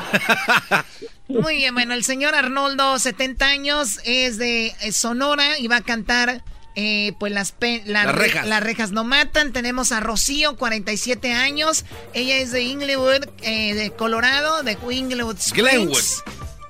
Muy 1.28 1.58
bien, 1.58 1.74
bueno, 1.74 1.94
el 1.94 2.04
señor 2.04 2.36
Arnoldo, 2.36 2.98
70 2.98 3.46
años, 3.46 4.00
es 4.06 4.38
de 4.38 4.72
Sonora 4.92 5.60
y 5.60 5.68
va 5.68 5.78
a 5.78 5.82
cantar, 5.82 6.42
eh, 6.76 7.14
pues 7.20 7.32
las, 7.32 7.52
pe- 7.52 7.84
la- 7.86 8.04
Las 8.06 8.16
rejas. 8.16 8.46
Las 8.48 8.62
rejas 8.64 8.92
no 8.92 9.04
matan. 9.04 9.54
Tenemos 9.54 9.92
a 9.92 10.00
Rocío, 10.00 10.56
47 10.58 11.34
años. 11.34 11.86
Ella 12.14 12.38
es 12.38 12.52
de 12.52 12.62
Inglewood, 12.62 13.26
eh, 13.42 13.74
de 13.74 13.92
Colorado, 13.92 14.64
de 14.64 14.78
Inglewood 14.92 15.38
Springs. 15.38 15.70
Glenwood. 15.72 16.04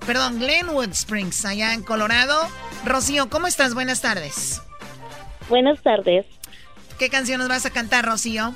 Perdón, 0.06 0.40
Glenwood 0.40 0.92
Springs, 0.92 1.46
allá 1.46 1.74
en 1.74 1.82
Colorado. 1.82 2.36
Rocío, 2.86 3.30
¿cómo 3.30 3.48
estás? 3.48 3.74
Buenas 3.74 4.02
tardes. 4.02 4.62
Buenas 5.50 5.82
tardes. 5.82 6.26
¿Qué 7.00 7.10
canción 7.10 7.40
nos 7.40 7.50
vas 7.50 7.66
a 7.66 7.72
cantar, 7.72 8.06
Rocío? 8.06 8.54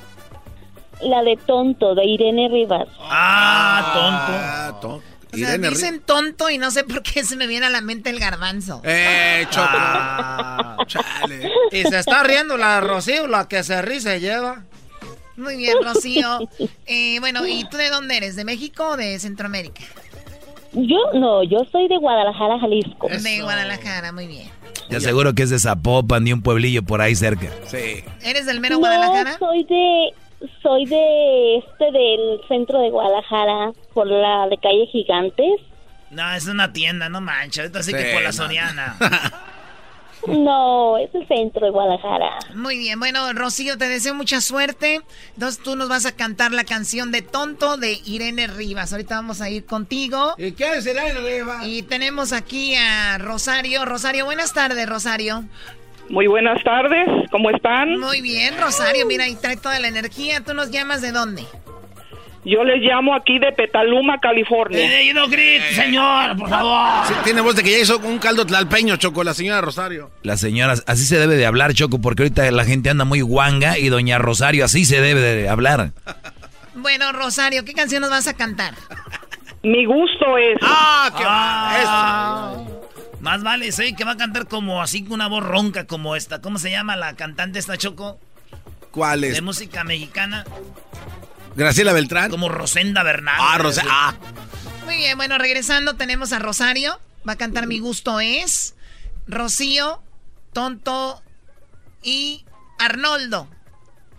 La 1.02 1.22
de 1.22 1.36
Tonto, 1.36 1.94
de 1.94 2.04
Irene 2.04 2.48
Rivas. 2.50 2.86
Ah, 3.00 4.70
tonto. 4.80 5.02
O 5.32 5.36
sea, 5.36 5.58
dicen 5.58 6.00
tonto 6.00 6.50
y 6.50 6.58
no 6.58 6.70
sé 6.70 6.84
por 6.84 7.02
qué 7.02 7.24
se 7.24 7.36
me 7.36 7.46
viene 7.46 7.66
a 7.66 7.70
la 7.70 7.80
mente 7.80 8.10
el 8.10 8.18
garbanzo. 8.18 8.82
Eh, 8.84 9.46
Choco. 9.50 9.66
Ah. 9.70 10.76
Chale. 10.86 11.50
Y 11.70 11.82
se 11.82 11.98
está 11.98 12.22
riendo 12.22 12.56
la 12.56 12.80
Rocío, 12.80 13.26
la 13.26 13.46
que 13.46 13.62
se 13.62 13.80
ríe 13.82 14.00
se 14.00 14.20
lleva. 14.20 14.64
Muy 15.36 15.56
bien, 15.56 15.76
Rocío. 15.82 16.40
Eh, 16.86 17.18
bueno, 17.20 17.46
¿y 17.46 17.64
tú 17.68 17.76
de 17.76 17.88
dónde 17.90 18.16
eres? 18.16 18.36
¿De 18.36 18.44
México 18.44 18.90
o 18.90 18.96
de 18.96 19.18
Centroamérica? 19.18 19.82
Yo 20.72 20.98
no, 21.14 21.42
yo 21.42 21.64
soy 21.70 21.88
de 21.88 21.96
Guadalajara, 21.98 22.58
Jalisco. 22.60 23.08
De 23.08 23.40
Guadalajara, 23.40 24.12
muy 24.12 24.26
bien. 24.26 24.48
Ya 24.88 25.00
seguro 25.00 25.34
que 25.34 25.44
es 25.44 25.50
de 25.50 25.58
Zapopan, 25.58 26.24
de 26.24 26.34
un 26.34 26.42
pueblillo 26.42 26.82
por 26.82 27.00
ahí 27.00 27.14
cerca. 27.14 27.48
Sí. 27.66 28.04
¿Eres 28.22 28.46
del 28.46 28.60
mero 28.60 28.74
no, 28.74 28.80
Guadalajara? 28.80 29.38
soy 29.38 29.64
de 29.64 30.08
soy 30.62 30.86
de 30.86 31.58
este 31.58 31.92
del 31.92 32.40
centro 32.48 32.80
de 32.80 32.90
Guadalajara, 32.90 33.72
por 33.94 34.06
la 34.06 34.48
de 34.48 34.58
calle 34.58 34.86
Gigantes. 34.90 35.60
No, 36.10 36.32
es 36.32 36.46
una 36.46 36.72
tienda, 36.72 37.08
no 37.08 37.20
manches. 37.20 37.60
Ahorita 37.60 37.82
sí, 37.82 37.92
que 37.92 38.12
por 38.12 38.22
la. 38.22 38.32
Soriana. 38.32 38.96
No, 40.26 40.98
es 40.98 41.08
el 41.14 41.26
centro 41.26 41.64
de 41.64 41.72
Guadalajara. 41.72 42.38
Muy 42.54 42.78
bien, 42.78 43.00
bueno, 43.00 43.32
Rocío, 43.32 43.78
te 43.78 43.88
deseo 43.88 44.14
mucha 44.14 44.40
suerte. 44.40 45.00
Entonces 45.34 45.62
tú 45.62 45.76
nos 45.76 45.88
vas 45.88 46.04
a 46.04 46.12
cantar 46.12 46.52
la 46.52 46.64
canción 46.64 47.10
de 47.10 47.22
Tonto 47.22 47.76
de 47.76 47.98
Irene 48.04 48.46
Rivas. 48.46 48.92
Ahorita 48.92 49.14
vamos 49.14 49.40
a 49.40 49.48
ir 49.48 49.64
contigo. 49.64 50.34
¿Y 50.36 50.52
qué 50.52 50.82
será 50.82 51.08
Irene 51.08 51.26
Rivas? 51.26 51.66
Y 51.66 51.82
tenemos 51.82 52.32
aquí 52.32 52.74
a 52.74 53.16
Rosario. 53.18 53.84
Rosario, 53.84 54.26
buenas 54.26 54.52
tardes, 54.52 54.86
Rosario. 54.88 55.44
Muy 56.10 56.26
buenas 56.26 56.62
tardes, 56.64 57.06
¿cómo 57.30 57.50
están? 57.50 58.00
Muy 58.00 58.20
bien, 58.20 58.58
Rosario, 58.60 59.06
mira, 59.06 59.28
y 59.28 59.36
trae 59.36 59.56
toda 59.56 59.78
la 59.78 59.86
energía. 59.86 60.40
¿Tú 60.40 60.54
nos 60.54 60.72
llamas 60.72 61.02
de 61.02 61.12
dónde? 61.12 61.44
Yo 62.44 62.64
les 62.64 62.80
llamo 62.80 63.14
aquí 63.14 63.38
de 63.38 63.52
Petaluma, 63.52 64.18
California. 64.18 65.02
Eh, 65.02 65.14
no 65.14 65.28
señor, 65.28 66.36
por 66.36 66.48
favor. 66.48 67.06
Sí, 67.06 67.14
tiene 67.22 67.42
voz 67.42 67.54
de 67.54 67.62
que 67.62 67.70
ya 67.70 67.78
hizo 67.78 67.98
un 67.98 68.18
caldo 68.18 68.44
tlalpeño, 68.44 68.96
Choco, 68.96 69.22
la 69.22 69.34
señora 69.34 69.60
Rosario. 69.60 70.10
Las 70.24 70.40
señoras, 70.40 70.82
así 70.88 71.04
se 71.04 71.16
debe 71.16 71.36
de 71.36 71.46
hablar, 71.46 71.74
Choco, 71.74 72.00
porque 72.00 72.24
ahorita 72.24 72.50
la 72.50 72.64
gente 72.64 72.90
anda 72.90 73.04
muy 73.04 73.20
guanga 73.20 73.78
y 73.78 73.88
doña 73.88 74.18
Rosario 74.18 74.64
así 74.64 74.84
se 74.84 75.00
debe 75.00 75.20
de 75.20 75.48
hablar. 75.48 75.92
Bueno, 76.74 77.12
Rosario, 77.12 77.64
¿qué 77.64 77.72
canción 77.72 78.00
nos 78.00 78.10
vas 78.10 78.26
a 78.26 78.34
cantar? 78.34 78.74
Mi 79.62 79.84
gusto 79.84 80.38
es. 80.38 80.58
Ah, 80.62 82.56
Más 83.20 83.42
vale, 83.42 83.70
sé 83.72 83.94
que 83.94 84.04
va 84.04 84.12
a 84.12 84.16
cantar 84.16 84.48
como 84.48 84.80
así 84.82 85.02
con 85.02 85.12
una 85.12 85.28
voz 85.28 85.44
ronca 85.44 85.86
como 85.86 86.16
esta. 86.16 86.40
¿Cómo 86.40 86.58
se 86.58 86.70
llama 86.70 86.96
la 86.96 87.14
cantante 87.16 87.58
esta 87.58 87.76
Choco? 87.76 88.18
¿Cuál 88.90 89.20
De 89.20 89.30
es? 89.30 89.42
música 89.42 89.84
mexicana. 89.84 90.44
Graciela 91.54 91.92
Beltrán. 91.92 92.30
Como 92.30 92.48
Rosenda 92.48 93.02
Bernal. 93.02 93.36
Ah, 93.38 93.58
Rosa. 93.58 93.82
Ah. 93.88 94.14
Muy 94.84 94.96
bien, 94.96 95.16
bueno, 95.16 95.36
regresando 95.38 95.94
tenemos 95.94 96.32
a 96.32 96.38
Rosario. 96.38 96.98
Va 97.28 97.34
a 97.34 97.36
cantar 97.36 97.66
Mi 97.66 97.78
gusto 97.78 98.20
es. 98.20 98.74
Rocío, 99.26 100.02
Tonto 100.52 101.22
y 102.02 102.44
Arnoldo. 102.78 103.48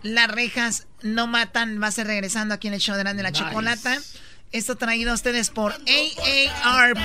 Las 0.02 0.30
rejas 0.30 0.86
no 1.02 1.26
matan. 1.26 1.82
Va 1.82 1.88
a 1.88 1.92
ser 1.92 2.06
regresando 2.06 2.54
aquí 2.54 2.68
en 2.68 2.74
el 2.74 2.80
show 2.80 2.94
de 2.96 3.02
Grande 3.02 3.22
la 3.22 3.32
Chocolata. 3.32 3.98
Esto 4.52 4.76
traído 4.76 5.12
a 5.12 5.14
ustedes 5.14 5.48
por 5.48 5.72
AARP, 5.72 6.98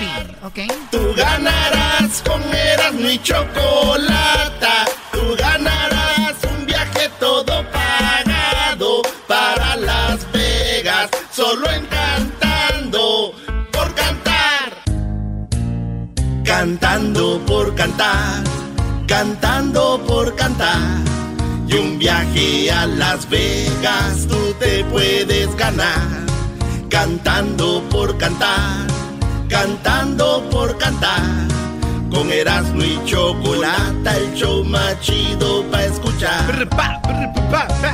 ¿ok? 0.43 0.59
Tú 0.91 1.13
ganarás 1.15 2.21
con 2.27 2.43
Erasmo 2.53 3.09
y 3.09 3.17
Chocolata. 3.19 4.83
Tú 5.13 5.33
ganarás 5.39 6.35
un 6.43 6.65
viaje 6.65 7.09
todo 7.21 7.65
pagado 7.71 9.01
para 9.29 9.77
Las 9.77 10.29
Vegas. 10.33 11.09
Solo 11.31 11.71
encantando 11.71 13.33
por 13.71 13.95
cantar. 13.95 14.83
Cantando 16.43 17.41
por 17.45 17.73
cantar. 17.75 18.43
Cantando 19.07 20.03
por 20.05 20.35
cantar. 20.35 20.81
Y 21.65 21.75
un 21.75 21.97
viaje 21.97 22.69
a 22.71 22.85
Las 22.87 23.29
Vegas 23.29 24.27
tú 24.27 24.53
te 24.59 24.83
puedes 24.83 25.55
ganar. 25.55 26.26
Cantando 26.89 27.83
por 27.89 28.17
cantar. 28.17 28.87
Cantando 29.49 30.47
por 30.49 30.77
cantar. 30.77 31.21
Con 32.09 32.31
Erasmo 32.31 32.81
y 32.83 32.99
Chocolata, 33.05 34.15
el 34.15 34.33
show 34.33 34.63
más 34.63 34.99
chido 35.01 35.63
para 35.69 35.85
escuchar. 35.85 36.67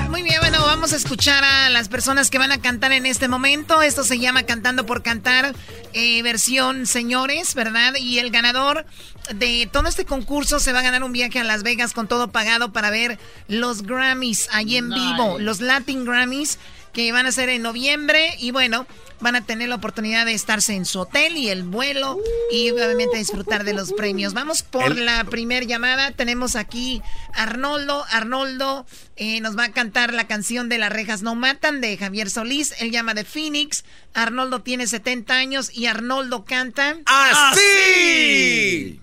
Muy 0.10 0.22
bien, 0.22 0.40
bueno, 0.40 0.64
vamos 0.64 0.94
a 0.94 0.96
escuchar 0.96 1.44
a 1.44 1.70
las 1.72 1.90
personas 1.90 2.30
que 2.30 2.38
van 2.38 2.52
a 2.52 2.62
cantar 2.62 2.92
en 2.92 3.08
este 3.08 3.28
momento. 3.28 3.82
Esto 3.82 4.04
se 4.04 4.20
llama 4.20 4.44
Cantando 4.44 4.86
por 4.86 5.02
Cantar, 5.02 5.56
eh, 5.94 6.22
versión 6.22 6.86
señores, 6.86 7.56
¿verdad? 7.56 7.96
Y 7.96 8.20
el 8.20 8.30
ganador 8.30 8.86
de 9.34 9.68
todo 9.72 9.88
este 9.88 10.06
concurso 10.06 10.60
se 10.60 10.72
va 10.72 10.80
a 10.80 10.84
ganar 10.84 11.04
un 11.04 11.12
viaje 11.12 11.40
a 11.40 11.44
Las 11.44 11.64
Vegas 11.64 11.94
con 11.94 12.08
todo 12.08 12.32
pagado 12.32 12.72
para 12.72 12.92
ver 12.92 13.18
los 13.48 13.82
Grammys 13.82 14.48
allí 14.52 14.78
en 14.78 14.90
vivo, 14.90 15.40
los 15.40 15.60
Latin 15.62 16.06
Grammys. 16.06 16.60
Que 16.94 17.12
van 17.12 17.26
a 17.26 17.32
ser 17.32 17.50
en 17.50 17.64
noviembre 17.64 18.36
y 18.40 18.52
bueno, 18.52 18.86
van 19.24 19.36
a 19.36 19.46
tener 19.46 19.70
la 19.70 19.76
oportunidad 19.76 20.26
de 20.26 20.34
estarse 20.34 20.76
en 20.76 20.86
su 20.86 21.00
hotel 21.00 21.38
y 21.38 21.50
el 21.50 21.64
vuelo 21.64 22.20
y 22.52 22.70
obviamente 22.72 23.18
disfrutar 23.18 23.64
de 23.64 23.74
los 23.74 23.94
premios. 23.94 24.34
Vamos 24.34 24.64
por 24.64 24.98
la 24.98 25.24
primera 25.24 25.66
llamada. 25.66 26.12
Tenemos 26.12 26.56
aquí 26.56 27.02
Arnoldo. 27.34 28.04
Arnoldo 28.12 28.86
eh, 29.16 29.40
nos 29.42 29.58
va 29.58 29.66
a 29.66 29.72
cantar 29.72 30.14
la 30.14 30.28
canción 30.28 30.70
de 30.70 30.78
Las 30.78 30.92
rejas 30.92 31.24
no 31.24 31.36
matan 31.36 31.80
de 31.82 31.98
Javier 31.98 32.30
Solís. 32.30 32.80
Él 32.82 32.92
llama 32.92 33.14
de 33.14 33.24
Phoenix. 33.24 33.86
Arnoldo 34.14 34.62
tiene 34.62 34.88
70 34.88 35.34
años 35.34 35.76
y 35.76 35.88
Arnoldo 35.88 36.44
canta 36.44 36.98
así. 37.06 39.00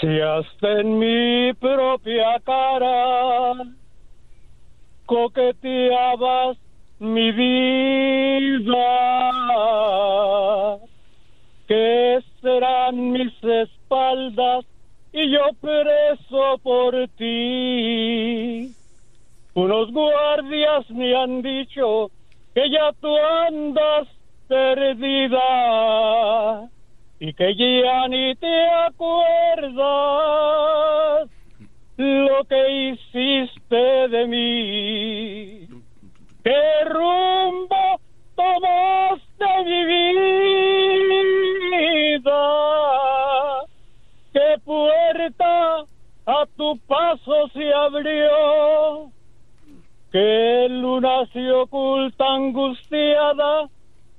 Si 0.00 0.20
hasta 0.20 0.80
en 0.80 0.98
mi 0.98 1.54
propia 1.54 2.38
cara 2.44 3.15
coqueteabas 5.26 6.56
mi 6.98 7.32
vida, 7.32 8.74
que 11.66 12.20
serán 12.40 13.10
mis 13.12 13.32
espaldas 13.42 14.64
y 15.12 15.30
yo 15.30 15.50
preso 15.60 16.58
por 16.62 17.08
ti. 17.16 18.72
Unos 19.54 19.90
guardias 19.92 20.88
me 20.90 21.16
han 21.16 21.42
dicho 21.42 22.10
que 22.54 22.70
ya 22.70 22.92
tú 23.00 23.16
andas 23.16 24.06
perdida 24.46 25.40
y 27.18 27.32
que 27.32 27.56
ya 27.56 28.06
ni 28.08 28.34
te 28.36 28.68
acuerdas 28.86 29.26
lo 31.96 32.44
que 32.44 32.90
hiciste 32.90 33.55
de 33.68 34.26
mí. 34.26 35.68
¿Qué 36.44 36.84
rumbo 36.84 38.00
tomaste 38.36 39.64
mi 39.64 39.84
vida? 39.86 40.06
¿Qué 44.32 44.58
puerta 44.64 45.84
a 46.26 46.46
tu 46.56 46.78
paso 46.86 47.48
se 47.52 47.72
abrió? 47.72 49.10
¿Qué 50.12 50.68
luna 50.70 51.26
se 51.32 51.50
oculta 51.50 52.24
angustiada 52.34 53.68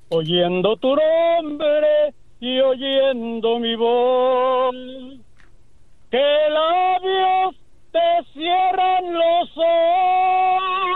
oyendo 0.10 0.76
tu 0.78 0.96
nombre 0.96 2.14
y 2.40 2.60
oyendo 2.60 3.60
mi 3.60 3.76
voz? 3.76 4.76
¿Qué 6.12 6.50
labios 6.50 7.57
te 7.92 8.24
cierran 8.34 9.14
los 9.14 9.50
ojos? 9.58 10.88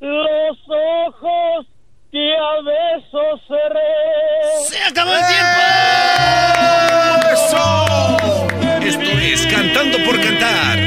los 0.00 0.58
ojos 0.68 1.66
que 2.10 2.36
a 2.36 2.60
besos 2.62 3.40
cerré. 3.46 4.68
¡Se 4.68 4.82
acabó 4.82 5.12
el 5.12 5.26
tiempo! 5.26 5.60
Esto 8.86 9.10
es 9.20 9.46
Cantando 9.46 9.98
por 10.04 10.20
Cantar. 10.20 10.78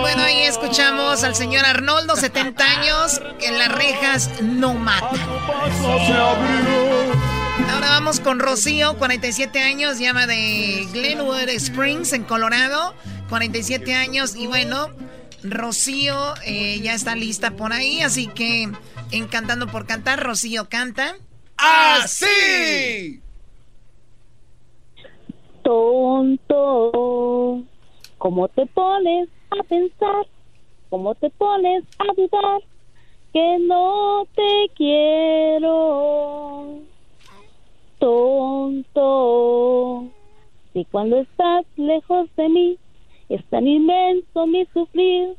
Bueno, 0.00 0.22
ahí 0.22 0.42
escuchamos 0.42 1.24
al 1.24 1.34
señor 1.34 1.64
Arnoldo, 1.64 2.16
70 2.16 2.64
años, 2.64 3.20
que 3.38 3.46
en 3.46 3.58
las 3.58 3.72
rejas 3.72 4.30
no 4.42 4.74
matan. 4.74 5.18
Ahora 7.70 7.90
vamos 7.90 8.20
con 8.20 8.38
Rocío, 8.38 8.96
47 8.98 9.60
años, 9.60 9.98
llama 9.98 10.26
de 10.26 10.86
Glenwood 10.92 11.48
Springs, 11.48 12.12
en 12.12 12.24
Colorado. 12.24 12.94
47 13.28 13.94
años 13.94 14.36
y 14.36 14.46
bueno, 14.46 14.88
Rocío 15.42 16.34
eh, 16.44 16.80
ya 16.82 16.92
está 16.92 17.16
lista 17.16 17.52
por 17.52 17.72
ahí, 17.72 18.02
así 18.02 18.28
que 18.28 18.70
encantando 19.10 19.68
por 19.68 19.86
cantar, 19.86 20.22
Rocío 20.22 20.68
canta. 20.68 21.16
¡Así! 21.56 23.22
Tonto, 25.62 27.62
¿cómo 28.18 28.48
te 28.48 28.66
pones 28.66 29.30
a 29.50 29.62
pensar? 29.62 30.26
¿Cómo 30.90 31.14
te 31.14 31.30
pones 31.30 31.84
a 31.98 32.04
dudar? 32.14 32.60
Que 33.32 33.58
no 33.60 34.26
te 34.34 34.68
quiero. 34.76 36.82
Tonto, 38.02 40.10
si 40.72 40.84
cuando 40.86 41.18
estás 41.18 41.64
lejos 41.76 42.28
de 42.36 42.48
mí 42.48 42.76
es 43.28 43.48
tan 43.48 43.68
inmenso 43.68 44.48
mi 44.48 44.66
sufrir 44.74 45.36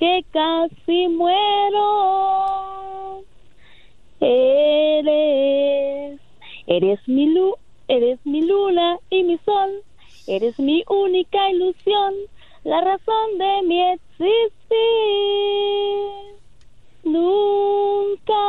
que 0.00 0.24
casi 0.32 1.06
muero. 1.06 3.22
Eres, 4.18 6.20
eres 6.66 6.98
mi 7.06 7.26
luz, 7.26 7.54
eres 7.86 8.18
mi 8.24 8.48
luna 8.48 8.98
y 9.08 9.22
mi 9.22 9.38
sol, 9.44 9.84
eres 10.26 10.58
mi 10.58 10.82
única 10.88 11.50
ilusión, 11.50 12.14
la 12.64 12.80
razón 12.80 13.38
de 13.38 13.62
mi 13.62 13.80
existir. 13.92 14.40
Nunca 17.04 18.42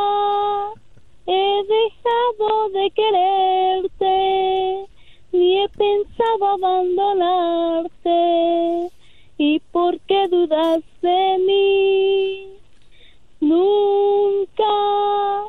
he 1.26 1.64
dejado 1.64 2.68
de 2.70 2.90
quererte 2.90 4.94
ni 5.34 5.62
he 5.62 5.68
pensado 5.68 6.46
abandonarte. 6.46 8.90
¿Y 9.36 9.58
por 9.72 9.98
qué 10.00 10.28
dudas 10.28 10.80
de 11.02 11.38
mí? 11.44 12.56
Nunca 13.40 15.42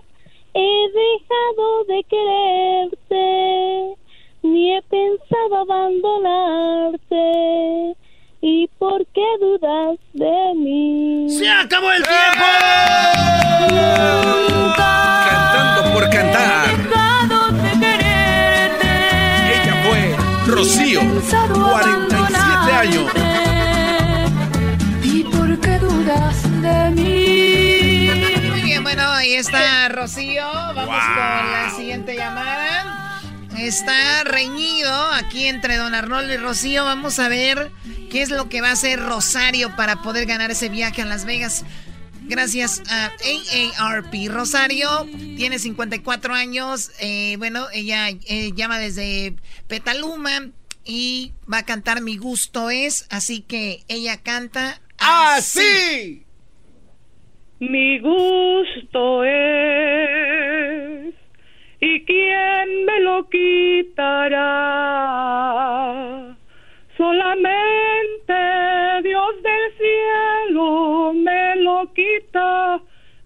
he 0.56 0.89
dejado 1.03 1.84
de 1.88 2.03
quererte, 2.06 3.95
ni 4.41 4.73
he 4.73 4.81
pensado 4.81 5.56
abandonarte. 5.56 7.95
¿Y 8.47 8.69
por 8.77 9.03
qué 9.07 9.26
dudas 9.41 9.97
de 10.13 10.53
mí? 10.55 11.26
¡Se 11.31 11.49
acabó 11.49 11.91
el 11.91 12.03
tiempo! 12.03 12.45
Cantando 14.77 15.91
por 15.91 16.07
cantar. 16.11 16.65
Rocío, 20.45 21.01
47 21.01 22.72
años. 22.72 23.11
¿Y 25.01 25.23
por 25.23 25.59
qué 25.59 25.80
dudas 25.80 26.61
de 26.61 26.91
mí? 26.91 28.47
Muy 28.51 28.61
bien, 28.61 28.84
bueno, 28.84 29.09
ahí 29.09 29.34
está 29.34 29.89
Rocío. 29.89 30.45
Vamos 30.45 30.85
con 30.85 31.51
la 31.51 31.73
siguiente 31.76 32.15
llamada. 32.15 33.22
Está 33.57 34.23
reñido 34.23 34.93
aquí 35.13 35.47
entre 35.47 35.77
Don 35.77 35.95
Arnoldo 35.95 36.31
y 36.31 36.38
Rocío. 36.38 36.85
Vamos 36.85 37.17
a 37.17 37.27
ver 37.27 37.72
qué 38.10 38.22
es 38.22 38.30
lo 38.30 38.49
que 38.49 38.61
va 38.61 38.69
a 38.69 38.73
hacer 38.73 38.99
Rosario 38.99 39.76
para 39.76 40.02
poder 40.02 40.26
ganar 40.26 40.52
ese 40.52 40.69
viaje 40.69 41.02
a 41.02 41.06
Las 41.06 41.26
Vegas 41.26 41.65
gracias 42.27 42.84
a 42.90 43.11
AARP. 43.77 44.30
Rosario 44.30 44.90
tiene 45.36 45.60
54 45.60 46.34
años. 46.34 46.91
Eh, 46.99 47.36
bueno, 47.38 47.68
ella 47.73 48.10
eh, 48.10 48.52
llama 48.56 48.80
desde 48.80 49.36
Petaluma 49.68 50.49
y 50.84 51.34
va 51.52 51.60
a 51.60 51.65
cantar 51.65 52.02
Mi 52.02 52.18
gusto 52.18 52.69
es. 52.69 53.07
Así 53.10 53.41
que 53.41 53.84
ella 53.88 54.22
canta 54.22 54.82
así. 54.98 56.26
Mi 57.60 57.99
gusto 57.99 59.23
es. 59.23 61.15
¿Y 61.80 62.03
quién 62.06 62.86
me 62.86 62.99
lo 63.02 63.30
quitará? 63.30 64.45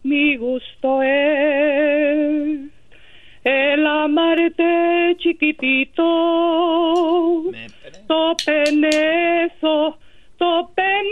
Mi 0.03 0.37
gusto 0.37 1.01
es 1.03 2.69
el 3.43 3.87
amarte 3.87 5.15
chiquitito, 5.17 6.03
topen 8.07 8.83
eso, 8.85 9.97
topen 10.37 11.05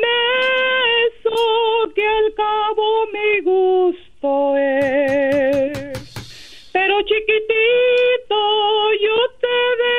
eso, 1.15 1.91
que 1.95 2.05
al 2.05 2.34
cabo 2.35 3.07
mi 3.14 3.39
gusto 3.41 4.57
es. 4.57 5.93
Pero 6.73 7.01
chiquitito, 7.01 8.39
yo 9.01 9.18
te 9.41 9.57
de 9.84 9.95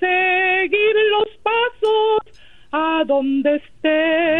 seguir 0.00 0.96
los 1.12 1.28
pasos 1.42 2.20
a 2.72 3.04
donde 3.06 3.56
estés. 3.56 4.39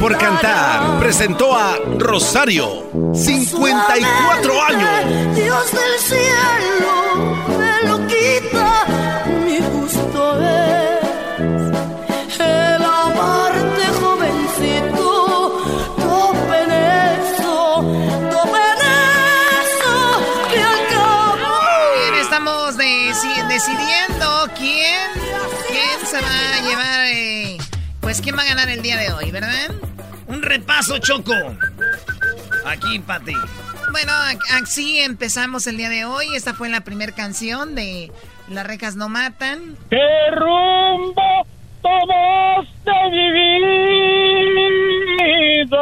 Por 0.00 0.16
Cantar 0.18 0.98
presentó 0.98 1.56
a 1.56 1.76
Rosario, 1.98 2.84
54 3.14 4.62
años. 4.62 5.34
Dios 5.34 5.72
del 5.72 5.98
cielo 6.00 7.36
me 7.58 7.88
lo 7.88 8.06
quita, 8.06 8.84
mi 9.44 9.58
gusto 9.58 10.40
es 10.42 12.40
el 12.40 12.82
amarte 12.84 13.86
jovencito, 14.00 15.62
tope 15.96 16.62
en 16.62 16.72
eso, 16.72 17.84
tope 18.30 18.58
en 18.58 18.82
eso, 19.62 19.94
que 20.52 20.58
al 20.60 20.88
cabo... 20.88 21.54
Bien, 22.00 22.14
estamos 22.22 22.76
deci- 22.76 23.46
decidiendo 23.48 24.48
quién, 24.58 25.10
quién 25.68 26.06
se 26.10 26.20
va 26.20 26.54
a 26.54 26.60
llevar, 26.68 27.06
eh, 27.06 27.58
pues 28.00 28.20
quién 28.20 28.36
va 28.36 28.42
a 28.42 28.46
ganar 28.46 28.68
el 28.68 28.82
día 28.82 28.96
de 28.96 29.12
hoy, 29.12 29.30
¿verdad? 29.30 29.70
Repaso, 30.46 30.98
Choco. 30.98 31.34
Aquí, 32.64 33.00
Pati. 33.00 33.34
Bueno, 33.90 34.12
así 34.52 35.00
empezamos 35.00 35.66
el 35.66 35.76
día 35.76 35.88
de 35.88 36.04
hoy. 36.04 36.36
Esta 36.36 36.54
fue 36.54 36.68
la 36.68 36.82
primera 36.82 37.10
canción 37.12 37.74
de 37.74 38.12
Las 38.48 38.64
rejas 38.64 38.94
no 38.94 39.08
matan. 39.08 39.76
¿Qué 39.90 40.30
rumbo 40.36 41.46
tomaste 41.82 42.92
mi 43.10 43.32
vida? 45.56 45.76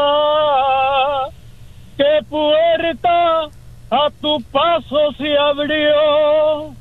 ¿Qué 1.98 2.24
puerta 2.30 3.44
a 3.90 4.10
tu 4.22 4.42
paso 4.44 5.12
se 5.18 5.36
abrió? 5.36 6.74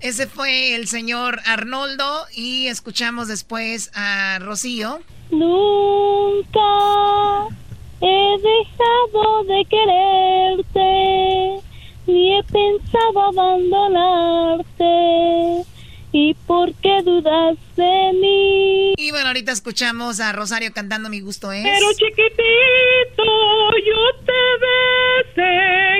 Ese 0.00 0.26
fue 0.26 0.74
el 0.74 0.88
señor 0.88 1.40
Arnoldo 1.46 2.26
y 2.34 2.66
escuchamos 2.66 3.28
después 3.28 3.92
a 3.94 4.40
Rocío. 4.40 4.98
Nunca 5.30 7.07
dejado 9.18 9.44
de 9.44 9.64
quererte, 9.64 11.60
ni 12.06 12.38
he 12.38 12.42
pensado 12.44 13.20
abandonarte. 13.20 15.64
¿Y 16.10 16.32
por 16.46 16.72
qué 16.76 17.02
dudas 17.02 17.58
de 17.76 18.12
mí? 18.14 18.94
Y 18.96 19.10
bueno, 19.10 19.26
ahorita 19.26 19.52
escuchamos 19.52 20.20
a 20.20 20.32
Rosario 20.32 20.72
cantando 20.72 21.10
Mi 21.10 21.20
gusto 21.20 21.52
es. 21.52 21.62
Pero 21.62 21.92
chiquitito, 21.92 23.24
yo 23.86 24.14
te 24.24 24.32
de 24.64 24.82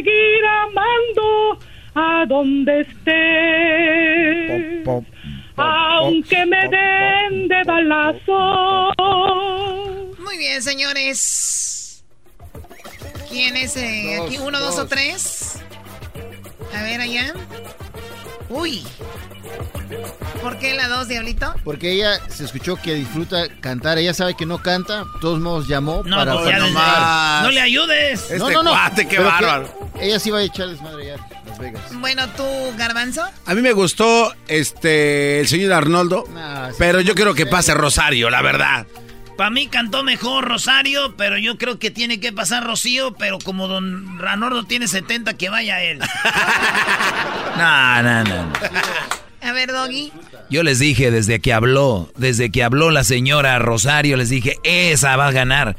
seguir 0.02 0.46
amando 0.46 1.58
a 1.94 2.24
donde 2.26 2.80
estés. 2.80 4.88
Aunque 5.56 6.46
me 6.46 6.68
den 6.68 7.48
de 7.48 7.64
balazo. 7.64 8.94
Muy 10.18 10.38
bien, 10.38 10.62
señores. 10.62 11.67
¿Quién 13.28 13.56
es 13.56 13.76
eh, 13.76 14.16
Dos, 14.18 14.26
aquí? 14.26 14.38
¿Uno, 14.38 14.58
dos 14.60 14.78
o 14.78 14.86
tres? 14.86 15.56
A 16.76 16.82
ver 16.82 17.00
allá. 17.00 17.34
Uy. 18.48 18.86
¿Por 20.42 20.58
qué 20.58 20.74
la 20.74 20.88
dos, 20.88 21.08
Diablito? 21.08 21.54
Porque 21.64 21.92
ella 21.92 22.20
se 22.28 22.44
escuchó 22.44 22.76
que 22.76 22.94
disfruta 22.94 23.48
cantar. 23.60 23.98
Ella 23.98 24.14
sabe 24.14 24.34
que 24.34 24.46
no 24.46 24.58
canta. 24.62 24.98
De 25.00 25.20
todos 25.20 25.40
modos 25.40 25.68
llamó 25.68 26.02
No, 26.04 26.16
para 26.16 26.32
no, 26.32 26.44
para- 26.44 26.58
nomás. 26.58 27.42
No 27.44 27.50
le 27.50 27.60
ayudes. 27.60 28.20
No, 28.30 28.36
Este 28.46 28.54
no, 28.54 28.62
no. 28.62 28.70
cuate, 28.70 29.08
qué 29.08 29.16
Pero 29.16 29.22
que 29.24 29.28
bárbaro. 29.44 29.90
Ella 30.00 30.18
sí 30.18 30.30
va 30.30 30.38
a 30.38 30.42
echar 30.42 30.68
desmadre 30.68 31.06
ya 31.06 31.16
Las 31.46 31.58
Vegas. 31.58 31.82
Bueno, 31.94 32.28
tú, 32.36 32.44
Garbanzo. 32.76 33.22
A 33.46 33.54
mí 33.54 33.60
me 33.62 33.72
gustó 33.72 34.32
este 34.46 35.40
el 35.40 35.48
señor 35.48 35.72
Arnoldo, 35.72 36.24
pero 36.78 37.00
yo 37.00 37.14
quiero 37.14 37.34
que 37.34 37.46
pase 37.46 37.74
Rosario, 37.74 38.30
la 38.30 38.42
verdad. 38.42 38.86
Para 39.38 39.50
mí 39.50 39.68
cantó 39.68 40.02
mejor 40.02 40.48
Rosario, 40.48 41.14
pero 41.16 41.38
yo 41.38 41.58
creo 41.58 41.78
que 41.78 41.92
tiene 41.92 42.18
que 42.18 42.32
pasar 42.32 42.66
Rocío, 42.66 43.14
pero 43.14 43.38
como 43.38 43.68
don 43.68 44.18
Ranordo 44.18 44.64
tiene 44.64 44.88
70, 44.88 45.34
que 45.34 45.48
vaya 45.48 45.80
él. 45.80 46.00
No, 47.56 48.02
no, 48.04 48.24
no. 48.24 48.52
A 49.42 49.52
ver, 49.52 49.72
Doggy. 49.72 50.12
Yo 50.48 50.62
les 50.62 50.78
dije 50.78 51.10
desde 51.10 51.40
que 51.40 51.52
habló, 51.52 52.12
desde 52.16 52.50
que 52.50 52.62
habló 52.62 52.92
la 52.92 53.02
señora 53.02 53.58
Rosario, 53.58 54.16
les 54.16 54.28
dije, 54.28 54.56
esa 54.62 55.16
va 55.16 55.26
a 55.28 55.32
ganar. 55.32 55.76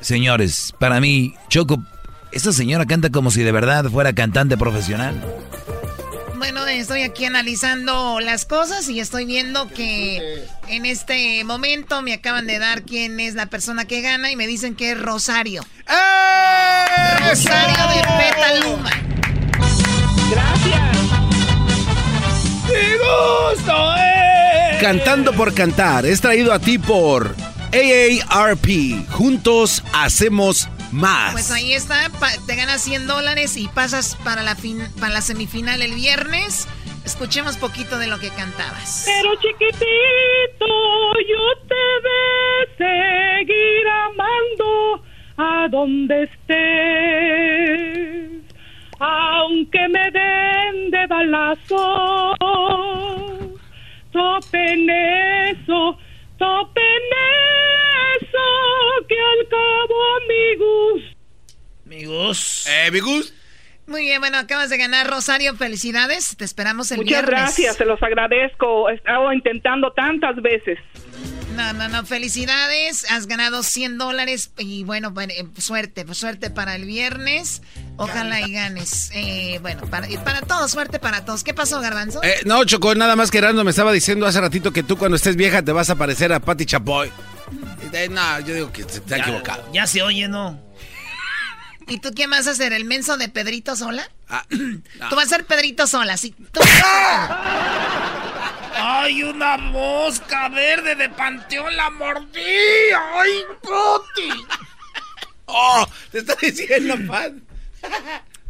Señores, 0.00 0.74
para 0.80 1.00
mí, 1.00 1.34
Choco, 1.48 1.80
esta 2.32 2.52
señora 2.52 2.86
canta 2.86 3.10
como 3.10 3.30
si 3.30 3.42
de 3.42 3.52
verdad 3.52 3.84
fuera 3.84 4.14
cantante 4.14 4.56
profesional. 4.56 5.14
Bueno, 6.48 6.64
estoy 6.68 7.02
aquí 7.02 7.24
analizando 7.24 8.20
las 8.20 8.44
cosas 8.44 8.88
y 8.88 9.00
estoy 9.00 9.24
viendo 9.24 9.66
que 9.66 10.46
en 10.68 10.86
este 10.86 11.42
momento 11.42 12.02
me 12.02 12.12
acaban 12.12 12.46
de 12.46 12.60
dar 12.60 12.82
quién 12.82 13.18
es 13.18 13.34
la 13.34 13.46
persona 13.46 13.84
que 13.84 14.00
gana 14.00 14.30
y 14.30 14.36
me 14.36 14.46
dicen 14.46 14.76
que 14.76 14.92
es 14.92 15.00
Rosario. 15.00 15.66
Rosario 17.18 17.84
de 17.88 18.00
Petaluma. 18.30 18.90
¡Me 22.68 22.96
gusta, 22.96 23.96
eh! 23.98 24.78
Cantando 24.80 25.32
por 25.32 25.52
cantar 25.52 26.06
es 26.06 26.20
traído 26.20 26.52
a 26.52 26.60
ti 26.60 26.78
por 26.78 27.34
AARP. 27.72 29.04
Juntos 29.10 29.82
hacemos 29.92 30.68
más. 30.96 31.32
Pues 31.32 31.50
ahí 31.50 31.72
está, 31.72 32.10
te 32.46 32.56
ganas 32.56 32.82
100 32.82 33.06
dólares 33.06 33.56
y 33.56 33.68
pasas 33.68 34.16
para 34.24 34.42
la, 34.42 34.54
fin- 34.56 34.88
para 34.98 35.12
la 35.14 35.20
semifinal 35.20 35.80
el 35.82 35.94
viernes. 35.94 36.66
Escuchemos 37.04 37.56
poquito 37.56 37.98
de 37.98 38.08
lo 38.08 38.18
que 38.18 38.30
cantabas. 38.30 39.04
Pero 39.06 39.34
chiquitito, 39.36 40.66
yo 41.28 41.56
te 41.68 41.84
de 42.08 42.26
seguir 43.46 43.86
amando 44.06 45.04
a 45.36 45.68
donde 45.70 46.24
estés. 46.24 46.56
Aunque 48.98 49.86
me 49.88 50.10
den 50.10 50.90
de 50.90 51.06
balazo, 51.06 52.34
topen 54.10 54.90
eso, 54.90 55.75
Amigos. 61.96 62.66
Eh, 62.68 62.88
amigos. 62.88 63.32
Muy 63.86 64.02
bien, 64.02 64.20
bueno, 64.20 64.36
acabas 64.36 64.68
de 64.68 64.76
ganar, 64.76 65.06
Rosario. 65.08 65.54
Felicidades. 65.54 66.36
Te 66.36 66.44
esperamos 66.44 66.90
el 66.90 66.98
Muchas 66.98 67.22
viernes. 67.22 67.30
gracias, 67.30 67.76
se 67.76 67.86
los 67.86 68.02
agradezco. 68.02 68.90
He 68.90 68.94
estado 68.94 69.32
intentando 69.32 69.92
tantas 69.92 70.36
veces. 70.42 70.78
No, 71.56 71.72
no, 71.72 71.88
no, 71.88 72.04
felicidades. 72.04 73.10
Has 73.10 73.26
ganado 73.26 73.62
100 73.62 73.96
dólares 73.96 74.50
y 74.58 74.84
bueno, 74.84 75.14
eh, 75.18 75.46
suerte, 75.56 76.04
suerte 76.12 76.50
para 76.50 76.74
el 76.74 76.84
viernes. 76.84 77.62
Ojalá 77.96 78.42
y 78.42 78.52
ganes. 78.52 79.10
Eh, 79.14 79.58
bueno, 79.62 79.82
para, 79.88 80.06
todos, 80.42 80.70
suerte 80.70 80.98
para 80.98 81.24
todos. 81.24 81.44
¿Qué 81.44 81.54
pasó, 81.54 81.80
Garbanzo? 81.80 82.22
Eh, 82.22 82.40
no, 82.44 82.62
Choco, 82.64 82.94
nada 82.94 83.16
más 83.16 83.30
que 83.30 83.38
Erasmo 83.38 83.64
me 83.64 83.70
estaba 83.70 83.92
diciendo 83.92 84.26
hace 84.26 84.40
ratito 84.40 84.70
que 84.70 84.82
tú 84.82 84.98
cuando 84.98 85.16
estés 85.16 85.36
vieja 85.36 85.62
te 85.62 85.72
vas 85.72 85.88
a 85.88 85.94
parecer 85.94 86.30
a 86.32 86.40
Patty 86.40 86.66
Chapoy. 86.66 87.10
Eh, 87.92 88.08
no, 88.10 88.40
yo 88.40 88.52
digo 88.52 88.72
que 88.72 88.82
se 88.82 89.00
te 89.00 89.14
ha 89.14 89.18
equivocado. 89.18 89.66
Ya 89.72 89.86
se 89.86 90.02
oye, 90.02 90.28
¿no? 90.28 90.65
¿Y 91.88 91.98
tú 92.00 92.10
qué 92.14 92.26
vas 92.26 92.46
a 92.46 92.50
hacer? 92.50 92.72
¿El 92.72 92.84
menso 92.84 93.16
de 93.16 93.28
Pedrito 93.28 93.76
Sola? 93.76 94.08
Ah, 94.28 94.44
Tú 94.48 95.16
vas 95.16 95.26
a 95.26 95.28
ser 95.28 95.44
Pedrito 95.46 95.86
Sola, 95.86 96.16
sí. 96.16 96.34
Tú- 96.52 96.60
¡Ay, 98.78 99.22
una 99.22 99.56
mosca 99.56 100.48
verde 100.48 100.94
de 100.96 101.08
panteón 101.10 101.74
la 101.76 101.90
mordí! 101.90 102.40
¡Ay, 103.14 103.30
Poti! 103.62 104.44
¡Oh! 105.46 105.86
Te 106.12 106.18
está 106.18 106.34
diciendo, 106.40 106.94
pan. 107.06 107.42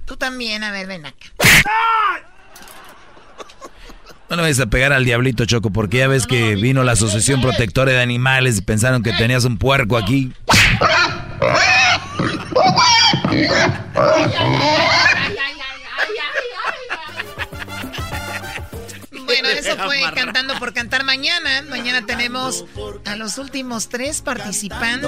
Tú 0.05 0.17
también, 0.17 0.65
a 0.65 0.73
ver, 0.73 0.87
ven 0.87 1.07
acá. 1.07 1.27
No 4.29 4.35
le 4.37 4.43
vayas 4.43 4.59
a 4.61 4.67
pegar 4.67 4.93
al 4.93 5.05
diablito, 5.05 5.45
Choco, 5.45 5.71
porque 5.71 5.99
ya 5.99 6.09
ves 6.09 6.27
que 6.27 6.57
vino 6.57 6.83
la 6.83 6.93
Asociación 6.93 7.41
Protectora 7.41 7.93
de 7.93 8.01
Animales 8.01 8.59
y 8.59 8.63
pensaron 8.63 9.03
que 9.03 9.13
tenías 9.13 9.45
un 9.45 9.57
puerco 9.57 9.97
aquí. 9.97 10.33
Bueno, 19.25 19.49
eso 19.49 19.77
fue 19.77 20.03
Cantando 20.15 20.59
por 20.59 20.73
Cantar 20.73 21.05
mañana. 21.05 21.63
Mañana 21.69 22.05
tenemos 22.05 22.65
a 23.05 23.17
los 23.17 23.39
últimos 23.39 23.89
tres 23.89 24.23
participantes. 24.23 25.07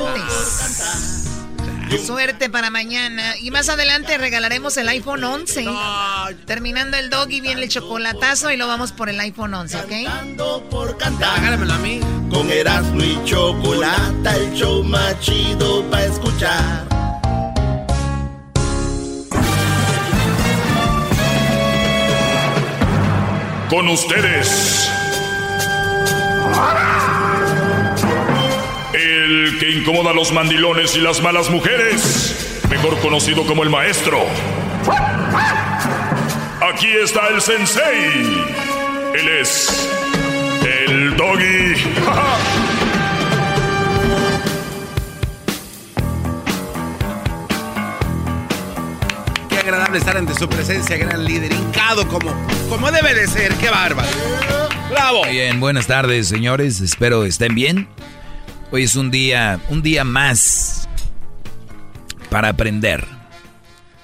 Suerte 1.97 2.51
para 2.51 2.71
mañana. 2.71 3.37
Y 3.39 3.51
más 3.51 3.69
adelante 3.69 4.19
regalaremos 4.19 4.77
el 4.77 4.89
iPhone 4.89 5.25
11. 5.25 5.67
Terminando 6.47 6.97
el 6.97 7.11
doggy 7.11 7.41
viene 7.41 7.63
el 7.63 7.69
chocolatazo 7.69 8.51
y 8.51 8.57
lo 8.57 8.67
vamos 8.67 8.93
por 8.93 9.09
el 9.09 9.19
iPhone 9.21 9.55
11, 9.55 9.79
¿ok? 9.79 9.93
por 10.71 10.97
cantar. 10.99 11.45
a 11.53 11.79
mí. 11.79 12.01
Con 12.31 12.51
Erasmo 12.51 13.03
y 13.03 13.19
Chocolata, 13.25 14.37
el 14.37 14.53
show 14.55 14.85
más 14.85 15.19
chido 15.21 15.83
para 15.91 16.05
escuchar. 16.05 16.87
Con 23.71 23.89
ustedes. 23.89 24.91
El 26.47 27.08
El 29.25 29.59
que 29.59 29.69
incomoda 29.71 30.13
a 30.13 30.15
los 30.15 30.33
mandilones 30.33 30.95
y 30.95 31.01
las 31.01 31.21
malas 31.21 31.51
mujeres. 31.51 32.61
Mejor 32.71 33.01
conocido 33.01 33.45
como 33.45 33.65
el 33.65 33.71
maestro. 33.71 34.25
Aquí 36.73 36.87
está 36.87 37.27
el 37.27 37.41
sensei. 37.41 38.47
Él 39.15 39.29
es 39.41 39.91
el 40.87 41.17
doggy. 41.17 41.75
Qué 49.49 49.59
agradable 49.59 49.99
estar 49.99 50.17
ante 50.17 50.35
su 50.35 50.49
presencia, 50.49 50.97
gran 50.97 51.25
líder, 51.25 51.53
hincado 51.53 52.07
como, 52.07 52.33
como 52.69 52.93
debe 52.93 53.15
de 53.15 53.27
ser. 53.27 53.53
Qué 53.55 53.69
bárbaro. 53.69 54.09
¡Bravo! 54.91 55.25
Bien, 55.29 55.59
buenas 55.59 55.89
tardes, 55.89 56.29
señores. 56.29 56.81
Espero 56.81 57.25
estén 57.25 57.57
bien. 57.57 57.89
Hoy 58.71 58.83
es 58.83 58.97
un 58.97 59.11
día, 59.11 59.61
un 59.71 59.81
día 59.81 60.05
más 60.05 60.89
para 62.29 62.51
aprender. 62.51 63.07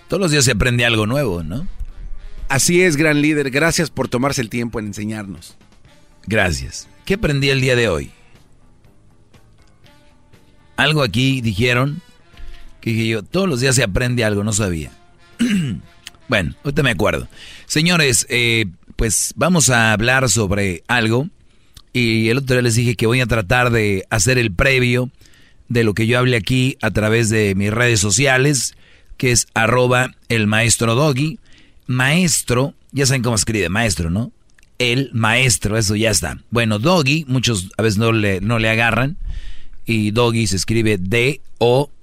Todos 0.09 0.23
los 0.23 0.31
días 0.31 0.47
se 0.47 0.53
aprende 0.53 0.87
algo 0.87 1.07
nuevo, 1.07 1.43
¿no? 1.43 1.69
Así 2.49 2.83
es, 2.83 2.97
gran 2.97 3.21
líder. 3.21 3.51
Gracias 3.51 3.91
por 3.91 4.09
tomarse 4.09 4.41
el 4.41 4.49
tiempo 4.49 4.79
en 4.79 4.87
enseñarnos. 4.87 5.57
Gracias. 6.27 6.89
¿Qué 7.05 7.15
aprendí 7.15 7.51
el 7.51 7.61
día 7.61 7.77
de 7.77 7.89
hoy? 7.89 8.11
Algo 10.77 11.03
aquí 11.03 11.43
dijeron 11.43 12.01
que 12.81 12.91
dije 12.91 13.09
yo, 13.09 13.23
todos 13.23 13.49
los 13.49 13.61
días 13.61 13.77
se 13.77 13.83
aprende 13.83 14.25
algo, 14.25 14.45
no 14.45 14.55
sabía. 14.55 14.93
bueno, 16.29 16.55
ahorita 16.65 16.83
me 16.83 16.91
acuerdo. 16.91 17.29
Señores, 17.67 18.27
eh, 18.31 18.67
pues 18.97 19.35
vamos 19.37 19.69
a 19.69 19.93
hablar 19.93 20.31
sobre 20.31 20.85
algo. 20.89 21.29
Y 21.95 22.29
el 22.29 22.39
otro 22.39 22.57
día 22.57 22.63
les 22.63 22.75
dije 22.75 22.97
que 22.97 23.07
voy 23.07 23.21
a 23.21 23.27
tratar 23.27 23.71
de 23.71 24.05
hacer 24.11 24.37
el 24.37 24.53
previo 24.53 25.11
de 25.69 25.85
lo 25.85 25.95
que 25.95 26.09
yo 26.09 26.19
hable 26.19 26.37
aquí 26.37 26.77
a 26.83 26.91
través 26.91 27.31
de 27.31 27.55
mis 27.55 27.73
redes 27.73 28.01
sociales, 28.01 28.75
que 29.17 29.31
es 29.31 29.47
arroba 29.55 30.13
el 30.29 30.49
maestro 30.49 30.97
doggy. 30.97 31.39
Maestro, 31.87 32.75
ya 32.91 33.07
saben 33.07 33.23
cómo 33.23 33.37
escribe 33.37 33.69
maestro, 33.69 34.11
¿no? 34.11 34.33
El 34.79 35.11
maestro, 35.13 35.79
eso 35.79 35.95
ya 35.95 36.11
está. 36.11 36.41
Bueno, 36.51 36.81
doggy, 36.81 37.27
muchos 37.29 37.71
a 37.79 37.83
veces 37.83 37.99
no 37.99 38.11
le, 38.11 38.41
no 38.41 38.59
le 38.59 38.69
agarran. 38.71 39.17
Y 39.87 40.11
doggy 40.11 40.49
se 40.49 40.57
escribe 40.57 40.99
D-O-G-G-Y. 40.99 41.95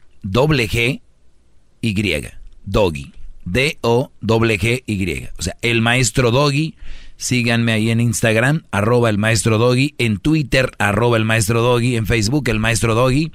Doggy. 2.63 3.11
D-O-G-G-Y. 3.43 5.29
O 5.37 5.41
sea, 5.41 5.57
el 5.61 5.81
maestro 5.81 6.31
doggy. 6.31 6.75
Síganme 7.21 7.71
ahí 7.71 7.91
en 7.91 8.01
Instagram, 8.01 8.63
arroba 8.71 9.07
el 9.11 9.19
maestro 9.19 9.59
doggy. 9.59 9.93
En 9.99 10.17
Twitter, 10.17 10.71
arroba 10.79 11.17
el 11.17 11.23
maestro 11.23 11.61
doggy. 11.61 11.95
En 11.95 12.07
Facebook, 12.07 12.49
el 12.49 12.57
maestro 12.57 12.95
doggy. 12.95 13.31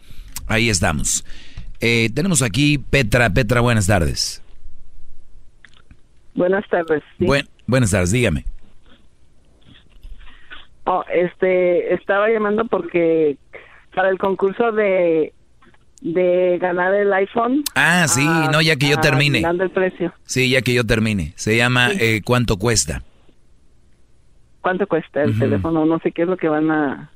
Ahí 0.49 0.69
estamos. 0.71 1.25
Eh, 1.79 2.11
tenemos 2.13 2.43
aquí 2.43 2.79
Petra. 2.79 3.31
Petra, 3.31 3.61
buenas 3.61 3.87
tardes. 3.87 4.43
Buenas 6.35 6.69
tardes. 6.69 7.01
sí. 7.17 7.27
Buen- 7.27 7.47
buenas 7.69 7.93
tardes, 7.93 8.11
dígame. 8.11 8.45
Oh, 10.83 11.05
este, 11.15 11.95
estaba 11.95 12.29
llamando 12.29 12.65
porque 12.65 13.37
para 13.95 14.09
el 14.11 14.19
concurso 14.19 14.73
de 14.73 15.33
de 16.01 16.59
ganar 16.61 16.93
el 16.93 17.13
iPhone. 17.13 17.63
Ah, 17.77 18.07
sí, 18.09 18.27
no, 18.51 18.61
ya 18.63 18.75
que 18.75 18.89
yo 18.89 18.97
ah, 18.99 19.01
termine. 19.01 19.45
El 19.49 19.71
precio. 19.71 20.13
Sí, 20.25 20.51
ya 20.51 20.61
que 20.63 20.75
yo 20.75 20.85
termine. 20.85 21.35
Se 21.37 21.57
llama 21.57 21.91
eh, 21.93 22.21
¿Cuánto 22.25 22.57
cuesta? 22.57 23.05
¿Cuánto 24.67 24.89
cuesta 24.89 25.23
el 25.23 25.39
teléfono? 25.39 25.87
No 25.87 26.01
sé 26.01 26.11
qué 26.11 26.23
es 26.23 26.29
lo 26.29 26.37
que 26.37 26.49
van 26.49 26.69
a. 26.73 27.13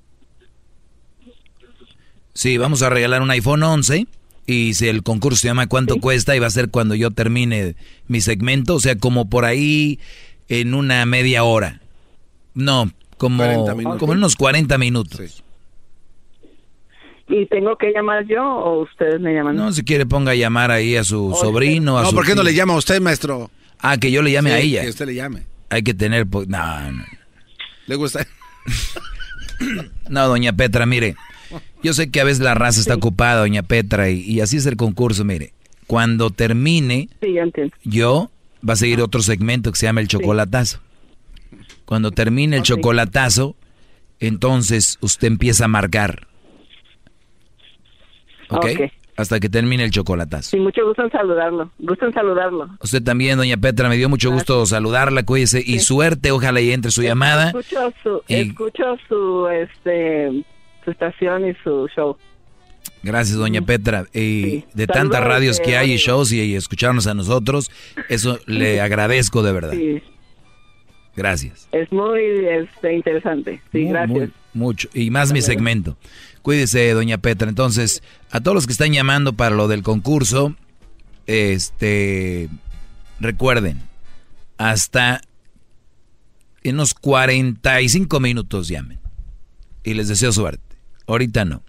Sí, 2.33 2.59
vamos 2.59 2.81
a 2.83 2.91
regalar 2.91 3.23
un 3.23 3.31
iPhone 3.33 3.65
11 3.65 4.07
y 4.47 4.75
si 4.75 4.87
el 4.87 5.03
concurso 5.03 5.41
se 5.41 5.49
llama 5.49 5.67
¿Cuánto 5.67 5.97
cuesta? 5.97 6.37
y 6.37 6.39
va 6.39 6.47
a 6.47 6.51
ser 6.51 6.71
cuando 6.71 6.95
yo 6.95 7.11
termine 7.11 7.75
mi 8.07 8.21
segmento, 8.21 8.77
o 8.77 8.79
sea, 8.79 8.97
como 8.97 9.29
por 9.29 9.45
ahí 9.45 9.99
en 10.49 10.75
una 10.75 11.05
media 11.07 11.43
hora. 11.43 11.81
No, 12.55 12.89
como, 13.19 13.39
40 13.43 13.75
minutos. 13.75 13.99
como 13.99 14.13
en 14.13 14.19
unos 14.19 14.37
40 14.37 14.79
minutos. 14.79 15.43
¿Y 17.27 17.47
tengo 17.47 17.75
que 17.79 17.91
llamar 17.91 18.27
yo 18.29 18.45
o 18.45 18.83
ustedes 18.83 19.21
me 19.21 19.35
llaman? 19.35 19.57
No, 19.57 19.73
si 19.73 19.83
quiere 19.83 20.07
ponga 20.07 20.31
a 20.31 20.37
llamar 20.37 20.71
ahí 20.71 20.95
a 20.95 21.03
su 21.03 21.35
sobrino, 21.35 21.99
a 21.99 22.03
No, 22.03 22.11
su 22.11 22.15
¿por 22.15 22.25
qué 22.25 22.37
no 22.37 22.45
le 22.45 22.55
llama 22.55 22.75
a 22.75 22.77
usted, 22.77 23.01
maestro? 23.01 23.51
Ah, 23.81 23.97
que 23.97 24.13
yo 24.13 24.23
le 24.23 24.31
llame 24.31 24.51
Sí, 24.51 24.55
a 24.57 24.59
ella. 24.61 24.83
Que 24.83 24.89
usted 24.91 25.07
le 25.07 25.15
llame. 25.17 25.43
Hay 25.69 25.83
que 25.83 25.95
tener... 25.95 26.29
po- 26.29 26.45
No, 26.47 26.93
no. 26.93 27.05
¿Le 27.87 27.97
gusta? 27.97 28.27
No, 30.09 30.27
doña 30.29 30.53
Petra, 30.53 30.87
mire. 30.87 31.17
Yo 31.83 31.93
sé 31.93 32.11
que 32.11 32.21
a 32.21 32.25
veces 32.25 32.41
la 32.41 32.55
raza 32.55 32.81
está 32.81 32.95
ocupada, 32.95 33.41
doña 33.41 33.63
Petra, 33.63 34.11
y, 34.11 34.21
y 34.21 34.41
así 34.41 34.57
es 34.57 34.67
el 34.67 34.77
concurso, 34.77 35.25
mire. 35.25 35.53
Cuando 35.87 36.31
termine, 36.31 37.09
Sí, 37.21 37.37
yo 37.85 38.31
va 38.67 38.75
a 38.75 38.77
seguir 38.77 39.01
otro 39.01 39.23
segmento 39.23 39.73
que 39.73 39.79
se 39.79 39.87
llama 39.87 40.01
el 40.01 40.09
chocolatazo. 40.09 40.81
Cuando 41.85 42.13
termine 42.13 42.59
el 42.59 42.63
chocolatazo, 42.63 43.57
entonces 44.21 44.99
usted 45.01 45.27
empieza 45.29 45.65
a 45.65 45.69
marcar. 45.69 46.29
¿Ok? 48.51 48.67
Ok. 48.67 48.81
Hasta 49.21 49.39
que 49.39 49.49
termine 49.49 49.85
el 49.85 49.91
chocolatazo. 49.91 50.51
Sí, 50.51 50.57
mucho 50.57 50.85
gusto 50.87 51.03
en 51.05 51.11
saludarlo. 51.11 51.71
Gusto 51.79 52.07
en 52.07 52.13
saludarlo. 52.13 52.69
Usted 52.83 53.03
también, 53.03 53.37
doña 53.37 53.57
Petra, 53.57 53.89
me 53.89 53.97
dio 53.97 54.09
mucho 54.09 54.31
gusto 54.31 54.65
saludarla, 54.67 55.23
cuídese 55.25 55.63
y 55.65 55.79
suerte, 55.81 56.31
ojalá 56.31 56.61
y 56.61 56.71
entre 56.73 56.91
su 56.91 57.03
llamada. 57.03 57.49
Escucho 57.49 57.93
su, 58.03 58.23
Y- 58.29 58.35
escucho 58.49 58.85
su, 59.09 59.47
este, 59.49 60.45
su 60.85 60.91
estación 60.91 61.49
y 61.49 61.55
su 61.63 61.87
show. 61.95 62.17
Gracias, 63.03 63.37
doña 63.37 63.61
Petra. 63.63 64.07
Y 64.15 64.61
de 64.75 64.87
Saludos 64.87 64.89
tantas 64.95 65.25
radios 65.25 65.59
de 65.59 65.65
que 65.65 65.77
hay 65.77 65.93
y 65.93 65.97
shows 65.97 66.33
y, 66.33 66.41
y 66.41 66.55
escucharnos 66.55 67.07
a 67.07 67.15
nosotros, 67.15 67.71
eso 68.09 68.39
le 68.47 68.81
agradezco 68.81 69.43
de 69.43 69.53
verdad. 69.53 69.73
Sí, 69.73 70.03
Gracias. 71.17 71.69
es 71.73 71.91
muy 71.93 72.21
este, 72.49 72.95
interesante. 72.95 73.61
Sí, 73.73 73.79
Muy, 73.83 73.89
gracias. 73.93 74.11
muy, 74.19 74.33
mucho. 74.55 74.89
Y 74.95 75.11
más 75.11 75.33
mi 75.33 75.43
segmento. 75.43 75.97
Cuídese, 76.43 76.93
doña 76.93 77.19
Petra. 77.19 77.49
Entonces, 77.49 78.03
a 78.31 78.41
todos 78.41 78.55
los 78.55 78.67
que 78.67 78.73
están 78.73 78.93
llamando 78.93 79.35
para 79.35 79.55
lo 79.55 79.69
del 79.69 79.83
concurso, 79.83 80.57
este, 81.27 82.49
recuerden, 83.21 83.83
hasta 84.59 85.21
en 86.63 86.75
unos 86.75 86.95
45 86.95 88.21
minutos 88.21 88.69
llamen. 88.69 89.01
Y 89.83 89.95
les 89.95 90.09
deseo 90.09 90.33
suerte. 90.33 90.77
Ahorita 91.07 91.45
no. 91.45 91.63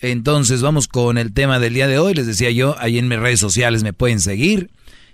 Entonces 0.00 0.62
vamos 0.62 0.88
con 0.88 1.16
el 1.16 1.32
tema 1.32 1.60
del 1.60 1.74
día 1.74 1.86
de 1.86 1.98
hoy. 1.98 2.14
Les 2.14 2.26
decía 2.26 2.50
yo, 2.50 2.76
ahí 2.80 2.98
en 2.98 3.08
mis 3.08 3.18
redes 3.18 3.38
sociales 3.38 3.84
me 3.84 3.92
pueden 3.92 4.18
seguir. 4.18 4.70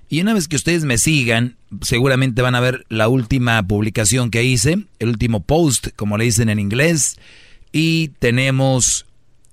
Y 0.08 0.22
una 0.22 0.32
vez 0.32 0.48
que 0.48 0.56
ustedes 0.56 0.84
me 0.84 0.96
sigan, 0.96 1.56
seguramente 1.82 2.40
van 2.40 2.54
a 2.54 2.60
ver 2.60 2.86
la 2.88 3.08
última 3.08 3.62
publicación 3.62 4.30
que 4.30 4.42
hice, 4.42 4.86
el 4.98 5.08
último 5.08 5.40
post, 5.40 5.88
como 5.96 6.16
le 6.16 6.24
dicen 6.24 6.48
en 6.48 6.58
inglés. 6.58 7.18
Y 7.72 8.08
tenemos, 8.18 9.06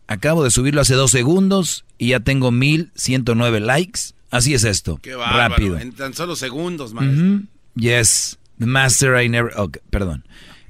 acabo 0.07 0.43
de 0.43 0.51
subirlo 0.51 0.81
hace 0.81 0.95
dos 0.95 1.11
segundos 1.11 1.85
y 1.97 2.09
ya 2.09 2.19
tengo 2.19 2.51
1109 2.51 3.59
likes. 3.59 4.01
Así 4.31 4.53
es 4.53 4.63
esto. 4.63 4.99
Qué 5.01 5.15
bárbaro. 5.15 5.49
rápido. 5.49 5.79
En 5.79 5.91
tan 5.93 6.13
solo 6.13 6.35
segundos, 6.35 6.93
maestro. 6.93 7.41
Yes, 7.75 8.37
the 8.59 8.65
master 8.65 9.21
I 9.21 9.29
never. 9.29 9.51
ok, 9.57 9.77
perdón. 9.89 10.25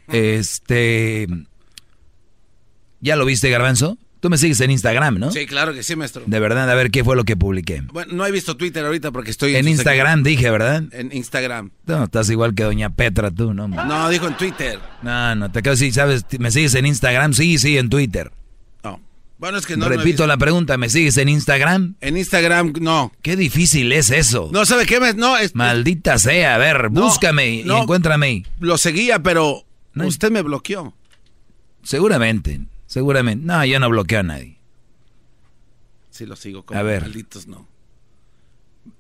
Este. 0.08 1.28
¿Ya 3.02 3.16
lo 3.16 3.26
viste, 3.26 3.50
Garbanzo? 3.50 3.98
Tú 4.26 4.30
me 4.32 4.40
sigues 4.40 4.60
en 4.62 4.72
Instagram, 4.72 5.20
¿no? 5.20 5.30
Sí, 5.32 5.46
claro 5.46 5.72
que 5.72 5.84
sí, 5.84 5.96
maestro. 5.96 6.24
De 6.26 6.40
verdad, 6.40 6.68
a 6.68 6.74
ver 6.74 6.90
qué 6.90 7.04
fue 7.04 7.16
lo 7.16 7.26
que 7.26 7.38
publiqué. 7.38 7.84
Bueno, 7.94 8.12
no 8.14 8.26
he 8.26 8.32
visto 8.32 8.58
Twitter 8.58 8.84
ahorita 8.84 9.12
porque 9.12 9.30
estoy 9.30 9.56
En 9.56 9.68
Instagram 9.68 10.24
segmento. 10.24 10.30
dije, 10.30 10.50
¿verdad? 10.50 10.84
En 10.94 11.16
Instagram. 11.16 11.70
No, 11.86 12.06
estás 12.06 12.28
igual 12.32 12.56
que 12.56 12.64
Doña 12.64 12.90
Petra, 12.90 13.30
tú, 13.30 13.54
¿no? 13.54 13.68
No, 13.68 14.10
dijo 14.10 14.26
en 14.26 14.36
Twitter. 14.36 14.80
No, 15.04 15.36
no, 15.36 15.52
te 15.52 15.62
de 15.62 15.70
decir, 15.70 15.94
¿sabes? 15.94 16.26
¿Me 16.40 16.50
sigues 16.50 16.74
en 16.74 16.88
Instagram? 16.88 17.34
Sí, 17.34 17.60
sí, 17.60 17.78
en 17.78 17.88
Twitter. 17.90 18.32
No. 18.84 19.00
Bueno, 19.38 19.60
es 19.60 19.68
que 19.68 19.78
no. 19.78 19.88
Repito 19.88 20.26
la 20.26 20.38
pregunta, 20.38 20.76
¿me 20.80 20.90
sigues 20.90 21.18
en 21.18 21.30
Instagram? 21.30 21.94
En 22.02 22.18
Instagram, 22.18 22.74
no. 22.82 23.12
Qué 23.22 23.36
difícil 23.36 23.92
es 23.92 24.10
eso. 24.10 24.50
No, 24.52 24.66
¿sabe 24.66 24.88
qué? 24.88 25.00
Me- 25.00 25.14
No, 25.14 25.38
es- 25.38 25.54
Maldita 25.54 26.18
sea, 26.18 26.56
a 26.56 26.58
ver, 26.58 26.92
No, 26.92 27.04
búscame 27.04 27.62
no. 27.64 27.78
y 27.78 27.82
encuéntrame 27.84 28.44
lo 28.60 28.80
seguía, 28.80 29.22
pero 29.22 29.66
usted 29.94 30.32
me 30.32 30.42
bloqueó. 30.42 30.96
Seguramente, 31.84 32.62
seguramente. 32.86 33.46
No, 33.46 33.64
yo 33.66 33.80
no 33.80 33.90
bloqueo 33.90 34.20
a 34.20 34.24
nadie. 34.24 34.58
Sí, 36.10 36.26
lo 36.26 36.36
sigo 36.36 36.64
como 36.64 36.80
A 36.80 36.84
ver. 36.84 37.02
malditos, 37.02 37.48
no. 37.48 37.68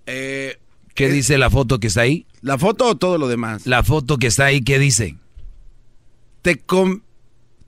Eh, 0.06 0.58
¿Qué 0.94 1.10
dice 1.10 1.38
la 1.38 1.50
foto 1.50 1.80
que 1.80 1.88
está 1.88 2.02
ahí? 2.02 2.26
¿La 2.42 2.58
foto 2.58 2.88
o 2.88 2.96
todo 2.98 3.18
lo 3.18 3.28
demás? 3.28 3.66
La 3.66 3.84
foto 3.84 4.18
que 4.18 4.28
está 4.28 4.46
ahí, 4.46 4.62
¿qué 4.62 4.80
dice? 4.80 5.18
Te, 6.42 6.58
con- 6.58 7.04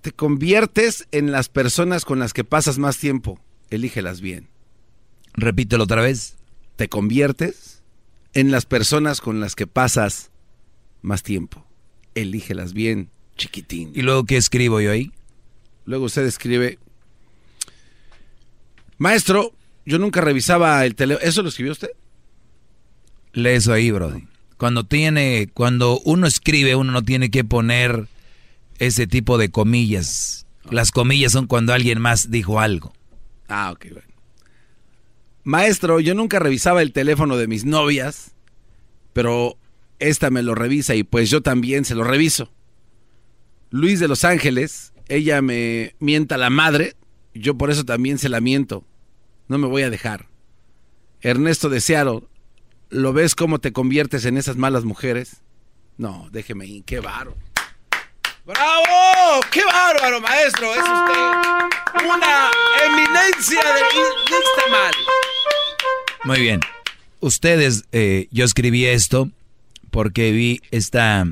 te 0.02 0.12
conviertes 0.12 1.08
en 1.12 1.32
las 1.32 1.50
personas 1.50 2.06
con 2.06 2.20
las 2.20 2.34
que 2.34 2.44
pasas 2.44 2.78
más 2.78 2.98
tiempo. 2.98 3.40
Elígelas 3.70 4.22
bien. 4.22 4.48
Repítelo 5.34 5.84
otra 5.84 6.02
vez. 6.02 6.36
Te 6.76 6.88
conviertes 6.90 7.82
en 8.34 8.52
las 8.52 8.66
personas 8.66 9.20
con 9.20 9.40
las 9.40 9.56
que 9.56 9.68
pasas 9.68 10.32
más 11.02 11.24
tiempo. 11.24 11.66
Elígelas 12.16 12.74
bien, 12.74 13.10
chiquitín. 13.36 13.92
¿Y 13.94 14.02
luego 14.04 14.26
qué 14.26 14.38
escribo 14.38 14.80
yo 14.80 14.92
ahí? 14.92 15.12
Luego 15.88 16.06
usted 16.06 16.26
escribe, 16.26 16.80
Maestro, 18.98 19.54
yo 19.86 19.98
nunca 20.00 20.20
revisaba 20.20 20.86
el 20.86 20.96
teléfono. 20.96 21.26
¿Eso 21.26 21.42
lo 21.42 21.50
escribió 21.50 21.72
usted? 21.72 21.92
Lee 23.32 23.52
eso 23.52 23.72
ahí, 23.72 23.90
Brody. 23.90 24.28
Cuando 24.58 24.84
tiene, 24.84 25.50
cuando 25.54 26.02
uno 26.02 26.28
escribe, 26.28 26.76
uno 26.76 26.92
no 26.92 27.04
tiene 27.04 27.32
que 27.32 27.46
poner 27.46 28.10
ese 28.80 29.08
tipo 29.08 29.38
de 29.38 29.50
comillas. 29.50 30.46
Las 30.70 30.92
comillas 30.92 31.32
son 31.32 31.48
cuando 31.48 31.72
alguien 31.72 32.02
más 32.02 32.32
dijo 32.32 32.60
algo. 32.60 32.92
Ah, 33.48 33.72
ok, 33.72 33.86
bueno. 33.92 34.14
Maestro, 35.46 36.02
yo 36.02 36.16
nunca 36.16 36.40
revisaba 36.40 36.82
el 36.82 36.92
teléfono 36.92 37.38
de 37.38 37.48
mis 37.48 37.64
novias, 37.64 38.32
pero 39.14 39.58
esta 40.00 40.32
me 40.32 40.44
lo 40.44 40.54
revisa 40.54 40.96
y 40.96 41.04
pues 41.04 41.30
yo 41.30 41.42
también 41.42 41.86
se 41.86 41.96
lo 41.96 42.04
reviso. 42.04 42.52
Luis 43.70 44.02
de 44.02 44.10
Los 44.10 44.26
Ángeles, 44.26 44.92
ella 45.10 45.42
me 45.42 45.96
mienta 46.00 46.38
la 46.38 46.50
madre, 46.50 46.96
yo 47.34 47.58
por 47.58 47.70
eso 47.70 47.84
también 47.84 48.18
se 48.18 48.30
la 48.30 48.42
miento. 48.42 48.84
No 49.48 49.58
me 49.58 49.68
voy 49.68 49.84
a 49.84 49.90
dejar. 49.90 50.28
Ernesto 51.22 51.70
de 51.70 51.82
Seattle, 51.82 52.24
¿lo 52.90 53.14
ves 53.14 53.36
cómo 53.36 53.60
te 53.60 53.74
conviertes 53.74 54.26
en 54.26 54.38
esas 54.38 54.58
malas 54.58 54.84
mujeres? 54.84 55.42
No, 55.98 56.28
déjeme 56.32 56.66
ir, 56.66 56.84
qué 56.84 57.00
bárbaro. 57.00 57.36
¡Bravo! 58.46 59.42
¡Qué 59.52 59.62
bárbaro, 59.66 60.22
maestro! 60.22 60.72
Es 60.74 60.80
usted 60.80 62.06
una 62.06 62.50
eminencia 62.86 63.60
de 63.60 64.72
mal. 64.72 64.94
Muy 66.24 66.42
bien. 66.42 66.60
Ustedes, 67.20 67.84
eh, 67.92 68.28
yo 68.32 68.46
escribí 68.46 68.86
esto 68.86 69.30
porque 69.92 70.32
vi 70.32 70.62
esta, 70.72 71.26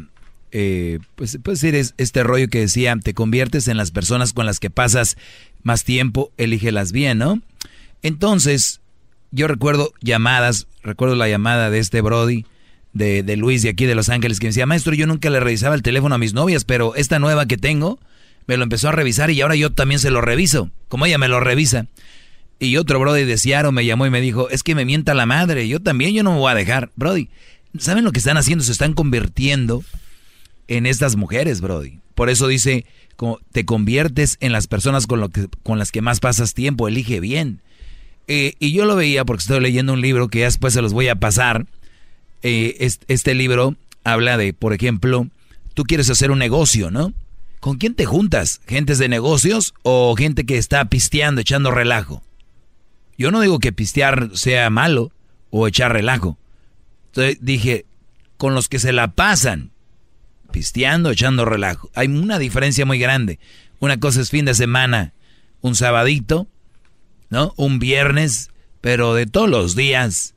eh, 0.58 1.00
pues 1.16 1.38
puede 1.44 1.58
decir, 1.58 1.94
este 1.98 2.24
rollo 2.24 2.48
que 2.48 2.62
decía, 2.62 2.96
te 3.04 3.14
conviertes 3.14 3.68
en 3.68 3.76
las 3.76 3.92
personas 3.92 4.32
con 4.32 4.46
las 4.46 4.62
que 4.62 4.70
pasas 4.70 5.18
más 5.64 5.84
tiempo, 5.84 6.32
elígelas 6.38 6.94
bien, 6.94 7.18
¿no? 7.18 7.42
Entonces, 8.04 8.80
yo 9.32 9.50
recuerdo 9.50 9.92
llamadas, 10.00 10.68
recuerdo 10.82 11.16
la 11.16 11.28
llamada 11.28 11.70
de 11.70 11.80
este 11.80 12.00
Brody, 12.00 12.46
de, 12.94 13.22
de, 13.22 13.36
Luis 13.36 13.64
de 13.64 13.70
aquí 13.70 13.86
de 13.86 13.96
Los 13.96 14.08
Ángeles, 14.08 14.40
que 14.40 14.46
me 14.46 14.52
decía, 14.52 14.66
maestro, 14.66 14.94
yo 14.94 15.08
nunca 15.08 15.30
le 15.30 15.42
revisaba 15.42 15.76
el 15.76 15.82
teléfono 15.82 16.16
a 16.16 16.20
mis 16.20 16.34
novias, 16.34 16.64
pero 16.64 16.96
esta 16.96 17.20
nueva 17.20 17.48
que 17.48 17.58
tengo, 17.58 18.00
me 18.48 18.56
lo 18.56 18.64
empezó 18.64 18.88
a 18.88 18.94
revisar 18.94 19.32
y 19.32 19.42
ahora 19.42 19.58
yo 19.58 19.74
también 19.74 20.00
se 20.00 20.10
lo 20.10 20.22
reviso, 20.22 20.72
como 20.88 21.06
ella 21.06 21.18
me 21.18 21.28
lo 21.28 21.42
revisa. 21.42 21.88
Y 22.60 22.78
otro 22.78 22.98
Brody 22.98 23.26
de 23.26 23.38
Seattle 23.38 23.74
me 23.74 23.86
llamó 23.86 24.06
y 24.06 24.10
me 24.10 24.22
dijo, 24.22 24.50
es 24.52 24.64
que 24.64 24.74
me 24.74 24.86
mienta 24.86 25.14
la 25.16 25.26
madre, 25.26 25.68
yo 25.68 25.82
también, 25.82 26.14
yo 26.14 26.24
no 26.24 26.32
me 26.32 26.38
voy 26.38 26.54
a 26.54 26.56
dejar. 26.56 26.92
Brody, 26.96 27.28
¿saben 27.78 28.06
lo 28.06 28.14
que 28.14 28.20
están 28.20 28.38
haciendo? 28.38 28.64
Se 28.64 28.72
están 28.72 28.94
convirtiendo 28.94 29.84
en 30.68 30.86
estas 30.86 31.16
mujeres, 31.16 31.62
Brody. 31.62 32.00
Por 32.16 32.30
eso 32.30 32.48
dice, 32.48 32.86
te 33.52 33.66
conviertes 33.66 34.38
en 34.40 34.52
las 34.52 34.68
personas 34.68 35.08
con, 35.08 35.20
lo 35.20 35.30
que, 35.30 35.48
con 35.64 35.80
las 35.80 35.92
que 35.92 36.02
más 36.02 36.20
pasas 36.20 36.54
tiempo, 36.54 36.88
elige 36.88 37.20
bien. 37.20 37.62
Eh, 38.28 38.54
y 38.60 38.72
yo 38.74 38.86
lo 38.86 38.96
veía 38.96 39.26
porque 39.26 39.42
estoy 39.42 39.60
leyendo 39.60 39.94
un 39.94 40.02
libro 40.02 40.30
que 40.30 40.40
ya 40.40 40.46
después 40.46 40.74
se 40.74 40.82
los 40.82 40.94
voy 40.94 41.08
a 41.10 41.16
pasar. 41.16 41.68
Eh, 42.42 42.90
este 43.08 43.34
libro 43.34 43.76
habla 44.04 44.38
de, 44.38 44.54
por 44.54 44.74
ejemplo, 44.74 45.28
tú 45.74 45.84
quieres 45.84 46.10
hacer 46.10 46.32
un 46.32 46.40
negocio, 46.40 46.90
¿no? 46.90 47.14
¿Con 47.60 47.78
quién 47.78 47.96
te 47.96 48.06
juntas? 48.06 48.62
¿Gentes 48.68 48.98
de 49.00 49.10
negocios 49.10 49.74
o 49.84 50.16
gente 50.16 50.46
que 50.46 50.58
está 50.58 50.86
pisteando, 50.86 51.42
echando 51.42 51.72
relajo? 51.72 52.24
Yo 53.18 53.32
no 53.32 53.42
digo 53.42 53.60
que 53.60 53.72
pistear 53.72 54.30
sea 54.34 54.70
malo 54.70 55.12
o 55.50 55.68
echar 55.68 55.92
relajo. 55.92 56.38
Entonces 57.08 57.38
dije, 57.42 57.86
con 58.38 58.54
los 58.54 58.70
que 58.70 58.80
se 58.80 58.92
la 58.92 59.14
pasan 59.14 59.72
pisteando, 60.56 61.12
echando 61.12 61.44
relajo. 61.44 61.92
Hay 61.96 62.08
una 62.08 62.40
diferencia 62.40 62.86
muy 62.86 62.98
grande. 62.98 63.40
Una 63.82 64.00
cosa 64.00 64.22
es 64.22 64.30
fin 64.30 64.46
de 64.46 64.54
semana, 64.54 65.12
un 65.60 65.76
sabadito, 65.76 66.48
¿no? 67.30 67.54
Un 67.58 67.78
viernes, 67.78 68.52
pero 68.80 69.16
de 69.16 69.26
todos 69.26 69.50
los 69.50 69.76
días. 69.76 70.34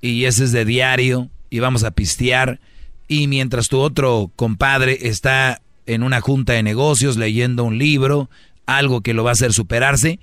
Y 0.00 0.26
ese 0.26 0.44
es 0.44 0.52
de 0.52 0.64
diario. 0.64 1.30
Y 1.50 1.58
vamos 1.58 1.82
a 1.82 1.90
pistear. 1.90 2.60
Y 3.08 3.26
mientras 3.26 3.68
tu 3.68 3.80
otro 3.80 4.30
compadre 4.36 5.08
está 5.08 5.60
en 5.86 6.04
una 6.04 6.20
junta 6.20 6.52
de 6.52 6.62
negocios 6.62 7.16
leyendo 7.16 7.64
un 7.64 7.76
libro, 7.76 8.30
algo 8.66 9.00
que 9.00 9.14
lo 9.14 9.24
va 9.24 9.30
a 9.30 9.32
hacer 9.32 9.52
superarse, 9.52 10.20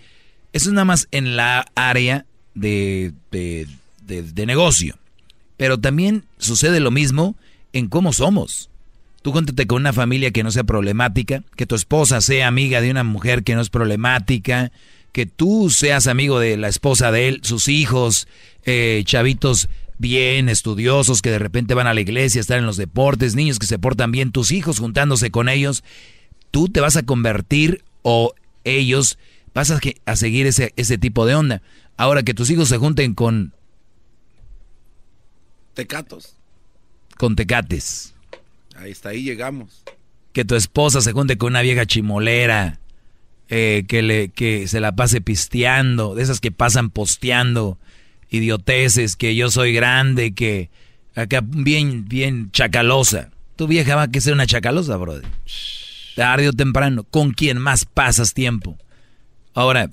eso 0.53 0.69
es 0.69 0.73
nada 0.73 0.85
más 0.85 1.09
en 1.11 1.35
la 1.35 1.65
área 1.75 2.25
de, 2.53 3.11
de, 3.29 4.45
negocio. 4.45 4.97
Pero 5.57 5.81
también 5.81 6.23
sucede 6.37 6.79
lo 6.79 6.91
mismo 6.91 7.35
en 7.73 7.89
cómo 7.89 8.13
somos. 8.13 8.69
Tú 9.23 9.31
cuéntate 9.31 9.65
con 9.67 9.81
una 9.81 9.93
familia 9.93 10.31
que 10.31 10.43
no 10.43 10.51
sea 10.51 10.65
problemática, 10.65 11.43
que 11.55 11.65
tu 11.65 11.75
esposa 11.75 12.19
sea 12.19 12.45
amiga 12.45 12.81
de 12.81 12.91
una 12.91 13.05
mujer 13.05 13.43
que 13.43 13.55
no 13.55 13.61
es 13.61 13.69
problemática, 13.69 14.73
que 15.13 15.25
tú 15.25 15.69
seas 15.69 16.07
amigo 16.07 16.39
de 16.39 16.57
la 16.57 16.67
esposa 16.67 17.09
de 17.09 17.29
él, 17.29 17.39
sus 17.43 17.69
hijos, 17.69 18.27
eh, 18.65 19.01
chavitos 19.05 19.69
bien, 19.97 20.49
estudiosos, 20.49 21.21
que 21.21 21.31
de 21.31 21.39
repente 21.39 21.73
van 21.73 21.87
a 21.87 21.93
la 21.93 22.01
iglesia, 22.01 22.41
están 22.41 22.59
en 22.59 22.65
los 22.65 22.75
deportes, 22.75 23.33
niños 23.33 23.59
que 23.59 23.65
se 23.65 23.79
portan 23.79 24.11
bien, 24.11 24.33
tus 24.33 24.51
hijos 24.51 24.79
juntándose 24.79 25.31
con 25.31 25.47
ellos, 25.47 25.85
tú 26.51 26.67
te 26.67 26.81
vas 26.81 26.97
a 26.97 27.03
convertir 27.03 27.85
o 28.01 28.33
ellos 28.65 29.17
vas 29.53 29.71
a, 29.71 30.15
seguir 30.17 30.47
ese, 30.47 30.73
ese 30.75 30.97
tipo 30.97 31.25
de 31.25 31.35
onda. 31.35 31.61
Ahora 31.95 32.23
que 32.23 32.33
tus 32.33 32.49
hijos 32.49 32.67
se 32.67 32.77
junten 32.77 33.13
con... 33.13 33.53
Tecatos. 35.75 36.35
Con 37.17 37.37
tecates. 37.37 38.12
Ahí 38.75 38.91
está, 38.91 39.09
ahí 39.09 39.23
llegamos. 39.23 39.83
Que 40.31 40.45
tu 40.45 40.55
esposa 40.55 41.01
se 41.01 41.11
junte 41.11 41.37
con 41.37 41.53
una 41.53 41.61
vieja 41.61 41.85
chimolera. 41.85 42.79
Eh, 43.49 43.83
que, 43.87 44.01
le, 44.01 44.29
que 44.29 44.67
se 44.67 44.79
la 44.79 44.95
pase 44.95 45.21
pisteando. 45.21 46.15
De 46.15 46.23
esas 46.23 46.39
que 46.39 46.51
pasan 46.51 46.89
posteando. 46.89 47.77
Idioteces, 48.29 49.15
que 49.15 49.35
yo 49.35 49.51
soy 49.51 49.73
grande, 49.73 50.33
que... 50.33 50.69
Acá 51.15 51.41
bien, 51.43 52.07
bien 52.07 52.49
chacalosa. 52.51 53.29
Tu 53.55 53.67
vieja 53.67 53.95
va 53.95 54.03
a 54.03 54.07
que 54.07 54.21
ser 54.21 54.33
una 54.33 54.47
chacalosa, 54.47 54.97
brother. 54.97 55.25
Tarde 56.15 56.49
o 56.49 56.53
temprano. 56.53 57.03
¿Con 57.03 57.31
quién 57.31 57.59
más 57.59 57.85
pasas 57.85 58.33
tiempo? 58.33 58.77
Ahora, 59.53 59.89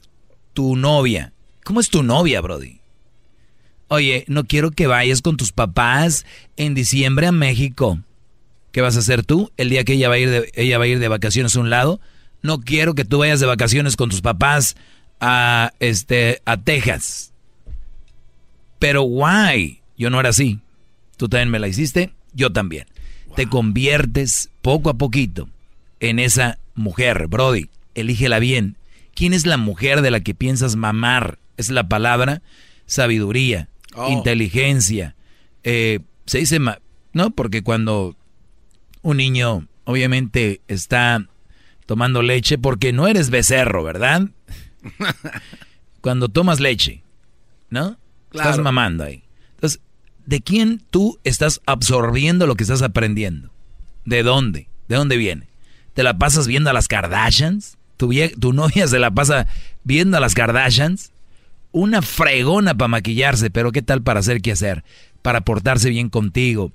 tu 0.55 0.77
novia. 0.77 1.35
¿Cómo 1.65 1.81
es 1.81 1.91
tu 1.91 2.03
novia, 2.03 2.41
Brody? 2.41 2.81
Oye, 3.89 4.25
no 4.29 4.45
quiero 4.45 4.71
que 4.71 4.87
vayas 4.87 5.21
con 5.21 5.37
tus 5.37 5.53
papás 5.53 6.25
en 6.57 6.75
diciembre 6.75 7.27
a 7.27 7.33
México. 7.33 7.99
¿Qué 8.73 8.81
vas 8.81 8.97
a 8.97 9.01
hacer 9.01 9.25
tú 9.25 9.51
el 9.57 9.71
día 9.71 9.85
que 9.85 9.95
ella 9.95 10.09
va 10.09 10.15
a 10.15 10.19
ir 10.19 10.31
de, 10.31 10.53
ella 10.55 10.79
va 10.79 10.85
a 10.85 10.89
ir 10.89 10.99
de 10.99 11.09
vacaciones 11.09 11.57
a 11.57 11.61
un 11.61 11.71
lado? 11.71 12.01
No 12.43 12.61
quiero 12.61 12.95
que 12.95 13.05
tú 13.05 13.19
vayas 13.19 13.41
de 13.41 13.47
vacaciones 13.47 13.97
con 13.97 14.11
tus 14.11 14.21
papás 14.21 14.77
a 15.21 15.73
este 15.81 16.41
a 16.45 16.57
Texas. 16.57 17.33
Pero 18.79 19.03
why? 19.03 19.81
Yo 19.97 20.09
no 20.11 20.21
era 20.21 20.31
así. 20.31 20.61
Tú 21.17 21.29
también 21.29 21.51
me 21.51 21.59
la 21.59 21.69
hiciste, 21.69 22.13
yo 22.33 22.51
también. 22.51 22.87
Te 23.37 23.47
conviertes 23.47 24.51
poco 24.63 24.91
a 24.91 24.95
poquito 24.95 25.49
en 26.01 26.19
esa 26.19 26.59
mujer, 26.75 27.27
Brody. 27.29 27.69
Elígela 27.95 28.39
bien. 28.39 28.77
¿Quién 29.15 29.35
es 29.35 29.45
la 29.45 29.57
mujer 29.57 30.01
de 30.03 30.11
la 30.11 30.21
que 30.21 30.35
piensas 30.35 30.77
mamar? 30.77 31.39
Es 31.57 31.69
la 31.71 31.89
palabra 31.89 32.41
sabiduría, 32.87 33.69
oh. 33.95 34.11
inteligencia. 34.11 35.15
Eh, 35.63 36.01
se 36.25 36.39
dice, 36.39 36.59
¿no? 37.13 37.31
Porque 37.31 37.63
cuando 37.63 38.17
un 39.03 39.17
niño 39.17 39.67
obviamente 39.85 40.61
está 40.69 41.27
tomando 41.87 42.23
leche, 42.23 42.59
porque 42.59 42.93
no 42.93 43.09
eres 43.09 43.31
becerro, 43.31 43.83
¿verdad? 43.83 44.29
cuando 46.01 46.29
tomas 46.29 46.61
leche, 46.61 47.03
¿no? 47.69 47.99
Estás 48.33 48.59
mamando 48.59 49.05
ahí. 49.05 49.25
Entonces, 49.55 49.81
¿de 50.27 50.41
quién 50.41 50.83
tú 50.91 51.19
estás 51.25 51.61
absorbiendo 51.67 52.47
lo 52.47 52.55
que 52.55 52.63
estás 52.63 52.83
aprendiendo? 52.83 53.51
¿De 54.05 54.23
dónde? 54.23 54.69
¿De 54.89 54.97
dónde 54.97 55.17
viene? 55.17 55.49
¿Te 55.95 56.05
la 56.05 56.17
pasas 56.17 56.47
viendo 56.47 56.71
a 56.71 56.73
las 56.73 56.87
Kardashians? 56.87 57.77
tu, 58.39 58.53
novia 58.53 58.89
se 58.89 58.99
la 58.99 59.11
pasa 59.11 59.47
viendo 59.85 60.17
a 60.17 60.21
las 60.21 60.35
Kardashians, 60.35 61.13
una 61.73 62.03
fregona 62.03 62.75
para 62.75 62.89
maquillarse, 62.89 63.51
pero 63.51 63.73
¿qué 63.73 63.83
tal 63.83 64.03
para 64.03 64.21
hacer 64.21 64.41
qué 64.41 64.53
hacer? 64.53 64.85
Para 65.23 65.43
portarse 65.43 65.91
bien 65.91 66.09
contigo. 66.09 66.73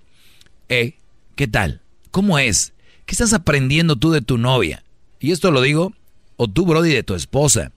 ¿Eh? 0.70 0.94
¿Qué 1.36 1.48
tal? 1.48 1.82
¿Cómo 2.16 2.40
es? 2.40 2.72
¿Qué 3.06 3.12
estás 3.12 3.34
aprendiendo 3.34 3.98
tú 3.98 4.10
de 4.10 4.22
tu 4.22 4.38
novia? 4.38 4.86
Y 5.20 5.34
esto 5.34 5.52
lo 5.52 5.60
digo, 5.60 5.92
o 6.38 6.48
tú, 6.48 6.66
Brody, 6.66 6.94
de 6.94 7.04
tu 7.04 7.14
esposa. 7.14 7.74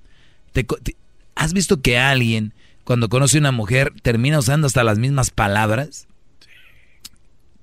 ¿Has 1.34 1.52
visto 1.52 1.82
que 1.82 1.98
alguien, 1.98 2.54
cuando 2.84 3.08
conoce 3.08 3.38
a 3.38 3.40
una 3.40 3.50
mujer, 3.50 3.92
termina 4.00 4.38
usando 4.38 4.68
hasta 4.68 4.84
las 4.84 5.00
mismas 5.00 5.32
palabras? 5.32 6.06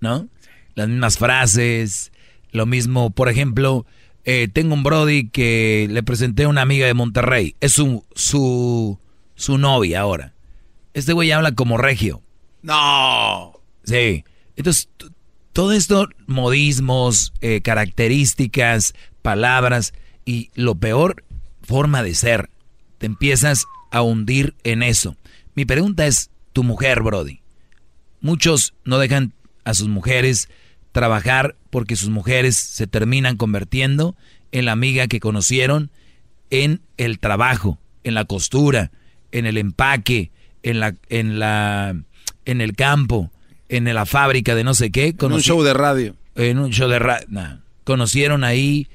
¿No? 0.02 0.28
Las 0.74 0.90
mismas 0.90 1.18
frases, 1.18 2.12
lo 2.52 2.66
mismo, 2.66 3.10
por 3.10 3.30
ejemplo, 3.30 3.86
eh, 4.26 4.50
tengo 4.52 4.74
un 4.74 4.84
Brody 4.84 5.30
que 5.30 5.88
le 5.90 6.04
presenté 6.04 6.44
a 6.44 6.50
una 6.50 6.64
amiga 6.64 6.88
de 6.88 6.94
Monterrey. 6.94 7.56
Es 7.62 7.72
su, 7.72 8.04
su, 8.16 9.00
su 9.36 9.58
novia 9.58 10.02
ahora. 10.02 10.34
Este 10.94 11.14
güey 11.14 11.32
habla 11.32 11.54
como 11.54 11.78
regio. 11.78 12.22
No. 12.64 13.62
Sí. 13.86 14.26
Entonces, 14.58 14.90
todo 15.56 15.72
esto, 15.72 16.10
modismos, 16.28 17.32
eh, 17.40 17.62
características, 17.62 18.94
palabras 19.22 19.94
y 20.26 20.50
lo 20.54 20.76
peor, 20.76 21.24
forma 21.62 22.04
de 22.04 22.14
ser. 22.14 22.50
Te 22.98 23.06
empiezas 23.06 23.66
a 23.90 24.02
hundir 24.02 24.54
en 24.66 24.84
eso. 24.84 25.16
Mi 25.54 25.64
pregunta 25.64 26.08
es, 26.08 26.30
tu 26.52 26.66
mujer, 26.66 27.02
Brody. 27.02 27.40
Muchos 28.20 28.74
no 28.84 28.98
dejan 28.98 29.32
a 29.64 29.74
sus 29.74 29.88
mujeres 29.88 30.50
trabajar 30.92 31.56
porque 31.70 31.96
sus 31.96 32.10
mujeres 32.10 32.58
se 32.58 32.86
terminan 32.86 33.38
convirtiendo 33.38 34.18
en 34.52 34.66
la 34.66 34.74
amiga 34.74 35.08
que 35.08 35.22
conocieron 35.22 35.90
en 36.50 36.82
el 36.98 37.18
trabajo, 37.20 37.80
en 38.04 38.14
la 38.14 38.26
costura, 38.26 38.92
en 39.32 39.46
el 39.46 39.58
empaque, 39.58 40.32
en 40.64 40.82
la, 40.82 40.96
en 41.08 41.40
la, 41.40 41.96
en 42.44 42.60
el 42.60 42.76
campo, 42.76 43.32
en 43.70 43.94
la 43.94 44.06
fábrica 44.06 44.56
de 44.56 44.64
no 44.64 44.74
sé 44.74 44.92
qué. 44.92 45.16
En 45.20 45.32
un 45.32 45.42
show 45.42 45.64
de 45.64 45.74
radio. 45.74 46.16
En 46.36 46.60
un 46.60 46.72
show 46.72 46.90
de 46.90 47.00
radio. 47.00 47.28
Conocieron 47.84 48.44
ahí. 48.44 48.88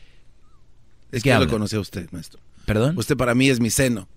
Es 1.13 1.23
que 1.23 1.35
lo 1.35 1.49
conocí 1.49 1.77
a 1.77 1.81
usted, 1.81 2.09
maestro. 2.13 2.41
¿Perdón? 2.67 2.97
Usted 2.97 3.17
para 3.17 3.35
mí 3.35 3.49
es 3.49 3.61
mi 3.61 3.71
seno. 3.71 4.09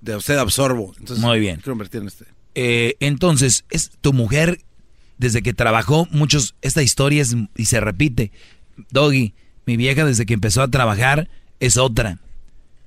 De 0.00 0.16
usted 0.16 0.36
absorbo. 0.38 0.94
Entonces, 0.98 1.18
Muy 1.18 1.40
bien. 1.40 1.56
Quiero 1.56 1.72
convertir 1.72 2.00
en 2.00 2.06
usted. 2.06 2.26
Eh, 2.54 2.96
entonces, 3.00 3.64
es 3.70 3.90
tu 4.00 4.12
mujer, 4.12 4.60
desde 5.16 5.42
que 5.42 5.52
trabajó, 5.52 6.06
muchos, 6.10 6.54
esta 6.62 6.82
historia 6.82 7.22
es, 7.22 7.36
y 7.56 7.64
se 7.64 7.80
repite. 7.80 8.30
Doggy, 8.90 9.34
mi 9.66 9.76
vieja 9.76 10.04
desde 10.04 10.26
que 10.26 10.34
empezó 10.34 10.62
a 10.62 10.68
trabajar 10.68 11.28
es 11.58 11.76
otra. 11.76 12.20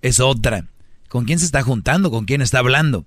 Es 0.02 0.20
otra. 0.20 0.68
¿Con 1.10 1.26
quién 1.26 1.40
se 1.40 1.46
está 1.46 1.62
juntando? 1.62 2.10
¿Con 2.10 2.26
quién 2.26 2.42
está 2.42 2.60
hablando? 2.60 3.06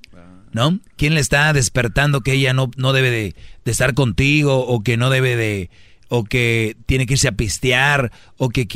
¿No? 0.54 0.78
¿Quién 0.96 1.14
le 1.14 1.20
está 1.20 1.52
despertando 1.52 2.22
que 2.22 2.32
ella 2.32 2.54
no, 2.54 2.70
no 2.76 2.92
debe 2.94 3.10
de, 3.10 3.34
de 3.64 3.70
estar 3.70 3.92
contigo 3.92 4.64
o 4.66 4.82
que 4.82 4.96
no 4.96 5.10
debe 5.10 5.36
de... 5.36 5.68
o 6.08 6.24
que 6.24 6.76
tiene 6.86 7.06
que 7.06 7.14
irse 7.14 7.28
a 7.28 7.32
pistear 7.32 8.12
o 8.38 8.48
que... 8.48 8.68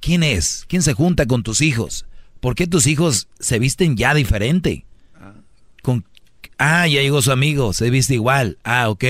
¿Quién 0.00 0.22
es? 0.22 0.64
¿Quién 0.68 0.82
se 0.82 0.94
junta 0.94 1.26
con 1.26 1.42
tus 1.42 1.60
hijos? 1.60 2.06
¿Por 2.40 2.54
qué 2.54 2.66
tus 2.66 2.86
hijos 2.86 3.28
se 3.38 3.58
visten 3.58 3.96
ya 3.96 4.14
diferente? 4.14 4.86
Con, 5.82 6.04
ah, 6.56 6.86
ya 6.86 7.02
llegó 7.02 7.20
su 7.20 7.30
amigo, 7.30 7.72
se 7.72 7.90
viste 7.90 8.14
igual. 8.14 8.58
Ah, 8.64 8.88
ok. 8.88 9.04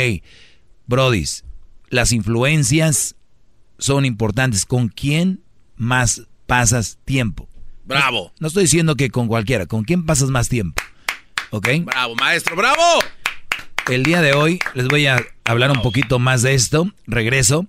Brodis, 0.86 1.44
las 1.88 2.12
influencias 2.12 3.14
son 3.78 4.04
importantes. 4.04 4.66
¿Con 4.66 4.88
quién 4.88 5.40
más 5.76 6.22
pasas 6.46 6.98
tiempo? 7.04 7.48
Bravo. 7.84 8.24
No, 8.24 8.32
no 8.40 8.48
estoy 8.48 8.64
diciendo 8.64 8.96
que 8.96 9.10
con 9.10 9.28
cualquiera, 9.28 9.66
¿con 9.66 9.84
quién 9.84 10.04
pasas 10.04 10.30
más 10.30 10.48
tiempo? 10.48 10.82
¿Ok? 11.50 11.68
Bravo, 11.80 12.14
maestro, 12.16 12.56
bravo. 12.56 12.82
El 13.88 14.02
día 14.02 14.20
de 14.20 14.34
hoy 14.34 14.58
les 14.74 14.86
voy 14.88 15.06
a 15.06 15.24
hablar 15.44 15.70
un 15.70 15.80
poquito 15.80 16.18
más 16.18 16.42
de 16.42 16.54
esto. 16.54 16.90
Regreso. 17.06 17.66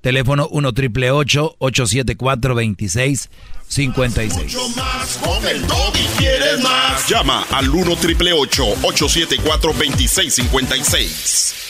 Teléfono 0.00 0.48
1 0.50 0.72
triple 0.72 1.10
874 1.10 2.54
2656. 2.54 4.34
Mucho 4.34 4.68
más 4.70 5.18
con 5.18 5.46
el 5.46 5.62
y 5.62 6.06
quieres 6.18 6.60
más. 6.62 7.06
Llama 7.08 7.46
al 7.50 7.68
1 7.68 7.96
triple 7.96 8.32
874 8.32 9.72
2656. 9.72 11.69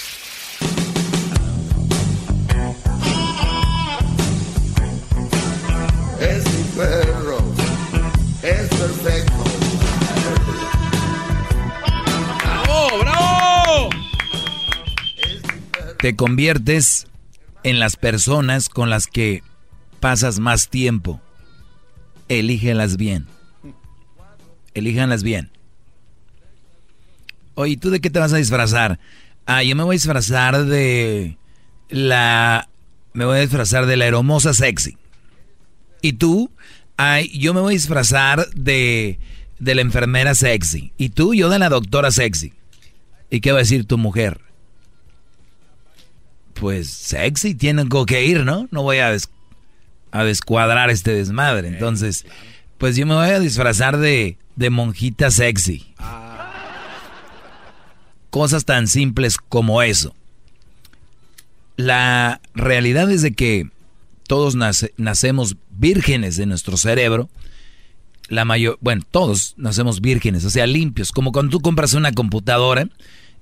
Te 16.00 16.16
conviertes 16.16 17.06
en 17.62 17.78
las 17.78 17.96
personas 17.96 18.68
con 18.70 18.88
las 18.88 19.06
que 19.06 19.42
pasas 20.00 20.38
más 20.38 20.68
tiempo. 20.68 21.20
Elígelas 22.28 22.96
bien. 22.96 23.26
Elíjanlas 24.72 25.22
bien. 25.22 25.50
Oye, 27.54 27.76
¿tú 27.76 27.90
de 27.90 28.00
qué 28.00 28.08
te 28.08 28.18
vas 28.18 28.32
a 28.32 28.38
disfrazar? 28.38 28.98
Ah, 29.44 29.62
yo 29.62 29.76
me 29.76 29.82
voy 29.82 29.94
a 29.94 29.98
disfrazar 29.98 30.64
de 30.64 31.36
la... 31.90 32.68
Me 33.12 33.24
voy 33.24 33.38
a 33.38 33.40
disfrazar 33.40 33.84
de 33.86 33.96
la 33.96 34.06
hermosa 34.06 34.54
sexy. 34.54 34.96
¿Y 36.00 36.14
tú? 36.14 36.50
Ay, 36.96 37.28
yo 37.38 37.52
me 37.52 37.60
voy 37.60 37.74
a 37.74 37.76
disfrazar 37.76 38.48
de, 38.50 39.18
de 39.58 39.74
la 39.74 39.82
enfermera 39.82 40.34
sexy. 40.34 40.92
¿Y 40.96 41.10
tú? 41.10 41.34
Yo 41.34 41.50
de 41.50 41.58
la 41.58 41.68
doctora 41.68 42.10
sexy. 42.10 42.54
¿Y 43.28 43.40
qué 43.40 43.52
va 43.52 43.58
a 43.58 43.62
decir 43.62 43.84
tu 43.84 43.98
mujer? 43.98 44.40
Pues 46.60 46.88
sexy, 46.90 47.54
tienen 47.54 47.88
que 48.06 48.24
ir, 48.24 48.44
¿no? 48.44 48.68
No 48.70 48.82
voy 48.82 48.98
a, 48.98 49.10
des- 49.10 49.30
a 50.12 50.24
descuadrar 50.24 50.90
este 50.90 51.12
desmadre. 51.14 51.68
Entonces, 51.68 52.26
pues 52.78 52.96
yo 52.96 53.06
me 53.06 53.14
voy 53.14 53.30
a 53.30 53.40
disfrazar 53.40 53.96
de, 53.96 54.36
de 54.56 54.70
monjita 54.70 55.30
sexy. 55.30 55.94
Cosas 58.30 58.64
tan 58.64 58.86
simples 58.86 59.36
como 59.38 59.82
eso. 59.82 60.14
La 61.76 62.40
realidad 62.54 63.10
es 63.10 63.22
de 63.22 63.32
que 63.32 63.68
todos 64.28 64.54
nace- 64.54 64.92
nacemos 64.96 65.56
vírgenes 65.70 66.36
de 66.36 66.46
nuestro 66.46 66.76
cerebro. 66.76 67.28
La 68.28 68.44
mayor, 68.44 68.78
bueno, 68.80 69.02
todos 69.10 69.54
nacemos 69.56 70.00
vírgenes, 70.00 70.44
o 70.44 70.50
sea, 70.50 70.66
limpios. 70.66 71.10
Como 71.10 71.32
cuando 71.32 71.50
tú 71.50 71.60
compras 71.60 71.94
una 71.94 72.12
computadora 72.12 72.88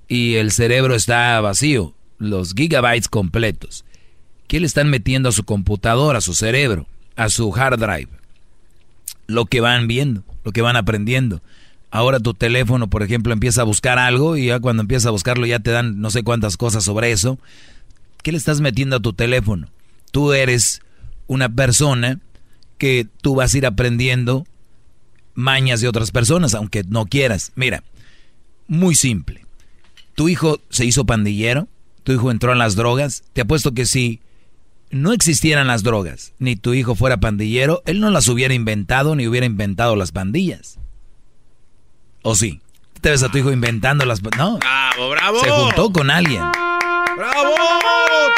y 0.07 0.35
el 0.35 0.51
cerebro 0.51 0.95
está 0.95 1.39
vacío, 1.41 1.93
los 2.19 2.53
gigabytes 2.53 3.07
completos. 3.09 3.85
¿Qué 4.47 4.59
le 4.59 4.67
están 4.67 4.89
metiendo 4.89 5.29
a 5.29 5.31
su 5.31 5.43
computadora, 5.43 6.19
a 6.19 6.21
su 6.21 6.33
cerebro, 6.33 6.87
a 7.15 7.29
su 7.29 7.53
hard 7.55 7.79
drive? 7.79 8.09
Lo 9.27 9.45
que 9.45 9.61
van 9.61 9.87
viendo, 9.87 10.23
lo 10.43 10.51
que 10.51 10.61
van 10.61 10.75
aprendiendo. 10.75 11.41
Ahora 11.91 12.19
tu 12.19 12.33
teléfono, 12.33 12.89
por 12.89 13.01
ejemplo, 13.01 13.33
empieza 13.33 13.61
a 13.61 13.65
buscar 13.65 13.97
algo 13.97 14.37
y 14.37 14.47
ya 14.47 14.59
cuando 14.59 14.81
empieza 14.81 15.09
a 15.09 15.11
buscarlo 15.11 15.45
ya 15.45 15.59
te 15.59 15.71
dan 15.71 16.01
no 16.01 16.11
sé 16.11 16.23
cuántas 16.23 16.57
cosas 16.57 16.83
sobre 16.83 17.11
eso. 17.11 17.39
¿Qué 18.21 18.31
le 18.31 18.37
estás 18.37 18.61
metiendo 18.61 18.97
a 18.97 18.99
tu 18.99 19.13
teléfono? 19.13 19.69
Tú 20.11 20.33
eres 20.33 20.81
una 21.27 21.49
persona 21.49 22.19
que 22.77 23.07
tú 23.21 23.35
vas 23.35 23.53
a 23.53 23.57
ir 23.57 23.65
aprendiendo 23.65 24.45
mañas 25.35 25.81
de 25.81 25.87
otras 25.87 26.11
personas, 26.11 26.53
aunque 26.53 26.83
no 26.83 27.05
quieras. 27.05 27.51
Mira, 27.55 27.83
muy 28.67 28.95
simple. 28.95 29.45
Tu 30.15 30.29
hijo 30.29 30.59
se 30.69 30.85
hizo 30.85 31.05
pandillero, 31.05 31.67
tu 32.03 32.11
hijo 32.11 32.31
entró 32.31 32.51
en 32.51 32.57
las 32.57 32.75
drogas. 32.75 33.23
Te 33.33 33.41
apuesto 33.41 33.73
que 33.73 33.85
si 33.85 34.21
no 34.89 35.13
existieran 35.13 35.67
las 35.67 35.83
drogas, 35.83 36.33
ni 36.39 36.55
tu 36.55 36.73
hijo 36.73 36.95
fuera 36.95 37.19
pandillero, 37.19 37.81
él 37.85 37.99
no 37.99 38.09
las 38.09 38.27
hubiera 38.27 38.53
inventado 38.53 39.15
ni 39.15 39.27
hubiera 39.27 39.45
inventado 39.45 39.95
las 39.95 40.11
pandillas. 40.11 40.79
¿O 42.23 42.35
sí? 42.35 42.61
Te 43.01 43.11
ves 43.11 43.23
a 43.23 43.29
tu 43.29 43.37
hijo 43.37 43.51
inventando 43.51 44.05
las... 44.05 44.21
No. 44.21 44.57
Bravo, 44.57 45.09
bravo. 45.11 45.39
Se 45.41 45.49
juntó 45.49 45.93
con 45.93 46.09
alguien. 46.09 46.43
¡Bravo! 47.17 47.55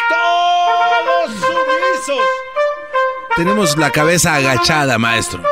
¡Todos 0.08 1.34
sumisos! 1.34 2.24
Tenemos 3.36 3.76
la 3.76 3.90
cabeza 3.90 4.36
agachada, 4.36 4.98
maestro. 4.98 5.42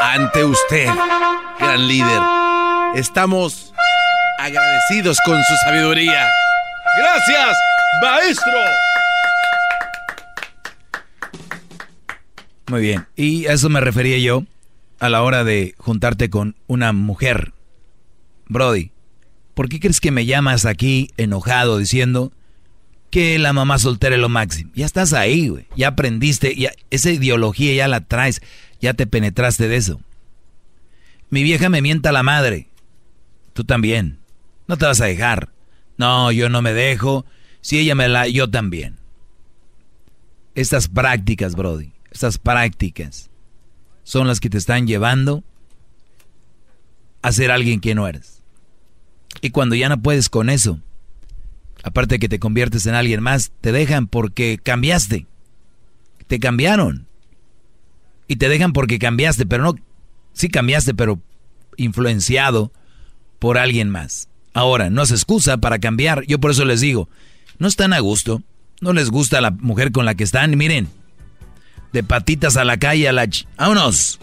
Ante 0.00 0.44
usted, 0.44 0.88
gran 1.58 1.86
líder. 1.88 2.22
Estamos 2.94 3.72
agradecidos 4.38 5.18
con 5.24 5.36
su 5.42 5.54
sabiduría. 5.64 6.28
¡Gracias, 6.98 7.56
maestro! 8.02 8.52
Muy 12.68 12.80
bien. 12.82 13.06
Y 13.16 13.46
a 13.46 13.52
eso 13.52 13.68
me 13.68 13.80
refería 13.80 14.18
yo 14.18 14.44
a 14.98 15.08
la 15.08 15.22
hora 15.22 15.44
de 15.44 15.74
juntarte 15.78 16.30
con 16.30 16.56
una 16.66 16.92
mujer. 16.92 17.52
Brody, 18.48 18.92
¿por 19.54 19.68
qué 19.68 19.80
crees 19.80 20.00
que 20.00 20.10
me 20.10 20.26
llamas 20.26 20.66
aquí 20.66 21.10
enojado 21.16 21.78
diciendo 21.78 22.32
que 23.10 23.38
la 23.38 23.52
mamá 23.52 23.78
soltera 23.78 24.14
es 24.14 24.20
lo 24.20 24.28
máximo? 24.28 24.70
Ya 24.74 24.86
estás 24.86 25.12
ahí, 25.12 25.48
güey. 25.48 25.66
Ya 25.76 25.88
aprendiste, 25.88 26.54
ya, 26.56 26.72
esa 26.90 27.10
ideología 27.10 27.74
ya 27.74 27.88
la 27.88 28.02
traes, 28.02 28.42
ya 28.80 28.94
te 28.94 29.06
penetraste 29.06 29.68
de 29.68 29.76
eso. 29.76 30.00
Mi 31.30 31.42
vieja 31.42 31.68
me 31.70 31.80
mienta 31.80 32.12
la 32.12 32.22
madre. 32.22 32.68
Tú 33.54 33.64
también. 33.64 34.18
No 34.66 34.76
te 34.76 34.84
vas 34.84 35.00
a 35.00 35.06
dejar. 35.06 35.51
No, 36.02 36.32
yo 36.32 36.48
no 36.48 36.62
me 36.62 36.72
dejo. 36.72 37.24
Si 37.60 37.78
ella 37.78 37.94
me 37.94 38.08
la... 38.08 38.26
Yo 38.26 38.50
también. 38.50 38.96
Estas 40.56 40.88
prácticas, 40.88 41.54
Brody, 41.54 41.92
estas 42.10 42.38
prácticas 42.38 43.30
son 44.02 44.26
las 44.26 44.40
que 44.40 44.50
te 44.50 44.58
están 44.58 44.88
llevando 44.88 45.44
a 47.22 47.30
ser 47.30 47.52
alguien 47.52 47.78
que 47.78 47.94
no 47.94 48.08
eres. 48.08 48.42
Y 49.42 49.50
cuando 49.50 49.76
ya 49.76 49.88
no 49.88 50.02
puedes 50.02 50.28
con 50.28 50.50
eso, 50.50 50.80
aparte 51.84 52.16
de 52.16 52.18
que 52.18 52.28
te 52.28 52.40
conviertes 52.40 52.86
en 52.86 52.96
alguien 52.96 53.22
más, 53.22 53.52
te 53.60 53.70
dejan 53.70 54.08
porque 54.08 54.58
cambiaste. 54.60 55.28
Te 56.26 56.40
cambiaron. 56.40 57.06
Y 58.26 58.36
te 58.36 58.48
dejan 58.48 58.72
porque 58.72 58.98
cambiaste, 58.98 59.46
pero 59.46 59.62
no, 59.62 59.74
sí 60.32 60.48
cambiaste, 60.48 60.94
pero 60.94 61.22
influenciado 61.76 62.72
por 63.38 63.56
alguien 63.56 63.88
más. 63.88 64.28
Ahora, 64.54 64.90
no 64.90 65.02
es 65.02 65.10
excusa 65.10 65.58
para 65.58 65.78
cambiar. 65.78 66.24
Yo 66.26 66.38
por 66.38 66.50
eso 66.50 66.64
les 66.64 66.80
digo, 66.80 67.08
no 67.58 67.68
están 67.68 67.92
a 67.92 68.00
gusto, 68.00 68.42
no 68.80 68.92
les 68.92 69.10
gusta 69.10 69.40
la 69.40 69.50
mujer 69.50 69.92
con 69.92 70.04
la 70.04 70.14
que 70.14 70.24
están. 70.24 70.56
Miren, 70.56 70.88
de 71.92 72.02
patitas 72.02 72.56
a 72.56 72.64
la 72.64 72.76
calle, 72.78 73.08
a 73.08 73.12
la... 73.12 73.24
ch- 73.26 73.46
¡Vámonos! 73.56 74.18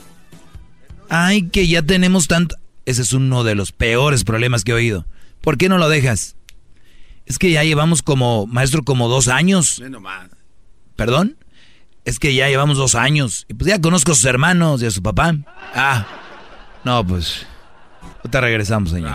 Ay, 1.10 1.44
que 1.50 1.68
ya 1.68 1.82
tenemos 1.82 2.28
tanto... 2.28 2.56
Ese 2.86 3.02
es 3.04 3.14
uno 3.14 3.44
de 3.44 3.56
los 3.56 3.72
peores 3.72 4.24
problemas 4.24 4.64
que 4.64 4.72
he 4.72 4.76
oído. 4.76 5.06
¿Por 5.42 5.58
qué 5.58 5.70
no 5.70 5.78
lo 5.78 5.90
dejas? 5.90 6.36
Es 7.26 7.38
que 7.38 7.52
ya 7.52 7.64
llevamos 7.64 8.02
como, 8.02 8.48
maestro, 8.48 8.84
como 8.84 9.08
dos 9.08 9.28
años. 9.28 9.82
¿Perdón? 10.96 11.38
Es 12.06 12.18
que 12.18 12.34
ya 12.34 12.48
llevamos 12.48 12.78
dos 12.78 12.96
años. 12.96 13.46
Y 13.48 13.54
pues 13.54 13.68
ya 13.70 13.80
conozco 13.80 14.12
a 14.14 14.16
sus 14.16 14.26
hermanos 14.26 14.82
y 14.82 14.88
a 14.88 14.92
su 14.92 15.04
papá. 15.04 15.36
Ah, 15.76 16.08
no, 16.84 17.06
pues. 17.06 17.46
Ahorita 18.18 18.42
regresamos, 18.42 18.90
señor. 18.90 19.12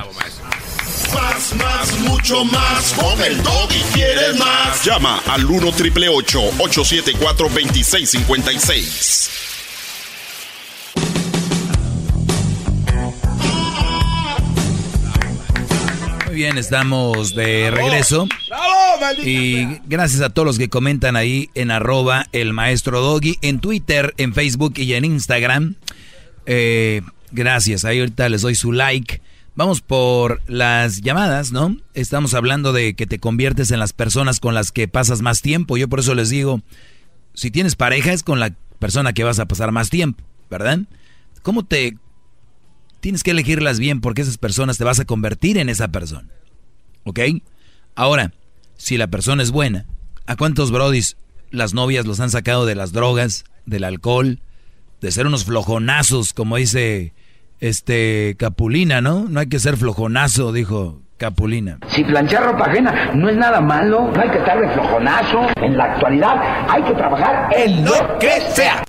Más, 1.14 1.54
más, 1.56 1.98
mucho 2.00 2.44
más. 2.44 2.92
Con 2.92 3.22
el 3.22 3.38
y 3.38 3.82
quieres 3.94 4.36
más. 4.38 4.84
Llama 4.84 5.22
al 5.26 5.44
1 5.44 5.72
triple 5.72 6.08
874 6.08 7.48
2656. 7.48 9.30
Muy 16.26 16.34
bien, 16.34 16.58
estamos 16.58 17.34
de 17.34 17.70
regreso. 17.70 18.26
Y 19.22 19.66
gracias 19.86 20.20
a 20.20 20.30
todos 20.30 20.46
los 20.46 20.58
que 20.58 20.68
comentan 20.68 21.16
ahí 21.16 21.50
en 21.54 21.70
arroba 21.70 22.26
el 22.32 22.52
maestro 22.52 23.00
Doggy, 23.00 23.38
en 23.42 23.60
Twitter, 23.60 24.14
en 24.16 24.34
Facebook 24.34 24.74
y 24.76 24.94
en 24.94 25.04
Instagram. 25.04 25.76
Eh, 26.46 27.02
gracias, 27.30 27.84
ahí 27.84 28.00
ahorita 28.00 28.28
les 28.28 28.42
doy 28.42 28.54
su 28.54 28.72
like. 28.72 29.20
Vamos 29.56 29.82
por 29.82 30.42
las 30.48 31.00
llamadas, 31.00 31.52
¿no? 31.52 31.76
Estamos 31.94 32.34
hablando 32.34 32.72
de 32.72 32.94
que 32.94 33.06
te 33.06 33.20
conviertes 33.20 33.70
en 33.70 33.78
las 33.78 33.92
personas 33.92 34.40
con 34.40 34.52
las 34.52 34.72
que 34.72 34.88
pasas 34.88 35.22
más 35.22 35.42
tiempo. 35.42 35.76
Yo 35.76 35.88
por 35.88 36.00
eso 36.00 36.14
les 36.16 36.28
digo, 36.28 36.60
si 37.34 37.52
tienes 37.52 37.76
pareja 37.76 38.12
es 38.12 38.24
con 38.24 38.40
la 38.40 38.52
persona 38.80 39.12
que 39.12 39.22
vas 39.22 39.38
a 39.38 39.46
pasar 39.46 39.70
más 39.70 39.90
tiempo, 39.90 40.24
¿verdad? 40.50 40.80
¿Cómo 41.42 41.64
te... 41.64 41.96
Tienes 42.98 43.22
que 43.22 43.30
elegirlas 43.30 43.78
bien 43.78 44.00
porque 44.00 44.22
esas 44.22 44.38
personas 44.38 44.76
te 44.76 44.84
vas 44.84 44.98
a 44.98 45.04
convertir 45.04 45.58
en 45.58 45.68
esa 45.68 45.88
persona. 45.88 46.28
¿Ok? 47.04 47.20
Ahora, 47.94 48.32
si 48.76 48.96
la 48.96 49.06
persona 49.06 49.42
es 49.42 49.52
buena, 49.52 49.86
¿a 50.26 50.36
cuántos 50.36 50.72
brodis 50.72 51.16
las 51.50 51.74
novias 51.74 52.06
los 52.06 52.18
han 52.18 52.30
sacado 52.30 52.66
de 52.66 52.74
las 52.74 52.92
drogas, 52.92 53.44
del 53.66 53.84
alcohol, 53.84 54.40
de 55.00 55.12
ser 55.12 55.26
unos 55.26 55.44
flojonazos, 55.44 56.32
como 56.32 56.56
dice 56.56 57.12
este 57.60 58.36
Capulina, 58.38 59.00
¿no? 59.00 59.26
No 59.28 59.40
hay 59.40 59.48
que 59.48 59.58
ser 59.58 59.76
flojonazo, 59.76 60.52
dijo 60.52 61.02
Capulina. 61.16 61.78
Si 61.88 62.04
planchar 62.04 62.44
ropa 62.44 62.64
ajena 62.64 63.12
no 63.14 63.28
es 63.28 63.36
nada 63.36 63.60
malo, 63.60 64.10
no 64.14 64.20
hay 64.20 64.30
que 64.30 64.38
estar 64.38 64.60
de 64.60 64.68
flojonazo. 64.70 65.46
En 65.56 65.76
la 65.76 65.84
actualidad 65.92 66.66
hay 66.68 66.82
que 66.82 66.92
trabajar 66.92 67.48
en 67.56 67.84
lo 67.84 68.18
que 68.18 68.40
sea. 68.52 68.84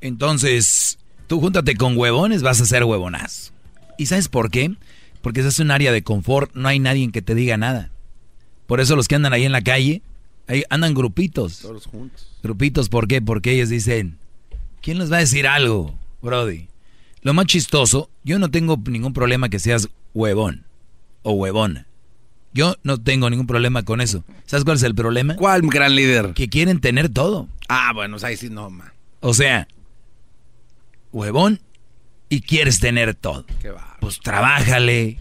Entonces, 0.00 0.98
tú 1.26 1.40
júntate 1.40 1.76
con 1.76 1.96
huevones, 1.96 2.42
vas 2.42 2.60
a 2.60 2.66
ser 2.66 2.84
huevonazo. 2.84 3.52
¿Y 3.98 4.06
sabes 4.06 4.28
por 4.28 4.50
qué? 4.50 4.74
Porque 5.20 5.40
es 5.40 5.58
un 5.58 5.70
área 5.70 5.92
de 5.92 6.02
confort, 6.02 6.52
no 6.54 6.68
hay 6.68 6.78
nadie 6.78 7.04
en 7.04 7.12
que 7.12 7.20
te 7.20 7.34
diga 7.34 7.58
nada. 7.58 7.90
Por 8.66 8.80
eso 8.80 8.96
los 8.96 9.08
que 9.08 9.16
andan 9.16 9.34
ahí 9.34 9.44
en 9.44 9.52
la 9.52 9.60
calle, 9.60 10.00
ahí 10.46 10.64
andan 10.70 10.94
grupitos. 10.94 11.58
Todos 11.58 11.86
juntos. 11.86 12.38
Grupitos, 12.42 12.88
¿por 12.88 13.08
qué? 13.08 13.20
Porque 13.20 13.52
ellos 13.52 13.68
dicen, 13.68 14.16
¿quién 14.80 14.98
les 14.98 15.12
va 15.12 15.16
a 15.16 15.20
decir 15.20 15.46
algo, 15.46 15.94
Brody? 16.22 16.69
Lo 17.22 17.34
más 17.34 17.46
chistoso, 17.46 18.10
yo 18.24 18.38
no 18.38 18.50
tengo 18.50 18.78
ningún 18.86 19.12
problema 19.12 19.48
que 19.48 19.58
seas 19.58 19.88
huevón 20.14 20.64
o 21.22 21.32
huevona. 21.32 21.86
Yo 22.52 22.74
no 22.82 22.98
tengo 22.98 23.30
ningún 23.30 23.46
problema 23.46 23.84
con 23.84 24.00
eso. 24.00 24.24
¿Sabes 24.46 24.64
cuál 24.64 24.76
es 24.76 24.82
el 24.82 24.94
problema? 24.94 25.36
¿Cuál 25.36 25.62
gran 25.62 25.94
líder? 25.94 26.32
Que 26.34 26.48
quieren 26.48 26.80
tener 26.80 27.08
todo. 27.08 27.48
Ah, 27.68 27.92
bueno, 27.94 28.16
ahí 28.22 28.36
sí 28.36 28.50
no, 28.50 28.70
man. 28.70 28.92
O 29.20 29.34
sea, 29.34 29.68
huevón 31.12 31.60
y 32.28 32.40
quieres 32.40 32.80
tener 32.80 33.14
todo. 33.14 33.44
Qué 33.60 33.70
va. 33.70 33.96
Pues 34.00 34.18
trabájale. 34.18 35.18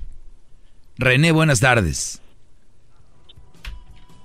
René, 0.97 1.31
buenas 1.31 1.59
tardes. 1.59 2.21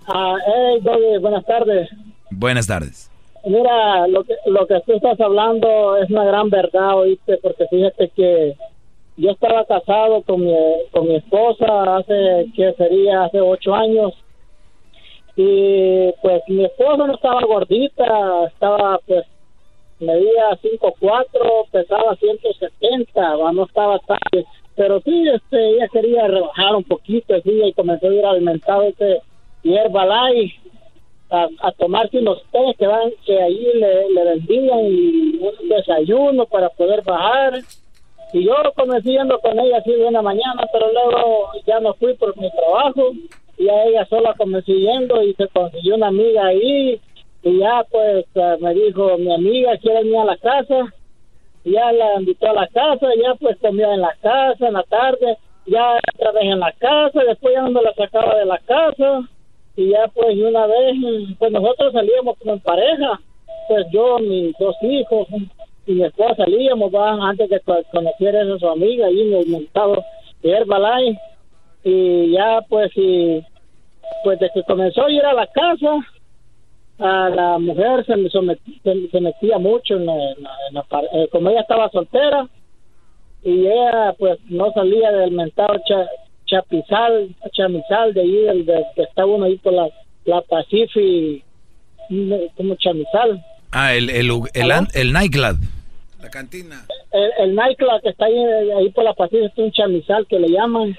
Ah, 0.07 0.37
hey, 0.47 0.81
Doggy, 0.83 1.19
buenas 1.21 1.45
tardes. 1.45 1.89
Buenas 2.31 2.67
tardes. 2.67 3.11
Mira, 3.47 4.07
lo 4.07 4.25
que, 4.25 4.37
lo 4.47 4.67
que 4.67 4.81
tú 4.87 4.95
estás 4.95 5.21
hablando 5.21 5.97
es 5.99 6.09
una 6.09 6.25
gran 6.25 6.49
verdad, 6.49 6.97
oíste, 6.97 7.37
porque 7.43 7.67
fíjate 7.67 8.09
que 8.17 8.57
yo 9.19 9.31
estaba 9.33 9.67
casado 9.67 10.23
con 10.23 10.45
mi, 10.45 10.55
con 10.91 11.07
mi 11.07 11.17
esposa 11.17 11.97
hace, 11.97 12.47
que 12.57 12.73
sería 12.73 13.25
hace 13.25 13.41
ocho 13.41 13.75
años, 13.75 14.15
y 15.37 16.11
pues 16.23 16.43
mi 16.49 16.65
esposa 16.65 17.07
no 17.07 17.15
estaba 17.15 17.43
gordita, 17.43 18.47
estaba 18.47 18.99
pues, 19.07 19.27
medía 20.01 20.59
5'4", 20.63 21.69
pesaba 21.71 22.17
170, 22.17 23.37
no 23.53 23.65
estaba 23.65 23.99
tan, 24.01 24.19
pero 24.75 25.01
sí, 25.03 25.29
este, 25.29 25.69
ella 25.71 25.89
quería 25.93 26.29
rebajar 26.29 26.77
un 26.77 26.85
poquito, 26.85 27.35
así, 27.35 27.63
y 27.63 27.73
comenzó 27.75 28.09
a 28.09 28.15
ir 28.15 28.25
al 28.25 28.41
mercado 28.41 28.85
este 28.85 29.21
Herbalife, 29.63 30.57
a, 31.35 31.73
tomarse 31.73 32.19
unos 32.19 32.43
té 32.53 32.75
que 32.79 32.87
van 32.87 33.11
que 33.27 33.41
ahí 33.41 33.67
le, 33.75 34.11
le 34.11 34.25
vendían 34.25 34.81
y 34.87 35.39
un 35.39 35.69
desayuno 35.69 36.47
para 36.47 36.69
poder 36.71 37.03
bajar. 37.03 37.61
Y 38.33 38.45
yo 38.45 38.55
comencé 38.75 39.11
yendo 39.11 39.39
con 39.39 39.59
ella 39.59 39.79
así 39.79 39.93
de 39.93 40.07
una 40.07 40.23
mañana 40.23 40.67
pero 40.73 40.93
luego 40.93 41.51
ya 41.67 41.81
no 41.81 41.95
fui 41.95 42.15
por 42.15 42.37
mi 42.37 42.51
trabajo. 42.51 43.13
Y 43.57 43.69
a 43.69 43.85
ella 43.85 44.07
sola 44.07 44.35
comencé 44.35 44.73
yendo 44.73 45.23
y 45.23 45.35
se 45.35 45.47
consiguió 45.49 45.95
una 45.95 46.09
amiga 46.09 46.47
ahí. 46.47 47.01
Y 47.43 47.59
ya 47.59 47.85
pues 47.91 48.27
eh, 48.35 48.57
me 48.61 48.75
dijo 48.75 49.17
mi 49.19 49.33
amiga 49.33 49.77
quiere 49.79 50.03
venir 50.03 50.19
a 50.19 50.25
la 50.25 50.37
casa 50.37 50.93
y 51.65 51.73
ya 51.73 51.93
la 51.93 52.15
invitó 52.19 52.51
a 52.51 52.55
la 52.55 52.67
casa 52.69 53.07
ya 53.23 53.35
pues 53.35 53.57
comió 53.59 53.93
en 53.93 54.01
la 54.01 54.15
casa 54.21 54.67
en 54.67 54.75
la 54.75 54.83
tarde. 54.85 55.37
Ya 55.67 55.99
otra 56.15 56.33
vez 56.33 56.45
en 56.45 56.61
la 56.61 56.73
casa 56.73 57.25
después 57.27 57.55
ya 57.55 57.63
no 57.63 57.81
la 57.81 57.95
sacaba 57.95 58.39
de 58.39 58.47
la 58.47 58.59
casa 58.59 59.29
y 59.77 59.91
ya 59.91 60.09
pues 60.15 60.37
una 60.37 60.67
vez 60.67 60.97
pues 61.39 61.53
nosotros 61.53 61.93
salíamos 61.93 62.39
como 62.39 62.55
en 62.55 62.61
pareja. 62.61 63.21
Pues 63.69 63.87
yo 63.93 64.19
mis 64.19 64.57
dos 64.59 64.77
hijos 64.83 65.27
y 65.87 65.93
mi 65.93 66.05
esposa 66.05 66.37
salíamos 66.37 66.93
antes 66.95 67.49
de 67.49 67.61
conocer 67.91 68.37
a 68.37 68.59
su 68.59 68.69
amiga 68.69 69.11
y 69.11 69.35
en 69.35 69.51
mercado 69.51 70.05
de 70.43 70.51
Herbalife. 70.51 71.21
Y 71.83 72.33
ya 72.33 72.61
pues 72.69 72.93
y 72.97 73.43
pues 74.23 74.39
desde 74.39 74.55
que 74.55 74.63
comenzó 74.65 75.05
a 75.05 75.11
ir 75.11 75.25
a 75.25 75.35
la 75.35 75.47
casa 75.47 75.97
a 76.99 77.29
la 77.29 77.59
mujer 77.59 78.07
se, 78.07 78.15
se, 78.31 79.21
metía 79.21 79.59
mucho 79.59 79.97
en 79.97 80.07
la, 80.07 80.85
eh, 81.13 81.29
como 81.33 81.51
ella 81.51 81.63
estaba 81.63 81.91
soltera 81.91 82.49
y 83.43 83.67
ella 83.67 84.15
pues 84.17 84.39
no 84.49 84.73
salía 84.73 85.11
del 85.11 85.33
mentado 85.33 85.75
Chapizal, 86.55 87.35
Chamizal, 87.53 88.15
de 88.15 88.21
ahí, 88.21 88.63
de, 88.63 88.85
que 88.95 89.03
está 89.03 89.27
uno 89.27 89.47
ahí 89.47 89.57
por 89.59 89.73
la, 89.73 89.89
la 90.25 90.41
Pacific, 90.43 91.43
como 92.57 92.77
Chamizal. 92.77 93.45
Ah, 93.73 93.95
el, 93.95 94.09
el, 94.11 94.31
el, 94.55 94.73
el, 94.95 95.13
nightclub. 95.13 95.59
La 96.23 96.31
cantina. 96.31 96.87
El, 97.11 97.31
el, 97.39 97.55
nightclub 97.57 98.01
que 98.03 98.11
está 98.11 98.27
ahí, 98.27 98.39
ahí 98.79 98.89
por 98.91 99.05
la 99.05 99.15
Pacific, 99.15 99.51
es 99.53 99.59
un 99.59 99.73
Chamizal 99.73 100.27
que 100.29 100.39
le 100.39 100.49
llaman. 100.49 100.97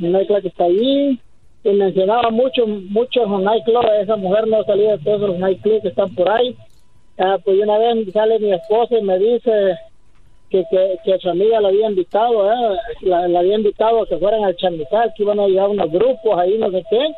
El 0.00 0.12
nightclub 0.12 0.40
que 0.40 0.48
está 0.48 0.64
ahí. 0.64 1.20
Y 1.64 1.70
mencionaba 1.70 2.30
mucho, 2.30 2.66
muchos 2.66 3.28
nightclubs. 3.28 3.88
Esa 4.00 4.16
mujer 4.16 4.46
no 4.46 4.64
salía 4.64 4.96
de 4.96 5.04
todos 5.04 5.28
los 5.28 5.38
nightclubs 5.38 5.82
que 5.82 5.88
están 5.88 6.14
por 6.14 6.30
ahí. 6.30 6.56
Ah, 7.18 7.36
pues 7.44 7.58
una 7.60 7.76
vez 7.78 8.10
sale 8.12 8.38
mi 8.38 8.52
esposa 8.52 8.98
y 8.98 9.02
me 9.02 9.18
dice 9.18 9.76
que, 10.54 10.64
que, 10.70 10.98
que 11.04 11.18
su 11.18 11.28
amiga 11.28 11.60
la 11.60 11.68
había 11.68 11.88
invitado, 11.88 12.48
¿eh? 12.52 12.78
la, 13.00 13.24
había 13.24 13.56
invitado 13.56 14.02
a 14.02 14.06
que 14.06 14.18
fueran 14.18 14.44
al 14.44 14.54
chamizal, 14.54 15.12
que 15.16 15.24
iban 15.24 15.40
a 15.40 15.48
llevar 15.48 15.70
unos 15.70 15.90
grupos 15.90 16.38
ahí, 16.38 16.56
no 16.58 16.70
sé 16.70 16.84
qué. 16.88 17.08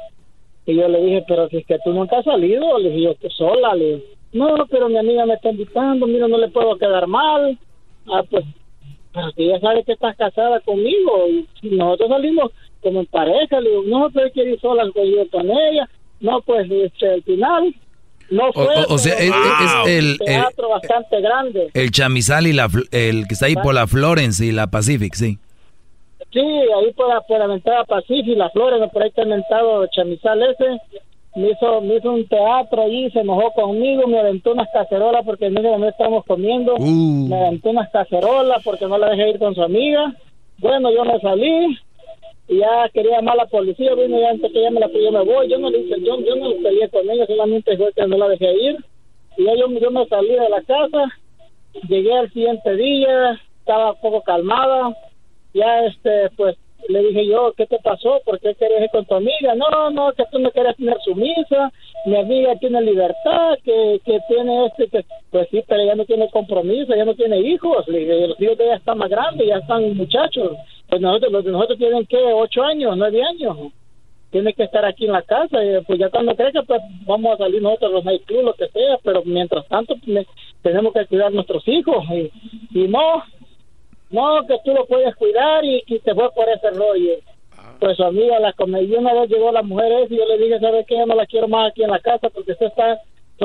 Y 0.65 0.77
yo 0.77 0.89
le 0.89 1.03
dije, 1.03 1.25
pero 1.29 1.47
si 1.51 1.59
es 1.59 1.67
que 1.67 1.79
tú 1.85 1.93
nunca 1.93 2.19
has 2.19 2.25
salido, 2.25 2.79
le 2.79 2.89
dije 2.89 3.03
yo, 3.03 3.15
tú 3.17 3.29
sola, 3.29 3.75
le 3.75 3.85
dije, 3.85 4.05
no, 4.33 4.67
pero 4.71 4.89
mi 4.89 4.97
amiga 4.97 5.27
me 5.27 5.35
está 5.35 5.51
invitando, 5.51 6.07
mira, 6.07 6.27
no 6.29 6.39
le 6.39 6.49
puedo 6.49 6.79
quedar 6.79 7.07
mal. 7.07 7.59
Ah, 8.11 8.23
pues, 8.29 8.45
pero 9.13 9.31
si 9.33 9.45
ella 9.45 9.61
sabe 9.61 9.85
que 9.85 9.93
estás 9.93 10.17
casada 10.17 10.61
conmigo, 10.61 11.27
y 11.29 11.69
nosotros 11.69 12.09
salimos 12.09 12.53
como 12.81 13.01
en 13.01 13.07
pareja, 13.07 13.61
le 13.61 13.69
digo, 13.69 13.83
no, 13.87 14.09
pero 14.15 14.31
quiero 14.31 14.51
ir 14.51 14.61
sola 14.61 14.91
con 15.31 15.51
ella. 15.51 15.89
No, 16.21 16.41
pues, 16.41 16.71
este, 16.71 17.11
al 17.11 17.23
final, 17.23 17.75
no 18.31 18.53
fue, 18.53 18.67
o, 18.89 18.99
sea, 18.99 19.15
es, 19.15 19.33
el 19.87 20.19
teatro 20.19 20.69
bastante 20.71 21.21
grande. 21.21 21.71
El 21.75 21.91
chamizal 21.91 22.47
y 22.47 22.53
la, 22.53 22.69
el 22.91 23.27
que 23.27 23.35
está 23.35 23.47
ahí 23.47 23.55
por 23.55 23.75
la 23.75 23.87
Florence 23.87 24.45
y 24.45 24.53
la 24.53 24.67
Pacific, 24.67 25.15
sí. 25.15 25.39
Sí, 26.33 26.41
ahí 26.41 26.93
por 26.93 27.09
la, 27.09 27.21
por 27.21 27.39
la 27.47 27.55
entrada 27.55 27.85
Pacific, 27.85 28.37
la 28.37 28.51
Florence, 28.51 28.89
por 28.93 29.03
ahí 29.03 29.09
está 29.09 29.23
inventado 29.23 29.87
chamizal 29.89 30.43
ese. 30.43 30.81
Me 31.37 31.51
hizo, 31.51 31.81
me 31.83 31.97
hizo 31.97 32.13
un 32.13 32.27
teatro 32.27 32.83
ahí, 32.83 33.11
se 33.11 33.21
enojó 33.21 33.53
conmigo, 33.53 34.07
me 34.07 34.19
aventó 34.19 34.53
unas 34.53 34.69
cacerolas 34.73 35.23
porque 35.25 35.51
no 35.51 35.87
estábamos 35.87 36.25
comiendo. 36.25 36.75
Uh. 36.77 37.29
Me 37.29 37.37
aventó 37.37 37.71
unas 37.71 37.91
cacerolas 37.91 38.63
porque 38.65 38.87
no 38.87 38.97
la 38.97 39.11
dejé 39.11 39.31
ir 39.31 39.39
con 39.39 39.55
su 39.55 39.63
amiga. 39.63 40.15
Bueno, 40.59 40.91
yo 40.91 41.05
me 41.05 41.21
salí, 41.21 41.79
y 42.49 42.59
ya 42.59 42.89
quería 42.93 43.17
llamar 43.17 43.35
a 43.35 43.45
la 43.45 43.47
policía, 43.47 43.95
vino 43.95 44.21
ya 44.21 44.31
antes 44.31 44.53
que 44.53 44.63
ya 44.63 44.71
me 44.71 44.81
la 44.81 44.89
yo 44.89 45.11
me 45.11 45.25
voy, 45.25 45.49
yo 45.49 45.59
no 45.59 45.71
le 45.71 45.79
hice, 45.79 46.01
yo, 46.01 46.21
yo 46.21 46.37
no 46.37 46.51
peleé 46.63 46.89
con 46.89 47.09
ella, 47.11 47.27
solamente 47.27 47.77
fue 47.77 47.93
que 47.93 48.07
no 48.07 48.17
la 48.17 48.29
dejé 48.29 48.53
ir, 48.55 48.77
y 49.37 49.45
ya 49.45 49.55
yo, 49.57 49.69
me 49.69 50.07
salí 50.07 50.31
de 50.31 50.49
la 50.49 50.63
casa, 50.63 51.05
llegué 51.89 52.17
al 52.17 52.33
siguiente 52.33 52.77
día, 52.77 53.41
estaba 53.59 53.93
un 53.93 54.01
poco 54.01 54.23
calmada, 54.23 54.97
ya 55.55 55.87
este, 55.87 56.31
pues 56.37 56.57
le 56.89 57.01
dije 57.03 57.27
yo, 57.27 57.53
¿qué 57.57 57.67
te 57.67 57.79
pasó? 57.81 58.21
¿Por 58.25 58.39
qué 58.39 58.55
querés 58.55 58.83
ir 58.83 58.91
con 58.91 59.05
tu 59.07 59.17
amiga? 59.17 59.55
No, 59.57 59.91
no, 59.91 60.13
que 60.13 60.25
tú 60.31 60.39
no 60.39 60.53
quieres 60.53 60.77
tener 60.77 60.97
sumisa, 61.03 61.73
mi 62.05 62.17
amiga 62.17 62.55
tiene 62.61 62.81
libertad, 62.81 63.59
que, 63.65 64.01
que 64.05 64.21
tiene 64.29 64.67
este, 64.67 64.89
que, 64.89 65.05
pues 65.31 65.49
sí, 65.51 65.65
pero 65.67 65.83
ella 65.83 65.97
no 65.97 66.05
tiene 66.05 66.31
compromiso, 66.31 66.95
ella 66.95 67.07
no 67.07 67.15
tiene 67.15 67.41
hijos, 67.41 67.89
le 67.89 67.99
dije, 67.99 68.29
los 68.29 68.41
hijos 68.41 68.59
de 68.59 68.65
ella 68.67 68.77
están 68.77 68.99
más 68.99 69.11
grandes, 69.11 69.49
ya 69.49 69.57
están 69.57 69.97
muchachos, 69.97 70.53
pues 70.89 71.01
nosotros, 71.01 71.33
los 71.33 71.45
de 71.45 71.51
nosotros 71.51 71.79
tienen 71.79 72.07
que 72.07 72.19
ocho 72.19 72.63
años, 72.63 72.97
nueve 72.97 73.23
años, 73.23 73.73
tiene 74.31 74.53
que 74.53 74.65
estar 74.65 74.85
aquí 74.85 75.07
en 75.07 75.13
la 75.13 75.23
casa, 75.23 75.65
y 75.65 75.81
pues 75.85 75.99
ya 75.99 76.11
cuando 76.11 76.35
crezca, 76.35 76.63
pues 76.63 76.81
vamos 77.07 77.35
a 77.35 77.39
salir 77.39 77.63
nosotros 77.63 77.93
los 77.93 78.05
nightclubs, 78.05 78.45
lo 78.45 78.55
que 78.55 78.69
sea, 78.69 78.99
pero 79.03 79.23
mientras 79.25 79.67
tanto 79.69 79.95
pues, 80.05 80.27
tenemos 80.63 80.93
que 80.93 81.07
cuidar 81.07 81.33
nuestros 81.33 81.67
hijos, 81.69 82.05
y, 82.11 82.31
y 82.79 82.89
no, 82.89 83.23
no, 84.11 84.47
que 84.47 84.57
tú 84.65 84.73
lo 84.73 84.87
puedes 84.87 85.15
cuidar 85.17 85.65
y, 85.65 85.83
y 85.87 85.99
te 85.99 86.15
fue 86.15 86.31
por 86.33 86.49
ese 86.49 86.71
rollo. 86.71 87.15
Pues 87.81 87.97
su 87.97 88.05
amiga 88.05 88.39
la 88.39 88.53
comedia 88.53 88.99
una 88.99 89.13
vez 89.13 89.29
llegó 89.29 89.53
la 89.53 89.63
mujer 89.63 89.93
esa 89.93 90.15
y 90.15 90.17
yo 90.17 90.25
le 90.27 90.39
dije, 90.39 90.59
¿sabes 90.61 90.87
qué? 90.87 90.97
Yo 90.97 91.07
no 91.07 91.15
la 91.15 91.27
quiero 91.27 91.47
más 91.47 91.71
aquí 91.71 91.83
en 91.83 91.91
la 91.91 91.99
casa 91.99 92.31
porque 92.31 92.53
usted 92.53 92.67
está 92.67 92.99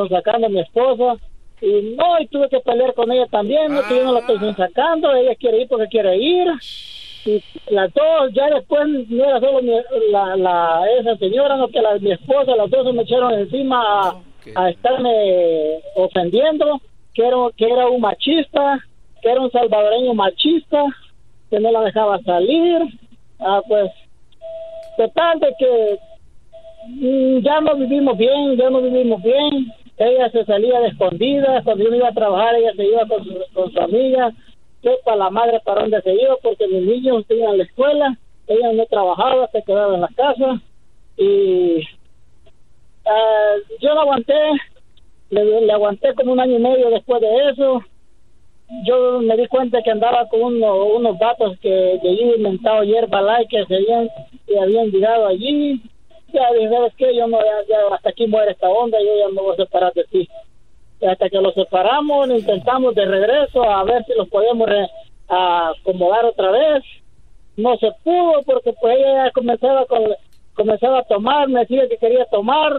sacando 0.10 0.48
a 0.48 0.50
mi 0.50 0.60
esposa. 0.60 1.18
Y 1.60 1.96
no, 1.96 2.20
y 2.20 2.28
tuve 2.28 2.48
que 2.50 2.60
pelear 2.60 2.94
con 2.94 3.12
ella 3.12 3.28
también, 3.28 3.74
no, 3.74 3.82
que 3.84 3.96
yo 3.96 4.04
no 4.04 4.14
la 4.14 4.20
estoy 4.20 4.54
sacando, 4.54 5.14
ella 5.14 5.36
quiere 5.36 5.62
ir 5.62 5.68
porque 5.68 5.88
quiere 5.88 6.18
ir. 6.18 6.48
Y 7.26 7.40
las 7.70 7.94
dos, 7.94 8.32
ya 8.34 8.50
después 8.50 8.88
no 9.10 9.24
era 9.24 9.40
solo 9.40 9.62
mi- 9.62 10.12
la, 10.12 10.36
la, 10.36 10.82
esa 11.00 11.16
señora, 11.18 11.56
no 11.58 11.68
que 11.68 11.82
la, 11.82 11.98
mi 12.00 12.12
esposa, 12.12 12.56
las 12.56 12.70
dos 12.70 12.86
se 12.88 12.94
me 12.94 13.04
echaron 13.04 13.34
encima 13.34 13.80
a, 14.10 14.16
a 14.56 14.70
estarme 14.70 15.80
ofendiendo, 15.96 16.82
que 17.14 17.26
era, 17.28 17.38
que 17.56 17.66
era 17.70 17.88
un 17.90 18.02
machista, 18.02 18.80
que 19.22 19.30
era 19.30 19.40
un 19.42 19.52
salvadoreño 19.52 20.14
machista, 20.16 20.84
que 21.50 21.60
no 21.60 21.72
la 21.72 21.82
dejaba 21.82 22.20
salir. 22.24 22.82
Ah, 23.40 23.62
pues, 23.68 23.92
total 24.98 25.40
de 25.40 25.54
que 25.60 26.00
mm, 26.88 27.38
ya 27.44 27.62
no 27.62 27.76
vivimos 27.76 28.18
bien, 28.18 28.58
ya 28.58 28.70
no 28.70 28.82
vivimos 28.82 29.22
bien. 29.22 29.72
Ella 29.98 30.30
se 30.32 30.44
salía 30.46 30.80
de 30.80 30.88
escondida, 30.88 31.62
cuando 31.64 31.84
yo 31.84 31.94
iba 31.96 32.08
a 32.08 32.14
trabajar 32.14 32.56
ella 32.56 32.72
se 32.76 32.86
iba 32.86 33.06
con 33.06 33.24
su, 33.24 33.38
con 33.54 33.72
su 33.72 33.80
amiga, 33.80 34.32
sepa 34.82 35.16
la 35.16 35.30
madre 35.30 35.60
para 35.64 35.82
dónde 35.82 36.02
se 36.02 36.14
iba, 36.14 36.36
porque 36.42 36.68
mis 36.68 36.84
niños 36.84 37.26
iban 37.30 37.54
a 37.54 37.58
la 37.58 37.64
escuela, 37.64 38.18
ella 38.48 38.74
no 38.74 38.86
trabajaba, 38.86 39.48
se 39.52 39.64
quedaba 39.64 39.96
en 39.96 40.02
la 40.02 40.10
casa 40.10 40.62
y 41.18 41.84
ah, 43.06 43.56
yo 43.80 43.94
la 43.94 44.02
aguanté, 44.02 44.34
le, 45.30 45.72
aguanté 45.72 46.14
como 46.16 46.34
un 46.34 46.40
año 46.40 46.58
y 46.58 46.62
medio 46.62 46.90
después 46.90 47.22
de 47.22 47.50
eso. 47.50 47.82
Yo 48.86 49.20
me 49.20 49.36
di 49.36 49.48
cuenta 49.48 49.82
que 49.82 49.92
andaba 49.92 50.28
con 50.30 50.42
uno- 50.42 50.86
unos 50.86 51.20
vatos 51.20 51.60
que, 51.60 52.00
que 52.02 52.10
habían 52.10 52.36
inventado 52.38 52.84
hierba 52.84 53.40
que 53.50 53.66
se 53.66 53.76
habían, 53.76 54.10
que 54.48 54.60
habían 54.60 54.92
llegado 54.92 55.28
allí. 55.28 55.82
Ya 56.34 56.52
dije, 56.54 56.70
¿sabes 56.70 56.94
qué? 56.96 57.14
Yo 57.16 57.28
no, 57.28 57.38
ya, 57.40 57.68
ya 57.68 57.94
hasta 57.94 58.10
aquí 58.10 58.28
muere 58.28 58.52
esta 58.52 58.70
onda, 58.70 58.98
yo 59.00 59.18
ya 59.20 59.28
me 59.28 59.42
voy 59.42 59.54
a 59.54 59.58
separar 59.58 59.94
de 59.94 60.06
ti. 60.06 60.30
Hasta 61.10 61.30
que 61.30 61.38
los 61.42 61.54
separamos, 61.56 62.30
intentamos 62.30 62.94
de 62.96 63.06
regreso 63.06 63.64
a 63.64 63.84
ver 63.84 64.04
si 64.06 64.14
los 64.18 64.28
podíamos 64.30 64.68
re- 64.70 64.88
a 65.30 65.72
acomodar 65.80 66.26
otra 66.26 66.52
vez. 66.52 66.84
No 67.58 67.76
se 67.78 67.90
pudo 68.04 68.42
porque 68.46 68.74
pues 68.80 68.98
ella 68.98 69.26
ya 69.26 69.32
comenzaba 69.32 69.86
con 69.86 70.02
comenzaba 70.54 71.00
a 71.00 71.04
tomar, 71.04 71.48
me 71.50 71.62
decía 71.62 71.88
que 71.90 71.98
quería 71.98 72.26
tomar. 72.32 72.74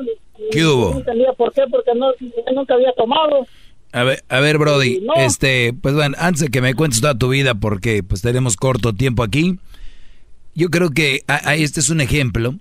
¿Qué 0.51 0.65
hubo? 0.65 0.91
No 0.93 0.99
entendía 0.99 1.33
por 1.33 1.53
qué, 1.53 1.63
porque 1.71 1.93
no, 1.95 2.13
nunca 2.55 2.75
había 2.75 2.93
tomado. 2.93 3.47
A 3.93 4.05
ver, 4.05 4.23
a 4.29 4.41
ver, 4.41 4.57
Brody, 4.59 5.01
No. 5.01 5.15
este, 5.17 5.73
pues 5.83 5.95
bueno, 5.95 6.17
antes 6.19 6.43
de 6.43 6.49
que 6.49 6.61
me 6.63 6.75
cuentes 6.75 7.01
toda 7.01 7.17
tu 7.19 7.29
vida, 7.31 7.55
porque 7.55 8.03
pues 8.03 8.23
tenemos 8.23 8.57
corto 8.57 8.93
tiempo 8.93 9.23
aquí, 9.23 9.59
yo 10.55 10.69
creo 10.69 10.91
que 10.91 11.21
a- 11.27 11.51
a- 11.51 11.55
este 11.57 11.81
es 11.81 11.89
un 11.91 12.01
ejemplo 12.01 12.55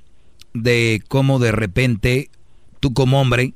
de 0.54 1.02
cómo 1.08 1.40
de 1.40 1.52
repente 1.52 2.30
tú 2.80 2.94
como 2.94 3.22
hombre 3.22 3.54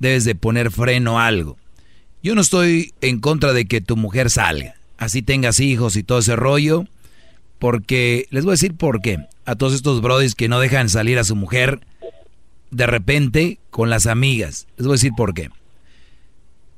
debes 0.00 0.24
de 0.24 0.34
poner 0.34 0.72
freno 0.72 1.20
a 1.20 1.26
algo. 1.28 1.56
Yo 2.22 2.34
no 2.34 2.40
estoy 2.40 2.92
en 3.00 3.20
contra 3.20 3.52
de 3.52 3.66
que 3.66 3.80
tu 3.80 3.96
mujer 3.96 4.28
salga, 4.30 4.74
así 4.98 5.22
tengas 5.22 5.60
hijos 5.60 5.96
y 5.96 6.02
todo 6.02 6.18
ese 6.18 6.34
rollo, 6.34 6.84
porque 7.60 8.26
les 8.30 8.44
voy 8.44 8.52
a 8.52 8.54
decir 8.54 8.74
por 8.74 9.00
qué. 9.00 9.18
A 9.44 9.54
todos 9.54 9.74
estos 9.74 10.00
brodis 10.00 10.34
que 10.34 10.48
no 10.48 10.58
dejan 10.58 10.88
salir 10.88 11.18
a 11.18 11.24
su 11.24 11.36
mujer 11.36 11.80
de 12.72 12.86
repente 12.86 13.58
con 13.70 13.88
las 13.88 14.06
amigas, 14.06 14.66
les 14.76 14.86
voy 14.86 14.94
a 14.94 14.98
decir 14.98 15.12
por 15.16 15.34
qué 15.34 15.50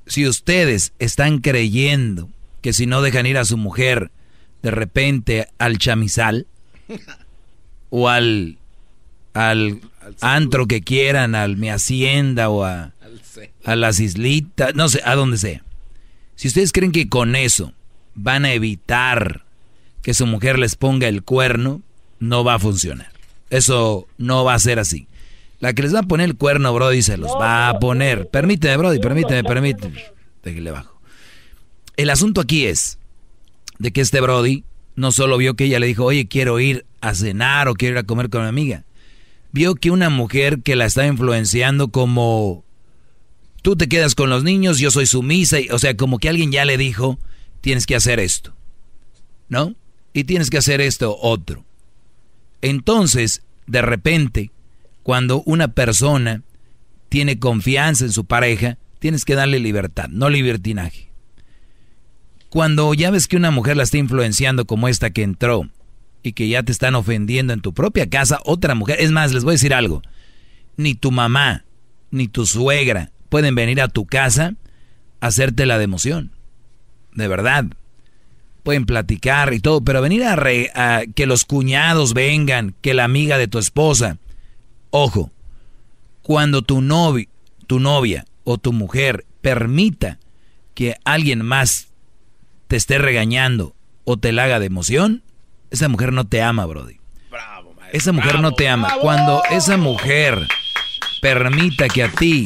si 0.07 0.27
ustedes 0.27 0.93
están 0.99 1.39
creyendo 1.39 2.29
que 2.61 2.73
si 2.73 2.87
no 2.87 3.03
dejan 3.03 3.27
ir 3.27 3.39
a 3.39 3.45
su 3.45 3.57
mujer 3.57 4.11
de 4.63 4.71
repente 4.71 5.49
al 5.59 5.79
chamizal 5.79 6.47
o 7.91 8.09
al 8.09 8.59
al 9.35 9.81
antro 10.21 10.67
que 10.67 10.83
quieran, 10.83 11.35
al 11.35 11.57
mi 11.57 11.71
hacienda 11.71 12.51
o 12.51 12.65
a, 12.65 12.93
a 13.65 13.77
las 13.77 14.01
islitas, 14.01 14.75
no 14.75 14.89
sé, 14.89 15.01
a 15.05 15.15
donde 15.15 15.39
sea. 15.39 15.63
Si 16.35 16.49
ustedes 16.49 16.73
creen 16.73 16.93
que 16.93 17.09
con 17.09 17.37
eso 17.37 17.73
van 18.15 18.45
a 18.45 18.53
evitar 18.53 19.45
que 20.03 20.15
su 20.15 20.27
mujer 20.27 20.59
les 20.59 20.77
ponga 20.77 21.09
el 21.09 21.23
cuerno, 21.23 21.83
no 22.19 22.45
va 22.45 22.55
a 22.55 22.59
funcionar. 22.59 23.13
Eso 23.51 24.07
no 24.19 24.45
va 24.45 24.55
a 24.55 24.59
ser 24.59 24.79
así. 24.79 25.07
La 25.61 25.75
que 25.75 25.83
les 25.83 25.95
va 25.95 26.01
a 26.01 26.05
poner 26.05 26.29
el 26.29 26.37
cuerno, 26.37 26.75
Brody, 26.75 27.03
se 27.03 27.17
los 27.17 27.31
va 27.33 27.69
a 27.69 27.79
poner. 27.79 28.29
Permíteme, 28.29 28.77
Brody, 28.77 28.99
permíteme, 28.99 29.45
permíteme. 29.45 30.03
Déjale 30.43 30.71
bajo. 30.73 31.01
El 31.97 32.11
asunto 32.11 32.41
aquí 32.41 32.65
es 32.65 32.99
de 33.79 33.93
que 33.93 34.01
este 34.01 34.21
Brody 34.21 34.65
no 34.97 35.13
solo 35.13 35.37
vio 35.37 35.55
que 35.55 35.65
ella 35.65 35.79
le 35.79 35.87
dijo, 35.87 36.05
oye, 36.05 36.27
quiero 36.27 36.59
ir 36.59 36.85
a 37.01 37.15
cenar 37.15 37.69
o 37.69 37.75
quiero 37.75 37.95
ir 37.95 37.99
a 37.99 38.07
comer 38.07 38.31
con 38.31 38.43
mi 38.43 38.49
amiga. 38.49 38.85
Vio 39.53 39.75
que 39.75 39.91
una 39.91 40.09
mujer 40.09 40.63
que 40.63 40.77
la 40.77 40.87
estaba 40.87 41.07
influenciando 41.07 41.89
como, 41.89 42.65
tú 43.63 43.77
te 43.77 43.89
quedas 43.89 44.15
con 44.15 44.29
los 44.29 44.45
niños, 44.45 44.79
yo 44.79 44.91
soy 44.91 45.07
sumisa, 45.07 45.61
y, 45.61 45.69
o 45.71 45.79
sea, 45.79 45.97
como 45.97 46.19
que 46.19 46.29
alguien 46.29 46.53
ya 46.53 46.65
le 46.65 46.77
dijo, 46.77 47.19
tienes 47.61 47.87
que 47.87 47.97
hacer 47.97 48.21
esto, 48.21 48.53
¿no? 49.49 49.75
Y 50.13 50.25
tienes 50.25 50.51
que 50.51 50.59
hacer 50.59 50.81
esto 50.81 51.17
otro. 51.21 51.65
Entonces, 52.61 53.43
de 53.67 53.81
repente, 53.81 54.51
cuando 55.03 55.43
una 55.47 55.69
persona 55.69 56.43
tiene 57.09 57.39
confianza 57.39 58.05
en 58.05 58.13
su 58.13 58.25
pareja, 58.25 58.79
tienes 58.99 59.25
que 59.25 59.35
darle 59.35 59.59
libertad, 59.59 60.09
no 60.09 60.29
libertinaje. 60.29 61.09
Cuando 62.51 62.93
ya 62.93 63.11
ves 63.11 63.29
que 63.29 63.37
una 63.37 63.51
mujer 63.51 63.77
la 63.77 63.85
está 63.85 63.97
influenciando 63.97 64.67
como 64.67 64.89
esta 64.89 65.11
que 65.11 65.23
entró 65.23 65.69
y 66.23 66.33
que 66.33 66.49
ya 66.49 66.63
te 66.63 66.73
están 66.73 66.95
ofendiendo 66.95 67.53
en 67.53 67.61
tu 67.61 67.73
propia 67.73 68.11
casa, 68.11 68.41
otra 68.45 68.75
mujer, 68.75 69.01
es 69.01 69.11
más, 69.11 69.33
les 69.33 69.45
voy 69.45 69.53
a 69.53 69.55
decir 69.55 69.73
algo, 69.73 70.03
ni 70.77 70.95
tu 70.95 71.11
mamá, 71.11 71.65
ni 72.11 72.29
tu 72.29 72.45
suegra 72.45 73.12
pueden 73.33 73.55
venir 73.55 73.81
a 73.81 73.89
tu 73.89 74.05
casa 74.05 74.53
a 75.23 75.29
hacerte 75.29 75.65
la 75.65 75.79
de 75.79 75.85
emoción, 75.85 76.33
de 77.15 77.29
verdad. 77.29 77.65
Pueden 78.63 78.85
platicar 78.85 79.55
y 79.55 79.61
todo, 79.61 79.81
pero 79.81 80.03
venir 80.03 80.23
a, 80.23 80.37
re- 80.37 80.71
a 80.75 81.01
que 81.15 81.25
los 81.25 81.47
cuñados 81.47 82.13
vengan, 82.13 82.75
que 82.83 82.93
la 82.93 83.05
amiga 83.05 83.39
de 83.39 83.49
tu 83.49 83.59
esposa, 83.59 84.19
ojo, 84.91 85.31
cuando 86.21 86.61
tu 86.61 86.83
novio, 86.83 87.27
tu 87.67 87.81
novia 87.81 88.27
o 88.45 88.59
tu 88.59 88.75
mujer 88.75 89.25
permita 89.41 90.19
que 90.75 90.97
alguien 91.05 91.43
más 91.43 91.89
te 92.69 92.77
esté 92.77 92.99
regañando 92.99 93.75
o 94.05 94.19
te 94.19 94.33
la 94.33 94.45
haga 94.45 94.61
de 94.61 94.67
emoción, 94.67 95.23
esa 95.71 95.89
mujer 95.89 96.13
no 96.13 96.27
te 96.27 96.43
ama, 96.43 96.67
Brody. 96.67 96.99
Esa 97.95 98.13
mujer 98.13 98.41
no 98.41 98.53
te 98.53 98.69
ama. 98.69 98.91
Cuando 99.01 99.43
esa 99.51 99.79
mujer 99.79 100.47
permita 101.23 101.89
que 101.89 102.03
a 102.03 102.09
ti 102.11 102.45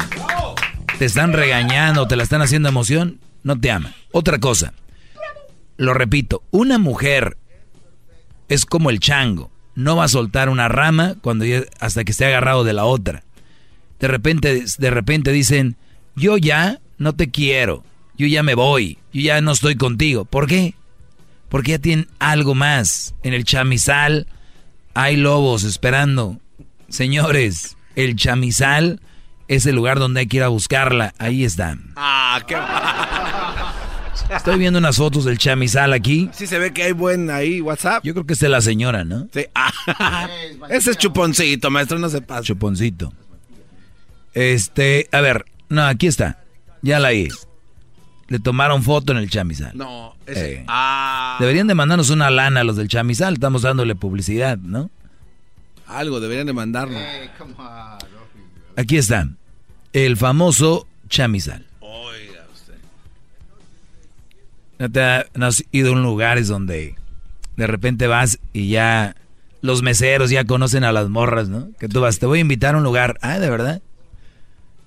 te 0.98 1.04
están 1.04 1.32
regañando, 1.32 2.08
te 2.08 2.16
la 2.16 2.22
están 2.22 2.42
haciendo 2.42 2.68
emoción, 2.68 3.20
no 3.42 3.58
te 3.60 3.70
ama. 3.70 3.92
Otra 4.12 4.38
cosa, 4.38 4.72
lo 5.76 5.92
repito, 5.92 6.42
una 6.50 6.78
mujer 6.78 7.36
es 8.48 8.64
como 8.64 8.90
el 8.90 9.00
chango, 9.00 9.50
no 9.74 9.96
va 9.96 10.04
a 10.04 10.08
soltar 10.08 10.48
una 10.48 10.68
rama 10.68 11.16
cuando 11.20 11.44
hasta 11.80 12.04
que 12.04 12.12
esté 12.12 12.24
agarrado 12.26 12.64
de 12.64 12.72
la 12.72 12.84
otra. 12.84 13.24
De 14.00 14.08
repente, 14.08 14.64
de 14.78 14.90
repente 14.90 15.32
dicen, 15.32 15.76
yo 16.14 16.38
ya 16.38 16.80
no 16.98 17.14
te 17.14 17.30
quiero, 17.30 17.84
yo 18.16 18.26
ya 18.26 18.42
me 18.42 18.54
voy, 18.54 18.98
yo 19.12 19.20
ya 19.20 19.40
no 19.40 19.52
estoy 19.52 19.76
contigo. 19.76 20.24
¿Por 20.24 20.46
qué? 20.46 20.74
Porque 21.50 21.72
ya 21.72 21.78
tienen 21.78 22.08
algo 22.18 22.54
más. 22.54 23.14
En 23.22 23.34
el 23.34 23.44
chamizal 23.44 24.26
hay 24.94 25.16
lobos 25.16 25.64
esperando. 25.64 26.40
Señores, 26.88 27.76
el 27.96 28.16
chamizal 28.16 29.00
es 29.48 29.66
el 29.66 29.74
lugar 29.74 29.98
donde 29.98 30.20
hay 30.20 30.26
que 30.26 30.38
ir 30.38 30.42
a 30.42 30.48
buscarla. 30.48 31.14
Ahí 31.18 31.44
están. 31.44 31.92
Ah, 31.96 32.42
qué... 32.46 32.56
Estoy 34.34 34.58
viendo 34.58 34.78
unas 34.78 34.96
fotos 34.96 35.24
del 35.24 35.38
chamizal 35.38 35.92
aquí. 35.92 36.28
Sí 36.32 36.46
se 36.46 36.58
ve 36.58 36.72
que 36.72 36.82
hay 36.82 36.92
buen 36.92 37.30
ahí 37.30 37.60
WhatsApp. 37.60 38.02
Yo 38.04 38.12
creo 38.12 38.26
que 38.26 38.32
es 38.32 38.42
la 38.42 38.60
señora, 38.60 39.04
¿no? 39.04 39.28
Sí. 39.32 39.46
Ah, 39.54 40.28
ese 40.68 40.90
es 40.90 40.98
chuponcito, 40.98 41.70
maestro, 41.70 41.98
no 41.98 42.08
se 42.08 42.22
pasa. 42.22 42.42
Chuponcito. 42.42 43.12
Este, 44.34 45.08
a 45.12 45.20
ver, 45.20 45.44
no, 45.68 45.82
aquí 45.82 46.06
está. 46.06 46.38
Ya 46.82 46.98
la 46.98 47.10
vi. 47.10 47.28
Le 48.28 48.40
tomaron 48.40 48.82
foto 48.82 49.12
en 49.12 49.18
el 49.18 49.30
chamizal. 49.30 49.72
No, 49.76 50.16
ese. 50.26 50.54
Eh. 50.54 50.64
Ah. 50.66 51.36
Deberían 51.38 51.68
de 51.68 51.74
mandarnos 51.74 52.10
una 52.10 52.30
lana 52.30 52.60
a 52.60 52.64
los 52.64 52.76
del 52.76 52.88
chamizal. 52.88 53.34
Estamos 53.34 53.62
dándole 53.62 53.94
publicidad, 53.94 54.58
¿no? 54.58 54.90
Algo 55.86 56.18
deberían 56.18 56.46
de 56.46 56.52
mandarnos. 56.52 57.00
Aquí 58.76 58.96
está. 58.96 59.28
El 59.92 60.16
famoso 60.16 60.86
chamizal. 61.08 61.64
Oiga 61.80 62.44
usted. 62.54 62.74
¿No, 64.78 64.90
te 64.90 65.00
ha- 65.02 65.26
no 65.34 65.46
has 65.46 65.64
ido 65.72 65.90
a 65.90 65.92
un 65.92 66.02
lugares 66.02 66.48
donde 66.48 66.94
de 67.56 67.66
repente 67.66 68.06
vas 68.06 68.38
y 68.52 68.68
ya 68.68 69.16
los 69.62 69.82
meseros 69.82 70.30
ya 70.30 70.44
conocen 70.44 70.84
a 70.84 70.92
las 70.92 71.08
morras, 71.08 71.48
¿no? 71.48 71.70
Que 71.78 71.88
tú 71.88 72.00
vas, 72.00 72.18
te 72.18 72.26
voy 72.26 72.38
a 72.38 72.42
invitar 72.42 72.74
a 72.74 72.78
un 72.78 72.84
lugar. 72.84 73.16
Ah, 73.22 73.38
¿de 73.38 73.48
verdad? 73.48 73.80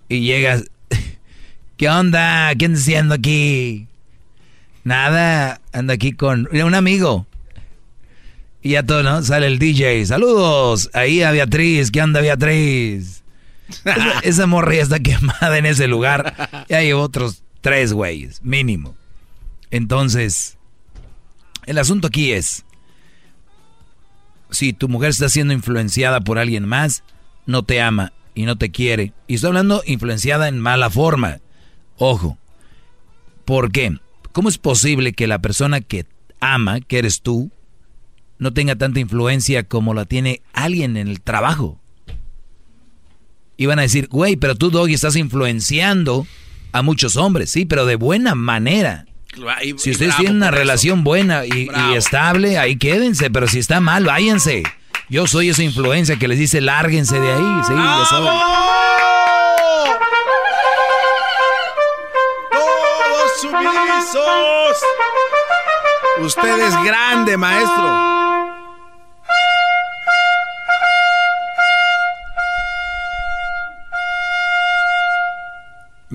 Y 0.08 0.22
llegas. 0.22 0.66
¿Qué 1.78 1.90
onda? 1.90 2.54
¿Qué 2.56 2.66
andas 2.66 2.82
haciendo 2.82 3.16
aquí? 3.16 3.88
Nada, 4.84 5.60
ando 5.74 5.94
aquí 5.94 6.12
con 6.14 6.48
un 6.52 6.76
amigo. 6.76 7.26
Y 8.62 8.72
ya 8.72 8.84
todo, 8.84 9.04
¿no? 9.04 9.24
Sale 9.24 9.48
el 9.48 9.58
DJ. 9.58 10.06
Saludos. 10.06 10.90
Ahí 10.94 11.22
a 11.24 11.32
Beatriz. 11.32 11.92
¿Qué 11.92 12.02
onda, 12.02 12.22
Beatriz? 12.22 13.24
Esa, 14.24 14.48
morra 14.48 14.76
ya 14.76 14.82
está 14.82 15.00
quemada 15.00 15.58
en 15.58 15.66
ese 15.66 15.88
lugar. 15.88 16.66
Ya 16.70 16.78
hay 16.78 16.94
otros 16.94 17.44
tres 17.62 17.94
güeyes, 17.94 18.44
mínimo. 18.44 18.96
Entonces, 19.72 20.58
el 21.66 21.78
asunto 21.78 22.08
aquí 22.08 22.32
es, 22.32 22.66
si 24.50 24.74
tu 24.74 24.90
mujer 24.90 25.10
está 25.10 25.30
siendo 25.30 25.54
influenciada 25.54 26.22
por 26.22 26.40
alguien 26.40 26.66
más, 26.66 27.04
no 27.46 27.64
te 27.64 27.82
ama 27.82 28.14
y 28.34 28.46
no 28.46 28.58
te 28.58 28.72
quiere. 28.72 29.14
Y 29.28 29.36
estoy 29.36 29.50
hablando 29.50 29.84
influenciada 29.86 30.48
en 30.48 30.60
mala 30.60 30.90
forma. 30.90 31.40
Ojo. 31.98 32.38
¿Por 33.46 33.72
qué? 33.72 33.98
¿Cómo 34.32 34.50
es 34.50 34.58
posible 34.58 35.14
que 35.14 35.28
la 35.28 35.40
persona 35.40 35.82
que 35.82 36.06
ama, 36.40 36.82
que 36.82 37.00
eres 37.00 37.22
tú, 37.22 37.52
no 38.38 38.54
tenga 38.54 38.76
tanta 38.76 39.00
influencia 39.00 39.64
como 39.64 39.94
la 39.94 40.06
tiene 40.06 40.42
alguien 40.54 40.98
en 40.98 41.08
el 41.08 41.22
trabajo? 41.22 41.80
Y 43.60 43.66
van 43.66 43.78
a 43.78 43.82
decir, 43.82 44.08
güey, 44.08 44.38
pero 44.38 44.56
tú, 44.56 44.72
Doggy, 44.72 44.94
estás 44.94 45.18
influenciando 45.18 46.26
a 46.72 46.82
muchos 46.82 47.18
hombres, 47.18 47.52
sí, 47.52 47.66
pero 47.66 47.86
de 47.86 47.98
buena 47.98 48.34
manera. 48.34 49.06
Si 49.78 49.92
ustedes 49.92 50.16
tienen 50.16 50.38
una 50.38 50.50
relación 50.50 51.04
buena 51.04 51.46
y, 51.46 51.68
y 51.70 51.94
estable, 51.94 52.58
ahí 52.58 52.78
quédense, 52.78 53.30
pero 53.30 53.50
si 53.50 53.60
está 53.60 53.82
mal, 53.82 54.06
váyanse. 54.06 54.64
Yo 55.10 55.28
soy 55.28 55.50
esa 55.50 55.62
influencia 55.62 56.18
que 56.18 56.30
les 56.30 56.40
dice, 56.40 56.62
lárguense 56.62 57.20
de 57.20 57.34
ahí, 57.34 57.62
sí, 57.68 57.74
yo 57.74 58.06
soy. 58.06 58.30
¡Todos 62.50 63.42
sumisos! 63.42 64.78
Usted 66.22 66.62
es 66.66 66.84
grande, 66.86 67.36
maestro. 67.36 68.19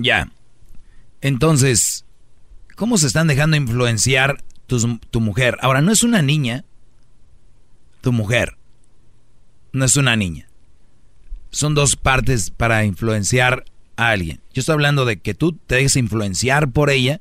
Ya. 0.05 0.31
Entonces, 1.21 2.05
¿cómo 2.75 2.99
se 2.99 3.07
están 3.07 3.25
dejando 3.25 3.57
influenciar 3.57 4.43
tu 4.67 5.19
mujer? 5.19 5.57
Ahora, 5.61 5.81
no 5.81 5.91
es 5.91 6.03
una 6.03 6.21
niña, 6.21 6.63
tu 8.01 8.13
mujer. 8.13 8.55
No 9.73 9.83
es 9.83 9.97
una 9.97 10.15
niña. 10.15 10.47
Son 11.49 11.73
dos 11.73 11.95
partes 11.95 12.51
para 12.51 12.85
influenciar 12.85 13.65
a 13.95 14.09
alguien. 14.09 14.41
Yo 14.53 14.59
estoy 14.59 14.73
hablando 14.73 15.05
de 15.05 15.17
que 15.17 15.33
tú 15.33 15.53
te 15.53 15.73
dejes 15.73 15.95
influenciar 15.95 16.69
por 16.69 16.91
ella 16.91 17.19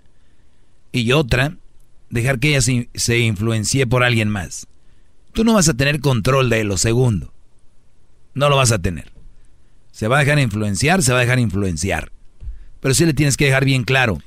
y 0.93 1.11
otra, 1.13 1.57
dejar 2.11 2.39
que 2.39 2.49
ella 2.49 2.61
se, 2.61 2.91
se 2.95 3.19
influencie 3.21 3.87
por 3.87 4.05
alguien 4.05 4.29
más. 4.29 4.67
Tú 5.33 5.43
no 5.43 5.55
vas 5.55 5.71
a 5.71 5.75
tener 5.75 6.01
control 6.01 6.51
de 6.51 6.65
lo 6.65 6.77
segundo. 6.77 7.33
No 8.35 8.51
lo 8.51 8.57
vas 8.57 8.73
a 8.73 8.79
tener. 8.79 9.11
Se 9.91 10.07
va 10.07 10.19
a 10.19 10.21
dejar 10.21 10.39
influenciar, 10.39 11.03
se 11.03 11.13
va 11.13 11.21
a 11.21 11.23
dejar 11.23 11.39
influenciar. 11.39 12.13
Pero 12.85 12.95
sí 12.95 13.07
le 13.07 13.15
tienes 13.15 13.39
que 13.39 13.47
dejar 13.47 13.65
bien 13.65 13.83
claro, 13.85 14.19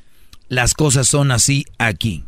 las 0.49 0.73
cosas 0.73 1.07
son 1.07 1.29
así 1.29 1.67
aquí. 1.77 2.23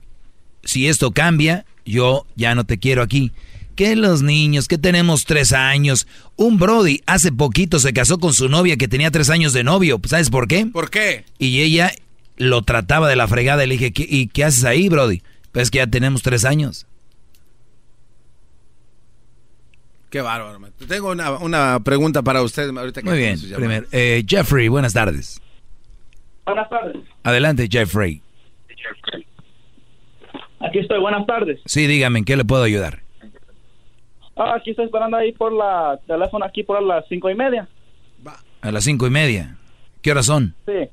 Si 0.63 0.87
esto 0.87 1.09
cambia, 1.11 1.65
yo 1.87 2.27
ya 2.35 2.53
no 2.53 2.65
te 2.65 2.77
quiero 2.77 3.01
aquí. 3.01 3.31
Que 3.75 3.95
los 3.95 4.21
niños, 4.21 4.67
que 4.67 4.77
tenemos 4.77 5.25
tres 5.25 5.53
años. 5.53 6.05
Un 6.35 6.59
Brody 6.59 7.01
hace 7.07 7.31
poquito 7.31 7.79
se 7.79 7.93
casó 7.93 8.19
con 8.19 8.33
su 8.33 8.47
novia 8.47 8.77
que 8.77 8.87
tenía 8.87 9.09
tres 9.09 9.31
años 9.31 9.53
de 9.53 9.63
novio. 9.63 9.99
¿Sabes 10.05 10.29
por 10.29 10.47
qué? 10.47 10.67
¿Por 10.67 10.91
qué? 10.91 11.25
Y 11.39 11.61
ella 11.61 11.91
lo 12.37 12.61
trataba 12.61 13.09
de 13.09 13.15
la 13.15 13.27
fregada. 13.27 13.65
Le 13.65 13.73
dije, 13.73 13.91
¿qué- 13.91 14.05
¿y 14.07 14.27
qué 14.27 14.43
haces 14.43 14.65
ahí, 14.65 14.87
Brody? 14.87 15.23
Pues 15.51 15.71
que 15.71 15.79
ya 15.79 15.87
tenemos 15.87 16.21
tres 16.21 16.45
años. 16.45 16.85
Qué 20.11 20.21
bárbaro. 20.21 20.59
Tengo 20.87 21.09
una, 21.11 21.31
una 21.39 21.79
pregunta 21.83 22.21
para 22.21 22.43
usted 22.43 22.69
ahorita 22.77 23.01
que 23.01 23.09
Muy 23.09 23.17
bien. 23.17 23.39
Primero, 23.55 23.87
eh, 23.91 24.23
Jeffrey, 24.27 24.67
buenas 24.67 24.93
tardes. 24.93 25.41
Buenas 26.49 26.69
tardes. 26.69 26.97
Adelante, 27.23 27.67
Jeffrey. 27.69 28.21
Aquí 30.59 30.79
estoy, 30.79 30.99
buenas 30.99 31.25
tardes. 31.25 31.59
Sí, 31.65 31.87
dígame, 31.87 32.19
¿en 32.19 32.25
qué 32.25 32.35
le 32.35 32.43
puedo 32.43 32.63
ayudar? 32.63 32.99
Ah, 34.35 34.55
aquí 34.55 34.71
estoy 34.71 34.85
esperando 34.85 35.17
ahí 35.17 35.31
por 35.31 35.53
la 35.53 35.99
teléfono 36.07 36.45
aquí 36.45 36.63
por 36.63 36.81
las 36.81 37.05
cinco 37.07 37.29
y 37.29 37.35
media. 37.35 37.67
A 38.61 38.71
las 38.71 38.83
cinco 38.83 39.07
y 39.07 39.09
media. 39.09 39.57
¿Qué 40.01 40.11
horas 40.11 40.25
son? 40.25 40.55
Sí. 40.65 40.89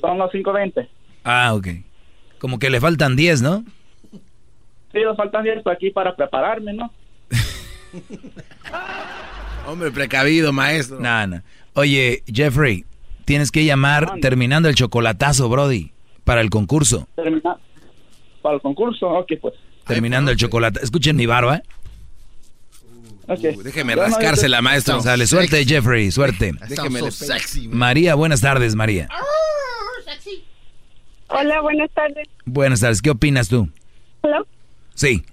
Son 0.00 0.18
las 0.18 0.30
cinco 0.32 0.52
veinte. 0.52 0.88
Ah, 1.22 1.54
ok. 1.54 1.68
Como 2.38 2.58
que 2.58 2.70
le 2.70 2.80
faltan 2.80 3.16
diez, 3.16 3.40
¿no? 3.40 3.64
Sí, 4.92 5.00
nos 5.02 5.16
faltan 5.16 5.44
diez 5.44 5.62
por 5.62 5.72
aquí 5.72 5.90
para 5.90 6.14
prepararme, 6.14 6.72
¿no? 6.72 6.92
Hombre, 9.66 9.90
precavido, 9.90 10.52
maestro. 10.52 11.00
No, 11.00 11.26
no. 11.26 11.42
Oye, 11.74 12.22
Jeffrey, 12.26 12.84
tienes 13.24 13.50
que 13.50 13.64
llamar 13.64 14.20
terminando 14.20 14.68
el 14.68 14.74
chocolatazo, 14.74 15.48
Brody, 15.48 15.92
para 16.24 16.40
el 16.40 16.50
concurso. 16.50 17.08
Termina 17.16 17.56
para 18.42 18.56
el 18.56 18.60
concurso. 18.60 19.08
Ok, 19.08 19.32
pues. 19.40 19.54
Terminando 19.86 20.30
el 20.30 20.36
chocolate. 20.36 20.80
Escuchen 20.82 21.16
mi 21.16 21.26
barba. 21.26 21.62
Ok. 23.26 23.38
déjeme 23.62 23.94
rascársela, 23.96 24.60
maestro. 24.60 25.00
Sale, 25.00 25.26
suerte, 25.26 25.64
Jeffrey, 25.64 26.10
suerte. 26.10 26.52
Déjeme 26.68 27.00
le 27.02 27.08
pe- 27.10 27.68
María, 27.68 28.14
buenas 28.14 28.40
tardes, 28.42 28.74
María. 28.74 29.08
Hola, 31.28 31.60
buenas 31.62 31.90
tardes. 31.92 32.28
Buenas 32.44 32.80
tardes, 32.80 33.00
¿qué 33.02 33.10
opinas 33.10 33.48
tú? 33.48 33.68
Hola. 34.20 34.42
Sí. 34.94 35.24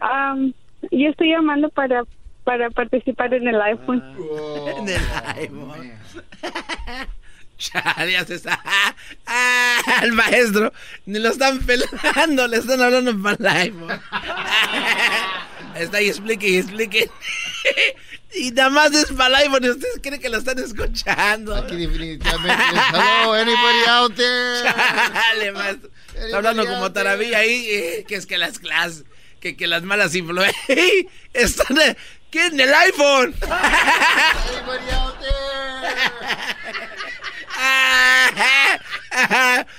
Am, 0.00 0.52
yo 0.92 1.08
estoy 1.08 1.30
llamando 1.30 1.68
para 1.70 2.02
para 2.44 2.70
participar 2.70 3.32
en 3.34 3.48
el 3.48 3.60
iPhone. 3.60 4.02
En 4.78 4.88
el 4.88 5.00
iPhone. 5.36 5.92
Chale, 7.58 8.12
ya 8.12 8.24
se 8.24 8.36
está. 8.36 8.62
Ah, 9.26 9.80
al 10.00 10.12
maestro. 10.12 10.72
Ni 11.06 11.18
lo 11.18 11.30
están 11.30 11.58
pelando, 11.60 12.46
le 12.46 12.56
están 12.56 12.80
hablando 12.80 13.20
para 13.22 13.36
el 13.36 13.46
iPhone. 13.46 14.00
Está 15.74 15.98
ahí, 15.98 16.08
explique 16.08 16.48
y 16.48 16.56
explique. 16.58 17.10
Y 18.34 18.50
nada 18.52 18.70
más 18.70 18.92
es 18.92 19.12
para 19.12 19.28
el 19.28 19.46
iPhone 19.46 19.64
y 19.64 19.70
ustedes 19.70 20.00
creen 20.02 20.20
que 20.20 20.28
lo 20.28 20.38
están 20.38 20.58
escuchando. 20.58 21.54
Aquí 21.54 21.76
definitivamente. 21.76 22.64
Hello, 22.92 23.34
anybody 23.34 23.84
out 23.88 24.14
there? 24.14 24.62
Chale, 24.62 25.52
maestro. 25.52 25.90
Está 26.14 26.36
hablando 26.38 26.66
como 26.66 26.90
taravilla 26.92 27.38
ahí, 27.38 27.68
eh, 27.70 28.04
que 28.08 28.16
es 28.16 28.26
que 28.26 28.38
las 28.38 28.58
clases, 28.58 29.04
que, 29.40 29.56
que 29.56 29.66
las 29.66 29.82
malas 29.82 30.14
influencias. 30.14 30.56
Están 31.32 31.78
¿qué? 32.30 32.46
en 32.46 32.60
el 32.60 32.72
iPhone. 32.74 33.34
Anybody 33.42 34.90
out 34.94 35.14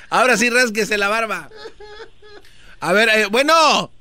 Ahora 0.09 0.37
sí 0.37 0.49
rasquese 0.49 0.97
la 0.97 1.07
barba. 1.07 1.49
A 2.79 2.93
ver, 2.93 3.09
eh, 3.09 3.25
bueno. 3.27 3.91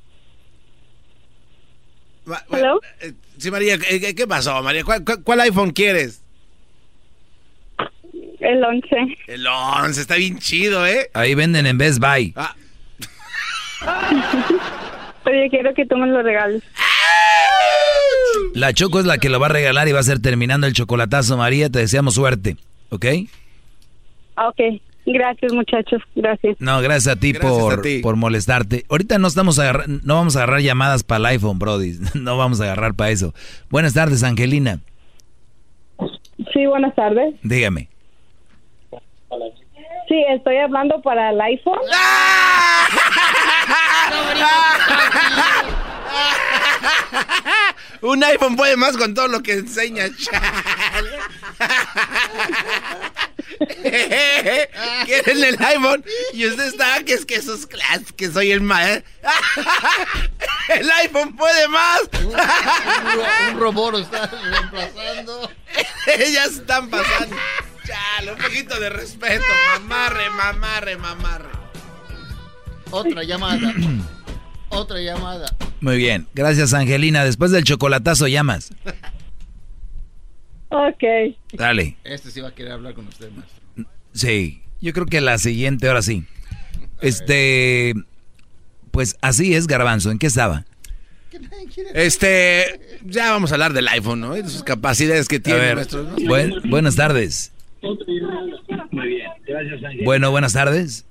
Ma- 2.25 2.45
eh, 3.01 3.12
Sí, 3.39 3.51
María, 3.53 3.75
eh, 3.75 4.01
¿qué, 4.01 4.15
qué 4.15 4.27
pasó, 4.27 4.62
María? 4.62 4.83
¿Cuál, 4.85 5.05
cuál- 5.05 5.23
cuál 5.23 5.41
iPhone 5.43 5.70
quieres? 5.70 6.23
El 8.41 8.65
11. 8.65 8.97
El 9.29 9.47
11, 9.47 10.01
está 10.01 10.15
bien 10.16 10.39
chido, 10.39 10.85
¿eh? 10.87 11.11
Ahí 11.15 11.35
venden 11.35 11.66
en 11.66 11.79
Best 11.79 11.99
Buy. 12.01 12.33
Ah. 12.37 12.55
Pero 15.29 15.45
yo 15.45 15.51
quiero 15.51 15.75
que 15.75 15.85
tú 15.85 15.95
me 15.99 16.07
lo 16.07 16.23
regales. 16.23 16.63
La 18.55 18.73
Choco 18.73 18.99
es 18.99 19.05
la 19.05 19.19
que 19.19 19.29
lo 19.29 19.39
va 19.39 19.45
a 19.47 19.51
regalar 19.51 19.87
y 19.87 19.93
va 19.93 20.01
a 20.01 20.03
ser 20.03 20.21
terminando 20.23 20.67
el 20.67 20.73
chocolatazo, 20.73 21.37
María. 21.37 21.69
Te 21.69 21.81
deseamos 21.81 22.15
suerte, 22.15 22.57
¿ok? 22.89 23.05
Ok. 24.37 24.59
Gracias, 25.05 25.53
muchachos. 25.53 26.01
Gracias. 26.15 26.57
No, 26.61 26.81
gracias 26.81 27.15
a 27.15 27.21
ti, 27.21 27.33
Gracias 27.33 27.53
por, 27.61 27.79
a 27.81 27.83
ti. 27.83 27.99
por 27.99 28.17
molestarte. 28.17 28.87
Ahorita 28.89 29.19
no 29.19 29.29
estamos 29.29 29.59
agarra- 29.59 29.85
no 29.87 30.15
vamos 30.15 30.35
a 30.37 30.39
agarrar 30.45 30.61
llamadas 30.63 31.03
para 31.03 31.19
el 31.19 31.27
iPhone, 31.27 31.59
Brody. 31.59 31.99
No 32.15 32.39
vamos 32.39 32.63
a 32.63 32.65
agarrar 32.65 32.95
para 32.95 33.11
eso. 33.11 33.35
Buenas 33.69 33.93
tardes, 33.93 34.23
Angelina. 34.23 34.81
Sí, 36.55 36.65
buenas 36.67 36.95
tardes. 36.95 37.35
Dígame. 37.43 37.91
Sí, 40.09 40.25
estoy 40.31 40.57
hablando 40.57 41.03
para 41.03 41.29
el 41.31 41.41
iPhone. 41.43 41.81
Un 48.01 48.23
iPhone 48.23 48.55
puede 48.57 48.77
más 48.77 48.97
con 48.97 49.13
todo 49.15 49.27
lo 49.29 49.43
que 49.43 49.55
enseña. 49.55 50.09
Quieren 55.05 55.45
el 55.45 55.65
iPhone 55.65 56.05
y 56.33 56.47
usted 56.47 56.67
está 56.67 57.03
que 57.05 57.15
es 57.15 57.27
que 57.27 57.43
sus 57.43 57.67
clases, 57.67 58.13
que 58.13 58.31
soy 58.31 58.53
el 58.53 58.61
maestro. 58.61 59.11
el 60.69 60.89
iPhone 60.91 61.35
puede 61.37 61.69
más. 61.69 62.03
un 63.51 63.59
robot 63.59 63.93
lo 63.93 63.99
está 63.99 64.27
reemplazando. 64.27 65.51
Ellas 66.07 66.53
están 66.53 66.89
pasando. 66.89 67.37
Chale, 67.87 68.33
un 68.33 68.39
poquito 68.39 68.79
de 68.79 68.91
respeto. 68.91 69.45
Mamarre, 69.73 70.31
mamarre, 70.31 70.97
mamarre. 70.97 71.58
Otra 72.90 73.23
llamada. 73.24 73.73
Otra 74.70 75.01
llamada. 75.01 75.47
Muy 75.81 75.97
bien, 75.97 76.27
gracias 76.35 76.74
Angelina. 76.74 77.24
Después 77.24 77.51
del 77.51 77.65
chocolatazo 77.65 78.27
llamas. 78.28 78.70
Ok. 80.70 81.02
Dale. 81.52 81.97
Este 82.05 82.31
sí 82.31 82.40
va 82.40 82.48
a 82.48 82.55
querer 82.55 82.73
hablar 82.73 82.94
con 82.94 83.06
usted, 83.09 83.31
maestro. 83.31 83.59
Sí, 84.12 84.62
yo 84.81 84.93
creo 84.93 85.06
que 85.06 85.20
la 85.20 85.39
siguiente, 85.39 85.89
ahora 85.89 86.02
sí. 86.02 86.24
Este, 87.01 87.94
pues 88.90 89.16
así 89.23 89.55
es, 89.55 89.66
Garbanzo. 89.66 90.10
¿En 90.10 90.19
qué 90.19 90.27
estaba? 90.27 90.65
Este, 91.94 92.98
ya 93.05 93.31
vamos 93.31 93.52
a 93.52 93.55
hablar 93.55 93.73
del 93.73 93.86
iPhone, 93.89 94.20
¿no? 94.20 94.36
Y 94.36 94.43
de 94.43 94.48
sus 94.48 94.65
capacidades 94.65 95.28
que 95.28 95.36
A 95.36 95.40
tiene 95.43 95.60
ver, 95.60 95.74
nuestro. 95.77 96.02
¿no? 96.02 96.16
buen- 96.27 96.69
buenas 96.69 96.97
tardes. 96.97 97.52
Muy 98.90 99.09
bien, 99.09 99.31
gracias 99.47 99.85
Ángel. 99.85 100.05
Bueno, 100.05 100.31
buenas 100.32 100.52
tardes. 100.52 101.06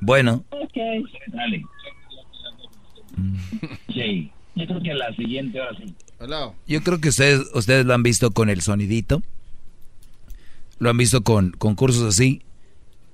Bueno, 0.00 0.44
Dale. 1.28 1.62
Sí, 3.92 4.30
yo 4.54 4.66
creo 4.66 4.82
que 4.82 4.94
la 4.94 5.14
siguiente 5.14 5.60
ahora 5.60 5.76
sí. 5.78 5.94
yo 6.66 6.82
creo 6.82 7.00
que 7.00 7.10
ustedes, 7.10 7.42
ustedes 7.54 7.84
lo 7.86 7.94
han 7.94 8.02
visto 8.02 8.30
con 8.30 8.48
el 8.48 8.60
sonidito. 8.62 9.22
Lo 10.78 10.90
han 10.90 10.96
visto 10.96 11.22
con 11.22 11.50
concursos 11.52 12.02
así. 12.02 12.42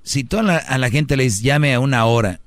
Si 0.03 0.23
toda 0.23 0.43
la, 0.43 0.57
a 0.57 0.77
la 0.77 0.89
gente 0.89 1.17
les 1.17 1.41
llame 1.41 1.73
a 1.73 1.79
una 1.79 2.05
hora 2.05 2.39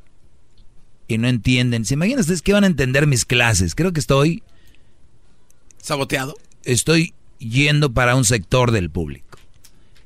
y 1.09 1.19
no 1.19 1.29
entienden, 1.29 1.85
¿se 1.85 1.95
imaginan 1.95 2.21
ustedes 2.21 2.41
que 2.41 2.55
van 2.55 2.65
a 2.65 2.69
entender 2.69 3.07
mis 3.07 3.27
clases? 3.27 3.75
Creo 3.75 3.93
que 3.93 4.01
estoy 4.01 4.43
saboteado. 5.83 6.37
Estoy 6.65 7.13
yendo 7.39 7.93
para 7.93 8.15
un 8.17 8.25
sector 8.25 8.71
del 8.71 8.91
público. 8.91 9.39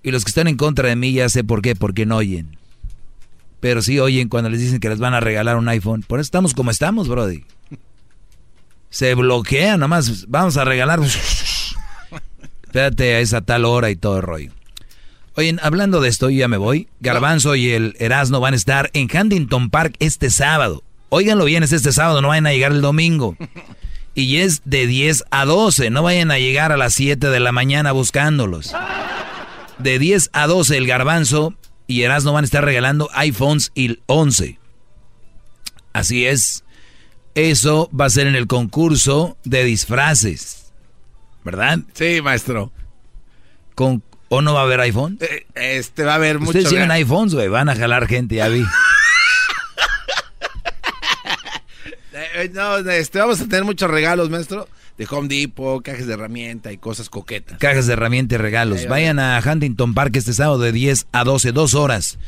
Y 0.02 0.10
los 0.10 0.24
que 0.24 0.30
están 0.30 0.48
en 0.48 0.56
contra 0.56 0.88
de 0.88 0.96
mí 0.96 1.12
ya 1.12 1.28
sé 1.28 1.44
por 1.44 1.62
qué, 1.62 1.76
porque 1.76 2.06
no 2.06 2.16
oyen. 2.16 2.58
Pero 3.64 3.80
sí 3.80 3.98
oyen 3.98 4.28
cuando 4.28 4.50
les 4.50 4.60
dicen 4.60 4.78
que 4.78 4.90
les 4.90 4.98
van 4.98 5.14
a 5.14 5.20
regalar 5.20 5.56
un 5.56 5.66
iPhone. 5.70 6.04
Por 6.06 6.20
eso 6.20 6.26
estamos 6.26 6.52
como 6.52 6.70
estamos, 6.70 7.08
Brody. 7.08 7.44
Se 8.90 9.14
bloquea 9.14 9.78
nomás. 9.78 10.26
Vamos 10.28 10.58
a 10.58 10.66
regalar. 10.66 11.00
Espérate 12.62 13.14
a 13.14 13.20
esa 13.20 13.40
tal 13.40 13.64
hora 13.64 13.88
y 13.88 13.96
todo 13.96 14.18
el 14.18 14.22
rollo. 14.22 14.52
Oye, 15.36 15.56
hablando 15.62 16.02
de 16.02 16.10
esto, 16.10 16.28
ya 16.28 16.46
me 16.46 16.58
voy. 16.58 16.88
Garbanzo 17.00 17.54
y 17.54 17.70
el 17.70 17.96
Erasmo 18.00 18.38
van 18.38 18.52
a 18.52 18.56
estar 18.58 18.90
en 18.92 19.08
Huntington 19.10 19.70
Park 19.70 19.96
este 19.98 20.28
sábado. 20.28 20.82
Óiganlo 21.08 21.46
bien, 21.46 21.62
es 21.62 21.72
este 21.72 21.92
sábado, 21.92 22.20
no 22.20 22.28
vayan 22.28 22.46
a 22.46 22.52
llegar 22.52 22.72
el 22.72 22.82
domingo. 22.82 23.34
Y 24.14 24.36
es 24.36 24.60
de 24.66 24.86
10 24.86 25.24
a 25.30 25.46
12, 25.46 25.88
no 25.88 26.02
vayan 26.02 26.30
a 26.30 26.38
llegar 26.38 26.70
a 26.70 26.76
las 26.76 26.92
7 26.92 27.28
de 27.28 27.40
la 27.40 27.50
mañana 27.50 27.92
buscándolos. 27.92 28.74
De 29.78 29.98
10 29.98 30.28
a 30.34 30.46
12 30.46 30.76
el 30.76 30.86
Garbanzo 30.86 31.54
y 31.86 32.02
Erasmo 32.02 32.32
van 32.32 32.44
a 32.44 32.46
estar 32.46 32.64
regalando 32.64 33.08
iPhones 33.14 33.70
y 33.74 33.98
11. 34.06 34.58
Así 35.92 36.26
es. 36.26 36.64
Eso 37.34 37.90
va 37.98 38.06
a 38.06 38.10
ser 38.10 38.26
en 38.26 38.36
el 38.36 38.46
concurso 38.46 39.36
de 39.44 39.64
disfraces. 39.64 40.72
¿Verdad? 41.44 41.80
Sí, 41.92 42.20
maestro. 42.22 42.72
Con, 43.74 44.02
¿O 44.28 44.40
no 44.40 44.54
va 44.54 44.60
a 44.60 44.64
haber 44.64 44.80
iPhone? 44.80 45.18
Eh, 45.20 45.46
Este 45.54 46.04
va 46.04 46.12
a 46.12 46.16
haber 46.16 46.38
mucho. 46.38 46.50
Ustedes 46.50 46.68
tienen 46.70 46.88
gas. 46.88 46.98
iPhones, 46.98 47.34
güey. 47.34 47.48
Van 47.48 47.68
a 47.68 47.74
jalar 47.76 48.06
gente, 48.06 48.36
ya 48.36 48.48
vi. 48.48 48.64
Eh, 52.12 52.50
No, 52.52 52.78
este, 52.78 53.18
vamos 53.18 53.40
a 53.40 53.44
tener 53.44 53.64
muchos 53.64 53.90
regalos, 53.90 54.30
maestro. 54.30 54.68
De 54.98 55.06
Home 55.10 55.28
Depot, 55.28 55.82
cajas 55.82 56.06
de 56.06 56.14
herramienta 56.14 56.72
y 56.72 56.78
cosas 56.78 57.08
coquetas. 57.08 57.58
Cajas 57.58 57.86
de 57.86 57.94
herramientas 57.94 58.38
y 58.38 58.42
regalos. 58.42 58.86
Vayan 58.86 59.18
a 59.18 59.42
Huntington 59.44 59.92
Park 59.94 60.14
este 60.16 60.32
sábado 60.32 60.58
de 60.60 60.70
10 60.72 61.06
a 61.12 61.24
12, 61.24 61.52
dos 61.52 61.74
horas. 61.74 62.18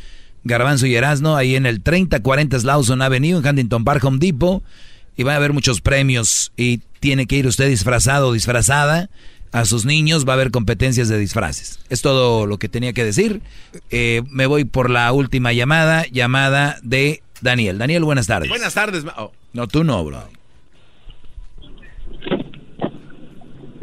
Garbanzo 0.43 0.87
y 0.87 0.95
Erasno, 0.95 1.37
ahí 1.37 1.57
en 1.57 1.67
el 1.67 1.81
3040 1.81 2.59
Slauson 2.61 3.03
Avenue, 3.03 3.39
en 3.39 3.47
Huntington 3.47 3.85
Park, 3.85 4.05
Home 4.05 4.19
Depot. 4.19 4.63
Y 5.17 5.23
va 5.23 5.35
a 5.35 5.37
haber 5.37 5.53
muchos 5.53 5.81
premios. 5.81 6.53
Y 6.57 6.83
tiene 7.01 7.27
que 7.27 7.37
ir 7.37 7.47
usted 7.47 7.69
disfrazado 7.69 8.29
o 8.29 8.33
disfrazada. 8.33 9.11
A 9.53 9.65
sus 9.65 9.85
niños 9.87 10.27
va 10.27 10.33
a 10.33 10.35
haber 10.35 10.51
competencias 10.51 11.09
de 11.09 11.19
disfraces. 11.19 11.79
Es 11.89 12.03
todo 12.03 12.47
lo 12.47 12.59
que 12.59 12.69
tenía 12.69 12.93
que 12.93 13.05
decir. 13.05 13.41
Eh, 13.91 14.23
me 14.29 14.47
voy 14.47 14.65
por 14.65 14.91
la 14.91 15.11
última 15.13 15.53
llamada. 15.53 16.05
Llamada 16.11 16.79
de 16.83 17.23
Daniel. 17.41 17.79
Daniel, 17.79 18.05
buenas 18.05 18.27
tardes. 18.27 18.49
Buenas 18.49 18.75
tardes. 18.75 19.05
oh. 19.17 19.33
No, 19.53 19.69
tú 19.69 19.85
no, 19.85 20.05
bro. 20.05 20.29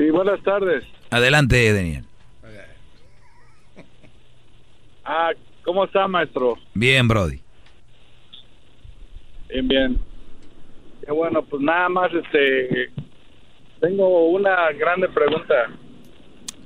Sí, 0.04 0.10
buenas 0.10 0.44
tardes. 0.44 0.84
Adelante, 1.12 1.72
Daniel. 1.72 2.04
Ah, 5.06 5.32
¿cómo 5.64 5.86
está, 5.86 6.10
maestro? 6.10 6.58
Bien, 6.74 7.08
Brody. 7.08 7.40
Bien, 9.48 9.68
bien. 9.70 10.00
Bueno, 11.08 11.42
pues 11.44 11.62
nada 11.62 11.88
más, 11.88 12.12
este, 12.14 12.92
tengo 13.80 14.28
una 14.28 14.74
grande 14.74 15.08
pregunta. 15.08 15.70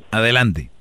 Adelante. 0.10 0.72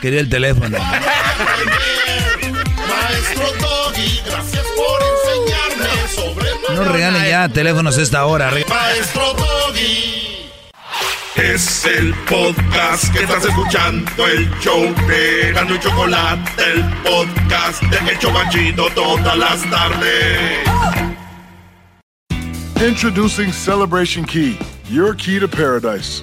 Quería 0.00 0.20
el 0.20 0.28
teléfono. 0.30 0.78
Maestro 2.88 3.46
Doggy, 3.60 4.22
gracias 4.24 4.64
por 4.76 5.02
enseñarme 5.02 6.08
sobre 6.14 6.46
No 6.74 6.84
regalen 6.84 7.24
ya 7.26 7.48
teléfonos 7.48 7.98
a 7.98 8.02
esta 8.02 8.24
hora. 8.24 8.50
Maestro 8.68 9.34
Doggy. 9.34 10.50
Es 11.36 11.84
el 11.86 12.14
podcast 12.28 13.12
que 13.12 13.22
estás 13.22 13.44
escuchando, 13.44 14.26
el 14.26 14.50
show 14.60 14.82
de 15.06 15.52
Gano 15.52 15.74
y 15.74 15.78
Chocolate, 15.78 16.62
el 16.72 16.84
podcast 17.02 17.82
de 17.82 18.12
Hecho 18.12 18.32
Banchito 18.32 18.90
todas 18.90 19.36
las 19.36 19.62
tardes. 19.70 20.60
Introducing 22.82 23.52
Celebration 23.52 24.24
Key, 24.24 24.58
your 24.90 25.14
key 25.14 25.38
to 25.38 25.46
paradise. 25.48 26.22